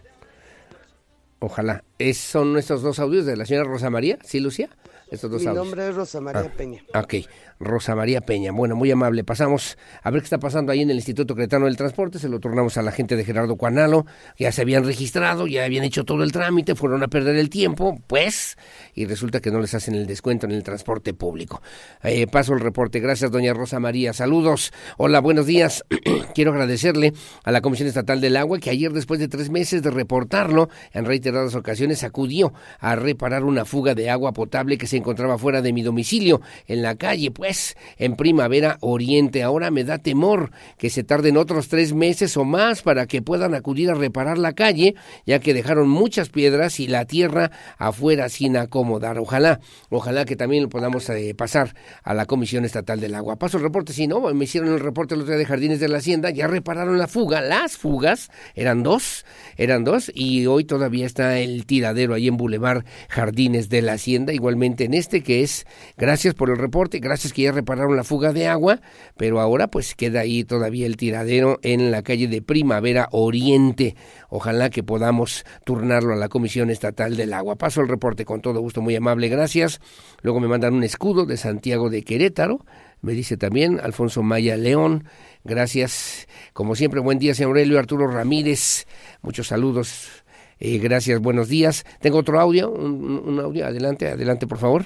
Ojalá. 1.40 1.84
¿Es, 1.98 2.18
¿Son 2.18 2.56
estos 2.58 2.82
dos 2.82 2.98
audios 2.98 3.26
de 3.26 3.36
la 3.36 3.46
señora 3.46 3.68
Rosa 3.68 3.90
María? 3.90 4.18
¿Sí, 4.24 4.40
Lucia? 4.40 4.68
Estos 5.10 5.30
dos 5.30 5.42
Mi 5.42 5.52
nombre 5.52 5.88
es 5.88 5.94
Rosa 5.96 6.20
María 6.20 6.42
ah, 6.46 6.56
Peña. 6.56 6.84
Ok, 6.94 7.14
Rosa 7.58 7.96
María 7.96 8.20
Peña. 8.20 8.52
Bueno, 8.52 8.76
muy 8.76 8.92
amable. 8.92 9.24
Pasamos 9.24 9.76
a 10.02 10.10
ver 10.10 10.22
qué 10.22 10.26
está 10.26 10.38
pasando 10.38 10.70
ahí 10.70 10.82
en 10.82 10.90
el 10.90 10.96
Instituto 10.96 11.34
Cretano 11.34 11.66
del 11.66 11.76
Transporte. 11.76 12.20
Se 12.20 12.28
lo 12.28 12.38
turnamos 12.38 12.76
a 12.76 12.82
la 12.82 12.92
gente 12.92 13.16
de 13.16 13.24
Gerardo 13.24 13.56
Cuanalo. 13.56 14.06
Ya 14.38 14.52
se 14.52 14.62
habían 14.62 14.84
registrado, 14.84 15.48
ya 15.48 15.64
habían 15.64 15.82
hecho 15.82 16.04
todo 16.04 16.22
el 16.22 16.30
trámite, 16.30 16.76
fueron 16.76 17.02
a 17.02 17.08
perder 17.08 17.34
el 17.36 17.50
tiempo, 17.50 18.00
pues, 18.06 18.56
y 18.94 19.04
resulta 19.04 19.40
que 19.40 19.50
no 19.50 19.60
les 19.60 19.74
hacen 19.74 19.96
el 19.96 20.06
descuento 20.06 20.46
en 20.46 20.52
el 20.52 20.62
transporte 20.62 21.12
público. 21.12 21.60
Eh, 22.04 22.28
paso 22.28 22.54
el 22.54 22.60
reporte. 22.60 23.00
Gracias, 23.00 23.32
doña 23.32 23.52
Rosa 23.52 23.80
María. 23.80 24.12
Saludos. 24.12 24.72
Hola, 24.96 25.20
buenos 25.20 25.46
días. 25.46 25.84
Quiero 26.34 26.52
agradecerle 26.52 27.14
a 27.42 27.50
la 27.50 27.60
Comisión 27.60 27.88
Estatal 27.88 28.20
del 28.20 28.36
Agua 28.36 28.60
que 28.60 28.70
ayer, 28.70 28.92
después 28.92 29.18
de 29.18 29.26
tres 29.26 29.50
meses 29.50 29.82
de 29.82 29.90
reportarlo, 29.90 30.68
en 30.92 31.04
reiteradas 31.04 31.56
ocasiones 31.56 32.04
acudió 32.04 32.52
a 32.78 32.94
reparar 32.94 33.42
una 33.42 33.64
fuga 33.64 33.96
de 33.96 34.08
agua 34.08 34.32
potable 34.32 34.78
que 34.78 34.86
se 34.86 34.99
encontraba 35.00 35.38
fuera 35.38 35.60
de 35.62 35.72
mi 35.72 35.82
domicilio, 35.82 36.40
en 36.66 36.82
la 36.82 36.94
calle, 36.94 37.30
pues 37.30 37.76
en 37.98 38.16
Primavera 38.16 38.78
Oriente. 38.80 39.42
Ahora 39.42 39.70
me 39.70 39.84
da 39.84 39.98
temor 39.98 40.52
que 40.78 40.90
se 40.90 41.02
tarden 41.04 41.36
otros 41.36 41.68
tres 41.68 41.92
meses 41.92 42.36
o 42.36 42.44
más 42.44 42.82
para 42.82 43.06
que 43.06 43.22
puedan 43.22 43.54
acudir 43.54 43.90
a 43.90 43.94
reparar 43.94 44.38
la 44.38 44.52
calle, 44.52 44.94
ya 45.26 45.40
que 45.40 45.54
dejaron 45.54 45.88
muchas 45.88 46.28
piedras 46.28 46.80
y 46.80 46.86
la 46.86 47.04
tierra 47.04 47.50
afuera 47.78 48.28
sin 48.28 48.56
acomodar. 48.56 49.18
Ojalá, 49.18 49.60
ojalá 49.90 50.24
que 50.24 50.36
también 50.36 50.64
lo 50.64 50.68
podamos 50.68 51.08
eh, 51.10 51.34
pasar 51.34 51.74
a 52.02 52.14
la 52.14 52.26
Comisión 52.26 52.64
Estatal 52.64 53.00
del 53.00 53.14
Agua. 53.14 53.36
Paso 53.36 53.56
el 53.56 53.62
reporte, 53.62 53.92
si 53.92 54.06
no, 54.06 54.20
me 54.34 54.44
hicieron 54.44 54.72
el 54.72 54.80
reporte 54.80 55.14
el 55.14 55.22
otro 55.22 55.32
día 55.32 55.38
de 55.38 55.46
Jardines 55.46 55.80
de 55.80 55.88
la 55.88 55.98
Hacienda, 55.98 56.30
ya 56.30 56.46
repararon 56.46 56.98
la 56.98 57.08
fuga, 57.08 57.40
las 57.40 57.76
fugas, 57.76 58.30
eran 58.54 58.82
dos, 58.82 59.24
eran 59.56 59.84
dos, 59.84 60.10
y 60.14 60.46
hoy 60.46 60.64
todavía 60.64 61.06
está 61.06 61.38
el 61.38 61.66
tiradero 61.66 62.14
ahí 62.14 62.28
en 62.28 62.36
Boulevard 62.36 62.84
Jardines 63.08 63.68
de 63.68 63.82
la 63.82 63.94
Hacienda, 63.94 64.32
igualmente 64.32 64.88
en 64.90 64.94
este 64.94 65.22
que 65.22 65.44
es, 65.44 65.66
gracias 65.96 66.34
por 66.34 66.50
el 66.50 66.56
reporte, 66.56 66.98
gracias 66.98 67.32
que 67.32 67.42
ya 67.42 67.52
repararon 67.52 67.94
la 67.94 68.02
fuga 68.02 68.32
de 68.32 68.48
agua, 68.48 68.80
pero 69.16 69.38
ahora 69.38 69.68
pues 69.68 69.94
queda 69.94 70.18
ahí 70.18 70.42
todavía 70.42 70.84
el 70.84 70.96
tiradero 70.96 71.60
en 71.62 71.92
la 71.92 72.02
calle 72.02 72.26
de 72.26 72.42
Primavera 72.42 73.08
Oriente. 73.12 73.94
Ojalá 74.30 74.68
que 74.68 74.82
podamos 74.82 75.44
turnarlo 75.64 76.12
a 76.12 76.16
la 76.16 76.28
Comisión 76.28 76.70
Estatal 76.70 77.16
del 77.16 77.34
Agua. 77.34 77.54
Paso 77.54 77.80
el 77.82 77.86
reporte 77.86 78.24
con 78.24 78.40
todo 78.40 78.58
gusto, 78.58 78.82
muy 78.82 78.96
amable, 78.96 79.28
gracias. 79.28 79.80
Luego 80.22 80.40
me 80.40 80.48
mandan 80.48 80.74
un 80.74 80.82
escudo 80.82 81.24
de 81.24 81.36
Santiago 81.36 81.88
de 81.88 82.02
Querétaro. 82.02 82.66
Me 83.00 83.12
dice 83.12 83.36
también 83.36 83.78
Alfonso 83.80 84.24
Maya 84.24 84.56
León. 84.56 85.04
Gracias. 85.44 86.26
Como 86.52 86.74
siempre, 86.74 86.98
buen 86.98 87.20
día, 87.20 87.32
señor 87.32 87.50
Aurelio 87.50 87.78
Arturo 87.78 88.08
Ramírez. 88.08 88.88
Muchos 89.22 89.46
saludos. 89.46 90.19
Eh, 90.60 90.78
gracias, 90.78 91.20
buenos 91.20 91.48
días. 91.48 91.84
Tengo 92.00 92.18
otro 92.18 92.38
audio, 92.38 92.70
un 92.70 93.40
audio. 93.40 93.66
Adelante, 93.66 94.08
adelante, 94.08 94.46
por 94.46 94.58
favor. 94.58 94.84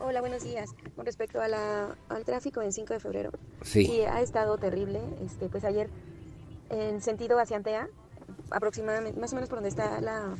Hola, 0.00 0.20
buenos 0.20 0.42
días. 0.42 0.74
Con 0.96 1.06
respecto 1.06 1.40
a 1.40 1.46
la, 1.46 1.96
al 2.08 2.24
tráfico 2.24 2.62
en 2.62 2.72
5 2.72 2.94
de 2.94 3.00
febrero. 3.00 3.30
Sí. 3.62 4.00
ha 4.10 4.22
estado 4.22 4.58
terrible. 4.58 5.00
Este, 5.24 5.48
pues 5.48 5.64
ayer, 5.64 5.88
en 6.70 7.00
sentido 7.00 7.38
hacia 7.38 7.58
Antea, 7.58 7.88
aproximadamente, 8.50 9.20
más 9.20 9.32
o 9.32 9.36
menos 9.36 9.48
por 9.48 9.58
donde 9.58 9.68
está 9.68 10.00
la, 10.00 10.34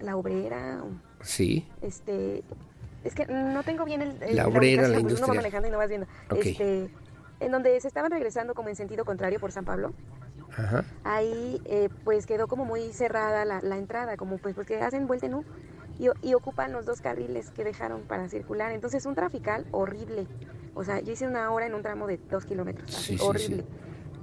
la 0.00 0.16
obrera. 0.16 0.84
Sí. 1.20 1.66
Este, 1.82 2.44
es 3.04 3.14
que 3.14 3.26
no 3.26 3.62
tengo 3.64 3.84
bien 3.84 4.02
el... 4.02 4.36
la 4.36 4.46
obrera, 4.46 4.88
la, 4.88 5.00
industria. 5.00 5.26
No 5.26 5.32
va 5.32 5.34
manejando 5.34 5.68
y 5.68 5.70
no 5.70 5.78
vas 5.78 5.88
viendo. 5.88 6.06
Este, 6.34 6.90
en 7.40 7.50
donde 7.52 7.80
se 7.80 7.88
estaban 7.88 8.10
regresando 8.10 8.54
como 8.54 8.68
en 8.68 8.76
sentido 8.76 9.04
contrario 9.04 9.40
por 9.40 9.52
San 9.52 9.64
Pablo. 9.64 9.92
Ajá. 10.58 10.84
Ahí 11.04 11.62
eh, 11.64 11.88
pues 12.04 12.26
quedó 12.26 12.48
como 12.48 12.64
muy 12.64 12.92
cerrada 12.92 13.44
la, 13.44 13.60
la 13.62 13.78
entrada, 13.78 14.16
como 14.16 14.38
pues 14.38 14.54
porque 14.54 14.80
hacen 14.80 15.06
vuelta 15.06 15.26
en 15.26 15.34
U 15.34 15.44
y, 15.98 16.34
ocupan 16.34 16.72
los 16.72 16.86
dos 16.86 17.00
carriles 17.00 17.50
que 17.50 17.64
dejaron 17.64 18.02
para 18.02 18.28
circular. 18.28 18.70
Entonces, 18.72 19.04
un 19.04 19.14
trafical 19.14 19.66
horrible. 19.72 20.26
O 20.74 20.84
sea, 20.84 21.00
yo 21.00 21.12
hice 21.12 21.26
una 21.26 21.50
hora 21.50 21.66
en 21.66 21.74
un 21.74 21.82
tramo 21.82 22.06
de 22.06 22.18
dos 22.30 22.44
kilómetros, 22.44 23.10
horrible. 23.20 23.64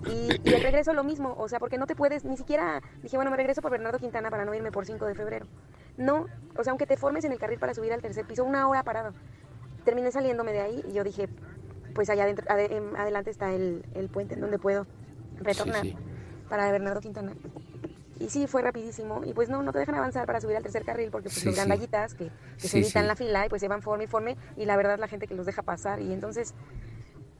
Y, 0.07 0.29
el 0.49 0.63
regreso 0.63 0.93
lo 0.93 1.03
mismo, 1.03 1.35
o 1.37 1.49
sea, 1.49 1.59
porque 1.59 1.77
no 1.77 1.85
te 1.85 1.95
puedes, 1.95 2.23
ni 2.23 2.37
siquiera 2.37 2.81
dije, 3.01 3.17
bueno, 3.17 3.31
me 3.31 3.37
regreso 3.37 3.61
por 3.61 3.71
Bernardo 3.71 3.99
Quintana 3.99 4.29
para 4.29 4.45
no 4.45 4.53
irme 4.53 4.71
por 4.71 4.85
5 4.85 5.05
de 5.05 5.15
febrero. 5.15 5.47
No, 5.97 6.27
o 6.55 6.63
sea, 6.63 6.71
aunque 6.71 6.85
te 6.85 6.95
formes 6.95 7.25
en 7.25 7.31
el 7.31 7.39
carril 7.39 7.59
para 7.59 7.73
subir 7.73 7.91
al 7.91 8.01
tercer 8.01 8.25
piso, 8.25 8.43
una 8.43 8.67
hora 8.69 8.83
parado. 8.83 9.13
Terminé 9.83 10.11
saliéndome 10.11 10.53
de 10.53 10.61
ahí 10.61 10.85
y 10.87 10.93
yo 10.93 11.03
dije, 11.03 11.27
pues 11.93 12.09
allá 12.09 12.23
adentro, 12.23 12.45
em, 12.57 12.95
adelante 12.95 13.31
está 13.31 13.51
el, 13.53 13.83
puente 14.13 14.35
en 14.35 14.41
donde 14.41 14.59
puedo 14.59 14.85
retornar 15.41 15.85
para 16.49 16.71
Bernardo 16.71 17.01
Quintana. 17.01 17.33
Y 18.19 18.29
sí, 18.29 18.47
fue 18.47 18.61
rapidísimo. 18.61 19.21
Y 19.25 19.33
pues 19.33 19.49
no, 19.49 19.61
no 19.61 19.73
te 19.73 19.79
dejan 19.79 19.95
avanzar 19.95 20.25
para 20.25 20.39
subir 20.39 20.55
al 20.55 20.63
tercer 20.63 20.85
carril 20.85 21.09
porque 21.11 21.29
pues 21.29 21.43
los 21.45 21.55
gandallitas 21.55 22.13
que, 22.13 22.31
que 22.61 22.67
se 22.67 22.79
evitan 22.79 23.07
la 23.07 23.15
fila 23.15 23.45
y 23.45 23.49
pues 23.49 23.61
se 23.61 23.67
van 23.67 23.81
forme 23.81 24.05
y 24.05 24.07
forme 24.07 24.37
y 24.55 24.65
la 24.65 24.77
verdad 24.77 24.97
la 24.99 25.07
gente 25.07 25.27
que 25.27 25.35
los 25.35 25.45
deja 25.45 25.61
pasar 25.63 26.01
y 26.01 26.13
entonces 26.13 26.53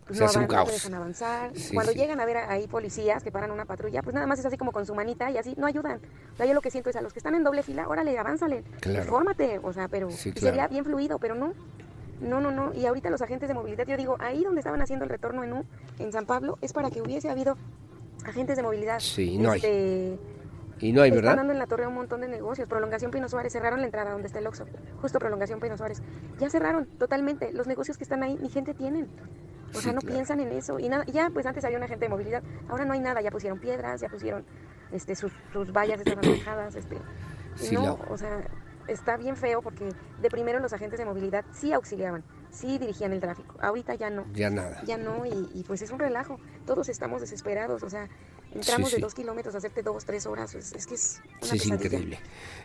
pues 0.06 0.20
no, 0.20 0.26
avanzan, 0.28 0.66
dejan 0.68 0.94
avanzar. 0.94 1.52
Cuando 1.74 1.92
llegan 1.92 2.20
a 2.20 2.26
ver 2.26 2.38
ahí 2.38 2.68
policías 2.68 3.24
que 3.24 3.32
paran 3.32 3.50
una 3.50 3.66
patrulla, 3.66 4.04
pues 4.04 4.14
nada 4.14 4.28
más 4.28 4.38
es 4.38 4.46
así 4.46 4.56
como 4.56 4.72
con 4.72 4.86
su 4.86 4.94
manita 4.94 5.32
y 5.32 5.38
así 5.38 5.56
no 5.58 5.66
ayudan. 5.66 6.00
O 6.34 6.38
sea, 6.38 6.46
yo 6.46 6.54
lo 6.54 6.62
que 6.62 6.70
siento 6.70 6.92
es 6.92 6.96
a 6.96 7.02
los 7.02 7.12
que 7.12 7.20
están 7.20 7.34
en 7.34 7.44
doble 7.44 7.64
fila, 7.64 7.88
órale, 7.88 8.18
avánzale, 8.18 8.64
claro. 8.82 9.10
fórmate, 9.10 9.60
o 9.64 9.74
sea, 9.74 9.88
pero 9.88 10.12
sería 10.12 10.68
bien 10.68 10.86
fluido, 10.86 11.18
pero 11.18 11.34
no. 11.34 11.54
No, 12.22 12.40
no, 12.40 12.52
no. 12.52 12.74
Y 12.74 12.86
ahorita 12.86 13.10
los 13.10 13.22
agentes 13.22 13.50
de 13.50 13.56
movilidad, 13.56 13.86
yo 13.88 13.98
digo, 13.98 14.16
ahí 14.20 14.44
donde 14.44 14.60
estaban 14.60 14.82
haciendo 14.82 15.04
el 15.04 15.10
retorno 15.10 15.44
en 15.44 15.52
U, 15.52 15.66
en 16.00 16.14
San 16.14 16.26
Pablo, 16.26 16.58
es 16.62 16.72
para 16.72 16.90
que 16.90 17.02
hubiese 17.02 17.30
habido 17.30 17.58
agentes 18.26 18.58
de 18.58 18.64
movilidad. 18.64 19.00
Sí, 19.00 19.38
no 19.38 19.52
hay. 19.52 19.58
Este, 19.58 20.20
y 20.80 20.92
no 20.92 21.02
hay, 21.02 21.12
¿verdad? 21.12 21.32
Están 21.32 21.38
dando 21.38 21.54
en 21.54 21.60
la 21.60 21.68
torre 21.68 21.88
un 21.88 21.94
montón 21.94 22.22
de 22.22 22.28
negocios. 22.28 22.68
Prolongación 22.68 23.12
Pino 23.12 23.30
Suárez, 23.30 23.54
cerraron 23.54 23.80
la 23.80 23.86
entrada 23.86 24.12
donde 24.12 24.28
está 24.28 24.40
el 24.40 24.48
Oxxo. 24.48 24.66
Justo 25.02 25.20
Prolongación 25.20 25.60
Pino 25.60 25.78
Suárez. 25.78 26.02
Ya 26.40 26.50
cerraron 26.50 26.86
totalmente. 26.86 27.54
Los 27.54 27.68
negocios 27.68 27.98
que 27.98 28.04
están 28.04 28.24
ahí, 28.24 28.38
ni 28.42 28.50
gente 28.50 28.74
tienen. 28.74 29.08
O 29.74 29.82
sea, 29.82 29.94
no 29.94 30.02
piensan 30.02 30.40
en 30.40 30.52
eso. 30.52 30.80
Y 30.80 30.88
nada, 30.90 31.06
ya, 31.06 31.30
pues 31.30 31.46
antes 31.46 31.64
había 31.66 31.78
una 31.78 31.86
agente 31.86 32.06
de 32.06 32.10
movilidad. 32.10 32.44
Ahora 32.70 32.86
no 32.86 32.94
hay 32.94 33.00
nada. 33.00 33.22
Ya 33.22 33.32
pusieron 33.32 33.60
piedras, 33.60 34.02
ya 34.02 34.10
pusieron 34.10 34.46
este, 34.92 35.16
sus, 35.16 35.32
sus 35.52 35.72
vallas 35.72 36.00
estaban 36.00 36.26
alejadas. 36.26 36.76
Este, 36.76 36.98
no, 37.72 38.00
o 38.10 38.18
sea, 38.18 38.46
está 38.88 39.18
bien 39.18 39.36
feo 39.36 39.62
porque 39.62 39.90
de 40.22 40.30
primero 40.30 40.60
los 40.60 40.74
agentes 40.74 41.00
de 41.00 41.06
movilidad 41.06 41.46
sí 41.52 41.74
auxiliaban 41.74 42.24
sí 42.56 42.78
dirigían 42.78 43.14
el 43.14 43.20
tráfico. 43.20 43.56
Ahorita 43.62 43.96
ya 43.96 44.10
no. 44.10 44.26
Ya 44.34 44.50
nada. 44.50 44.82
Ya 44.86 44.98
no, 44.98 45.26
y, 45.26 45.50
y, 45.54 45.64
pues 45.64 45.82
es 45.82 45.92
un 45.92 46.00
relajo. 46.00 46.40
Todos 46.66 46.90
estamos 46.90 47.22
desesperados, 47.22 47.84
o 47.84 47.90
sea, 47.90 48.10
entramos 48.56 48.92
de 48.92 49.00
dos 49.00 49.14
kilómetros 49.14 49.54
a 49.54 49.58
hacerte 49.58 49.84
dos, 49.84 50.06
tres 50.06 50.26
horas. 50.26 50.56
Es, 50.56 50.88
que 50.88 50.96
es. 50.96 51.22
sí, 51.42 51.58
es 51.58 51.66
increíble. 51.66 52.20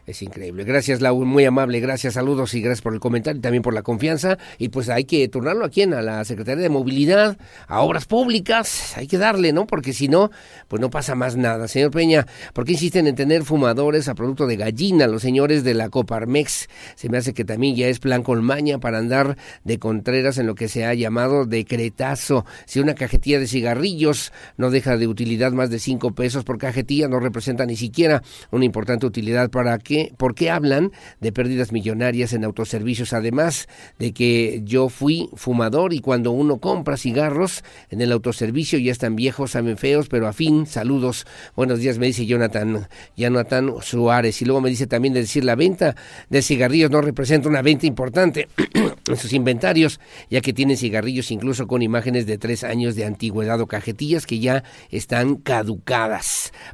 Es 0.07 0.23
increíble. 0.23 0.65
Gracias, 0.65 1.01
Lau, 1.01 1.25
muy 1.25 1.45
amable. 1.45 1.81
Gracias, 1.81 2.15
saludos 2.15 2.55
y 2.55 2.63
gracias 2.63 2.83
por 2.83 2.95
el 2.95 3.01
comentario 3.01 3.39
y 3.39 3.43
también 3.43 3.63
por 3.63 3.75
la 3.75 3.83
confianza. 3.83 4.39
Y 4.59 4.69
pues 4.69 4.89
hay 4.89 5.05
que 5.05 5.29
turnarlo 5.29 5.65
aquí 5.65 5.83
en 5.83 5.95
a 5.95 6.03
la 6.03 6.25
Secretaría 6.25 6.63
de 6.63 6.69
Movilidad, 6.69 7.37
a 7.67 7.81
Obras 7.81 8.07
Públicas. 8.07 8.97
Hay 8.97 9.07
que 9.07 9.19
darle, 9.19 9.53
¿no? 9.53 9.67
Porque 9.67 9.93
si 9.93 10.09
no, 10.09 10.31
pues 10.69 10.81
no 10.81 10.91
pasa 10.91 11.15
más 11.15 11.37
nada. 11.37 11.69
Señor 11.69 11.91
Peña, 11.91 12.27
¿por 12.55 12.65
qué 12.65 12.73
insisten 12.73 13.07
en 13.07 13.17
tener 13.17 13.45
fumadores 13.45 14.09
a 14.09 14.15
producto 14.15 14.47
de 14.47 14.57
gallina 14.57 15.07
los 15.07 15.23
señores 15.23 15.65
de 15.65 15.75
la 15.75 15.91
Coparmex? 15.91 16.69
Se 16.95 17.09
me 17.09 17.19
hace 17.19 17.35
que 17.35 17.45
también 17.45 17.77
ya 17.77 17.89
es 17.89 17.99
plan 17.99 18.23
colmaña 18.23 18.79
para 18.79 18.99
andar 18.99 19.37
de 19.65 19.79
Contreras 19.79 20.39
en 20.39 20.47
lo 20.47 20.55
que 20.55 20.69
se 20.69 20.85
ha 20.85 20.95
llamado 20.95 21.47
decretazo. 21.47 22.45
Si 22.67 22.81
una 22.81 22.95
cajetilla 22.95 23.41
de 23.41 23.47
cigarrillos 23.47 24.33
no 24.57 24.71
deja 24.71 24.97
de 24.97 25.09
utilidad 25.09 25.53
más 25.53 25.71
de 25.71 25.80
cinco 25.81 26.13
pesos 26.13 26.45
por 26.45 26.59
cajetilla, 26.59 27.09
no 27.09 27.21
representa 27.21 27.67
ni 27.67 27.77
siquiera 27.77 28.23
una 28.51 28.65
importante 28.65 29.07
utilidad 29.07 29.51
para 29.51 29.79
que 29.79 30.13
¿por 30.17 30.35
qué 30.35 30.51
hablan 30.51 30.93
de 31.21 31.33
pérdidas 31.33 31.73
millonarias 31.73 32.33
en 32.33 32.45
autoservicios? 32.45 33.13
Además 33.13 33.69
de 33.99 34.13
que 34.13 34.63
yo 34.65 34.89
fui 34.89 35.29
fumador 35.35 35.93
y 35.93 36.01
cuando 36.01 36.33
uno 36.33 36.59
compra 36.59 36.97
cigarros 36.97 37.65
en 37.91 38.01
el 38.01 38.13
autoservicio 38.13 38.79
ya 38.79 38.93
están 38.93 39.17
viejos, 39.17 39.53
saben 39.53 39.77
feos, 39.77 40.09
pero 40.09 40.29
a 40.29 40.33
fin, 40.33 40.67
saludos, 40.67 41.27
buenos 41.57 41.81
días, 41.81 41.99
me 41.99 42.07
dice 42.07 42.27
Jonathan, 42.27 42.89
Jonathan 43.17 43.75
Suárez. 43.83 44.41
Y 44.43 44.45
luego 44.45 44.61
me 44.61 44.71
dice 44.71 44.87
también 44.87 45.15
de 45.15 45.21
decir 45.21 45.45
la 45.45 45.55
venta 45.55 45.97
de 46.29 46.43
cigarrillos 46.43 46.91
no 46.91 47.01
representa 47.01 47.49
una 47.49 47.63
venta 47.63 47.87
importante 47.87 48.49
en 49.07 49.17
sus 49.17 49.33
inventarios, 49.33 50.01
ya 50.31 50.41
que 50.41 50.53
tienen 50.53 50.77
cigarrillos 50.77 51.31
incluso 51.31 51.67
con 51.67 51.83
imágenes 51.83 52.27
de 52.27 52.39
tres 52.39 52.65
años 52.65 52.95
de 52.95 53.05
antigüedad 53.05 53.61
o 53.61 53.67
cajetillas 53.67 54.27
que 54.27 54.39
ya 54.39 54.65
están 54.91 55.37
caducadas. 55.37 55.70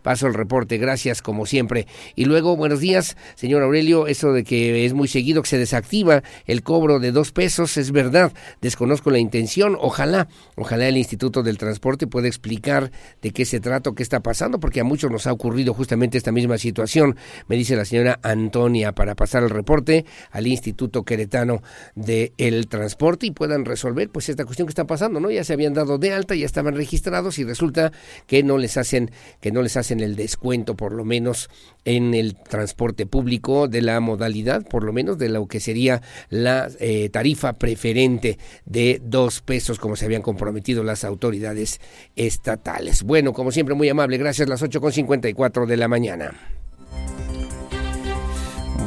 Paso 0.02 0.26
el 0.26 0.34
reporte, 0.34 0.76
gracias 0.76 1.22
como 1.22 1.46
siempre. 1.46 1.86
Y 2.14 2.26
luego, 2.26 2.56
buenos 2.56 2.80
días, 2.80 3.16
señor 3.34 3.62
Aurelio, 3.62 4.06
eso 4.06 4.32
de 4.32 4.44
que 4.44 4.84
es 4.84 4.92
muy 4.92 5.08
seguido 5.08 5.42
que 5.42 5.48
se 5.48 5.58
desactiva 5.58 6.22
el 6.44 6.62
cobro 6.62 6.98
de 6.98 7.12
dos 7.12 7.32
pesos, 7.32 7.76
es 7.76 7.92
verdad, 7.92 8.32
desconozco 8.60 9.10
la 9.10 9.18
intención, 9.18 9.76
ojalá, 9.80 10.28
ojalá 10.56 10.86
el 10.88 10.96
Instituto 10.96 11.42
del 11.42 11.56
Transporte 11.56 12.06
pueda 12.06 12.28
explicar 12.28 12.90
de 13.22 13.30
qué 13.30 13.44
se 13.44 13.60
trata 13.60 13.86
qué 13.94 14.02
está 14.02 14.20
pasando, 14.20 14.58
porque 14.58 14.80
a 14.80 14.84
muchos 14.84 15.10
nos 15.10 15.26
ha 15.26 15.32
ocurrido 15.32 15.74
justamente 15.74 16.18
esta 16.18 16.32
misma 16.32 16.58
situación, 16.58 17.16
me 17.48 17.56
dice 17.56 17.76
la 17.76 17.84
señora 17.84 18.18
Antonia, 18.22 18.92
para 18.92 19.14
pasar 19.14 19.42
el 19.42 19.50
reporte 19.50 20.04
al 20.30 20.46
Instituto 20.46 21.04
Queretano 21.04 21.62
del 21.94 22.66
Transporte 22.68 23.26
y 23.26 23.30
puedan 23.30 23.64
resolver 23.64 24.08
pues 24.10 24.28
esta 24.28 24.44
cuestión 24.44 24.66
que 24.66 24.70
está 24.70 24.86
pasando, 24.86 25.20
¿no? 25.20 25.30
Ya 25.30 25.44
se 25.44 25.52
habían 25.52 25.74
dado 25.74 25.98
de 25.98 26.12
alta, 26.12 26.34
ya 26.34 26.46
estaban 26.46 26.74
registrados 26.74 27.38
y 27.38 27.44
resulta 27.44 27.92
que 28.26 28.42
no 28.42 28.58
les 28.58 28.75
hacen, 28.76 29.10
que 29.40 29.52
no 29.52 29.62
les 29.62 29.76
hacen 29.76 30.00
el 30.00 30.16
descuento 30.16 30.76
por 30.76 30.92
lo 30.92 31.04
menos 31.04 31.50
en 31.84 32.14
el 32.14 32.34
transporte 32.34 33.06
público 33.06 33.68
de 33.68 33.82
la 33.82 34.00
modalidad, 34.00 34.66
por 34.66 34.82
lo 34.82 34.92
menos 34.92 35.18
de 35.18 35.28
lo 35.28 35.46
que 35.46 35.60
sería 35.60 36.02
la 36.28 36.68
eh, 36.80 37.08
tarifa 37.10 37.54
preferente 37.54 38.38
de 38.64 39.00
dos 39.02 39.40
pesos, 39.40 39.78
como 39.78 39.96
se 39.96 40.04
habían 40.04 40.22
comprometido 40.22 40.82
las 40.82 41.04
autoridades 41.04 41.80
estatales. 42.16 43.02
Bueno, 43.02 43.32
como 43.32 43.52
siempre, 43.52 43.74
muy 43.74 43.88
amable, 43.88 44.18
gracias, 44.18 44.48
las 44.48 44.62
8.54 44.62 45.66
de 45.66 45.76
la 45.76 45.88
mañana. 45.88 46.55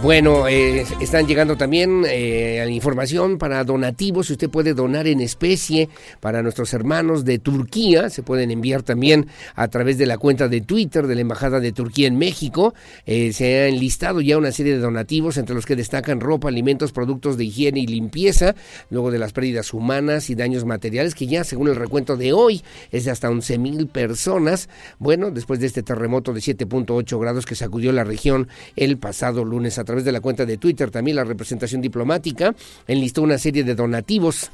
Bueno, 0.01 0.47
eh, 0.47 0.85
están 1.01 1.27
llegando 1.27 1.57
también 1.57 2.05
eh, 2.07 2.65
información 2.71 3.37
para 3.37 3.61
donativos. 3.65 4.27
Si 4.27 4.33
usted 4.33 4.49
puede 4.49 4.73
donar 4.73 5.07
en 5.07 5.19
especie 5.19 5.89
para 6.21 6.41
nuestros 6.41 6.73
hermanos 6.73 7.25
de 7.25 7.37
Turquía, 7.37 8.09
se 8.09 8.23
pueden 8.23 8.49
enviar 8.49 8.81
también 8.81 9.27
a 9.55 9.67
través 9.67 9.97
de 9.97 10.05
la 10.05 10.17
cuenta 10.17 10.47
de 10.47 10.61
Twitter 10.61 11.05
de 11.05 11.15
la 11.15 11.21
Embajada 11.21 11.59
de 11.59 11.73
Turquía 11.73 12.07
en 12.07 12.17
México. 12.17 12.73
Eh, 13.05 13.33
se 13.33 13.57
ha 13.57 13.67
enlistado 13.67 14.21
ya 14.21 14.37
una 14.37 14.53
serie 14.53 14.71
de 14.71 14.79
donativos, 14.79 15.35
entre 15.35 15.53
los 15.53 15.65
que 15.65 15.75
destacan 15.75 16.21
ropa, 16.21 16.47
alimentos, 16.47 16.93
productos 16.93 17.35
de 17.35 17.43
higiene 17.43 17.81
y 17.81 17.87
limpieza, 17.87 18.55
luego 18.89 19.11
de 19.11 19.19
las 19.19 19.33
pérdidas 19.33 19.73
humanas 19.73 20.29
y 20.29 20.35
daños 20.35 20.63
materiales, 20.63 21.13
que 21.13 21.27
ya, 21.27 21.43
según 21.43 21.67
el 21.67 21.75
recuento 21.75 22.15
de 22.15 22.31
hoy, 22.31 22.63
es 22.91 23.03
de 23.03 23.11
hasta 23.11 23.29
11 23.29 23.57
mil 23.57 23.87
personas. 23.87 24.69
Bueno, 24.97 25.29
después 25.29 25.59
de 25.59 25.67
este 25.67 25.83
terremoto 25.83 26.31
de 26.31 26.39
7.8 26.39 27.19
grados 27.19 27.45
que 27.45 27.55
sacudió 27.55 27.91
la 27.91 28.05
región 28.05 28.47
el 28.77 28.97
pasado 28.97 29.43
lunes 29.43 29.77
a 29.77 29.88
través 29.89 30.05
de 30.05 30.11
la 30.11 30.21
cuenta 30.21 30.45
de 30.45 30.57
Twitter 30.57 30.91
también 30.91 31.15
la 31.15 31.23
representación 31.23 31.81
diplomática 31.81 32.53
enlistó 32.87 33.23
una 33.23 33.39
serie 33.39 33.63
de 33.63 33.73
donativos 33.73 34.51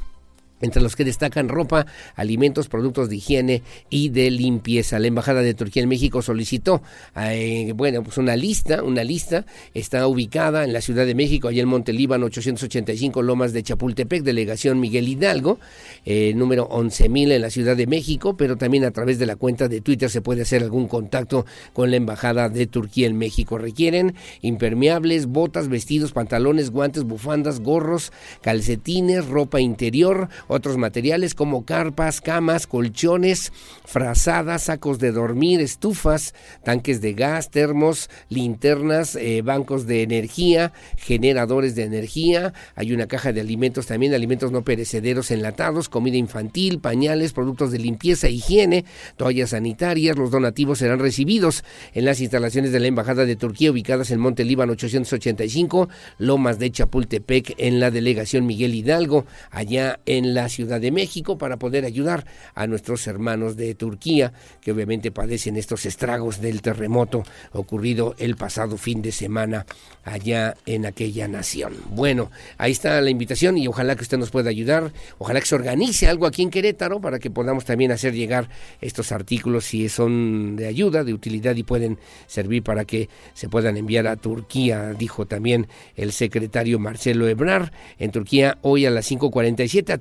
entre 0.62 0.82
los 0.82 0.96
que 0.96 1.04
destacan 1.04 1.50
ropa, 1.50 1.86
alimentos, 2.16 2.68
productos 2.70 3.10
de 3.10 3.18
higiene 3.18 3.64
y 3.90 4.10
de 4.10 4.32
limpieza. 4.32 5.00
La 5.00 5.08
Embajada 5.08 5.42
de 5.42 5.54
Turquía 5.54 5.84
en 5.84 5.90
México 5.90 6.22
solicitó, 6.22 6.82
eh, 7.16 7.74
bueno, 7.76 8.04
pues 8.04 8.18
una 8.18 8.36
lista, 8.36 8.84
una 8.84 9.04
lista, 9.04 9.46
está 9.74 10.08
ubicada 10.08 10.64
en 10.64 10.74
la 10.74 10.82
Ciudad 10.82 11.06
de 11.06 11.16
México, 11.16 11.48
allá 11.48 11.62
en 11.62 11.68
Monte 11.68 11.94
Líbano, 11.94 12.28
885 12.28 13.22
Lomas 13.22 13.54
de 13.54 13.64
Chapultepec, 13.64 14.24
delegación 14.24 14.80
Miguel 14.80 15.08
Hidalgo, 15.08 15.60
eh, 16.06 16.34
número 16.36 16.70
11.000 16.70 17.32
en 17.32 17.42
la 17.42 17.50
Ciudad 17.50 17.76
de 17.76 17.88
México, 17.88 18.38
pero 18.38 18.58
también 18.58 18.86
a 18.86 18.92
través 18.92 19.20
de 19.20 19.26
la 19.26 19.36
cuenta 19.36 19.68
de 19.68 19.82
Twitter 19.82 20.10
se 20.10 20.22
puede 20.22 20.44
hacer 20.44 20.64
algún 20.64 20.88
contacto 20.88 21.46
con 21.74 21.92
la 21.92 21.98
Embajada 21.98 22.50
de 22.50 22.68
Turquía 22.68 23.08
en 23.08 23.18
México. 23.18 23.58
Requieren 23.58 24.16
impermeables, 24.42 25.28
botas, 25.28 25.68
vestidos, 25.68 26.12
pantalones, 26.12 26.72
guantes, 26.72 27.04
bufandas, 27.04 27.60
gorros, 27.60 28.12
calcetines, 28.42 29.28
ropa 29.28 29.60
interior, 29.60 30.30
otros 30.48 30.78
materiales 30.78 31.36
como 31.36 31.66
carpas, 31.66 32.22
camas, 32.22 32.68
colchones, 32.68 33.52
frazadas, 33.86 34.64
sacos 34.64 35.00
de 35.00 35.12
dormir, 35.12 35.62
estufas, 35.62 36.34
tanques 36.64 37.02
de 37.02 37.14
gas, 37.14 37.50
termos, 37.50 38.10
linternas, 38.30 39.16
eh, 39.16 39.42
bancos 39.42 39.86
de 39.88 40.04
energía, 40.04 40.74
generadores 40.98 41.76
de 41.76 41.84
energía. 41.84 42.54
Hay 42.76 42.94
una 42.94 43.08
caja 43.08 43.34
de 43.34 43.42
alimentos 43.42 43.88
también, 43.88 44.14
alimentos 44.14 44.52
no 44.52 44.64
perecederos 44.64 45.32
enlatados, 45.32 45.90
comida 45.90 46.18
infantil, 46.18 46.80
pañales, 46.80 47.34
productos 47.34 47.72
de 47.72 47.80
limpieza, 47.80 48.30
higiene, 48.30 48.86
toallas 49.18 49.52
sanitarias. 49.52 50.18
Los 50.18 50.32
donativos 50.32 50.80
serán 50.80 51.00
recibidos 51.00 51.64
en 51.94 52.06
las 52.06 52.22
instalaciones 52.22 52.72
de 52.72 52.80
la 52.80 52.88
Embajada 52.88 53.26
de 53.26 53.36
Turquía 53.36 53.72
ubicadas 53.72 54.12
en 54.12 54.20
Monte 54.20 54.46
Líbano 54.46 54.74
885, 54.74 55.90
Lomas 56.18 56.60
de 56.60 56.72
Chapultepec, 56.72 57.56
en 57.58 57.80
la 57.80 57.92
delegación 57.92 58.46
Miguel 58.46 58.76
Hidalgo, 58.76 59.26
allá 59.52 60.00
en 60.06 60.34
la 60.36 60.50
Ciudad 60.50 60.80
de 60.80 60.92
México 60.92 61.38
para 61.38 61.58
poder 61.58 61.86
ayudar 61.86 62.26
a 62.54 62.68
nuestros 62.68 63.08
hermanos 63.08 63.58
de 63.58 63.74
Turquía 63.74 64.34
que 64.62 64.72
obviamente 64.72 65.12
padecen 65.12 65.58
estos 65.58 65.86
estragos 65.86 66.42
del 66.42 66.62
terremoto 66.62 67.24
ocurrido 67.54 68.16
el 68.20 68.36
pasado 68.36 68.78
fin 68.78 69.02
de 69.02 69.12
semana 69.12 69.66
allá 70.04 70.56
en 70.66 70.86
aquella 70.86 71.28
nación. 71.28 71.74
Bueno, 71.90 72.30
ahí 72.58 72.72
está 72.72 73.02
la 73.02 73.10
invitación 73.10 73.58
y 73.58 73.68
ojalá 73.68 73.96
que 73.96 74.04
usted 74.04 74.18
nos 74.18 74.30
pueda 74.30 74.50
ayudar, 74.50 74.94
ojalá 75.18 75.40
que 75.40 75.48
se 75.48 75.56
organice 75.56 76.08
algo 76.08 76.28
aquí 76.28 76.44
en 76.44 76.52
Querétaro 76.52 77.02
para 77.02 77.18
que 77.18 77.32
podamos 77.32 77.66
también 77.66 77.92
hacer 77.92 78.14
llegar 78.14 78.50
estos 78.82 79.12
artículos 79.12 79.66
si 79.66 79.90
son 79.90 80.56
de 80.56 80.68
ayuda, 80.68 81.04
de 81.04 81.14
utilidad 81.14 81.56
y 81.56 81.64
pueden 81.64 81.98
servir 82.28 82.62
para 82.62 82.86
que 82.86 83.10
se 83.34 83.50
puedan 83.50 83.78
enviar 83.78 84.08
a 84.08 84.16
Turquía, 84.16 84.94
dijo 84.94 85.26
también 85.26 85.68
el 85.96 86.12
secretario 86.12 86.78
Marcelo 86.78 87.28
Ebrar. 87.28 87.72
En 87.98 88.12
Turquía 88.12 88.58
hoy 88.62 88.86
a 88.86 88.92
las 88.92 89.10
5.47 89.10 89.92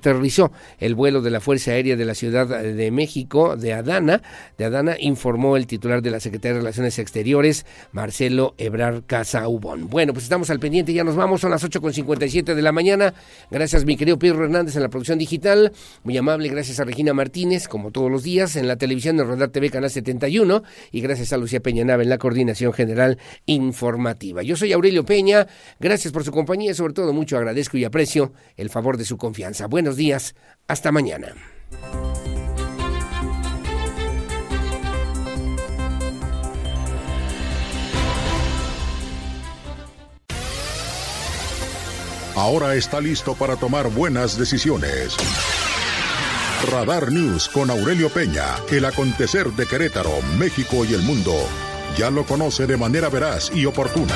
el 0.79 0.95
vuelo 0.95 1.21
de 1.21 1.29
la 1.29 1.39
Fuerza 1.39 1.71
Aérea 1.71 1.95
de 1.95 2.05
la 2.05 2.15
Ciudad 2.15 2.47
de 2.47 2.91
México, 2.91 3.55
de 3.55 3.73
Adana. 3.73 4.21
De 4.57 4.65
Adana 4.65 4.95
informó 4.99 5.57
el 5.57 5.67
titular 5.67 6.01
de 6.01 6.11
la 6.11 6.19
Secretaría 6.19 6.53
de 6.53 6.59
Relaciones 6.59 6.99
Exteriores, 6.99 7.65
Marcelo 7.91 8.55
Ebrar 8.57 9.03
Casaubón. 9.05 9.89
Bueno, 9.89 10.13
pues 10.13 10.23
estamos 10.25 10.49
al 10.49 10.59
pendiente, 10.59 10.93
ya 10.93 11.03
nos 11.03 11.15
vamos, 11.15 11.41
son 11.41 11.51
las 11.51 11.63
8.57 11.63 12.53
de 12.53 12.61
la 12.61 12.71
mañana. 12.71 13.13
Gracias 13.51 13.85
mi 13.85 13.97
querido 13.97 14.17
Pedro 14.17 14.43
Hernández 14.43 14.75
en 14.75 14.83
la 14.83 14.89
producción 14.89 15.19
digital, 15.19 15.71
muy 16.03 16.17
amable, 16.17 16.49
gracias 16.49 16.79
a 16.79 16.83
Regina 16.83 17.13
Martínez, 17.13 17.67
como 17.67 17.91
todos 17.91 18.11
los 18.11 18.23
días, 18.23 18.55
en 18.55 18.67
la 18.67 18.77
televisión 18.77 19.17
de 19.17 19.23
Radar 19.23 19.49
TV 19.49 19.69
Canal 19.69 19.89
71, 19.89 20.63
y 20.91 21.01
gracias 21.01 21.33
a 21.33 21.37
Lucía 21.37 21.59
Peña 21.59 21.83
Nava 21.83 22.03
en 22.03 22.09
la 22.09 22.17
coordinación 22.17 22.73
general 22.73 23.17
informativa. 23.45 24.41
Yo 24.43 24.55
soy 24.55 24.73
Aurelio 24.73 25.05
Peña, 25.05 25.47
gracias 25.79 26.11
por 26.13 26.23
su 26.23 26.31
compañía 26.31 26.71
y 26.71 26.73
sobre 26.73 26.93
todo 26.93 27.13
mucho 27.13 27.37
agradezco 27.37 27.77
y 27.77 27.83
aprecio 27.83 28.33
el 28.57 28.69
favor 28.69 28.97
de 28.97 29.05
su 29.05 29.17
confianza. 29.17 29.67
Buenos 29.67 29.95
días, 29.95 30.14
hasta 30.67 30.91
mañana. 30.91 31.35
ahora 42.45 42.75
está 42.75 43.01
listo 43.01 43.33
para 43.33 43.55
tomar 43.55 43.89
buenas 43.89 44.37
decisiones. 44.37 45.17
Radar 46.71 47.11
News 47.11 47.49
con 47.49 47.71
Aurelio 47.71 48.09
Peña, 48.09 48.57
el 48.71 48.85
acontecer 48.85 49.51
de 49.53 49.65
Querétaro, 49.65 50.21
México 50.37 50.85
y 50.85 50.93
el 50.93 51.01
mundo. 51.01 51.33
Ya 51.97 52.11
lo 52.11 52.23
conoce 52.23 52.67
de 52.67 52.77
manera 52.77 53.09
veraz 53.09 53.51
y 53.53 53.65
oportuna. 53.65 54.15